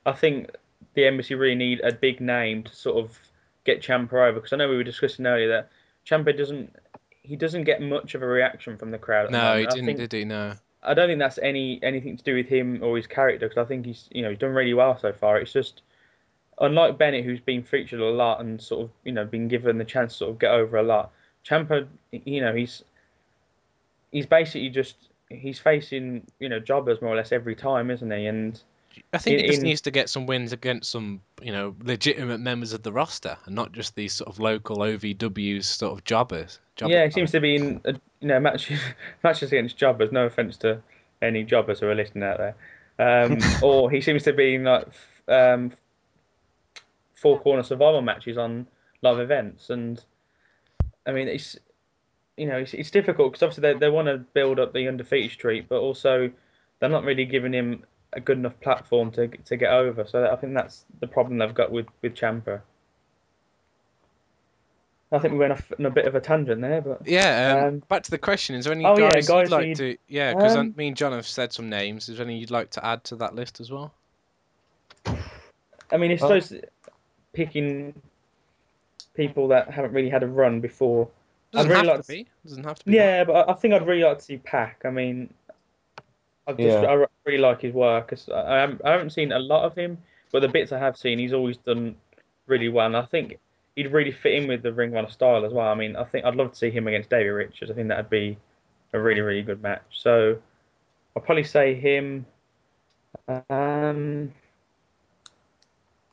I 0.05 0.11
think 0.11 0.55
the 0.93 1.07
embassy 1.07 1.33
really 1.33 1.55
need 1.55 1.81
a 1.81 1.91
big 1.91 2.21
name 2.21 2.61
to 2.63 2.75
sort 2.75 3.03
of 3.03 3.19
get 3.65 3.81
Ciampa 3.81 4.13
over 4.13 4.33
because 4.33 4.53
I 4.53 4.57
know 4.57 4.69
we 4.69 4.77
were 4.77 4.83
discussing 4.83 5.25
earlier 5.25 5.47
that 5.49 5.69
Ciampa 6.05 6.37
doesn't 6.37 6.75
he 7.23 7.35
doesn't 7.35 7.63
get 7.63 7.81
much 7.81 8.13
of 8.13 8.21
a 8.21 8.27
reaction 8.27 8.77
from 8.77 8.91
the 8.91 8.99
crowd. 8.99 9.29
The 9.29 9.31
No, 9.31 9.57
he. 9.57 9.65
Didn't, 9.65 9.85
think- 9.87 9.97
did 9.97 10.13
he? 10.13 10.23
No. 10.23 10.53
I 10.83 10.93
don't 10.93 11.07
think 11.07 11.17
that's 11.17 11.39
any 11.39 11.79
anything 11.81 12.17
to 12.17 12.23
do 12.23 12.35
with 12.35 12.47
him 12.47 12.83
or 12.83 12.97
his 12.97 13.07
character 13.07 13.49
because 13.49 13.63
I 13.63 13.67
think 13.67 13.87
he's 13.87 14.07
you 14.11 14.21
know 14.21 14.29
he's 14.29 14.39
done 14.39 14.53
really 14.53 14.75
well 14.75 14.99
so 14.99 15.11
far. 15.11 15.39
It's 15.39 15.51
just 15.51 15.81
unlike 16.59 16.99
Bennett 16.99 17.25
who's 17.25 17.39
been 17.39 17.63
featured 17.63 17.99
a 17.99 18.05
lot 18.05 18.41
and 18.41 18.61
sort 18.61 18.83
of 18.83 18.91
you 19.03 19.11
know 19.11 19.25
been 19.25 19.47
given 19.47 19.79
the 19.79 19.85
chance 19.85 20.13
to 20.13 20.17
sort 20.19 20.31
of 20.31 20.39
get 20.39 20.51
over 20.51 20.77
a 20.77 20.83
lot. 20.83 21.11
Ciampa, 21.43 21.87
you 22.11 22.41
know 22.41 22.53
he's 22.53 22.83
he's 24.11 24.27
basically 24.27 24.69
just 24.69 25.09
he's 25.39 25.59
facing 25.59 26.25
you 26.39 26.49
know 26.49 26.59
jobbers 26.59 27.01
more 27.01 27.13
or 27.13 27.15
less 27.15 27.31
every 27.31 27.55
time, 27.55 27.91
isn't 27.91 28.11
he? 28.11 28.25
And 28.25 28.61
I 29.13 29.17
think 29.17 29.39
he 29.41 29.47
just 29.47 29.59
in- 29.59 29.65
needs 29.65 29.81
to 29.81 29.91
get 29.91 30.09
some 30.09 30.25
wins 30.25 30.51
against 30.51 30.91
some, 30.91 31.21
you 31.41 31.51
know, 31.51 31.75
legitimate 31.83 32.39
members 32.39 32.73
of 32.73 32.83
the 32.83 32.91
roster, 32.91 33.37
and 33.45 33.55
not 33.55 33.71
just 33.71 33.95
these 33.95 34.13
sort 34.13 34.29
of 34.29 34.39
local 34.39 34.77
OVWs, 34.77 35.63
sort 35.63 35.93
of 35.93 36.03
jobbers. 36.03 36.59
jobber 36.75 36.93
yeah, 36.93 37.05
he 37.05 37.11
seems 37.11 37.31
to 37.31 37.39
be 37.39 37.55
in 37.55 37.81
you 38.19 38.27
know 38.27 38.39
matches 38.39 38.79
matches 39.23 39.51
against 39.51 39.77
jobbers. 39.77 40.11
No 40.11 40.25
offense 40.25 40.57
to 40.57 40.81
any 41.21 41.43
jobbers 41.43 41.79
who 41.79 41.87
are 41.87 41.95
listening 41.95 42.23
out 42.23 42.37
there. 42.37 42.55
Um, 42.99 43.39
or 43.63 43.89
he 43.89 44.01
seems 44.01 44.23
to 44.23 44.33
be 44.33 44.55
in 44.55 44.63
like 44.63 44.87
f- 44.87 45.33
um, 45.33 45.71
four 47.15 47.39
corner 47.39 47.63
survival 47.63 48.01
matches 48.01 48.37
on 48.37 48.67
live 49.01 49.19
events, 49.19 49.69
and 49.69 50.03
I 51.05 51.11
mean 51.11 51.27
it's 51.27 51.57
you 52.41 52.47
know 52.47 52.57
it's, 52.57 52.73
it's 52.73 52.89
difficult 52.89 53.31
because 53.31 53.43
obviously 53.43 53.61
they 53.73 53.77
they 53.77 53.89
want 53.89 54.07
to 54.07 54.17
build 54.17 54.59
up 54.59 54.73
the 54.73 54.87
undefeated 54.87 55.31
streak, 55.31 55.69
but 55.69 55.79
also 55.79 56.31
they're 56.79 56.89
not 56.89 57.03
really 57.03 57.25
giving 57.25 57.53
him 57.53 57.83
a 58.13 58.19
good 58.19 58.39
enough 58.39 58.59
platform 58.61 59.11
to 59.11 59.27
to 59.27 59.55
get 59.55 59.71
over. 59.71 60.07
So 60.07 60.25
I 60.25 60.35
think 60.37 60.55
that's 60.55 60.83
the 60.99 61.07
problem 61.07 61.37
they've 61.37 61.53
got 61.53 61.71
with 61.71 61.85
with 62.01 62.15
Ciampa. 62.15 62.61
I 65.11 65.19
think 65.19 65.33
we 65.33 65.39
went 65.39 65.51
off 65.51 65.71
on 65.77 65.85
a 65.85 65.91
bit 65.91 66.05
of 66.05 66.15
a 66.15 66.21
tangent 66.21 66.61
there, 66.61 66.81
but 66.81 67.05
Yeah, 67.05 67.59
um, 67.59 67.67
Um, 67.67 67.83
back 67.89 68.01
to 68.03 68.11
the 68.11 68.17
question. 68.17 68.55
Is 68.55 68.63
there 68.65 68.73
any 68.73 68.85
oh, 68.85 68.97
yeah, 68.97 69.09
guys, 69.11 69.27
guys 69.27 69.43
you'd 69.43 69.51
like 69.51 69.67
who 69.67 69.75
to? 69.75 69.97
Yeah, 70.07 70.33
because 70.33 70.55
um, 70.55 70.73
me 70.75 70.87
and 70.87 70.97
John 70.97 71.11
have 71.11 71.27
said 71.27 71.53
some 71.53 71.69
names. 71.69 72.09
Is 72.09 72.17
there 72.17 72.25
any 72.25 72.39
you'd 72.39 72.49
like 72.49 72.71
to 72.71 72.85
add 72.85 73.03
to 73.05 73.17
that 73.17 73.35
list 73.35 73.59
as 73.59 73.69
well? 73.69 73.93
I 75.91 75.97
mean, 75.97 76.11
it's 76.11 76.23
Oh. 76.23 76.39
suppose 76.39 76.61
picking 77.33 77.93
people 79.13 79.49
that 79.49 79.69
haven't 79.69 79.91
really 79.91 80.09
had 80.09 80.23
a 80.23 80.27
run 80.27 80.61
before 80.61 81.09
Doesn't 81.51 81.69
really 81.69 81.87
have 81.87 81.97
like 81.97 82.05
to 82.05 82.11
to- 82.11 82.23
be. 82.23 82.27
Doesn't 82.45 82.63
have 82.63 82.79
to 82.79 82.85
be. 82.85 82.91
Yeah, 82.93 83.23
but 83.23 83.33
I- 83.33 83.51
I 83.51 83.55
think 83.55 83.73
I'd 83.73 83.85
really 83.85 84.03
like 84.03 84.19
to 84.19 84.23
see 84.23 84.37
Pac. 84.37 84.81
I 84.85 84.89
mean, 84.89 85.33
I 86.47 86.53
just 86.53 86.61
Yeah. 86.61 86.89
I 86.89 87.05
really 87.25 87.37
like 87.39 87.61
his 87.61 87.73
work. 87.73 88.13
It's- 88.13 88.29
I, 88.29 88.63
I 88.85 88.91
haven't, 88.91 89.11
seen 89.11 89.31
a 89.31 89.39
lot 89.39 89.63
of 89.65 89.75
him, 89.75 89.97
but 90.31 90.39
the 90.41 90.47
bits 90.47 90.71
I 90.71 90.79
have 90.79 90.97
seen, 90.97 91.19
he's 91.19 91.33
always 91.33 91.57
done 91.57 91.95
really 92.47 92.69
well. 92.69 92.85
And 92.87 92.97
I 92.97 93.03
think 93.03 93.37
he'd 93.75 93.91
really 93.91 94.11
fit 94.11 94.33
in 94.35 94.47
with 94.47 94.63
the 94.63 94.73
Ring 94.73 94.91
of 94.91 94.97
Honor 94.97 95.09
style 95.09 95.45
as 95.45 95.53
well. 95.53 95.67
I 95.67 95.75
mean, 95.75 95.95
I 95.95 96.03
think 96.03 96.25
I'd 96.25 96.35
love 96.35 96.51
to 96.51 96.57
see 96.57 96.71
him 96.71 96.87
against 96.87 97.09
Davey 97.09 97.29
Richards. 97.29 97.69
I 97.69 97.73
think 97.73 97.87
that'd 97.89 98.09
be 98.09 98.37
a 98.93 98.99
really 98.99 99.21
really 99.21 99.41
good 99.43 99.61
match. 99.61 99.83
So 99.91 100.37
I'll 101.15 101.21
probably 101.23 101.43
say 101.43 101.75
him. 101.75 102.25
Um, 103.49 104.33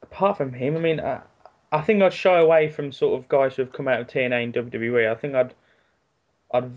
apart 0.03 0.37
from 0.37 0.53
him, 0.53 0.77
I 0.77 0.81
mean, 0.81 1.01
I, 1.01 1.21
I 1.71 1.83
think 1.83 2.03
I'd 2.03 2.15
shy 2.15 2.39
away 2.39 2.71
from 2.71 2.93
sort 2.93 3.19
of 3.19 3.29
guys 3.29 3.57
who 3.57 3.63
have 3.63 3.73
come 3.73 3.89
out 3.89 4.01
of 4.01 4.07
TNA 4.07 4.45
and 4.45 4.55
WWE. 4.55 5.11
I 5.11 5.15
think 5.15 5.35
I'd 5.35 5.55
I'd 6.53 6.71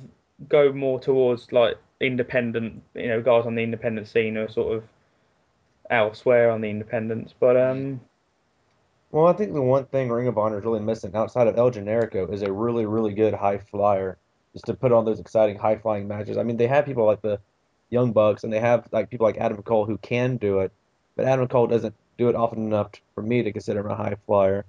go 0.50 0.74
more 0.74 1.00
towards 1.00 1.52
like 1.52 1.78
independent, 2.02 2.82
you 2.96 3.08
know, 3.08 3.22
guys 3.22 3.46
on 3.46 3.56
the 3.56 3.62
independent 3.62 4.08
scene 4.08 4.36
or 4.38 4.50
sort 4.50 4.78
of 4.78 4.84
elsewhere 5.90 6.52
on 6.52 6.62
the 6.62 6.70
independents. 6.70 7.34
But 7.40 7.56
um, 7.56 8.02
Well, 9.12 9.28
I 9.28 9.34
think 9.34 9.54
the 9.54 9.62
one 9.62 9.86
thing 9.86 10.10
Ring 10.10 10.28
of 10.28 10.38
Honor 10.38 10.60
is 10.60 10.66
really 10.66 10.80
missing 10.80 11.16
outside 11.16 11.48
of 11.48 11.58
El 11.58 11.72
Generico 11.72 12.32
is 12.32 12.42
a 12.42 12.52
really, 12.52 12.86
really 12.86 13.14
good 13.14 13.34
high 13.34 13.60
flyer, 13.60 14.18
just 14.54 14.66
to 14.66 14.74
put 14.74 14.92
on 14.92 15.06
those 15.06 15.20
exciting 15.20 15.58
high 15.58 15.78
flying 15.78 16.08
matches. 16.08 16.38
I 16.38 16.44
mean, 16.44 16.58
they 16.58 16.68
have 16.68 16.86
people 16.86 17.06
like 17.06 17.22
the 17.22 17.40
Young 17.90 18.12
Bucks, 18.12 18.44
and 18.44 18.52
they 18.52 18.60
have 18.60 18.88
like 18.92 19.10
people 19.10 19.26
like 19.28 19.38
Adam 19.38 19.62
Cole 19.64 19.86
who 19.86 19.98
can 20.00 20.38
do 20.38 20.60
it, 20.60 20.72
but 21.16 21.26
Adam 21.26 21.48
Cole 21.48 21.68
doesn't 21.68 21.96
do 22.18 22.30
it 22.30 22.36
often 22.36 22.66
enough 22.66 22.92
for 23.16 23.22
me 23.22 23.44
to 23.44 23.52
consider 23.52 23.82
him 23.82 23.92
a 23.92 23.96
high 23.96 24.16
flyer. 24.26 24.66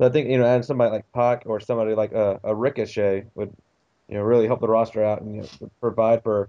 So 0.00 0.06
I 0.06 0.08
think 0.08 0.30
you 0.30 0.38
know, 0.38 0.46
adding 0.46 0.62
somebody 0.62 0.90
like 0.90 1.12
Pac 1.12 1.42
or 1.44 1.60
somebody 1.60 1.94
like 1.94 2.12
a, 2.12 2.40
a 2.42 2.54
Ricochet 2.54 3.26
would, 3.34 3.54
you 4.08 4.14
know, 4.14 4.22
really 4.22 4.46
help 4.46 4.62
the 4.62 4.68
roster 4.68 5.04
out 5.04 5.20
and 5.20 5.36
you 5.36 5.42
know, 5.42 5.70
provide 5.78 6.22
for 6.22 6.48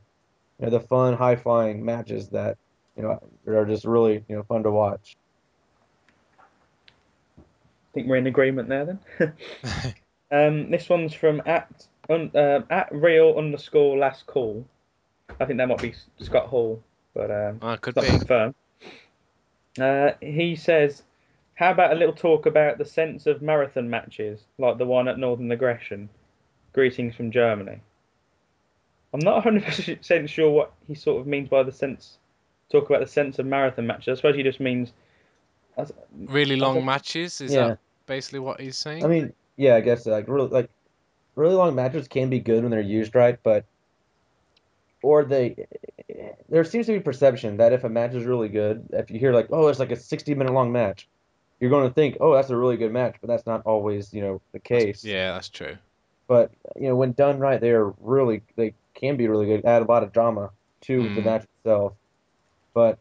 you 0.58 0.66
know 0.66 0.72
the 0.72 0.80
fun 0.80 1.16
high 1.18 1.36
flying 1.36 1.84
matches 1.84 2.30
that 2.30 2.58
you 2.96 3.04
know 3.04 3.22
are 3.48 3.66
just 3.66 3.84
really 3.84 4.24
you 4.30 4.38
know 4.38 4.44
fun 4.44 4.64
to 4.64 4.72
watch. 4.72 5.18
I 7.38 7.44
think 7.94 8.08
we're 8.08 8.16
in 8.16 8.28
agreement 8.28 8.70
there 8.70 8.86
then. 8.86 9.00
um, 10.32 10.72
this 10.72 10.88
one's 10.88 11.14
from 11.14 11.42
at 11.46 11.88
un, 12.10 12.32
uh, 12.34 12.62
at 12.70 12.88
real 12.94 13.36
underscore 13.38 13.98
last 13.98 14.28
call. 14.28 14.66
I 15.42 15.46
think 15.46 15.58
that 15.58 15.68
might 15.68 15.82
be 15.82 15.94
Scott 16.22 16.48
Hall, 16.48 16.82
but 17.14 17.30
um, 17.30 17.60
Ah, 17.62 17.76
could 17.76 17.96
be. 17.96 18.02
not 18.02 18.10
confirmed. 18.12 18.56
Uh, 19.78 20.12
he 20.22 20.56
says, 20.56 21.04
"How 21.62 21.70
about 21.70 21.92
a 21.94 21.96
little 21.96 22.16
talk 22.16 22.48
about 22.48 22.80
the 22.80 22.86
sense 22.86 23.28
of 23.28 23.44
marathon 23.44 23.88
matches, 23.88 24.46
like 24.58 24.80
the 24.80 24.86
one 24.86 25.08
at 25.08 25.20
Northern 25.20 25.52
Aggression? 25.52 26.10
Greetings 26.74 27.14
from 27.14 27.30
Germany." 27.30 27.82
I'm 29.14 29.20
not 29.20 29.46
100 29.46 29.64
percent 29.98 30.28
sure 30.28 30.50
what 30.50 30.74
he 30.88 30.96
sort 30.96 31.22
of 31.22 31.28
means 31.28 31.50
by 31.50 31.62
the 31.62 31.72
sense. 31.72 32.18
Talk 32.72 32.90
about 32.90 33.02
the 33.02 33.08
sense 33.08 33.38
of 33.38 33.46
marathon 33.46 33.86
matches. 33.86 34.08
I 34.08 34.16
suppose 34.16 34.36
he 34.36 34.42
just 34.42 34.60
means. 34.60 34.94
Really 36.28 36.56
long 36.56 36.78
Okay. 36.78 36.86
matches. 36.86 37.42
Is 37.42 37.54
Yeah. 37.54 37.68
that 37.68 37.80
basically 38.08 38.40
what 38.40 38.60
he's 38.60 38.78
saying? 38.78 39.06
I 39.06 39.08
mean, 39.08 39.32
yeah, 39.56 39.76
I 39.76 39.82
guess 39.82 40.08
like 40.08 40.28
really 40.28 40.48
like 40.48 40.72
really 41.36 41.54
long 41.54 41.76
matches 41.76 42.08
can 42.08 42.32
be 42.32 42.40
good 42.40 42.64
when 42.64 42.72
they're 42.72 42.82
used 42.82 43.14
right, 43.14 43.38
but 43.44 43.66
or 45.04 45.26
they 45.26 45.68
there 46.50 46.64
seems 46.64 46.88
to 46.88 46.94
be 46.94 47.00
perception 47.00 47.58
that 47.58 47.72
if 47.72 47.84
a 47.84 47.90
match 47.90 48.16
is 48.16 48.26
really 48.26 48.50
good, 48.50 48.88
if 48.94 49.12
you 49.12 49.20
hear 49.20 49.32
like, 49.32 49.50
oh, 49.52 49.68
it's 49.68 49.78
like 49.80 49.92
a 49.92 49.96
60 49.96 50.34
minute 50.34 50.54
long 50.54 50.72
match, 50.72 51.08
you're 51.62 51.70
going 51.70 51.88
to 51.88 51.94
think, 51.94 52.18
oh, 52.20 52.34
that's 52.34 52.50
a 52.50 52.58
really 52.58 52.76
good 52.76 52.92
match, 52.92 53.16
but 53.22 53.28
that's 53.28 53.46
not 53.46 53.62
always, 53.66 54.14
you 54.14 54.22
know, 54.22 54.42
the 54.52 54.60
case. 54.60 55.06
yeah, 55.06 55.34
that's 55.34 55.50
true. 55.50 55.78
But 56.28 56.52
you 56.76 56.88
know, 56.88 56.96
when 56.96 57.14
done 57.14 57.40
right, 57.40 57.62
they 57.62 57.72
are 57.72 57.94
really 58.00 58.42
they 58.56 58.74
can 58.96 59.16
be 59.16 59.28
really 59.28 59.46
good, 59.46 59.66
add 59.66 59.82
a 59.82 59.86
lot 59.86 60.04
of 60.04 60.12
drama 60.12 60.50
to 60.82 61.04
the 61.04 61.22
Mm. 61.22 61.26
match 61.26 61.46
itself. 61.60 61.94
But 62.74 63.00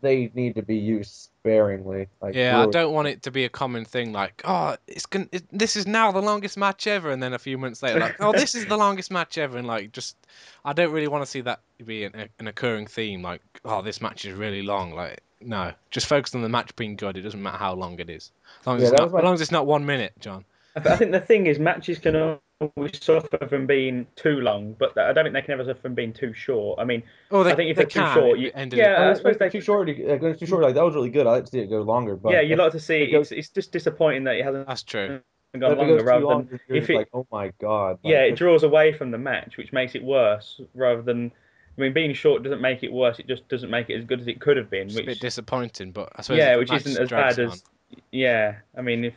they 0.00 0.30
need 0.34 0.54
to 0.54 0.62
be 0.62 0.76
used 0.76 1.12
sparingly. 1.12 2.06
Like 2.22 2.34
Yeah, 2.34 2.60
I 2.60 2.66
don't 2.66 2.92
want 2.92 3.08
it 3.08 3.22
to 3.22 3.30
be 3.30 3.44
a 3.44 3.48
common 3.48 3.84
thing 3.84 4.12
like, 4.12 4.42
oh, 4.44 4.76
it's 4.86 5.06
going 5.06 5.28
it, 5.32 5.44
this 5.50 5.76
is 5.76 5.86
now 5.86 6.12
the 6.12 6.22
longest 6.22 6.56
match 6.56 6.86
ever, 6.86 7.10
and 7.10 7.22
then 7.22 7.34
a 7.34 7.38
few 7.38 7.58
months 7.58 7.82
later, 7.82 7.98
like, 8.00 8.16
oh, 8.20 8.32
this 8.32 8.54
is 8.54 8.66
the 8.66 8.76
longest 8.76 9.10
match 9.10 9.38
ever, 9.38 9.58
and 9.58 9.66
like, 9.66 9.92
just, 9.92 10.16
I 10.64 10.72
don't 10.72 10.92
really 10.92 11.08
want 11.08 11.24
to 11.24 11.30
see 11.30 11.40
that 11.42 11.60
be 11.84 12.04
an, 12.04 12.28
an 12.38 12.46
occurring 12.46 12.86
theme. 12.86 13.22
Like, 13.22 13.42
oh, 13.64 13.82
this 13.82 14.00
match 14.00 14.24
is 14.24 14.34
really 14.34 14.62
long. 14.62 14.94
Like, 14.94 15.20
no, 15.40 15.72
just 15.90 16.06
focus 16.06 16.34
on 16.34 16.42
the 16.42 16.48
match 16.48 16.74
being 16.76 16.96
good. 16.96 17.16
It 17.16 17.22
doesn't 17.22 17.42
matter 17.42 17.58
how 17.58 17.74
long 17.74 17.98
it 18.00 18.10
is, 18.10 18.32
as 18.60 18.66
long 18.66 18.76
as, 18.76 18.82
Yeah, 18.82 18.88
it's, 18.90 18.98
not, 19.00 19.12
my- 19.12 19.18
as, 19.18 19.24
long 19.24 19.34
as 19.34 19.40
it's 19.40 19.50
not 19.52 19.66
one 19.66 19.86
minute, 19.86 20.12
John. 20.20 20.44
I 20.76 20.96
think 20.96 21.10
the 21.12 21.20
thing 21.20 21.46
is 21.46 21.58
matches 21.58 21.98
can 21.98 22.38
always 22.76 23.02
suffer 23.02 23.38
from 23.48 23.66
being 23.66 24.06
too 24.14 24.40
long, 24.40 24.74
but 24.78 24.96
I 24.96 25.12
don't 25.12 25.24
think 25.24 25.32
they 25.34 25.42
can 25.42 25.52
ever 25.52 25.64
suffer 25.64 25.80
from 25.80 25.94
being 25.94 26.12
too 26.12 26.32
short. 26.32 26.78
I 26.78 26.84
mean, 26.84 27.02
Oh, 27.30 27.42
they, 27.42 27.52
I 27.52 27.56
think 27.56 27.70
if 27.70 27.76
they 27.76 27.84
they're 27.84 27.90
too 28.06 28.12
short, 28.20 28.38
it 28.38 28.42
you- 28.42 28.52
ended 28.54 28.78
yeah, 28.78 28.94
I 28.94 29.10
I 29.10 29.14
suppose 29.14 29.30
expecting 29.32 29.58
they- 29.58 29.62
too 29.62 29.64
short. 29.64 29.86
to- 29.88 30.12
uh, 30.12 30.16
When 30.18 30.38
too 30.38 30.46
short, 30.46 30.62
like 30.62 30.74
that 30.74 30.84
was 30.84 30.94
really 30.94 31.10
good. 31.10 31.26
I 31.26 31.32
like 31.32 31.44
to 31.46 31.50
see 31.50 31.60
it 31.60 31.66
go 31.66 31.82
longer. 31.82 32.14
But 32.16 32.32
yeah, 32.32 32.40
you 32.42 32.52
if- 32.52 32.58
like 32.58 32.72
to 32.72 32.80
see. 32.80 33.02
it 33.02 33.10
goes- 33.10 33.32
It's, 33.32 33.38
it's 33.38 33.48
just 33.48 33.72
disappointing 33.72 34.24
that 34.24 34.36
it 34.36 34.44
hasn't 34.44 34.66
That's 34.68 34.82
true. 34.84 35.20
if 35.54 35.60
gone 35.60 35.78
longer 35.78 36.04
rather 36.04 36.24
long, 36.24 36.46
than 36.46 36.60
if 36.68 36.90
it- 36.90 36.94
like, 36.94 37.08
oh 37.12 37.26
my 37.32 37.52
god. 37.60 37.98
yeah, 38.04 38.22
it 38.22 38.36
draws 38.36 38.62
away 38.62 38.92
from 38.92 39.10
the 39.10 39.18
match, 39.18 39.56
which 39.56 39.72
makes 39.72 39.94
it 39.94 40.02
worse 40.04 40.60
rather 40.74 41.02
than. 41.02 41.32
I 41.78 41.82
mean, 41.82 41.92
being 41.92 42.12
short 42.12 42.42
doesn't 42.42 42.60
make 42.60 42.82
it 42.82 42.92
worse. 42.92 43.20
It 43.20 43.28
just 43.28 43.46
doesn't 43.48 43.70
make 43.70 43.88
it 43.88 43.94
as 43.94 44.04
good 44.04 44.20
as 44.20 44.26
it 44.26 44.40
could 44.40 44.56
have 44.56 44.68
been. 44.68 44.88
It's 44.88 44.98
a 44.98 45.04
bit 45.04 45.20
disappointing, 45.20 45.92
but 45.92 46.10
I 46.16 46.22
suppose 46.22 46.38
yeah, 46.38 46.56
which 46.56 46.72
isn't 46.72 46.98
as 46.98 47.10
bad 47.10 47.38
on- 47.38 47.52
as. 47.52 47.62
Yeah, 48.10 48.56
I 48.76 48.82
mean, 48.82 49.04
if 49.04 49.14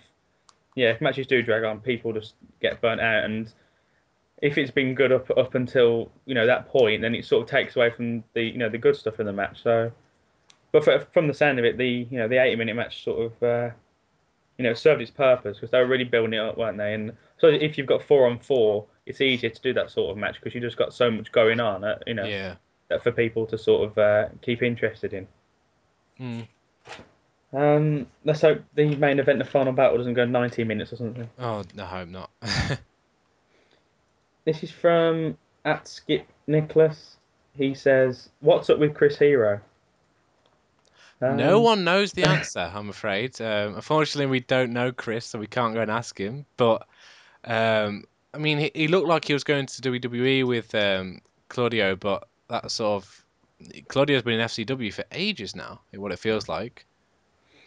yeah, 0.75 0.91
if 0.91 1.01
matches 1.01 1.27
do 1.27 1.41
drag 1.41 1.63
on, 1.63 1.79
people 1.81 2.13
just 2.13 2.35
get 2.61 2.79
burnt 2.81 3.01
out, 3.01 3.25
and 3.25 3.51
if 4.41 4.57
it's 4.57 4.71
been 4.71 4.93
good 4.93 5.11
up 5.11 5.29
up 5.35 5.55
until 5.55 6.11
you 6.25 6.35
know 6.35 6.45
that 6.45 6.69
point, 6.69 7.01
then 7.01 7.15
it 7.15 7.25
sort 7.25 7.43
of 7.43 7.49
takes 7.49 7.75
away 7.75 7.89
from 7.89 8.23
the 8.33 8.43
you 8.43 8.57
know 8.57 8.69
the 8.69 8.77
good 8.77 8.95
stuff 8.95 9.19
in 9.19 9.25
the 9.25 9.33
match. 9.33 9.61
So, 9.63 9.91
but 10.71 10.83
for, 10.83 10.99
from 11.13 11.27
the 11.27 11.33
sound 11.33 11.57
of 11.57 11.65
it, 11.65 11.77
the 11.77 12.07
you 12.09 12.17
know 12.17 12.27
the 12.27 12.37
eighty 12.37 12.55
minute 12.55 12.75
match 12.75 13.03
sort 13.03 13.25
of 13.25 13.43
uh, 13.43 13.73
you 14.57 14.63
know 14.63 14.73
served 14.73 15.01
its 15.01 15.11
purpose 15.11 15.57
because 15.57 15.71
they 15.71 15.79
were 15.79 15.87
really 15.87 16.03
building 16.03 16.33
it 16.33 16.39
up, 16.39 16.57
weren't 16.57 16.77
they? 16.77 16.93
And 16.93 17.13
so 17.39 17.47
if 17.47 17.77
you've 17.77 17.87
got 17.87 18.03
four 18.03 18.27
on 18.27 18.39
four, 18.39 18.85
it's 19.05 19.21
easier 19.21 19.49
to 19.49 19.61
do 19.61 19.73
that 19.73 19.89
sort 19.91 20.11
of 20.11 20.17
match 20.17 20.35
because 20.39 20.53
you 20.53 20.61
just 20.61 20.77
got 20.77 20.93
so 20.93 21.09
much 21.11 21.31
going 21.31 21.59
on, 21.59 21.83
uh, 21.83 21.97
you 22.07 22.13
know, 22.13 22.25
Yeah. 22.25 22.55
for 23.03 23.11
people 23.11 23.45
to 23.47 23.57
sort 23.57 23.89
of 23.89 23.97
uh, 23.97 24.29
keep 24.41 24.61
interested 24.63 25.13
in. 25.13 25.27
Mm. 26.19 26.47
Um, 27.53 28.07
let's 28.23 28.41
hope 28.41 28.61
the 28.75 28.95
main 28.95 29.19
event, 29.19 29.39
the 29.39 29.45
final 29.45 29.73
battle, 29.73 29.97
doesn't 29.97 30.13
go 30.13 30.25
90 30.25 30.63
minutes 30.63 30.93
or 30.93 30.95
something. 30.97 31.29
Oh, 31.39 31.63
no, 31.75 31.83
I 31.83 31.87
hope 31.87 32.09
not. 32.09 32.29
This 34.43 34.63
is 34.63 34.71
from 34.71 35.37
at 35.65 35.87
Skip 35.87 36.27
Nicholas. 36.47 37.17
He 37.53 37.73
says, 37.75 38.29
"What's 38.39 38.69
up 38.69 38.79
with 38.79 38.95
Chris 38.95 39.17
Hero?" 39.17 39.61
no 41.21 41.57
Um, 41.57 41.63
one 41.63 41.83
knows 41.83 42.13
the 42.13 42.23
answer, 42.23 42.71
I'm 42.73 42.89
afraid. 42.89 43.39
Um, 43.39 43.75
unfortunately, 43.75 44.25
we 44.25 44.39
don't 44.39 44.73
know 44.73 44.91
Chris, 44.91 45.27
so 45.27 45.37
we 45.37 45.45
can't 45.45 45.75
go 45.75 45.81
and 45.81 45.91
ask 45.91 46.19
him. 46.19 46.45
But 46.57 46.87
um, 47.43 48.05
I 48.33 48.37
mean, 48.37 48.57
he, 48.59 48.71
he 48.73 48.87
looked 48.87 49.07
like 49.07 49.25
he 49.25 49.33
was 49.33 49.43
going 49.43 49.65
to 49.65 49.81
WWE 49.81 50.45
with 50.45 50.73
um, 50.75 51.21
Claudio, 51.49 51.95
but 51.95 52.27
that 52.49 52.71
sort 52.71 53.03
of 53.03 53.25
Claudio's 53.87 54.23
been 54.23 54.39
in 54.39 54.45
FCW 54.47 54.93
for 54.93 55.03
ages 55.11 55.55
now. 55.55 55.81
What 55.93 56.11
it 56.11 56.19
feels 56.19 56.47
like. 56.49 56.85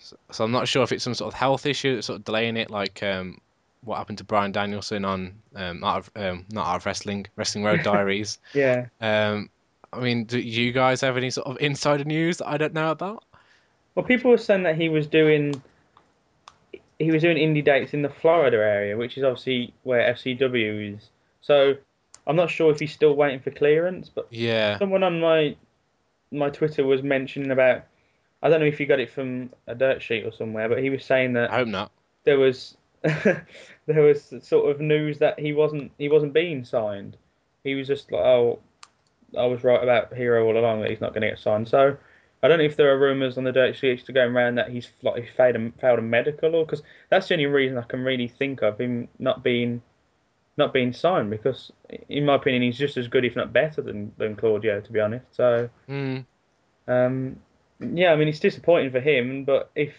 So, 0.00 0.16
so 0.32 0.44
I'm 0.44 0.52
not 0.52 0.68
sure 0.68 0.82
if 0.82 0.92
it's 0.92 1.04
some 1.04 1.14
sort 1.14 1.32
of 1.32 1.38
health 1.38 1.66
issue 1.66 1.94
that's 1.94 2.06
sort 2.06 2.18
of 2.18 2.24
delaying 2.24 2.56
it, 2.56 2.70
like 2.70 3.02
um, 3.02 3.40
what 3.82 3.96
happened 3.98 4.18
to 4.18 4.24
Bryan 4.24 4.52
Danielson 4.52 5.04
on 5.04 5.34
um, 5.54 5.84
Art 5.84 6.08
of, 6.14 6.22
um, 6.22 6.46
not 6.50 6.66
Art 6.66 6.82
of 6.82 6.86
Wrestling, 6.86 7.26
Wrestling 7.36 7.64
Road 7.64 7.82
Diaries. 7.84 8.38
Yeah, 8.54 8.86
Um, 9.00 9.50
I 9.92 10.00
mean, 10.00 10.24
do 10.24 10.38
you 10.40 10.72
guys 10.72 11.00
have 11.02 11.16
any 11.16 11.30
sort 11.30 11.46
of 11.46 11.56
insider 11.60 12.04
news 12.04 12.38
that 12.38 12.48
I 12.48 12.56
don't 12.56 12.74
know 12.74 12.90
about? 12.90 13.24
well, 13.94 14.04
people 14.04 14.30
were 14.30 14.38
saying 14.38 14.64
that 14.64 14.76
he 14.76 14.88
was 14.88 15.06
doing 15.06 15.62
he 16.98 17.10
was 17.10 17.22
doing 17.22 17.36
indie 17.36 17.64
dates 17.64 17.94
in 17.94 18.02
the 18.02 18.08
Florida 18.08 18.58
area, 18.58 18.96
which 18.96 19.16
is 19.18 19.24
obviously 19.24 19.74
where 19.82 20.12
FCW 20.14 20.94
is. 20.96 21.10
So 21.40 21.74
I'm 22.26 22.36
not 22.36 22.50
sure 22.50 22.70
if 22.72 22.78
he's 22.80 22.92
still 22.92 23.14
waiting 23.14 23.40
for 23.40 23.50
clearance, 23.50 24.08
but 24.08 24.26
Yeah. 24.30 24.78
someone 24.78 25.02
on 25.02 25.20
my 25.20 25.56
my 26.30 26.50
Twitter 26.50 26.84
was 26.84 27.02
mentioning 27.02 27.50
about. 27.50 27.84
I 28.42 28.50
don't 28.50 28.60
know 28.60 28.66
if 28.66 28.78
you 28.78 28.86
got 28.86 29.00
it 29.00 29.10
from 29.10 29.50
a 29.66 29.74
dirt 29.74 30.02
sheet 30.02 30.24
or 30.26 30.32
somewhere, 30.32 30.68
but 30.68 30.82
he 30.82 30.90
was 30.90 31.02
saying 31.04 31.32
that 31.34 31.50
I 31.50 31.56
hope 31.56 31.68
not. 31.68 31.90
there 32.24 32.38
was 32.38 32.76
there 33.02 34.02
was 34.02 34.34
sort 34.42 34.70
of 34.70 34.80
news 34.80 35.18
that 35.18 35.38
he 35.38 35.52
wasn't 35.52 35.92
he 35.98 36.08
wasn't 36.08 36.32
being 36.32 36.64
signed. 36.64 37.16
He 37.62 37.74
was 37.74 37.86
just 37.86 38.12
like, 38.12 38.22
oh, 38.22 38.58
I 39.38 39.46
was 39.46 39.64
right 39.64 39.82
about 39.82 40.12
Hero 40.14 40.46
all 40.46 40.58
along 40.58 40.80
that 40.82 40.90
he's 40.90 41.00
not 41.00 41.10
going 41.14 41.22
to 41.22 41.28
get 41.28 41.38
signed. 41.38 41.68
So 41.68 41.96
I 42.44 42.48
don't 42.48 42.58
know 42.58 42.64
if 42.64 42.76
there 42.76 42.92
are 42.92 42.98
rumours 42.98 43.38
on 43.38 43.44
the 43.44 43.52
dirt 43.52 43.74
sheets 43.74 44.02
to 44.02 44.12
going 44.12 44.36
around 44.36 44.56
that 44.56 44.68
he's 44.68 44.90
like 45.02 45.22
he 45.22 45.28
failed 45.34 45.56
a, 45.56 45.72
failed 45.80 45.98
a 45.98 46.02
medical 46.02 46.54
or 46.54 46.66
because 46.66 46.82
that's 47.08 47.26
the 47.26 47.34
only 47.34 47.46
reason 47.46 47.78
I 47.78 47.82
can 47.84 48.00
really 48.00 48.28
think 48.28 48.60
of 48.62 48.78
him 48.78 49.08
not 49.18 49.42
being 49.42 49.80
not 50.58 50.74
being 50.74 50.92
signed 50.92 51.30
because 51.30 51.72
in 52.10 52.26
my 52.26 52.34
opinion 52.34 52.62
he's 52.62 52.76
just 52.76 52.98
as 52.98 53.08
good 53.08 53.24
if 53.24 53.34
not 53.34 53.54
better 53.54 53.80
than 53.80 54.12
than 54.18 54.36
Claudio 54.36 54.82
to 54.82 54.92
be 54.92 55.00
honest. 55.00 55.24
So 55.30 55.70
Mm, 55.88 56.26
um, 56.86 57.36
yeah, 57.80 58.12
I 58.12 58.16
mean 58.16 58.28
it's 58.28 58.40
disappointing 58.40 58.92
for 58.92 59.00
him, 59.00 59.44
but 59.44 59.70
if 59.74 59.94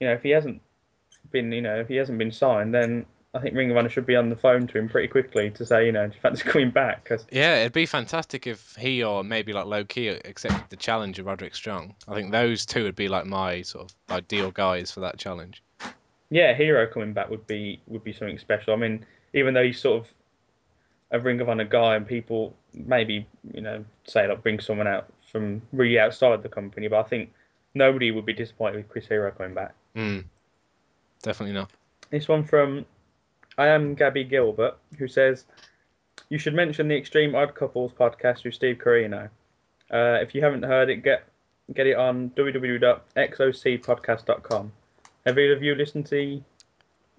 you 0.00 0.06
know 0.06 0.14
if 0.14 0.22
he 0.22 0.30
hasn't 0.30 0.62
been 1.30 1.52
you 1.52 1.60
know 1.60 1.78
if 1.78 1.88
he 1.88 1.96
hasn't 1.96 2.16
been 2.16 2.32
signed, 2.32 2.74
then 2.74 3.04
I 3.36 3.40
think 3.40 3.54
Ring 3.54 3.70
of 3.70 3.76
Honor 3.76 3.88
should 3.88 4.06
be 4.06 4.16
on 4.16 4.30
the 4.30 4.36
phone 4.36 4.66
to 4.68 4.78
him 4.78 4.88
pretty 4.88 5.08
quickly 5.08 5.50
to 5.50 5.64
say, 5.66 5.86
you 5.86 5.92
know, 5.92 6.06
do 6.06 6.14
you 6.14 6.20
fancy 6.20 6.42
coming 6.48 6.70
back? 6.70 7.04
'Cause- 7.04 7.26
Yeah, 7.30 7.60
it'd 7.60 7.72
be 7.72 7.86
fantastic 7.86 8.46
if 8.46 8.74
he 8.76 9.02
or 9.04 9.22
maybe 9.22 9.52
like 9.52 9.66
Low 9.66 9.84
Ki 9.84 10.08
accepted 10.08 10.64
the 10.70 10.76
challenge 10.76 11.18
of 11.18 11.26
Roderick 11.26 11.54
Strong. 11.54 11.94
I 12.08 12.14
think 12.14 12.32
those 12.32 12.64
two 12.66 12.84
would 12.84 12.96
be 12.96 13.08
like 13.08 13.26
my 13.26 13.62
sort 13.62 13.90
of 13.90 13.96
ideal 14.14 14.50
guys 14.50 14.90
for 14.90 15.00
that 15.00 15.18
challenge. 15.18 15.62
yeah, 16.30 16.54
Hero 16.54 16.86
coming 16.86 17.12
back 17.12 17.30
would 17.30 17.46
be 17.46 17.80
would 17.86 18.02
be 18.02 18.12
something 18.12 18.38
special. 18.38 18.72
I 18.72 18.76
mean, 18.76 19.04
even 19.34 19.54
though 19.54 19.62
he's 19.62 19.78
sort 19.80 20.02
of 20.04 20.08
a 21.12 21.20
Ring 21.20 21.40
of 21.40 21.48
Honor 21.48 21.64
guy, 21.64 21.94
and 21.96 22.06
people 22.06 22.54
maybe 22.74 23.26
you 23.54 23.60
know 23.60 23.84
say 24.04 24.26
like 24.26 24.42
bring 24.42 24.58
someone 24.60 24.86
out 24.88 25.06
from 25.30 25.62
really 25.72 25.98
outside 25.98 26.42
the 26.42 26.48
company, 26.48 26.88
but 26.88 26.98
I 26.98 27.08
think 27.08 27.32
nobody 27.74 28.10
would 28.10 28.24
be 28.26 28.32
disappointed 28.32 28.76
with 28.78 28.88
Chris 28.88 29.06
Hero 29.06 29.30
coming 29.30 29.54
back. 29.54 29.74
Mm. 29.94 30.24
Definitely 31.22 31.54
not. 31.54 31.70
This 32.10 32.26
one 32.28 32.42
from 32.44 32.84
I 33.58 33.68
am 33.68 33.94
Gabby 33.94 34.24
Gilbert, 34.24 34.76
who 34.98 35.08
says 35.08 35.46
you 36.28 36.38
should 36.38 36.52
mention 36.54 36.88
the 36.88 36.96
Extreme 36.96 37.34
Odd 37.34 37.54
Couples 37.54 37.92
podcast 37.92 38.44
with 38.44 38.52
Steve 38.54 38.76
Corino. 38.78 39.30
Uh, 39.90 40.18
if 40.20 40.34
you 40.34 40.42
haven't 40.42 40.64
heard 40.64 40.90
it, 40.90 41.02
get 41.02 41.24
get 41.72 41.86
it 41.86 41.96
on 41.96 42.30
www.xocpodcast.com. 42.30 44.72
Have 45.24 45.38
either 45.38 45.54
of 45.54 45.62
you 45.62 45.74
listened 45.74 46.06
to 46.06 46.42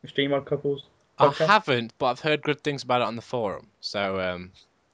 Extreme 0.04 0.34
Odd 0.34 0.46
Couples? 0.46 0.84
I 1.20 1.32
haven't, 1.32 1.94
but 1.98 2.06
I've 2.08 2.20
heard 2.20 2.44
good 2.44 2.64
things 2.64 2.84
about 2.84 3.02
it 3.02 3.08
on 3.08 3.16
the 3.16 3.24
forum. 3.24 3.68
So 3.82 4.20
um, 4.20 4.52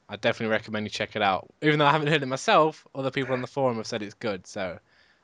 I 0.07 0.15
definitely 0.15 0.53
recommend 0.53 0.85
you 0.85 0.89
check 0.89 1.15
it 1.15 1.21
out. 1.21 1.49
Even 1.61 1.79
though 1.79 1.85
I 1.85 1.91
haven't 1.91 2.07
heard 2.07 2.23
it 2.23 2.27
myself, 2.27 2.87
other 2.95 3.11
people 3.11 3.33
on 3.33 3.41
the 3.41 3.47
forum 3.47 3.75
have 3.77 3.87
said 3.87 4.01
it's 4.01 4.13
good. 4.13 4.47
So 4.47 4.79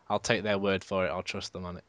I'll 0.09 0.19
take 0.19 0.43
their 0.43 0.57
word 0.57 0.83
for 0.83 1.05
it. 1.05 1.09
I'll 1.09 1.23
trust 1.23 1.53
them 1.53 1.65
on 1.65 1.77
it. 1.77 1.83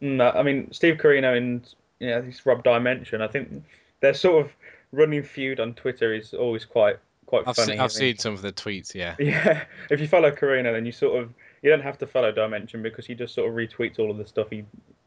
No, 0.00 0.30
I 0.30 0.42
mean 0.42 0.72
Steve 0.72 0.96
Corino 0.96 1.36
and 1.36 1.66
know, 2.00 2.22
this 2.22 2.44
Rob 2.46 2.62
Dimension. 2.64 3.20
I 3.22 3.28
think 3.28 3.64
their 4.00 4.14
sort 4.14 4.44
of 4.44 4.52
running 4.92 5.22
feud 5.22 5.60
on 5.60 5.74
Twitter 5.74 6.14
is 6.14 6.34
always 6.34 6.64
quite 6.64 6.98
quite 7.26 7.44
I've, 7.46 7.56
funny. 7.56 7.72
se- 7.74 7.78
I 7.78 7.84
I've 7.84 7.92
seen 7.92 8.18
some 8.18 8.34
of 8.34 8.42
the 8.42 8.52
tweets. 8.52 8.94
Yeah. 8.94 9.14
Yeah, 9.20 9.64
if 9.90 10.00
you 10.00 10.06
follow 10.08 10.30
Corino, 10.30 10.72
then 10.72 10.84
you 10.86 10.92
sort 10.92 11.22
of 11.22 11.32
you 11.62 11.70
don't 11.70 11.82
have 11.82 11.98
to 11.98 12.06
follow 12.06 12.30
Dimension 12.32 12.82
because 12.82 13.06
he 13.06 13.14
just 13.14 13.34
sort 13.34 13.48
of 13.48 13.54
retweets 13.54 13.98
all 13.98 14.10
of 14.10 14.18
the 14.18 14.26
stuff 14.26 14.48
he, 14.50 14.64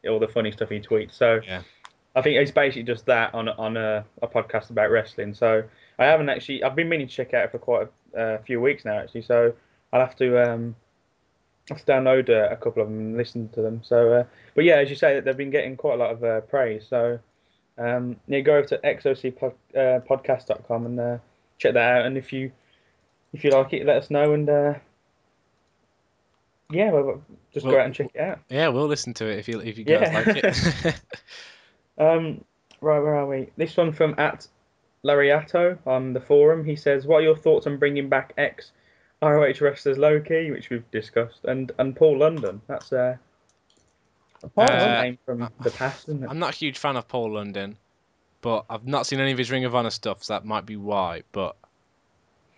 all 0.09 0.17
the 0.19 0.27
funny 0.27 0.51
stuff 0.51 0.69
he 0.69 0.79
tweets. 0.79 1.13
So 1.13 1.39
Yeah. 1.45 1.61
I 2.15 2.21
think 2.23 2.37
it's 2.37 2.49
basically 2.49 2.83
just 2.83 3.05
that 3.05 3.33
on 3.35 3.47
a- 3.47 3.55
on 3.59 3.77
a, 3.77 4.03
a 4.23 4.27
podcast 4.27 4.71
about 4.71 4.89
wrestling. 4.89 5.33
So 5.35 5.63
I 5.99 6.05
haven't 6.05 6.29
actually 6.29 6.63
I've 6.63 6.75
been 6.75 6.89
meaning 6.89 7.07
to 7.07 7.13
check 7.13 7.33
out 7.33 7.51
for 7.51 7.59
quite 7.59 7.87
a 8.15 8.19
uh, 8.19 8.37
few 8.41 8.59
weeks 8.59 8.85
now 8.85 8.97
actually. 8.99 9.21
So 9.21 9.53
I'll 9.93 10.01
have 10.01 10.15
to 10.17 10.51
um 10.51 10.75
have 11.69 11.83
to 11.83 11.91
download 11.91 12.29
uh, 12.29 12.49
a 12.51 12.55
couple 12.57 12.81
of 12.81 12.89
them 12.89 12.99
and 12.99 13.17
listen 13.17 13.49
to 13.49 13.61
them. 13.61 13.81
So 13.83 14.13
uh, 14.13 14.23
but 14.55 14.63
yeah, 14.63 14.75
as 14.75 14.89
you 14.89 14.95
say, 14.95 15.19
they've 15.19 15.35
been 15.37 15.51
getting 15.51 15.75
quite 15.75 15.95
a 15.95 15.97
lot 15.97 16.11
of 16.11 16.23
uh, 16.23 16.41
praise. 16.41 16.85
So 16.89 17.19
um, 17.77 18.17
yeah, 18.27 18.39
go 18.41 18.57
over 18.57 18.67
to 18.67 18.77
xocpod, 18.79 19.53
uh, 19.75 20.75
and 20.85 20.99
uh, 20.99 21.17
check 21.57 21.73
that 21.73 21.97
out. 21.97 22.05
And 22.05 22.17
if 22.17 22.33
you 22.33 22.51
if 23.33 23.43
you 23.43 23.51
like 23.51 23.73
it, 23.73 23.85
let 23.85 23.97
us 23.97 24.09
know. 24.09 24.33
And 24.33 24.49
uh, 24.49 24.73
yeah, 26.69 26.91
well, 26.91 27.03
well, 27.03 27.21
just 27.53 27.65
go 27.65 27.79
out 27.79 27.85
and 27.85 27.93
check 27.93 28.11
it 28.13 28.19
out. 28.19 28.39
Yeah, 28.49 28.69
we'll 28.69 28.87
listen 28.87 29.13
to 29.15 29.27
it 29.27 29.39
if 29.39 29.47
you 29.47 29.59
if 29.59 29.77
you 29.77 29.83
guys 29.83 30.09
Yeah. 30.11 30.23
like 30.25 30.43
it. 30.43 31.01
Um, 31.99 32.43
right, 32.79 32.99
where 32.99 33.15
are 33.15 33.25
we? 33.25 33.49
This 33.57 33.75
one 33.75 33.91
from 33.91 34.13
at 34.19 34.47
Lariato 35.03 35.79
on 35.87 36.13
the 36.13 36.21
forum. 36.21 36.63
He 36.63 36.75
says, 36.75 37.07
"What 37.07 37.17
are 37.17 37.21
your 37.23 37.35
thoughts 37.35 37.65
on 37.65 37.77
bringing 37.77 38.07
back 38.07 38.33
ex 38.37 38.71
ROH 39.21 39.61
wrestlers 39.61 39.97
Low 39.97 40.19
Ki, 40.19 40.51
which 40.51 40.69
we've 40.69 40.89
discussed, 40.91 41.43
and 41.45 41.71
and 41.79 41.95
Paul 41.95 42.19
London? 42.19 42.61
That's 42.67 42.91
uh, 42.93 43.17
Paul 44.55 44.69
Uh, 44.69 45.01
name 45.01 45.17
from 45.25 45.49
the 45.63 45.71
past, 45.71 46.07
isn't 46.09 46.23
it? 46.23 46.29
I'm 46.29 46.39
not 46.39 46.53
a 46.53 46.57
huge 46.57 46.77
fan 46.77 46.95
of 46.97 47.07
Paul 47.07 47.33
London, 47.33 47.77
but 48.41 48.65
I've 48.69 48.85
not 48.85 49.07
seen 49.07 49.19
any 49.19 49.31
of 49.31 49.37
his 49.37 49.49
Ring 49.51 49.65
of 49.65 49.73
Honor 49.75 49.89
stuff, 49.89 50.23
so 50.23 50.33
that 50.33 50.45
might 50.45 50.65
be 50.65 50.75
why. 50.75 51.23
But 51.31 51.55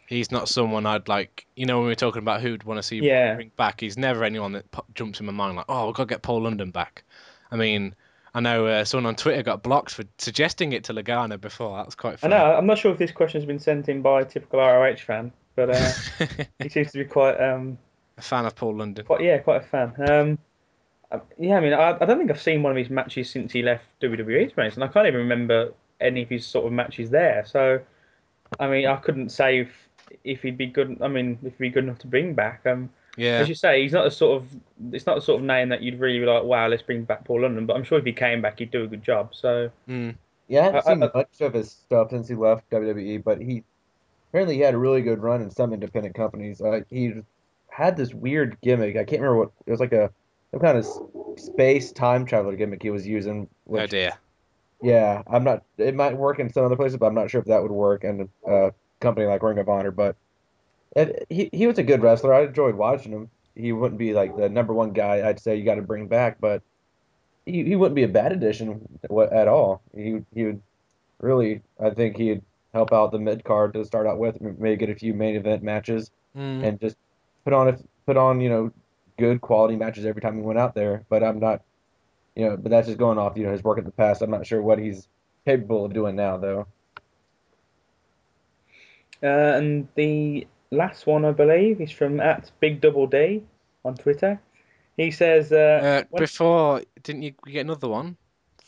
he's 0.07 0.31
not 0.31 0.49
someone 0.49 0.85
I'd 0.85 1.07
like. 1.07 1.45
You 1.55 1.65
know, 1.65 1.77
when 1.77 1.87
we 1.87 1.93
are 1.93 1.95
talking 1.95 2.21
about 2.21 2.41
who'd 2.41 2.63
want 2.63 2.77
to 2.79 2.83
see 2.83 2.97
Yeah. 2.97 3.35
bring 3.35 3.51
back, 3.55 3.79
he's 3.79 3.97
never 3.97 4.23
anyone 4.23 4.51
that 4.53 4.69
po- 4.71 4.85
jumps 4.95 5.19
in 5.19 5.25
my 5.27 5.31
mind 5.31 5.55
like, 5.55 5.65
oh, 5.69 5.85
we've 5.87 5.95
got 5.95 6.03
to 6.03 6.13
get 6.13 6.21
Paul 6.23 6.41
London 6.43 6.71
back. 6.71 7.03
I 7.51 7.55
mean, 7.55 7.95
I 8.33 8.41
know 8.41 8.67
uh, 8.67 8.83
someone 8.85 9.05
on 9.07 9.15
Twitter 9.15 9.43
got 9.43 9.63
blocked 9.63 9.91
for 9.93 10.03
suggesting 10.17 10.73
it 10.73 10.83
to 10.85 10.93
Lagana 10.93 11.39
before. 11.39 11.77
That 11.77 11.85
was 11.85 11.95
quite 11.95 12.13
I 12.15 12.17
funny. 12.17 12.35
know. 12.35 12.53
I'm 12.53 12.65
not 12.65 12.77
sure 12.79 12.91
if 12.91 12.97
this 12.97 13.11
question's 13.11 13.45
been 13.45 13.59
sent 13.59 13.87
in 13.87 14.01
by 14.01 14.21
a 14.21 14.25
typical 14.25 14.59
ROH 14.59 14.97
fan, 14.97 15.31
but 15.67 15.75
uh, 15.75 16.45
he 16.59 16.69
seems 16.69 16.91
to 16.91 16.99
be 16.99 17.05
quite 17.05 17.35
um, 17.41 17.77
a 18.17 18.21
fan 18.21 18.45
of 18.45 18.55
Paul 18.55 18.77
London. 18.77 19.05
quite 19.05 19.21
yeah, 19.21 19.37
quite 19.39 19.63
a 19.63 19.65
fan. 19.67 19.93
Um, 20.09 20.37
uh, 21.11 21.19
yeah, 21.37 21.57
I 21.57 21.59
mean, 21.59 21.73
I, 21.73 21.97
I 21.99 22.05
don't 22.05 22.17
think 22.17 22.29
I've 22.31 22.41
seen 22.41 22.61
one 22.63 22.71
of 22.71 22.77
his 22.77 22.89
matches 22.89 23.29
since 23.29 23.51
he 23.51 23.61
left 23.63 23.83
WWE, 24.01 24.49
to 24.49 24.55
be 24.55 24.61
honest, 24.61 24.77
and 24.77 24.83
I 24.83 24.87
can't 24.87 25.07
even 25.07 25.19
remember 25.19 25.73
any 25.99 26.21
of 26.21 26.29
his 26.29 26.45
sort 26.45 26.65
of 26.67 26.71
matches 26.71 27.09
there. 27.09 27.43
So, 27.45 27.79
I 28.59 28.67
mean, 28.69 28.85
I 28.87 28.95
couldn't 28.97 29.29
say 29.29 29.59
if, 29.59 29.71
if 30.23 30.41
he'd 30.43 30.57
be 30.57 30.67
good. 30.67 30.97
I 31.01 31.07
mean, 31.07 31.37
if 31.43 31.53
he'd 31.53 31.59
be 31.59 31.69
good 31.69 31.83
enough 31.85 31.99
to 31.99 32.07
bring 32.07 32.33
back. 32.35 32.61
Um, 32.65 32.89
Yeah, 33.17 33.39
as 33.39 33.49
you 33.49 33.55
say, 33.55 33.81
he's 33.81 33.91
not 33.91 34.05
a 34.07 34.11
sort 34.11 34.41
of 34.41 34.47
it's 34.93 35.05
not 35.05 35.15
the 35.15 35.21
sort 35.21 35.39
of 35.41 35.45
name 35.45 35.69
that 35.69 35.81
you'd 35.81 35.99
really 35.99 36.19
be 36.19 36.25
like, 36.25 36.43
wow, 36.43 36.67
let's 36.67 36.83
bring 36.83 37.03
back 37.03 37.25
Paul 37.25 37.41
London. 37.41 37.65
But 37.65 37.75
I'm 37.75 37.83
sure 37.83 37.97
if 37.99 38.05
he 38.05 38.13
came 38.13 38.41
back, 38.41 38.59
he'd 38.59 38.71
do 38.71 38.83
a 38.83 38.87
good 38.87 39.03
job. 39.03 39.33
So, 39.35 39.69
mm, 39.89 40.15
Yeah, 40.47 40.61
I 40.61 40.63
haven't 40.65 40.77
I- 40.87 40.93
seen 40.93 41.03
I- 41.03 41.11
much 41.17 41.41
of 41.41 41.53
his 41.53 41.71
stuff 41.71 42.11
since 42.11 42.27
he 42.29 42.35
left 42.35 42.69
WWE, 42.69 43.23
but 43.23 43.41
he 43.41 43.63
apparently 44.29 44.55
he 44.55 44.61
had 44.61 44.73
a 44.73 44.77
really 44.77 45.01
good 45.01 45.21
run 45.21 45.41
in 45.41 45.49
some 45.49 45.73
independent 45.73 46.15
companies. 46.15 46.61
Uh, 46.61 46.81
he 46.89 47.13
had 47.69 47.97
this 47.97 48.13
weird 48.13 48.57
gimmick. 48.61 48.95
I 48.95 49.03
can't 49.03 49.21
remember 49.21 49.37
what 49.37 49.51
it 49.65 49.71
was 49.71 49.79
like 49.79 49.93
a 49.93 50.11
some 50.51 50.59
kind 50.59 50.77
of 50.77 50.87
space 51.37 51.91
time 51.91 52.25
traveler 52.25 52.55
gimmick 52.55 52.81
he 52.81 52.89
was 52.89 53.05
using. 53.05 53.47
oh 53.71 53.85
dear. 53.85 54.13
yeah, 54.81 55.21
I'm 55.27 55.43
not. 55.43 55.63
It 55.77 55.95
might 55.95 56.17
work 56.17 56.39
in 56.39 56.51
some 56.51 56.65
other 56.65 56.75
places, 56.75 56.97
but 56.97 57.07
I'm 57.07 57.15
not 57.15 57.29
sure 57.29 57.41
if 57.41 57.47
that 57.47 57.61
would 57.61 57.71
work 57.71 58.03
in 58.03 58.29
a 58.47 58.71
company 58.99 59.27
like 59.27 59.43
Ring 59.43 59.59
of 59.59 59.69
Honor. 59.69 59.91
But 59.91 60.15
it, 60.95 61.25
he 61.29 61.49
he 61.53 61.67
was 61.67 61.77
a 61.77 61.83
good 61.83 62.01
wrestler. 62.01 62.33
I 62.33 62.43
enjoyed 62.43 62.75
watching 62.75 63.11
him. 63.11 63.29
He 63.55 63.73
wouldn't 63.73 63.99
be 63.99 64.13
like 64.13 64.35
the 64.37 64.49
number 64.49 64.73
one 64.73 64.93
guy 64.93 65.27
I'd 65.27 65.39
say 65.39 65.55
you 65.55 65.65
got 65.65 65.75
to 65.75 65.81
bring 65.81 66.07
back, 66.07 66.39
but 66.39 66.61
he, 67.45 67.63
he 67.63 67.75
wouldn't 67.75 67.95
be 67.95 68.03
a 68.03 68.07
bad 68.07 68.31
addition 68.31 68.87
at 69.03 69.47
all. 69.47 69.81
He 69.95 70.21
he 70.33 70.45
would 70.45 70.61
really, 71.19 71.61
I 71.79 71.89
think 71.89 72.17
he'd 72.17 72.41
help 72.73 72.93
out 72.93 73.11
the 73.11 73.19
mid 73.19 73.43
card 73.43 73.73
to 73.73 73.83
start 73.85 74.05
out 74.07 74.17
with, 74.19 74.39
maybe 74.41 74.75
get 74.77 74.89
a 74.89 74.95
few 74.95 75.13
main 75.13 75.35
event 75.35 75.63
matches, 75.63 76.11
Mm. 76.35 76.63
and 76.63 76.79
just 76.79 76.95
put 77.43 77.53
on 77.53 77.69
a, 77.69 77.77
put 78.05 78.15
on 78.17 78.39
you 78.39 78.49
know 78.49 78.71
good 79.17 79.41
quality 79.41 79.75
matches 79.75 80.05
every 80.05 80.21
time 80.21 80.35
he 80.35 80.41
went 80.41 80.59
out 80.59 80.75
there. 80.75 81.03
But 81.09 81.23
I'm 81.23 81.39
not, 81.39 81.63
you 82.35 82.45
know, 82.47 82.55
but 82.57 82.69
that's 82.69 82.85
just 82.87 82.99
going 82.99 83.17
off 83.17 83.35
you 83.35 83.45
know 83.45 83.51
his 83.51 83.63
work 83.63 83.79
in 83.79 83.83
the 83.83 83.91
past. 83.91 84.21
I'm 84.21 84.29
not 84.31 84.45
sure 84.45 84.61
what 84.61 84.77
he's 84.79 85.07
capable 85.45 85.85
of 85.85 85.93
doing 85.93 86.15
now 86.15 86.37
though. 86.37 86.67
uh, 89.23 89.27
and 89.57 89.87
the 89.95 90.47
last 90.71 91.07
one 91.07 91.25
I 91.25 91.31
believe 91.31 91.81
is 91.81 91.91
from 91.91 92.19
at 92.19 92.51
Big 92.59 92.79
Double 92.81 93.07
D 93.07 93.43
on 93.83 93.95
Twitter. 93.95 94.39
He 94.97 95.11
says, 95.11 95.51
uh, 95.51 96.03
Uh, 96.11 96.17
before, 96.17 96.83
didn't 97.03 97.23
you 97.23 97.33
get 97.47 97.61
another 97.61 97.87
one 97.87 98.17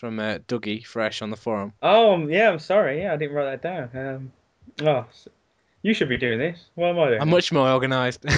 from 0.01 0.19
uh, 0.19 0.39
Dougie 0.47 0.83
Fresh 0.85 1.21
on 1.21 1.29
the 1.29 1.37
forum? 1.37 1.71
"Oh 1.83 2.27
yeah, 2.27 2.49
I'm 2.49 2.57
sorry, 2.59 3.03
yeah, 3.03 3.13
I 3.13 3.17
didn't 3.17 3.35
write 3.35 3.61
that 3.61 3.91
down." 3.93 4.07
Um, 4.07 4.31
oh, 4.87 5.05
s- 5.09 5.27
you 5.83 5.93
should 5.93 6.09
be 6.09 6.17
doing 6.17 6.39
this. 6.39 6.65
Why 6.75 6.89
am 6.89 6.99
I 6.99 7.07
doing? 7.09 7.21
I'm 7.21 7.27
this? 7.29 7.33
much 7.35 7.51
more 7.53 7.69
organised. 7.69 8.25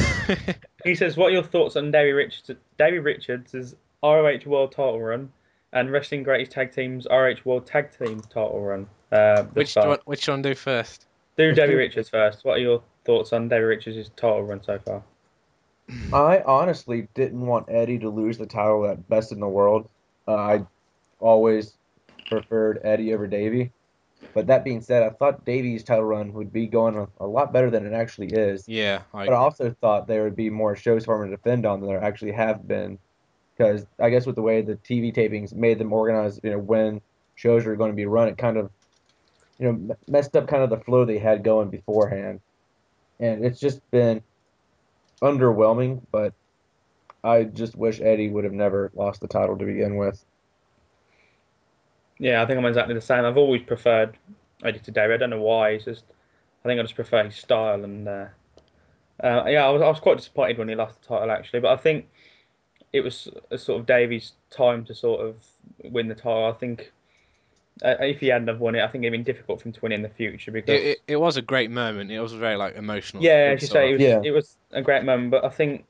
He 0.83 0.95
says, 0.95 1.15
"What 1.15 1.27
are 1.27 1.31
your 1.31 1.43
thoughts 1.43 1.77
on 1.77 1.91
Davey 1.91 2.11
Richards? 2.11 2.51
Davey 2.77 2.99
Richards' 2.99 3.73
ROH 4.03 4.39
World 4.45 4.73
Title 4.73 5.01
run 5.01 5.31
and 5.71 5.89
Wrestling 5.89 6.23
Greatest 6.23 6.51
Tag 6.51 6.73
Teams 6.73 7.07
ROH 7.09 7.35
World 7.45 7.65
Tag 7.65 7.97
Team 7.97 8.19
Title 8.19 8.61
run?" 8.61 8.87
Uh, 9.09 9.43
which 9.53 9.73
do 9.73 9.79
you 9.79 9.87
want, 9.87 10.01
which 10.05 10.27
one 10.27 10.41
do 10.41 10.53
first? 10.53 11.07
Do 11.37 11.53
Davey 11.53 11.75
Richards 11.85 12.09
first. 12.09 12.43
What 12.43 12.57
are 12.57 12.61
your 12.61 12.83
thoughts 13.05 13.31
on 13.31 13.47
Davey 13.47 13.63
Richards' 13.63 14.09
title 14.17 14.43
run 14.43 14.61
so 14.61 14.77
far? 14.79 15.01
I 16.11 16.41
honestly 16.45 17.07
didn't 17.13 17.45
want 17.45 17.67
Eddie 17.69 17.99
to 17.99 18.09
lose 18.09 18.37
the 18.37 18.45
title 18.45 18.85
at 18.85 19.07
Best 19.07 19.31
in 19.31 19.39
the 19.39 19.47
World. 19.47 19.87
Uh, 20.27 20.35
I 20.35 20.65
always 21.23 21.77
preferred 22.27 22.79
Eddie 22.83 23.13
over 23.13 23.27
Davey. 23.27 23.71
But 24.33 24.47
that 24.47 24.63
being 24.63 24.81
said, 24.81 25.03
I 25.03 25.09
thought 25.09 25.45
Davey's 25.45 25.83
title 25.83 26.05
run 26.05 26.33
would 26.33 26.51
be 26.51 26.65
going 26.65 26.97
a, 26.97 27.07
a 27.19 27.27
lot 27.27 27.53
better 27.53 27.69
than 27.69 27.85
it 27.85 27.93
actually 27.93 28.27
is. 28.27 28.67
Yeah, 28.67 29.01
I, 29.13 29.25
But 29.25 29.33
I 29.33 29.37
also 29.37 29.75
thought 29.81 30.07
there 30.07 30.23
would 30.23 30.35
be 30.35 30.49
more 30.49 30.75
shows 30.75 31.05
for 31.05 31.21
him 31.21 31.29
to 31.29 31.35
defend 31.35 31.65
on 31.65 31.79
than 31.79 31.89
there 31.89 32.03
actually 32.03 32.31
have 32.31 32.67
been. 32.67 32.97
Because 33.55 33.85
I 33.99 34.09
guess 34.09 34.25
with 34.25 34.35
the 34.35 34.41
way 34.41 34.61
the 34.61 34.75
TV 34.77 35.13
tapings 35.13 35.53
made 35.53 35.77
them 35.77 35.93
organize, 35.93 36.39
you 36.41 36.51
know, 36.51 36.57
when 36.57 37.01
shows 37.35 37.65
were 37.65 37.75
going 37.75 37.91
to 37.91 37.95
be 37.95 38.05
run, 38.05 38.27
it 38.27 38.37
kind 38.37 38.57
of, 38.57 38.71
you 39.59 39.71
know, 39.71 39.95
messed 40.07 40.35
up 40.35 40.47
kind 40.47 40.63
of 40.63 40.69
the 40.69 40.79
flow 40.79 41.05
they 41.05 41.19
had 41.19 41.43
going 41.43 41.69
beforehand. 41.69 42.39
And 43.19 43.45
it's 43.45 43.59
just 43.59 43.79
been 43.91 44.23
underwhelming, 45.21 46.01
but 46.11 46.33
I 47.23 47.43
just 47.43 47.75
wish 47.75 48.01
Eddie 48.01 48.29
would 48.29 48.43
have 48.43 48.53
never 48.53 48.91
lost 48.95 49.21
the 49.21 49.27
title 49.27 49.57
to 49.57 49.65
begin 49.65 49.97
with. 49.97 50.25
Yeah, 52.23 52.41
I 52.41 52.45
think 52.45 52.57
I'm 52.57 52.65
exactly 52.65 52.93
the 52.95 53.01
same. 53.01 53.25
I've 53.25 53.35
always 53.35 53.61
preferred 53.63 54.15
Eddie 54.63 54.79
to 54.79 54.91
Davey. 54.91 55.13
I 55.13 55.17
don't 55.17 55.29
know 55.29 55.41
why. 55.41 55.71
It's 55.71 55.83
just 55.83 56.05
I 56.63 56.69
think 56.69 56.79
I 56.79 56.83
just 56.83 56.95
prefer 56.95 57.25
his 57.25 57.35
style 57.35 57.83
and 57.83 58.07
uh, 58.07 58.27
uh, 59.21 59.43
yeah, 59.45 59.65
I 59.65 59.69
was 59.69 59.81
I 59.81 59.89
was 59.89 59.99
quite 59.99 60.15
disappointed 60.17 60.57
when 60.57 60.69
he 60.69 60.75
lost 60.75 61.01
the 61.01 61.07
title 61.07 61.29
actually, 61.31 61.59
but 61.59 61.71
I 61.71 61.75
think 61.75 62.07
it 62.93 63.01
was 63.01 63.27
a 63.51 63.57
sort 63.57 63.81
of 63.81 63.85
Davey's 63.85 64.31
time 64.51 64.85
to 64.85 64.95
sort 64.95 65.19
of 65.19 65.35
win 65.91 66.07
the 66.07 66.15
title. 66.15 66.45
I 66.45 66.53
think 66.53 66.93
uh, 67.83 67.95
if 67.99 68.21
he 68.21 68.27
hadn't 68.27 68.47
have 68.47 68.61
won 68.61 68.75
it, 68.75 68.81
I 68.83 68.87
think 68.87 69.03
it'd 69.03 69.11
been 69.11 69.23
difficult 69.23 69.61
for 69.61 69.67
him 69.67 69.73
to 69.73 69.81
win 69.81 69.91
in 69.91 70.01
the 70.01 70.07
future 70.07 70.51
because 70.51 70.79
It, 70.79 70.85
it, 70.85 70.97
it 71.09 71.15
was 71.17 71.35
a 71.35 71.41
great 71.41 71.71
moment. 71.71 72.09
It 72.09 72.21
was 72.21 72.31
very 72.31 72.55
like 72.55 72.77
emotional. 72.77 73.21
yeah, 73.21 73.53
as 73.53 73.61
you 73.61 73.67
say, 73.67 73.89
it 73.89 73.93
was, 73.93 74.01
Yeah. 74.01 74.21
it 74.23 74.31
was 74.31 74.55
a 74.71 74.81
great 74.81 75.03
moment. 75.03 75.31
But 75.31 75.43
I 75.43 75.49
think, 75.49 75.83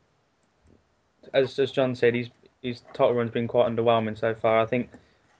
as 1.31 1.59
as 1.59 1.71
John 1.71 1.93
said, 1.95 2.15
he's 2.15 2.29
his 2.63 2.81
title 2.95 3.13
run's 3.13 3.29
been 3.29 3.47
quite 3.47 3.69
underwhelming 3.69 4.17
so 4.17 4.33
far. 4.33 4.59
I 4.59 4.65
think 4.65 4.89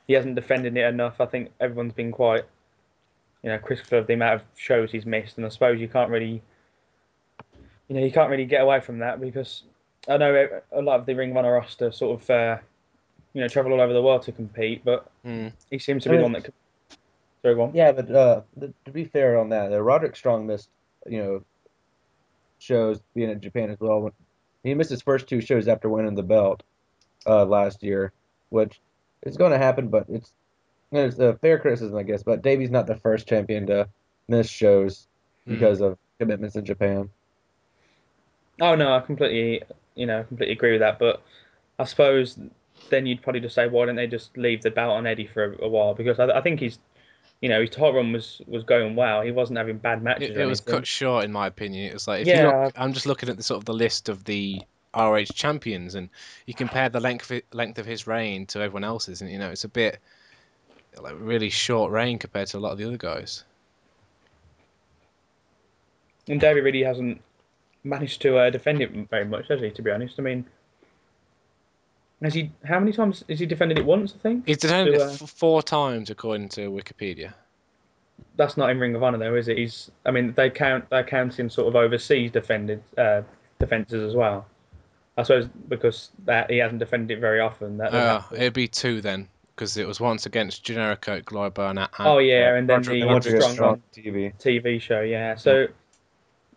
he 0.07 0.13
hasn't 0.13 0.35
defended 0.35 0.75
it 0.77 0.85
enough. 0.85 1.19
I 1.21 1.25
think 1.25 1.51
everyone's 1.59 1.93
been 1.93 2.11
quite, 2.11 2.43
you 3.41 3.49
know, 3.49 3.57
critical 3.57 3.99
of 3.99 4.07
the 4.07 4.13
amount 4.13 4.35
of 4.35 4.41
shows 4.55 4.91
he's 4.91 5.05
missed, 5.05 5.37
and 5.37 5.45
I 5.45 5.49
suppose 5.49 5.79
you 5.79 5.87
can't 5.87 6.09
really, 6.09 6.41
you 7.87 7.95
know, 7.95 8.01
you 8.01 8.11
can't 8.11 8.29
really 8.29 8.45
get 8.45 8.61
away 8.61 8.79
from 8.79 8.99
that 8.99 9.19
because 9.21 9.63
I 10.07 10.17
know 10.17 10.61
a 10.71 10.81
lot 10.81 10.99
of 10.99 11.05
the 11.05 11.13
Ring 11.15 11.31
of 11.31 11.37
Honor 11.37 11.53
roster 11.53 11.91
sort 11.91 12.21
of, 12.21 12.29
uh, 12.29 12.57
you 13.33 13.41
know, 13.41 13.47
travel 13.47 13.73
all 13.73 13.81
over 13.81 13.93
the 13.93 14.01
world 14.01 14.23
to 14.23 14.31
compete, 14.31 14.83
but 14.83 15.09
Mm. 15.25 15.53
he 15.69 15.79
seems 15.79 16.03
to 16.03 16.09
be 16.09 16.17
the 16.17 16.23
one 16.23 16.33
that. 16.33 16.43
Could... 16.43 16.53
Sorry, 17.41 17.55
go 17.55 17.63
on. 17.63 17.73
Yeah, 17.73 17.91
but 17.91 18.11
uh, 18.11 18.41
th- 18.59 18.73
to 18.85 18.91
be 18.91 19.05
fair 19.05 19.37
on 19.37 19.49
that, 19.49 19.73
uh, 19.73 19.81
Roderick 19.81 20.15
Strong 20.15 20.47
missed, 20.47 20.69
you 21.07 21.17
know, 21.17 21.43
shows 22.59 23.01
being 23.13 23.29
in 23.29 23.41
Japan 23.41 23.69
as 23.69 23.79
well. 23.79 24.11
He 24.63 24.73
missed 24.73 24.89
his 24.89 25.01
first 25.01 25.27
two 25.27 25.41
shows 25.41 25.67
after 25.67 25.89
winning 25.89 26.15
the 26.15 26.23
belt 26.23 26.63
uh, 27.27 27.43
last 27.45 27.83
year, 27.83 28.13
which 28.49 28.79
is 29.25 29.37
going 29.37 29.51
to 29.51 29.57
happen, 29.57 29.87
but 29.89 30.05
it's 30.09 30.31
it's 30.91 31.17
a 31.19 31.33
fair 31.35 31.57
criticism, 31.59 31.97
I 31.97 32.03
guess. 32.03 32.23
But 32.23 32.41
Davey's 32.43 32.69
not 32.71 32.85
the 32.87 32.95
first 32.95 33.27
champion 33.27 33.67
to 33.67 33.87
miss 34.27 34.49
shows 34.49 35.07
Mm. 35.47 35.59
because 35.59 35.81
of 35.81 35.97
commitments 36.19 36.55
in 36.55 36.63
Japan. 36.63 37.09
Oh 38.61 38.75
no, 38.75 38.93
I 38.93 38.99
completely, 39.01 39.63
you 39.95 40.05
know, 40.05 40.23
completely 40.23 40.53
agree 40.53 40.71
with 40.71 40.81
that. 40.81 40.99
But 40.99 41.21
I 41.79 41.83
suppose 41.85 42.37
then 42.89 43.05
you'd 43.05 43.21
probably 43.21 43.41
just 43.41 43.55
say, 43.55 43.67
why 43.67 43.85
don't 43.85 43.95
they 43.95 44.07
just 44.07 44.37
leave 44.37 44.61
the 44.61 44.71
belt 44.71 44.91
on 44.91 45.07
Eddie 45.07 45.27
for 45.27 45.53
a, 45.53 45.65
a 45.65 45.67
while? 45.67 45.93
Because 45.95 46.19
I, 46.19 46.27
I 46.27 46.41
think 46.41 46.59
he's, 46.59 46.79
you 47.41 47.49
know, 47.49 47.59
his 47.61 47.71
title 47.71 47.95
run 47.95 48.13
was 48.13 48.41
was 48.47 48.63
going 48.63 48.95
well. 48.95 49.21
He 49.21 49.31
wasn't 49.31 49.57
having 49.57 49.77
bad 49.77 50.01
matches. 50.03 50.29
It, 50.29 50.37
it 50.37 50.45
was 50.45 50.61
cut 50.61 50.87
short, 50.87 51.25
in 51.25 51.31
my 51.31 51.47
opinion. 51.47 51.87
It 51.89 51.93
was 51.93 52.07
like 52.07 52.21
if 52.21 52.27
Yeah. 52.27 52.41
you 52.41 52.47
look, 52.47 52.73
I'm 52.77 52.93
just 52.93 53.05
looking 53.05 53.29
at 53.29 53.37
the 53.37 53.43
sort 53.43 53.57
of 53.57 53.65
the 53.65 53.73
list 53.73 54.07
of 54.09 54.23
the 54.23 54.61
ROH 54.95 55.25
champions, 55.33 55.95
and 55.95 56.09
you 56.45 56.53
compare 56.53 56.89
the 56.89 56.99
length 56.99 57.31
of, 57.31 57.41
length 57.51 57.79
of 57.79 57.85
his 57.85 58.07
reign 58.07 58.45
to 58.47 58.59
everyone 58.61 58.83
else's, 58.83 59.21
and 59.21 59.31
you 59.31 59.39
know 59.39 59.49
it's 59.49 59.63
a 59.63 59.69
bit 59.69 59.99
like 61.01 61.15
really 61.17 61.49
short 61.49 61.91
reign 61.91 62.19
compared 62.19 62.47
to 62.47 62.57
a 62.57 62.59
lot 62.59 62.71
of 62.71 62.77
the 62.77 62.85
other 62.85 62.97
guys. 62.97 63.43
And 66.27 66.39
Davey 66.39 66.61
really 66.61 66.83
hasn't 66.83 67.21
managed 67.83 68.21
to 68.21 68.37
uh, 68.37 68.49
defend 68.49 68.81
it 68.81 68.91
very 69.09 69.25
much, 69.25 69.47
has 69.49 69.59
he? 69.59 69.69
To 69.71 69.81
be 69.81 69.91
honest, 69.91 70.15
I 70.17 70.21
mean, 70.21 70.45
has 72.21 72.33
he? 72.33 72.51
How 72.63 72.79
many 72.79 72.93
times 72.93 73.23
has 73.27 73.39
he 73.39 73.45
defended 73.45 73.77
it? 73.77 73.85
Once, 73.85 74.13
I 74.17 74.21
think. 74.21 74.47
He's 74.47 74.57
defended 74.57 74.95
To, 74.95 75.01
it 75.01 75.07
uh, 75.07 75.11
f- 75.11 75.29
four 75.29 75.61
times 75.61 76.09
according 76.09 76.49
to 76.49 76.71
Wikipedia. 76.71 77.33
That's 78.35 78.57
not 78.57 78.69
in 78.69 78.79
Ring 78.79 78.95
of 78.95 79.03
Honor, 79.03 79.17
though, 79.17 79.35
is 79.35 79.47
it? 79.47 79.57
He's. 79.57 79.91
I 80.05 80.11
mean, 80.11 80.33
they 80.33 80.49
count. 80.49 80.89
They're 80.89 81.03
counting 81.03 81.49
sort 81.49 81.67
of 81.67 81.75
overseas 81.75 82.31
defended 82.31 82.81
uh, 82.97 83.23
defenses 83.59 84.01
as 84.07 84.15
well. 84.15 84.45
I 85.17 85.23
suppose 85.23 85.47
because 85.67 86.09
that 86.25 86.49
he 86.49 86.57
hasn't 86.57 86.79
defended 86.79 87.17
it 87.17 87.21
very 87.21 87.39
often. 87.39 87.77
That 87.77 87.93
Uh, 87.93 88.19
have 88.21 88.33
it'd 88.33 88.53
be 88.53 88.67
two 88.67 89.01
then, 89.01 89.27
because 89.55 89.77
it 89.77 89.85
was 89.87 89.99
once 89.99 90.25
against 90.25 90.65
Generico, 90.65 91.23
Globo, 91.23 91.69
and, 91.69 91.79
and 91.79 91.89
Oh 91.99 92.17
yeah, 92.17 92.55
and 92.55 92.67
then 92.67 92.79
Roderick- 92.81 92.93
the 92.93 93.01
And 93.01 93.11
once 93.11 93.25
strong, 93.27 93.53
Strong 93.53 93.83
TV. 93.95 94.33
TV 94.39 94.81
show. 94.81 95.01
Yeah, 95.01 95.35
so 95.35 95.67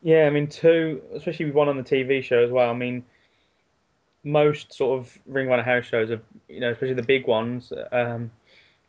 yeah, 0.03 0.27
I 0.27 0.31
mean 0.31 0.47
two, 0.47 1.03
especially 1.15 1.47
with 1.47 1.55
one 1.55 1.69
on 1.69 1.77
the 1.77 1.83
TV 1.83 2.23
show 2.23 2.43
as 2.43 2.51
well. 2.51 2.71
I 2.71 2.75
mean, 2.75 3.05
most 4.25 4.73
sort 4.73 4.99
of 5.01 5.19
Ring 5.27 5.47
of 5.47 5.53
Honor 5.53 5.63
house 5.63 5.85
shows 5.85 6.11
have, 6.11 6.23
you 6.49 6.61
know, 6.61 6.71
especially 6.71 6.95
the 6.95 7.03
big 7.03 7.27
ones, 7.27 7.73
um, 7.93 8.31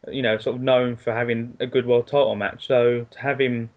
you 0.08 0.22
know, 0.22 0.38
sort 0.38 0.56
of 0.56 0.62
known 0.62 0.96
for 0.96 1.14
having 1.14 1.58
a 1.60 1.68
good 1.68 1.86
world 1.86 2.08
title 2.08 2.36
match. 2.36 2.68
So 2.68 3.06
to 3.12 3.20
have 3.20 3.40
him, 3.40 3.70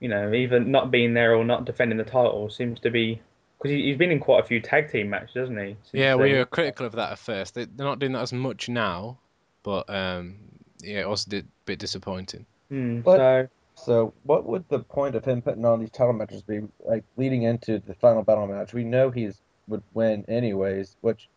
you 0.00 0.08
know, 0.08 0.32
either 0.32 0.60
not 0.60 0.90
being 0.90 1.14
there 1.14 1.34
or 1.34 1.44
not 1.44 1.64
defending 1.64 1.98
the 1.98 2.04
title 2.04 2.48
seems 2.50 2.80
to 2.80 2.90
be 2.90 3.20
because 3.62 3.76
he, 3.76 3.82
he's 3.84 3.96
been 3.96 4.10
in 4.10 4.18
quite 4.20 4.42
a 4.42 4.46
few 4.46 4.60
tag 4.60 4.90
team 4.90 5.10
matches, 5.10 5.34
hasn't 5.34 5.58
he? 5.58 5.76
since 5.84 5.92
Yeah, 5.92 6.16
we 6.16 6.30
then? 6.30 6.38
were 6.38 6.46
critical 6.46 6.86
of 6.86 6.92
that 6.92 7.12
at 7.12 7.18
first. 7.18 7.54
They, 7.54 7.64
they're 7.66 7.86
not 7.86 7.98
doing 7.98 8.12
that 8.12 8.22
as 8.22 8.32
much 8.32 8.68
now, 8.68 9.18
but 9.62 9.88
um, 9.88 10.36
yeah, 10.82 11.00
it 11.00 11.08
was 11.08 11.26
a 11.32 11.42
bit 11.64 11.78
disappointing. 11.78 12.46
Hmm, 12.68 13.00
But- 13.00 13.16
so 13.16 13.48
So, 13.74 14.12
what 14.24 14.44
would 14.44 14.68
the 14.68 14.80
point 14.80 15.14
of 15.14 15.24
him 15.24 15.42
putting 15.42 15.64
on 15.64 15.80
these 15.80 15.90
title 15.90 16.12
matches 16.12 16.42
be? 16.42 16.60
Like 16.84 17.04
leading 17.16 17.42
into 17.44 17.78
the 17.78 17.94
final 17.94 18.22
battle 18.22 18.46
match, 18.46 18.74
we 18.74 18.84
know 18.84 19.10
he's 19.10 19.40
would 19.68 19.82
win 19.94 20.24
anyways. 20.28 20.96
Which, 21.00 21.28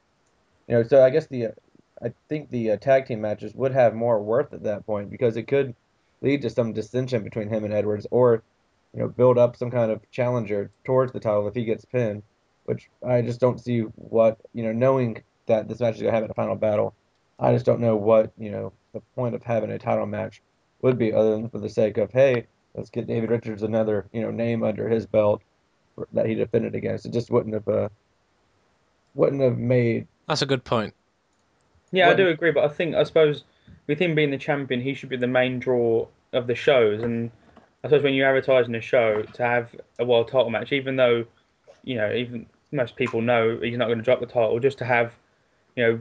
you 0.68 0.76
know, 0.76 0.84
so 0.84 1.04
I 1.04 1.10
guess 1.12 1.28
the, 1.28 1.48
uh, 1.48 1.52
I 2.04 2.12
think 2.28 2.50
the 2.50 2.72
uh, 2.72 2.78
tag 2.78 3.06
team 3.06 3.22
matches 3.22 3.54
would 3.56 3.72
have 3.72 3.94
more 3.94 4.22
worth 4.22 4.54
at 4.54 4.64
that 4.64 4.86
point 4.86 5.10
because 5.10 5.38
it 5.38 5.48
could 5.48 5.76
lead 6.22 6.42
to 6.42 6.50
some 6.50 6.74
dissension 6.74 7.24
between 7.24 7.50
him 7.50 7.64
and 7.64 7.74
Edwards, 7.74 8.08
or, 8.12 8.44
you 8.96 9.02
know, 9.02 9.10
build 9.10 9.38
up 9.38 9.58
some 9.58 9.70
kind 9.70 9.92
of 9.92 10.10
challenger 10.10 10.72
towards 10.86 11.12
the 11.12 11.20
title 11.20 11.48
if 11.48 11.54
he 11.54 11.66
gets 11.66 11.84
pinned. 11.86 12.24
Which 12.64 12.90
I 13.06 13.22
just 13.22 13.40
don't 13.40 13.60
see 13.60 13.82
what 13.82 14.40
you 14.54 14.64
know, 14.64 14.72
knowing 14.72 15.22
that 15.46 15.68
this 15.68 15.80
match 15.80 15.96
is 15.96 16.02
gonna 16.02 16.14
happen 16.14 16.26
in 16.26 16.32
a 16.32 16.36
final 16.36 16.56
battle. 16.56 16.96
I 17.40 17.54
just 17.54 17.66
don't 17.66 17.82
know 17.82 17.96
what 17.96 18.32
you 18.38 18.50
know 18.50 18.74
the 18.94 19.02
point 19.16 19.36
of 19.36 19.44
having 19.44 19.72
a 19.72 19.78
title 19.78 20.06
match 20.06 20.42
would 20.82 20.98
be 20.98 21.14
other 21.14 21.32
than 21.32 21.50
for 21.50 21.60
the 21.60 21.70
sake 21.70 21.98
of 21.98 22.12
hey, 22.12 22.48
let's 22.74 22.90
get 22.90 23.06
David 23.06 23.30
Richards 23.30 23.62
another 23.62 24.08
you 24.14 24.22
know 24.22 24.32
name 24.32 24.64
under 24.64 24.90
his 24.90 25.06
belt 25.06 25.44
for- 25.94 26.08
that 26.14 26.26
he 26.26 26.34
defended 26.34 26.74
against. 26.74 27.06
It 27.06 27.12
just 27.14 27.30
wouldn't 27.30 27.54
have 27.54 27.68
uh, 27.68 27.90
wouldn't 29.14 29.42
have 29.42 29.58
made 29.58 30.08
That's 30.28 30.42
a 30.42 30.48
good 30.48 30.64
point. 30.64 30.94
Yeah, 31.92 32.10
I 32.10 32.14
do 32.14 32.28
agree, 32.30 32.52
but 32.52 32.64
I 32.64 32.70
think 32.70 32.96
I 32.96 33.04
suppose 33.04 33.44
with 33.88 34.00
him 34.00 34.16
being 34.16 34.32
the 34.32 34.38
champion, 34.38 34.82
he 34.82 34.94
should 34.96 35.10
be 35.10 35.18
the 35.18 35.28
main 35.28 35.60
draw 35.60 36.08
of 36.34 36.48
the 36.48 36.56
shows. 36.56 37.04
And 37.04 37.32
I 37.86 37.88
suppose 37.88 38.02
when 38.02 38.16
you're 38.16 38.28
advertising 38.28 38.74
a 38.74 38.82
show 38.82 39.22
to 39.22 39.44
have 39.44 39.70
a 40.00 40.06
world 40.06 40.28
title 40.28 40.50
match, 40.50 40.72
even 40.72 40.96
though 40.96 41.24
you 41.84 41.98
know, 41.98 42.12
even 42.12 42.48
most 42.72 42.96
people 42.96 43.22
know 43.22 43.60
he's 43.62 43.78
not 43.78 43.86
going 43.86 44.00
to 44.00 44.04
drop 44.04 44.20
the 44.20 44.26
title, 44.26 44.60
just 44.60 44.80
to 44.80 44.86
have 44.86 45.14
you 45.76 45.86
know 45.86 46.00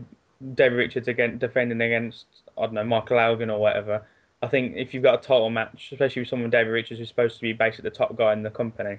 David 0.55 0.77
Richards 0.77 1.09
again 1.09 1.37
defending 1.37 1.83
against 1.83 2.25
I 2.57 2.63
don't 2.63 2.73
know 2.73 2.85
Michael 2.85 3.19
Elgin 3.19 3.51
or 3.51 3.61
whatever. 3.61 4.03
I 4.43 4.47
think 4.47 4.77
if 4.77 4.95
you've 4.95 5.03
got 5.03 5.23
a 5.23 5.23
title 5.23 5.51
match, 5.51 5.91
especially 5.93 6.23
with 6.23 6.31
someone 6.31 6.49
David 6.49 6.71
Richards 6.71 7.01
who's 7.01 7.09
supposed 7.09 7.37
to 7.37 7.43
be 7.43 7.53
basically 7.53 7.91
the 7.91 7.97
top 7.97 8.17
guy 8.17 8.33
in 8.33 8.43
the 8.43 8.51
company, 8.51 8.97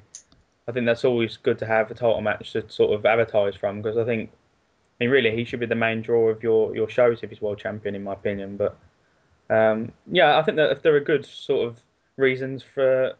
I 0.67 0.71
think 0.71 0.85
that's 0.85 1.05
always 1.05 1.37
good 1.37 1.57
to 1.59 1.65
have 1.65 1.89
a 1.89 1.95
title 1.95 2.21
match 2.21 2.51
to 2.51 2.69
sort 2.69 2.93
of 2.93 3.03
advertise 3.03 3.55
from 3.55 3.81
because 3.81 3.97
I 3.97 4.05
think 4.05 4.29
I 4.29 5.03
mean, 5.03 5.09
really, 5.09 5.35
he 5.35 5.43
should 5.43 5.59
be 5.59 5.65
the 5.65 5.73
main 5.73 6.03
draw 6.03 6.29
of 6.29 6.43
your, 6.43 6.75
your 6.75 6.87
shows 6.87 7.23
if 7.23 7.31
he's 7.31 7.41
world 7.41 7.57
champion, 7.57 7.95
in 7.95 8.03
my 8.03 8.13
opinion. 8.13 8.57
But 8.57 8.77
um, 9.49 9.91
yeah, 10.11 10.37
I 10.37 10.43
think 10.43 10.57
that 10.57 10.71
if 10.71 10.83
there 10.83 10.93
are 10.93 10.97
a 10.97 11.03
good 11.03 11.25
sort 11.25 11.67
of 11.67 11.77
reasons 12.17 12.63
for 12.63 13.13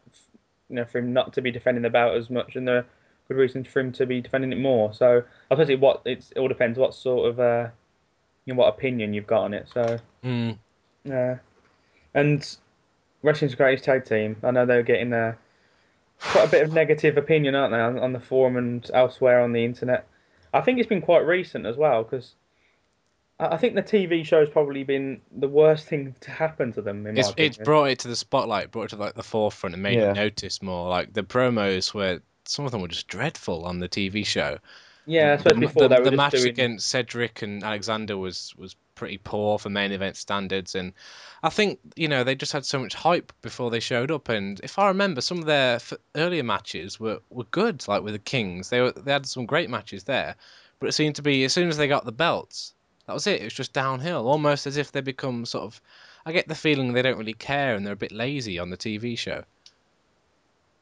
you 0.69 0.75
know 0.75 0.85
for 0.85 0.99
him 0.99 1.13
not 1.13 1.33
to 1.33 1.41
be 1.41 1.51
defending 1.51 1.83
the 1.83 1.89
belt 1.89 2.15
as 2.15 2.29
much, 2.29 2.55
and 2.55 2.67
there 2.67 2.77
are 2.77 2.85
good 3.27 3.37
reasons 3.37 3.67
for 3.67 3.79
him 3.79 3.91
to 3.93 4.05
be 4.05 4.21
defending 4.21 4.51
it 4.51 4.59
more. 4.59 4.93
So 4.93 5.23
I 5.49 5.55
suppose 5.55 5.69
it 5.69 5.79
what 5.79 6.01
it's 6.05 6.31
it 6.31 6.39
all 6.39 6.47
depends 6.47 6.77
what 6.77 6.93
sort 6.93 7.29
of 7.29 7.39
uh, 7.39 7.69
you 8.45 8.53
know, 8.53 8.59
what 8.59 8.69
opinion 8.69 9.13
you've 9.13 9.27
got 9.27 9.43
on 9.43 9.53
it. 9.53 9.67
So 9.73 9.99
Mm. 10.23 10.57
yeah, 11.03 11.37
and 12.13 12.57
Wrestling's 13.21 13.55
greatest 13.55 13.83
tag 13.83 14.05
team. 14.05 14.37
I 14.43 14.51
know 14.51 14.65
they're 14.65 14.83
getting 14.83 15.13
uh, 15.13 15.33
quite 16.19 16.47
a 16.47 16.51
bit 16.51 16.63
of 16.63 16.73
negative 16.73 17.17
opinion, 17.17 17.55
aren't 17.55 17.73
they, 17.73 17.79
on, 17.79 17.99
on 17.99 18.13
the 18.13 18.19
forum 18.19 18.57
and 18.57 18.89
elsewhere 18.93 19.41
on 19.41 19.51
the 19.51 19.65
internet. 19.65 20.07
I 20.53 20.61
think 20.61 20.79
it's 20.79 20.87
been 20.87 21.01
quite 21.01 21.25
recent 21.25 21.65
as 21.65 21.75
well 21.75 22.03
because 22.03 22.33
I 23.39 23.47
I 23.55 23.57
think 23.57 23.75
the 23.75 23.83
TV 23.83 24.23
show's 24.23 24.49
probably 24.49 24.83
been 24.83 25.21
the 25.31 25.47
worst 25.47 25.87
thing 25.87 26.15
to 26.21 26.31
happen 26.31 26.73
to 26.73 26.81
them. 26.81 27.07
In 27.07 27.17
my 27.19 27.21
It's 27.21 27.33
it's 27.37 27.57
brought 27.57 27.85
it 27.89 27.99
to 27.99 28.07
the 28.07 28.15
spotlight, 28.15 28.71
brought 28.71 28.85
it 28.85 28.89
to 28.89 28.95
like 28.97 29.15
the 29.15 29.23
forefront, 29.23 29.73
and 29.73 29.81
made 29.83 29.99
Yeah. 29.99 30.03
it 30.03 30.11
notice 30.11 30.61
more. 30.61 30.87
Like 30.89 31.13
the 31.13 31.23
promos 31.23 31.93
were 31.93 32.21
some 32.45 32.65
of 32.65 32.71
them 32.71 32.81
were 32.81 32.87
just 32.87 33.07
dreadful 33.07 33.65
on 33.65 33.79
the 33.79 33.89
TV 33.89 34.23
show. 34.23 34.59
yeah, 35.05 35.33
I 35.33 35.37
suppose 35.37 35.59
the, 35.59 35.59
before 35.59 35.87
the, 35.87 35.89
they 35.89 35.99
were 35.99 36.09
the 36.09 36.11
just 36.11 36.17
match 36.17 36.31
doing. 36.31 36.49
against 36.51 36.87
Cedric 36.89 37.41
and 37.41 37.63
Alexander 37.63 38.17
was 38.17 38.53
was 38.57 38.75
pretty 38.95 39.17
poor 39.17 39.59
for 39.59 39.69
main 39.69 39.91
event 39.91 40.17
standards, 40.17 40.75
and 40.75 40.93
I 41.43 41.49
think 41.49 41.79
you 41.95 42.07
know 42.07 42.23
they 42.23 42.35
just 42.35 42.53
had 42.53 42.65
so 42.65 42.79
much 42.79 42.93
hype 42.95 43.33
before 43.41 43.71
they 43.71 43.79
showed 43.79 44.11
up. 44.11 44.29
And 44.29 44.59
if 44.63 44.79
I 44.79 44.87
remember, 44.89 45.21
some 45.21 45.39
of 45.39 45.45
their 45.45 45.79
earlier 46.15 46.43
matches 46.43 46.99
were, 46.99 47.21
were 47.29 47.45
good, 47.45 47.87
like 47.87 48.03
with 48.03 48.13
the 48.13 48.19
Kings. 48.19 48.69
They 48.69 48.81
were 48.81 48.91
they 48.91 49.11
had 49.13 49.25
some 49.27 49.45
great 49.45 49.69
matches 49.69 50.03
there, 50.05 50.35
but 50.79 50.89
it 50.89 50.93
seemed 50.93 51.15
to 51.17 51.21
be 51.21 51.43
as 51.45 51.53
soon 51.53 51.69
as 51.69 51.77
they 51.77 51.87
got 51.87 52.05
the 52.05 52.11
belts, 52.11 52.73
that 53.07 53.13
was 53.13 53.27
it. 53.27 53.41
It 53.41 53.45
was 53.45 53.53
just 53.53 53.73
downhill, 53.73 54.27
almost 54.27 54.67
as 54.67 54.77
if 54.77 54.91
they 54.91 55.01
become 55.01 55.45
sort 55.45 55.63
of. 55.63 55.81
I 56.25 56.31
get 56.31 56.47
the 56.47 56.55
feeling 56.55 56.93
they 56.93 57.03
don't 57.03 57.17
really 57.19 57.33
care 57.33 57.75
and 57.75 57.85
they're 57.85 57.93
a 57.93 57.97
bit 57.97 58.11
lazy 58.11 58.57
on 58.57 58.71
the 58.71 58.77
TV 58.77 59.17
show. 59.17 59.43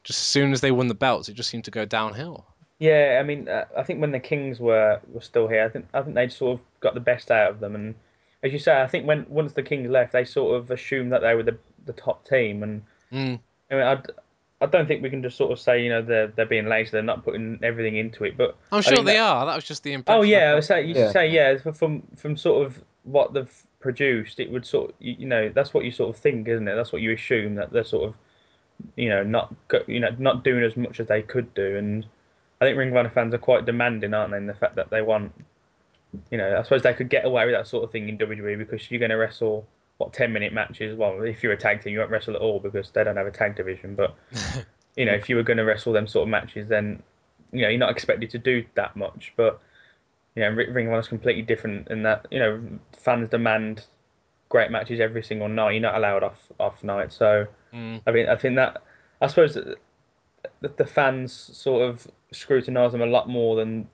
Just 0.02 0.20
as 0.20 0.26
soon 0.26 0.52
as 0.52 0.60
they 0.60 0.70
won 0.70 0.88
the 0.88 0.94
belts, 0.94 1.28
it 1.28 1.34
just 1.34 1.50
seemed 1.50 1.64
to 1.64 1.70
go 1.70 1.84
downhill. 1.84 2.46
Yeah, 2.78 3.18
I 3.20 3.22
mean, 3.22 3.48
uh, 3.48 3.66
I 3.76 3.82
think 3.82 4.00
when 4.00 4.12
the 4.12 4.20
Kings 4.20 4.58
were 4.58 5.00
were 5.12 5.20
still 5.20 5.48
here, 5.48 5.64
I 5.64 5.68
think 5.68 5.86
I 5.94 6.02
think 6.02 6.14
they'd 6.14 6.32
sort 6.32 6.58
of 6.58 6.66
got 6.80 6.94
the 6.94 7.00
best 7.00 7.30
out 7.30 7.50
of 7.50 7.60
them. 7.60 7.74
And 7.74 7.94
as 8.42 8.52
you 8.52 8.58
say, 8.58 8.80
I 8.82 8.86
think 8.86 9.06
when 9.06 9.26
once 9.28 9.52
the 9.52 9.62
Kings 9.62 9.88
left, 9.88 10.12
they 10.12 10.24
sort 10.24 10.56
of 10.56 10.70
assumed 10.70 11.12
that 11.12 11.20
they 11.20 11.34
were 11.34 11.42
the 11.42 11.58
the 11.86 11.92
top 11.92 12.26
team. 12.26 12.62
And 12.62 12.82
Mm. 13.12 13.38
I 13.70 13.74
mean, 13.74 13.84
I, 13.84 14.02
I 14.64 14.66
don't 14.66 14.86
think 14.88 15.02
we 15.02 15.10
can 15.10 15.22
just 15.22 15.36
sort 15.36 15.52
of 15.52 15.60
say 15.60 15.82
you 15.82 15.90
know 15.90 16.02
they're 16.02 16.28
they're 16.28 16.46
being 16.46 16.66
lazy, 16.66 16.90
they're 16.90 17.02
not 17.02 17.24
putting 17.24 17.58
everything 17.62 17.96
into 17.96 18.24
it. 18.24 18.36
But 18.36 18.56
I'm 18.72 18.82
sure 18.82 18.96
they 18.98 19.14
that- 19.14 19.20
are. 19.20 19.46
That 19.46 19.54
was 19.54 19.64
just 19.64 19.82
the 19.82 19.92
impression. 19.92 20.20
oh 20.20 20.22
yeah, 20.22 20.50
I 20.52 20.54
was 20.54 20.66
say 20.66 20.84
you 20.86 20.94
Yeah. 20.94 21.10
say 21.12 21.28
yeah 21.30 21.56
from 21.72 22.02
from 22.16 22.36
sort 22.36 22.66
of 22.66 22.82
what 23.04 23.32
they've 23.34 23.62
produced, 23.80 24.40
it 24.40 24.50
would 24.50 24.64
sort 24.64 24.90
of, 24.90 24.96
you, 24.98 25.14
you 25.20 25.26
know 25.26 25.50
that's 25.50 25.74
what 25.74 25.84
you 25.84 25.90
sort 25.90 26.08
of 26.14 26.20
think, 26.20 26.48
isn't 26.48 26.66
it? 26.66 26.74
That's 26.74 26.92
what 26.92 27.02
you 27.02 27.12
assume 27.12 27.54
that 27.56 27.70
they're 27.72 27.84
sort 27.84 28.08
of 28.08 28.14
you 28.96 29.08
know 29.08 29.22
not 29.22 29.54
you 29.86 30.00
know 30.00 30.14
not 30.18 30.42
doing 30.44 30.64
as 30.64 30.76
much 30.76 30.98
as 31.00 31.06
they 31.06 31.22
could 31.22 31.52
do, 31.54 31.76
and 31.76 32.06
I 32.60 32.64
think 32.66 32.78
Ring 32.78 32.90
of 32.90 32.96
Honor 32.96 33.10
fans 33.10 33.34
are 33.34 33.38
quite 33.38 33.66
demanding, 33.66 34.14
aren't 34.14 34.30
they? 34.30 34.36
In 34.38 34.46
the 34.46 34.54
fact 34.54 34.76
that 34.76 34.88
they 34.90 35.02
want, 35.02 35.32
you 36.30 36.38
know, 36.38 36.56
I 36.58 36.62
suppose 36.62 36.82
they 36.82 36.94
could 36.94 37.10
get 37.10 37.24
away 37.24 37.44
with 37.44 37.54
that 37.54 37.66
sort 37.66 37.84
of 37.84 37.90
thing 37.92 38.08
in 38.08 38.16
WWE 38.16 38.56
because 38.58 38.90
you're 38.90 39.00
going 39.00 39.10
to 39.10 39.16
wrestle 39.16 39.66
what 39.98 40.12
ten 40.12 40.32
minute 40.32 40.52
matches. 40.52 40.96
Well, 40.96 41.22
if 41.22 41.42
you're 41.42 41.52
a 41.52 41.56
tag 41.56 41.82
team, 41.82 41.92
you 41.92 41.98
won't 41.98 42.10
wrestle 42.10 42.34
at 42.34 42.40
all 42.40 42.60
because 42.60 42.90
they 42.90 43.04
don't 43.04 43.16
have 43.16 43.26
a 43.26 43.30
tag 43.30 43.56
division. 43.56 43.94
But 43.94 44.14
you 44.96 45.04
know, 45.04 45.12
if 45.12 45.28
you 45.28 45.36
were 45.36 45.42
going 45.42 45.58
to 45.58 45.64
wrestle 45.64 45.92
them 45.92 46.06
sort 46.06 46.24
of 46.24 46.30
matches, 46.30 46.68
then 46.68 47.02
you 47.52 47.62
know 47.62 47.68
you're 47.68 47.78
not 47.78 47.90
expected 47.90 48.30
to 48.30 48.38
do 48.38 48.64
that 48.74 48.96
much. 48.96 49.32
But 49.36 49.60
you 50.34 50.42
know, 50.42 50.50
Ring 50.50 50.86
of 50.86 50.92
Honor 50.92 51.00
is 51.00 51.08
completely 51.08 51.42
different 51.42 51.88
in 51.88 52.02
that 52.02 52.26
you 52.30 52.38
know 52.38 52.62
fans 52.98 53.28
demand 53.28 53.86
great 54.48 54.70
matches 54.70 55.00
every 55.00 55.22
single 55.22 55.48
night. 55.48 55.72
You're 55.72 55.82
not 55.82 55.96
allowed 55.96 56.22
off 56.22 56.38
off 56.58 56.82
night. 56.82 57.12
So 57.12 57.46
Mm. 57.74 58.00
I 58.06 58.10
mean, 58.12 58.28
I 58.28 58.36
think 58.36 58.56
that 58.56 58.82
I 59.20 59.26
suppose 59.26 59.54
that 59.54 59.78
the, 60.60 60.68
the 60.68 60.86
fans 60.86 61.32
sort 61.32 61.88
of 61.88 62.06
scrutinise 62.32 62.92
them 62.92 63.02
a 63.02 63.06
lot 63.06 63.28
more 63.28 63.56
than 63.56 63.88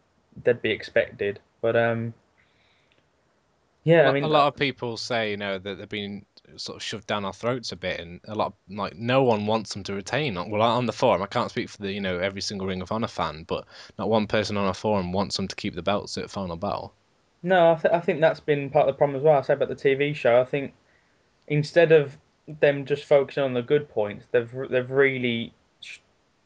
they'd 0.44 0.60
be 0.60 0.70
expected. 0.70 1.40
But 1.62 1.76
um, 1.76 2.14
yeah, 3.84 4.08
I 4.08 4.12
mean, 4.12 4.24
a 4.24 4.28
lot 4.28 4.48
of 4.48 4.56
people 4.56 4.96
say, 4.96 5.30
you 5.30 5.36
know, 5.36 5.58
that 5.58 5.78
they've 5.78 5.88
been 5.88 6.26
sort 6.56 6.76
of 6.76 6.82
shoved 6.82 7.06
down 7.06 7.24
our 7.24 7.32
throats 7.32 7.72
a 7.72 7.76
bit, 7.76 8.00
and 8.00 8.20
a 8.24 8.34
lot 8.34 8.48
of, 8.48 8.54
like 8.76 8.96
no 8.96 9.22
one 9.22 9.46
wants 9.46 9.72
them 9.72 9.82
to 9.84 9.94
retain. 9.94 10.34
Well, 10.34 10.62
on 10.62 10.86
the 10.86 10.92
forum, 10.92 11.22
I 11.22 11.26
can't 11.26 11.50
speak 11.50 11.68
for 11.70 11.78
the 11.78 11.92
you 11.92 12.00
know 12.00 12.18
every 12.18 12.40
single 12.42 12.66
Ring 12.66 12.82
of 12.82 12.92
Honor 12.92 13.08
fan, 13.08 13.44
but 13.44 13.66
not 13.98 14.08
one 14.10 14.26
person 14.26 14.56
on 14.56 14.66
our 14.66 14.74
forum 14.74 15.12
wants 15.12 15.36
them 15.36 15.48
to 15.48 15.56
keep 15.56 15.74
the 15.74 15.82
belts 15.82 16.18
at 16.18 16.30
Final 16.30 16.56
Battle. 16.56 16.94
No, 17.42 17.72
I, 17.72 17.74
th- 17.76 17.92
I 17.94 18.00
think 18.00 18.20
that's 18.20 18.40
been 18.40 18.70
part 18.70 18.88
of 18.88 18.94
the 18.94 18.98
problem 18.98 19.16
as 19.16 19.22
well. 19.22 19.38
I 19.38 19.42
said 19.42 19.56
about 19.56 19.68
the 19.68 19.76
TV 19.76 20.12
show. 20.14 20.40
I 20.40 20.44
think 20.44 20.74
instead 21.48 21.92
of 21.92 22.18
them 22.60 22.86
just 22.86 23.04
focusing 23.06 23.44
on 23.44 23.54
the 23.54 23.62
good 23.62 23.88
points, 23.90 24.26
they've 24.32 24.50
they've 24.70 24.90
really 24.90 25.54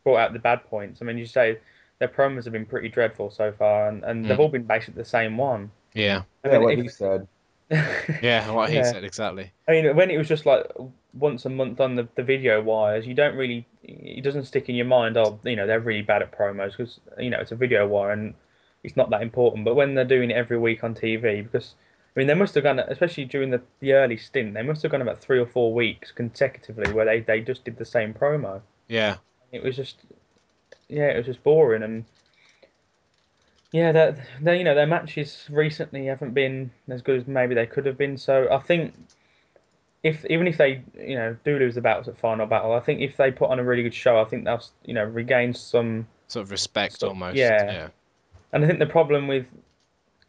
brought 0.04 0.18
out 0.18 0.32
the 0.32 0.38
bad 0.38 0.64
points. 0.64 1.00
I 1.02 1.04
mean, 1.04 1.18
you 1.18 1.26
say 1.26 1.58
their 1.98 2.08
promos 2.08 2.44
have 2.44 2.52
been 2.52 2.66
pretty 2.66 2.88
dreadful 2.88 3.30
so 3.30 3.52
far, 3.52 3.88
and, 3.88 4.04
and 4.04 4.30
they've 4.30 4.38
Mm. 4.38 4.40
all 4.40 4.48
been 4.48 4.64
basically 4.64 5.02
the 5.02 5.08
same 5.08 5.36
one. 5.36 5.70
Yeah, 5.94 6.24
I 6.44 6.48
Yeah, 6.48 6.58
what 6.58 6.72
if- 6.74 6.82
he 6.82 6.88
said. 6.88 7.28
yeah, 8.22 8.50
what 8.52 8.70
he 8.70 8.76
Yeah. 8.76 8.92
said 8.92 9.04
exactly. 9.04 9.52
I 9.66 9.72
mean, 9.72 9.96
when 9.96 10.10
it 10.10 10.18
was 10.18 10.28
just 10.28 10.44
like 10.44 10.66
once 11.14 11.46
a 11.46 11.48
month 11.48 11.80
on 11.80 11.94
the, 11.94 12.06
the 12.16 12.22
video 12.22 12.60
wires, 12.62 13.06
you 13.06 13.14
don't 13.14 13.36
really, 13.36 13.66
it 13.82 14.22
doesn't 14.22 14.44
stick 14.44 14.68
in 14.68 14.74
your 14.74 14.84
mind, 14.86 15.16
oh, 15.16 15.40
you 15.44 15.56
know, 15.56 15.66
they're 15.66 15.80
really 15.80 16.02
bad 16.02 16.20
at 16.22 16.36
promos 16.36 16.72
because, 16.72 17.00
you 17.18 17.30
know, 17.30 17.38
it's 17.40 17.52
a 17.52 17.56
video 17.56 17.86
wire 17.88 18.10
and 18.12 18.34
it's 18.82 18.96
not 18.96 19.08
that 19.10 19.22
important. 19.22 19.64
But 19.64 19.74
when 19.74 19.94
they're 19.94 20.04
doing 20.04 20.30
it 20.30 20.34
every 20.36 20.58
week 20.58 20.84
on 20.84 20.94
TV, 20.94 21.40
because, 21.40 21.74
I 22.14 22.20
mean, 22.20 22.26
they 22.26 22.34
must 22.34 22.54
have 22.56 22.64
gone, 22.64 22.78
especially 22.78 23.24
during 23.24 23.50
the, 23.50 23.62
the 23.80 23.94
early 23.94 24.18
stint, 24.18 24.52
they 24.52 24.62
must 24.62 24.82
have 24.82 24.92
gone 24.92 25.02
about 25.02 25.20
three 25.20 25.38
or 25.38 25.46
four 25.46 25.72
weeks 25.72 26.12
consecutively 26.12 26.92
where 26.92 27.06
they, 27.06 27.20
they 27.20 27.40
just 27.40 27.64
did 27.64 27.78
the 27.78 27.86
same 27.86 28.12
promo. 28.12 28.60
Yeah, 28.88 29.16
It 29.52 29.62
was 29.62 29.76
just, 29.76 29.96
yeah, 30.88 31.08
it 31.08 31.16
was 31.16 31.26
just 31.26 31.42
boring. 31.42 31.82
And, 31.82 32.04
yeah, 33.74 33.90
that 33.90 34.18
they, 34.40 34.56
you 34.56 34.62
know, 34.62 34.76
their 34.76 34.86
matches 34.86 35.48
recently 35.50 36.06
haven't 36.06 36.32
been 36.32 36.70
as 36.88 37.02
good 37.02 37.18
as 37.20 37.26
maybe 37.26 37.56
they 37.56 37.66
could 37.66 37.84
have 37.86 37.98
been. 37.98 38.16
So 38.16 38.46
I 38.48 38.58
think 38.58 38.94
if 40.04 40.24
even 40.26 40.46
if 40.46 40.56
they, 40.58 40.80
you 40.96 41.16
know, 41.16 41.36
do 41.44 41.58
lose 41.58 41.74
the 41.74 41.80
battles 41.80 42.06
at 42.06 42.16
final 42.16 42.46
battle, 42.46 42.72
I 42.72 42.78
think 42.78 43.00
if 43.00 43.16
they 43.16 43.32
put 43.32 43.50
on 43.50 43.58
a 43.58 43.64
really 43.64 43.82
good 43.82 43.92
show, 43.92 44.20
I 44.20 44.26
think 44.26 44.44
they'll, 44.44 44.62
you 44.84 44.94
know, 44.94 45.02
regain 45.02 45.54
some. 45.54 46.06
sort 46.28 46.44
of 46.44 46.52
respect 46.52 47.00
So- 47.00 47.08
almost. 47.08 47.34
yeah. 47.36 47.64
yeah, 47.64 47.88
And 48.52 48.62
I 48.64 48.68
think 48.68 48.78
the 48.78 48.86
problem 48.86 49.26
with, 49.26 49.46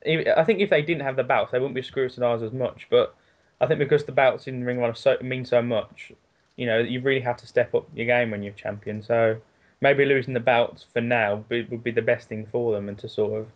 I 0.08 0.44
think 0.44 0.60
if 0.60 0.72
they 0.72 0.82
didn't 0.82 1.04
have 1.04 1.16
the 1.16 1.24
bouts, 1.24 1.52
they 1.52 1.60
wouldn't 1.60 1.76
be 1.76 1.84
scrutinised 1.84 2.42
as 2.44 2.52
much. 2.52 2.88
But 2.90 3.14
I 3.62 3.68
think 3.68 3.78
because 3.78 4.06
the 4.06 4.12
bouts 4.12 4.48
in 4.48 4.64
Ring 4.64 4.78
of 4.78 4.84
Honor 4.86 4.96
so, 4.96 5.18
mean 5.22 5.46
so 5.46 5.62
much, 5.62 6.12
you 6.56 6.66
know, 6.66 6.80
you 6.80 7.00
really 7.00 7.22
have 7.22 7.38
to 7.38 7.48
step 7.48 7.76
up 7.76 7.88
your 7.94 8.08
game 8.08 8.32
when 8.32 8.42
you're 8.42 8.54
champion. 8.54 9.04
So 9.04 9.38
maybe 9.86 10.04
losing 10.04 10.34
the 10.34 10.40
bouts 10.40 10.84
for 10.94 11.00
now 11.02 11.46
would 11.50 11.84
be 11.84 11.92
the 11.92 12.02
best 12.02 12.28
thing 12.28 12.48
for 12.52 12.74
them, 12.74 12.90
and 12.90 12.98
to 12.98 13.08
sort 13.08 13.40
of 13.40 13.48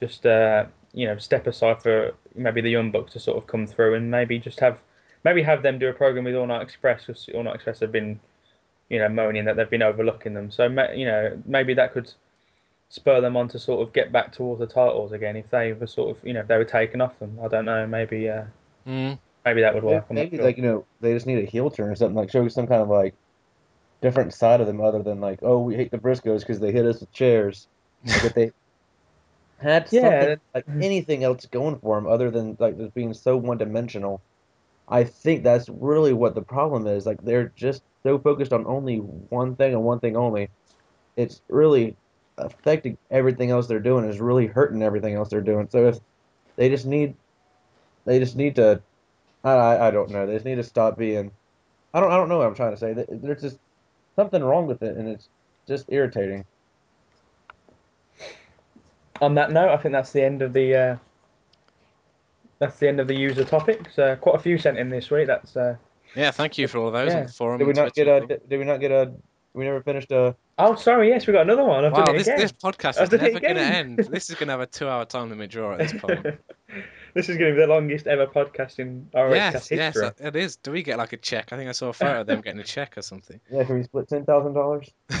just 0.00 0.26
uh, 0.26 0.64
you 0.92 1.06
know 1.06 1.16
step 1.16 1.46
aside 1.46 1.80
for 1.80 2.12
maybe 2.34 2.60
the 2.60 2.70
Young 2.70 2.90
Bucks 2.90 3.12
to 3.12 3.20
sort 3.20 3.38
of 3.38 3.46
come 3.46 3.64
through 3.64 3.94
and 3.94 4.10
maybe 4.10 4.38
just 4.40 4.58
have 4.58 4.78
maybe 5.24 5.40
have 5.42 5.62
them 5.62 5.78
do 5.78 5.88
a 5.88 5.92
program 5.92 6.24
with 6.24 6.34
All 6.34 6.46
Night 6.48 6.62
Express 6.62 7.04
because 7.06 7.28
All 7.34 7.44
Night 7.44 7.54
Express 7.54 7.78
have 7.80 7.92
been 7.92 8.18
you 8.88 8.98
know 8.98 9.08
moaning 9.08 9.44
that 9.44 9.54
they've 9.54 9.70
been 9.70 9.82
overlooking 9.90 10.34
them. 10.34 10.50
So 10.50 10.64
you 10.92 11.06
know 11.06 11.40
maybe 11.46 11.72
that 11.74 11.92
could 11.92 12.10
spur 12.88 13.20
them 13.20 13.36
on 13.36 13.46
to 13.48 13.58
sort 13.60 13.86
of 13.86 13.92
get 13.92 14.10
back 14.10 14.32
towards 14.32 14.58
the 14.60 14.66
titles 14.66 15.12
again 15.12 15.36
if 15.36 15.48
they 15.50 15.72
were 15.72 15.86
sort 15.86 16.16
of 16.16 16.26
you 16.26 16.32
know 16.32 16.40
if 16.40 16.48
they 16.48 16.56
were 16.58 16.64
taken 16.64 17.00
off 17.00 17.16
them. 17.20 17.38
I 17.40 17.46
don't 17.46 17.64
know. 17.64 17.86
Maybe 17.86 18.28
uh, 18.28 18.44
Mm. 18.86 19.18
maybe 19.44 19.60
that 19.60 19.74
would 19.74 19.84
work. 19.84 20.06
I'm 20.10 20.16
Maybe 20.16 20.36
sure. 20.38 20.46
like 20.46 20.56
you 20.56 20.62
know 20.64 20.84
they 21.00 21.12
just 21.12 21.26
need 21.26 21.38
a 21.46 21.46
heel 21.46 21.70
turn 21.70 21.90
or 21.90 21.94
something 21.94 22.16
like 22.16 22.30
show 22.30 22.48
some 22.48 22.66
kind 22.66 22.82
of 22.82 22.88
like 22.88 23.14
different 24.02 24.34
side 24.34 24.60
of 24.60 24.66
them 24.66 24.80
other 24.80 25.02
than 25.02 25.20
like 25.20 25.40
oh 25.42 25.60
we 25.60 25.76
hate 25.76 25.90
the 25.90 25.98
Briscoes 25.98 26.40
because 26.40 26.60
they 26.60 26.72
hit 26.72 26.86
us 26.86 27.00
with 27.00 27.12
chairs. 27.12 27.68
Like 28.14 28.24
if 28.24 28.34
they 28.34 28.52
had 29.58 29.88
Yeah, 29.90 30.28
something 30.28 30.40
like 30.54 30.66
anything 30.80 31.24
else 31.24 31.46
going 31.46 31.78
for 31.80 31.96
them 31.96 32.06
other 32.06 32.30
than 32.30 32.56
like 32.58 32.76
just 32.78 32.94
being 32.94 33.12
so 33.14 33.36
one 33.36 33.58
dimensional, 33.58 34.22
I 34.88 35.04
think 35.04 35.44
that's 35.44 35.68
really 35.70 36.12
what 36.14 36.34
the 36.34 36.42
problem 36.42 36.86
is. 36.86 37.06
Like 37.06 37.22
they're 37.22 37.50
just 37.56 37.82
so 38.04 38.18
focused 38.18 38.52
on 38.52 38.66
only 38.66 38.98
one 38.98 39.56
thing 39.56 39.74
and 39.74 39.84
one 39.84 40.00
thing 40.00 40.16
only. 40.16 40.50
It's 41.16 41.42
really 41.48 41.96
affecting 42.38 42.98
everything 43.10 43.50
else 43.50 43.68
they're 43.68 43.80
doing. 43.80 44.06
Is 44.06 44.20
really 44.20 44.46
hurting 44.46 44.82
everything 44.82 45.14
else 45.14 45.30
they're 45.30 45.42
doing. 45.42 45.68
So 45.70 45.86
if 45.88 45.98
they 46.56 46.68
just 46.70 46.86
need, 46.86 47.16
they 48.06 48.18
just 48.18 48.36
need 48.36 48.56
to 48.56 48.82
I, 49.44 49.52
I 49.52 49.88
I 49.88 49.90
don't 49.90 50.10
know. 50.10 50.26
They 50.26 50.34
just 50.34 50.46
need 50.46 50.56
to 50.56 50.64
stop 50.64 50.98
being. 50.98 51.32
I 51.94 52.00
don't 52.00 52.12
I 52.12 52.16
don't 52.16 52.28
know 52.28 52.38
what 52.38 52.46
I'm 52.48 52.54
trying 52.54 52.72
to 52.72 52.78
say. 52.78 52.94
They're 52.94 53.36
just 53.36 53.58
something 54.18 54.42
wrong 54.42 54.66
with 54.66 54.82
it, 54.82 54.96
and 54.96 55.08
it's 55.08 55.28
just 55.68 55.86
irritating. 55.90 56.44
on 59.20 59.34
that 59.34 59.52
note, 59.52 59.70
I 59.70 59.76
think 59.76 59.92
that's 59.92 60.10
the 60.12 60.22
end 60.22 60.42
of 60.42 60.52
the 60.52 60.74
uh, 60.74 60.96
that's 62.58 62.78
the 62.80 62.88
end 62.88 62.98
of 62.98 63.06
the 63.06 63.14
user 63.14 63.44
topics. 63.44 63.96
Uh, 63.98 64.16
quite 64.16 64.34
a 64.34 64.38
few 64.40 64.58
sent 64.58 64.76
in 64.76 64.88
this 64.88 65.08
week. 65.10 65.28
That's 65.28 65.56
uh, 65.56 65.76
Yeah, 66.16 66.32
thank 66.32 66.58
you 66.58 66.66
for 66.66 66.78
all 66.78 66.88
of 66.88 66.92
those 66.94 67.12
Yeah. 67.12 67.20
on 67.20 67.26
the 67.26 67.32
forum. 67.32 67.58
Did 67.58 67.64
we 67.66 67.70
and 67.70 67.76
not 67.78 67.94
get 67.94 68.08
a? 68.08 68.26
Did, 68.26 68.48
did 68.48 68.58
we 68.58 68.64
not 68.64 68.80
get 68.80 68.90
a? 68.90 69.12
We 69.54 69.64
never 69.64 69.82
finished 69.82 70.10
a. 70.10 70.34
oh, 70.58 70.74
sorry, 70.74 71.08
yes, 71.08 71.26
we 71.26 71.32
got 71.32 71.42
another 71.42 71.64
one. 71.64 71.84
I've 71.84 71.92
Wow, 71.92 72.06
done 72.06 72.14
it 72.16 72.18
this, 72.18 72.26
again. 72.26 72.40
this 72.40 72.52
podcast 72.52 72.98
I've 72.98 73.08
is 73.08 73.12
it 73.12 73.20
never 73.22 73.40
going 73.40 73.54
to 73.54 73.60
again. 73.62 73.98
end. 73.98 73.98
This 74.10 74.30
is 74.30 74.34
going 74.36 74.48
to 74.48 74.52
have 74.52 74.60
a 74.60 74.66
two-hour 74.66 75.04
time 75.06 75.30
limit 75.30 75.50
draw 75.50 75.72
at 75.74 75.78
this 75.78 75.92
point. 76.00 76.26
this 77.14 77.28
is 77.28 77.36
going 77.36 77.52
to 77.52 77.56
be 77.56 77.62
the 77.62 77.72
longest 77.72 78.06
ever 78.06 78.26
podcast 78.26 78.78
in 78.78 79.08
our 79.14 79.34
yes, 79.34 79.68
history. 79.68 79.76
yes, 79.78 79.96
it 80.18 80.36
is. 80.36 80.56
Do 80.56 80.72
we 80.72 80.82
get 80.82 80.98
like 80.98 81.12
a 81.12 81.16
check? 81.16 81.52
I 81.52 81.56
think 81.56 81.68
I 81.68 81.72
saw 81.72 81.88
a 81.88 81.92
photo 81.92 82.20
of 82.20 82.26
them 82.26 82.40
getting 82.40 82.60
a 82.60 82.64
check 82.64 82.96
or 82.98 83.02
something. 83.02 83.40
Yeah, 83.50 83.64
can 83.64 83.76
we 83.76 83.82
split 83.82 84.08
ten 84.08 84.24
thousand 84.24 84.54
dollars? 84.54 84.90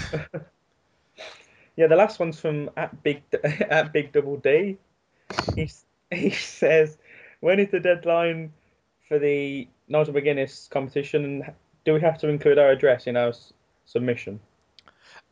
Yeah, 1.78 1.86
the 1.86 1.94
last 1.94 2.18
one's 2.18 2.40
from 2.40 2.70
at 2.76 3.04
big 3.04 3.22
at 3.70 3.92
big 3.92 4.10
double 4.10 4.36
D. 4.38 4.78
He 5.54 5.70
he 6.10 6.30
says, 6.30 6.98
"When 7.38 7.60
is 7.60 7.70
the 7.70 7.78
deadline 7.78 8.52
for 9.06 9.20
the 9.20 9.68
Nigel 9.86 10.12
McGuinness 10.12 10.68
competition? 10.70 11.44
Do 11.84 11.94
we 11.94 12.00
have 12.00 12.18
to 12.18 12.28
include 12.28 12.58
our 12.58 12.70
address 12.70 13.06
in 13.06 13.16
our 13.16 13.32
submission?" 13.84 14.40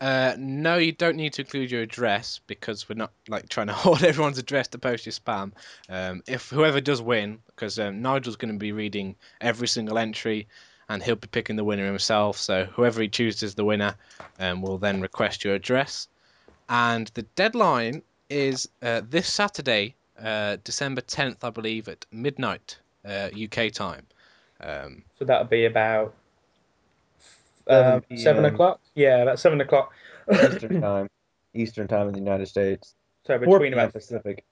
Uh, 0.01 0.35
no, 0.39 0.77
you 0.77 0.93
don't 0.93 1.17
need 1.17 1.33
to 1.35 1.43
include 1.43 1.71
your 1.71 1.83
address 1.83 2.41
because 2.47 2.89
we're 2.89 2.97
not 2.97 3.13
like 3.29 3.49
trying 3.49 3.69
to 3.69 3.73
hold 3.85 4.03
everyone's 4.03 4.39
address 4.39 4.69
to 4.69 4.79
post 4.79 5.07
your 5.07 5.13
spam. 5.13 5.53
Um, 5.89 6.23
if 6.27 6.51
whoever 6.51 6.81
does 6.81 7.01
win, 7.01 7.39
because 7.47 7.79
um, 7.79 8.03
Nigel's 8.03 8.37
going 8.37 8.53
to 8.53 8.59
be 8.59 8.73
reading 8.73 9.17
every 9.41 9.69
single 9.69 9.99
entry, 9.99 10.49
and 10.89 11.03
he'll 11.03 11.17
be 11.17 11.29
picking 11.29 11.57
the 11.57 11.65
winner 11.65 11.87
himself. 11.87 12.37
So 12.37 12.67
whoever 12.67 13.01
he 13.01 13.09
chooses 13.09 13.55
the 13.55 13.65
winner, 13.65 13.95
um, 14.39 14.61
will 14.61 14.79
then 14.79 15.01
request 15.01 15.45
your 15.45 15.55
address, 15.55 16.09
and 16.69 17.11
the 17.15 17.23
deadline 17.23 18.03
is 18.29 18.69
uh, 18.83 19.01
this 19.09 19.33
Saturday, 19.33 19.95
uh, 20.23 20.57
December 20.65 21.01
tenth, 21.01 21.43
I 21.45 21.51
believe, 21.51 21.89
at 21.89 22.05
midnight 22.11 22.79
uh, 23.05 23.31
UK 23.33 23.73
time. 23.73 24.07
Um, 24.61 25.05
So 25.19 25.25
that'll 25.25 25.47
be 25.47 25.65
about 25.67 26.15
um, 27.69 28.03
seven 28.17 28.45
o'clock. 28.45 28.81
Yeah, 28.95 29.19
about 29.19 29.39
seven 29.39 29.61
o'clock. 29.61 29.93
Eastern 30.33 30.81
time. 30.81 31.09
Eastern 31.55 31.89
time 31.89 32.09
in 32.09 32.13
the 32.13 32.21
United 32.21 32.47
States. 32.47 32.95
so 33.25 33.39
between 33.39 33.61
PM 33.61 33.73
about 33.73 33.93
Pacific. 33.93 34.45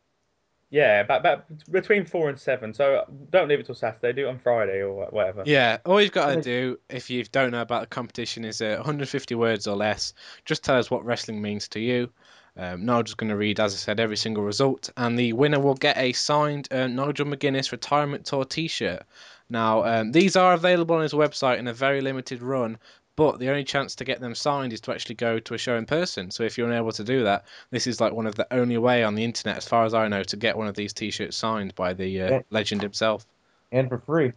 yeah, 0.70 1.00
about, 1.00 1.20
about 1.20 1.70
between 1.70 2.04
four 2.06 2.28
and 2.28 2.38
seven. 2.38 2.72
So 2.72 3.04
don't 3.30 3.48
leave 3.48 3.60
it 3.60 3.66
till 3.66 3.74
Saturday. 3.74 4.12
Do 4.12 4.26
it 4.26 4.30
on 4.30 4.38
Friday 4.38 4.80
or 4.80 5.10
whatever. 5.10 5.42
Yeah, 5.44 5.78
all 5.84 6.00
you've 6.00 6.12
got 6.12 6.34
to 6.34 6.40
do 6.40 6.78
if 6.88 7.10
you 7.10 7.24
don't 7.24 7.50
know 7.52 7.60
about 7.60 7.82
the 7.82 7.86
competition 7.88 8.44
is 8.44 8.60
uh, 8.62 8.76
150 8.76 9.34
words 9.34 9.66
or 9.66 9.76
less. 9.76 10.14
Just 10.44 10.64
tell 10.64 10.78
us 10.78 10.90
what 10.90 11.04
wrestling 11.04 11.42
means 11.42 11.68
to 11.68 11.80
you. 11.80 12.10
Um, 12.56 12.84
Nigel's 12.86 13.14
going 13.14 13.30
to 13.30 13.36
read, 13.36 13.58
as 13.58 13.74
I 13.74 13.76
said, 13.76 13.98
every 13.98 14.16
single 14.16 14.44
result, 14.44 14.90
and 14.96 15.18
the 15.18 15.32
winner 15.32 15.58
will 15.58 15.74
get 15.74 15.98
a 15.98 16.12
signed 16.12 16.68
uh, 16.70 16.86
Nigel 16.86 17.26
McGuinness 17.26 17.72
Retirement 17.72 18.26
Tour 18.26 18.44
T-shirt. 18.44 19.02
Now, 19.50 19.84
um, 19.84 20.12
these 20.12 20.36
are 20.36 20.54
available 20.54 20.94
on 20.94 21.02
his 21.02 21.12
website 21.12 21.58
in 21.58 21.66
a 21.66 21.72
very 21.72 22.00
limited 22.00 22.42
run, 22.42 22.78
but 23.16 23.38
the 23.38 23.48
only 23.48 23.64
chance 23.64 23.94
to 23.96 24.04
get 24.04 24.20
them 24.20 24.34
signed 24.34 24.72
is 24.72 24.80
to 24.82 24.92
actually 24.92 25.14
go 25.14 25.38
to 25.38 25.54
a 25.54 25.58
show 25.58 25.76
in 25.76 25.86
person. 25.86 26.30
So 26.30 26.42
if 26.42 26.58
you're 26.58 26.68
unable 26.68 26.92
to 26.92 27.04
do 27.04 27.24
that, 27.24 27.44
this 27.70 27.86
is 27.86 28.00
like 28.00 28.12
one 28.12 28.26
of 28.26 28.34
the 28.34 28.46
only 28.52 28.78
way 28.78 29.04
on 29.04 29.14
the 29.14 29.24
internet, 29.24 29.56
as 29.56 29.68
far 29.68 29.84
as 29.84 29.94
I 29.94 30.08
know, 30.08 30.22
to 30.24 30.36
get 30.36 30.56
one 30.56 30.66
of 30.66 30.74
these 30.74 30.92
T-shirts 30.92 31.36
signed 31.36 31.74
by 31.74 31.94
the 31.94 32.22
uh, 32.22 32.40
legend 32.50 32.82
himself. 32.82 33.24
and 33.70 33.88
for 33.88 33.98
free. 33.98 34.32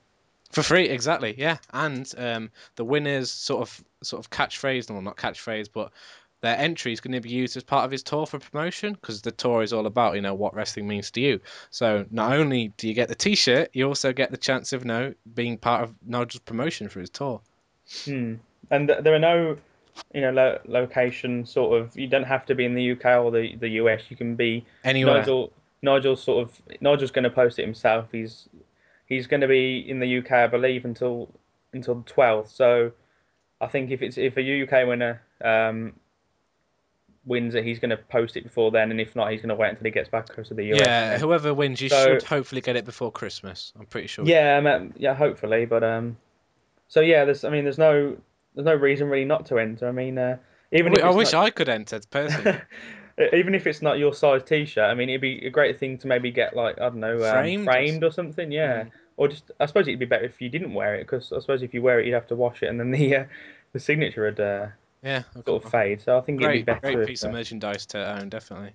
For 0.52 0.64
free, 0.64 0.88
exactly, 0.88 1.36
yeah. 1.38 1.58
And 1.74 2.12
um, 2.18 2.52
the 2.78 2.86
winners 2.86 3.30
sort 3.30 3.62
of 3.64 3.84
sort 4.02 4.24
of 4.24 4.30
catchphrase, 4.30 4.90
well, 4.90 5.02
not 5.02 5.18
catchphrase, 5.18 5.68
but 5.74 5.92
their 6.42 6.58
entry 6.58 6.94
is 6.94 7.02
going 7.02 7.14
to 7.14 7.20
be 7.20 7.30
used 7.30 7.58
as 7.58 7.64
part 7.64 7.84
of 7.84 7.92
his 7.92 8.04
tour 8.04 8.26
for 8.26 8.40
promotion 8.40 8.94
because 8.94 9.22
the 9.22 9.32
tour 9.32 9.64
is 9.64 9.74
all 9.74 9.88
about 9.88 10.16
you 10.16 10.22
know 10.22 10.36
what 10.36 10.54
wrestling 10.54 10.88
means 10.88 11.12
to 11.12 11.22
you. 11.22 11.42
So 11.72 12.06
not 12.12 12.34
only 12.34 12.70
do 12.78 12.88
you 12.88 12.94
get 12.94 13.10
the 13.10 13.16
T-shirt, 13.16 13.72
you 13.74 13.88
also 13.88 14.14
get 14.14 14.32
the 14.32 14.38
chance 14.38 14.72
of 14.72 14.84
you 14.84 14.88
know 14.88 15.14
being 15.34 15.58
part 15.58 15.84
of 15.84 15.96
Nigel's 16.06 16.40
promotion 16.40 16.90
for 16.90 17.00
his 17.00 17.10
tour. 17.10 17.42
Hmm. 18.06 18.36
And 18.72 18.88
th- 18.88 19.04
there 19.04 19.14
are 19.14 19.20
no, 19.20 19.58
you 20.14 20.22
know, 20.22 20.32
lo- 20.32 20.60
location 20.66 21.46
sort 21.46 21.82
of. 21.82 21.98
You 21.98 22.08
don't 22.08 22.24
have 22.24 22.46
to 22.48 22.56
be 22.56 22.66
in 22.66 22.74
the 22.76 22.92
UK 22.92 23.06
or 23.24 23.32
the 23.32 23.56
the 23.56 23.70
US. 23.82 24.02
You 24.10 24.18
can 24.18 24.36
be 24.36 24.66
Anywhere, 24.84 25.20
Nigel. 25.20 25.52
Nigel's 25.82 26.24
sort 26.24 26.44
of 26.48 26.62
Nigel's 26.82 27.12
going 27.12 27.24
to 27.24 27.30
post 27.30 27.60
it 27.60 27.66
himself. 27.66 28.08
He's 28.12 28.50
he's 29.06 29.28
going 29.28 29.42
to 29.42 29.48
be 29.48 29.80
in 29.90 30.00
the 30.00 30.18
UK, 30.20 30.32
I 30.32 30.48
believe, 30.48 30.86
until 30.86 31.30
until 31.74 31.96
the 31.96 32.04
twelfth. 32.10 32.52
So 32.52 32.92
I 33.62 33.68
think 33.68 33.92
if 33.92 34.02
it's 34.02 34.18
if 34.18 34.38
a 34.38 34.64
UK 34.64 34.88
winner 34.88 35.22
um, 35.44 35.94
wins 37.26 37.56
it, 37.56 37.64
he's 37.64 37.80
going 37.80 37.90
to 37.90 37.98
post 37.98 38.38
it 38.38 38.44
before 38.44 38.72
then, 38.72 38.92
and 38.92 39.00
if 39.02 39.16
not, 39.16 39.32
he's 39.32 39.42
going 39.42 39.50
to 39.50 39.56
wait 39.56 39.70
until 39.70 39.84
he 39.86 39.92
gets 39.92 40.10
back 40.10 40.26
to 40.28 40.54
the 40.54 40.74
US. 40.74 40.80
yeah. 40.82 41.18
Whoever 41.18 41.54
wins, 41.54 41.82
you 41.82 41.90
So- 41.90 42.06
should 42.06 42.24
hopefully 42.24 42.62
get 42.62 42.76
it 42.76 42.86
before 42.86 43.12
Christmas. 43.12 43.74
I'm 43.80 43.86
pretty 43.86 44.08
sure. 44.08 44.26
Yeah, 44.26 44.60
mean, 44.62 44.94
yeah, 44.98 45.14
hopefully, 45.14 45.66
but 45.66 45.84
um, 45.84 46.18
so 46.88 47.02
yeah, 47.02 47.26
there's 47.26 47.44
I 47.44 47.50
mean, 47.50 47.64
there's 47.64 47.78
no 47.78 48.18
there's 48.58 48.66
no 48.66 48.74
reason 48.74 49.08
really 49.08 49.24
not 49.24 49.46
to 49.46 49.60
enter. 49.60 49.88
I 49.88 49.92
mean, 49.92 50.18
uh, 50.18 50.38
even 50.72 50.94
if 50.94 51.04
I 51.04 51.12
wish 51.12 51.34
not- 51.34 51.46
I 51.46 51.50
could 51.52 51.70
enter 51.70 52.02
personally. 52.10 52.60
Even 53.34 53.56
if 53.56 53.66
it's 53.66 53.82
not 53.82 53.98
your 53.98 54.14
size 54.14 54.44
T-shirt, 54.44 54.84
I 54.84 54.94
mean, 54.94 55.10
it'd 55.10 55.22
be 55.22 55.44
a 55.44 55.50
great 55.50 55.80
thing 55.80 55.98
to 55.98 56.08
maybe 56.08 56.30
get 56.30 56.56
like 56.56 56.80
I 56.80 56.90
don't 56.90 57.00
know, 57.00 57.16
um, 57.16 57.34
Framed 57.34 57.66
framed, 57.66 58.04
or 58.04 58.12
something. 58.12 58.52
Yeah, 58.52 58.84
or 59.16 59.28
just 59.28 59.50
I 59.60 59.66
suppose 59.66 59.88
it'd 59.88 60.00
be 60.00 60.06
better 60.06 60.26
if 60.26 60.40
you 60.40 60.50
didn't 60.50 60.76
wear 60.76 60.94
it 60.94 61.00
because 61.00 61.34
I 61.34 61.40
suppose 61.40 61.64
if 61.64 61.74
you 61.74 61.82
wear 61.82 62.00
it, 62.00 62.06
you'd 62.06 62.14
have 62.14 62.28
to 62.28 62.36
wash 62.36 62.62
it, 62.62 62.68
and 62.68 62.80
then 62.80 62.92
the 62.92 63.16
uh, 63.16 63.26
the 63.74 63.80
signature 63.80 64.26
would 64.26 64.40
uh, 64.40 64.68
yeah, 65.02 65.24
sort 65.34 65.66
of 65.66 65.72
fade. 65.72 66.02
So 66.02 66.16
I 66.16 66.22
think 66.22 66.40
it'd 66.40 66.54
be 66.54 66.62
great, 66.62 66.80
better. 66.80 66.94
great 66.94 67.08
piece 67.08 67.24
uh, 67.24 67.30
of 67.30 67.34
merchandise 67.34 67.88
to 67.88 68.20
own, 68.20 68.30
definitely. 68.30 68.74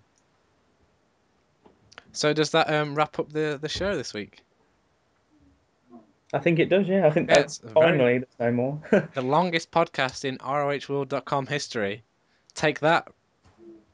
So 2.11 2.33
does 2.33 2.51
that 2.51 2.69
um, 2.69 2.97
wrap 2.97 3.21
up 3.21 3.33
the 3.33 3.61
the 3.63 3.69
show 3.69 3.97
this 3.97 4.13
week? 4.13 4.43
I 6.33 6.39
think 6.39 6.59
it 6.59 6.69
does. 6.69 6.89
Yeah, 6.89 7.07
I 7.07 7.11
think 7.11 7.29
Yeah, 7.29 7.37
that's 7.37 7.59
very- 7.59 7.75
finally 7.75 8.19
there's 8.19 8.39
no 8.41 8.53
more. 8.53 8.83
The 9.15 9.23
longest 9.23 9.71
podcast 9.71 10.25
in 10.25 10.39
ROHworld.com 10.39 11.47
history. 11.47 12.03
Take 12.55 12.81
that. 12.81 13.09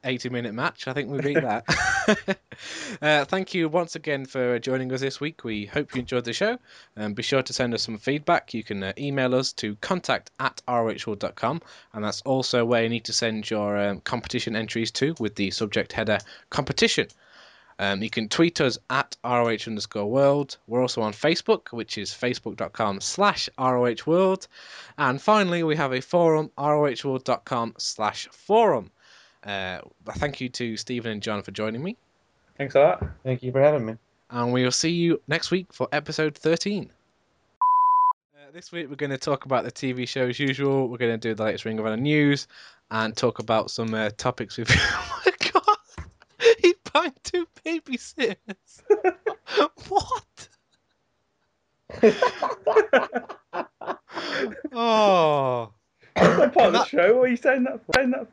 80 0.01 0.29
minute 0.29 0.53
match. 0.53 0.87
I 0.87 0.93
think 0.93 1.09
we 1.09 1.19
beat 1.19 1.41
that. 1.41 1.65
uh, 3.01 3.25
thank 3.25 3.53
you 3.53 3.67
once 3.67 3.95
again 3.95 4.25
for 4.25 4.57
joining 4.59 4.93
us 4.93 5.01
this 5.01 5.19
week. 5.19 5.43
We 5.43 5.65
hope 5.65 5.93
you 5.93 5.99
enjoyed 5.99 6.23
the 6.23 6.31
show. 6.31 6.57
Um, 6.95 7.13
be 7.13 7.23
sure 7.23 7.41
to 7.43 7.51
send 7.51 7.73
us 7.73 7.83
some 7.83 7.97
feedback. 7.97 8.53
You 8.53 8.63
can 8.63 8.81
uh, 8.81 8.93
email 8.97 9.35
us 9.35 9.51
to 9.53 9.75
contact 9.75 10.31
at 10.39 10.61
rohworld.com, 10.67 11.61
and 11.93 12.03
that's 12.05 12.21
also 12.21 12.63
where 12.63 12.83
you 12.83 12.89
need 12.89 13.05
to 13.05 13.13
send 13.13 13.49
your 13.49 13.77
um, 13.77 13.99
competition 13.99 14.55
entries 14.55 14.91
to 14.91 15.15
with 15.19 15.35
the 15.35 15.51
subject 15.51 15.91
header 15.91 16.19
competition. 16.49 17.07
Um, 17.79 18.03
you 18.03 18.09
can 18.09 18.27
tweet 18.27 18.59
us 18.59 18.77
at 18.89 19.15
ROH 19.23 19.65
underscore 19.65 20.05
world. 20.05 20.57
We're 20.67 20.81
also 20.81 21.01
on 21.01 21.13
Facebook, 21.13 21.71
which 21.71 21.97
is 21.97 22.11
facebook.com 22.11 22.99
slash 22.99 23.49
ROH 23.57 24.03
world. 24.05 24.49
And 24.97 25.21
finally, 25.21 25.63
we 25.63 25.77
have 25.77 25.93
a 25.93 26.01
forum, 26.01 26.51
rohworld.com 26.57 27.75
slash 27.77 28.27
forum. 28.31 28.91
Uh, 29.41 29.79
thank 30.17 30.41
you 30.41 30.49
to 30.49 30.75
Stephen 30.75 31.13
and 31.13 31.23
John 31.23 31.41
for 31.41 31.51
joining 31.51 31.81
me. 31.81 31.95
Thanks 32.57 32.75
a 32.75 32.79
lot. 32.79 33.03
Thank 33.23 33.43
you 33.43 33.53
for 33.53 33.61
having 33.61 33.85
me. 33.85 33.95
And 34.29 34.51
we 34.51 34.63
will 34.63 34.71
see 34.71 34.91
you 34.91 35.21
next 35.29 35.49
week 35.49 35.71
for 35.71 35.87
episode 35.93 36.35
13. 36.37 36.91
Uh, 37.61 38.51
this 38.51 38.73
week, 38.73 38.89
we're 38.89 38.95
going 38.95 39.11
to 39.11 39.17
talk 39.17 39.45
about 39.45 39.63
the 39.63 39.71
TV 39.71 40.05
show 40.05 40.27
as 40.27 40.37
usual. 40.37 40.89
We're 40.89 40.97
going 40.97 41.17
to 41.17 41.29
do 41.29 41.33
the 41.33 41.43
latest 41.43 41.63
Ring 41.63 41.79
of 41.79 41.85
Honor 41.85 41.95
news 41.95 42.47
and 42.91 43.15
talk 43.15 43.39
about 43.39 43.71
some 43.71 43.93
uh, 43.93 44.09
topics 44.17 44.57
with. 44.57 44.69
my 46.93 47.01
god! 47.01 47.03
He 47.03 47.03
banged 47.09 47.23
two 47.23 47.47
babysitters! 47.65 48.81
what? 49.89 50.49
oh. 54.73 55.73
That's 56.15 56.37
not 56.37 56.53
part 56.53 56.67
of 56.67 56.73
the 56.73 56.85
show. 56.85 57.15
What 57.15 57.23
are 57.23 57.27
you 57.27 57.37
saying 57.37 57.63
that 57.63 57.85
for? 57.85 57.93
Saying 57.95 58.11
that 58.11 58.21
for? 58.21 58.27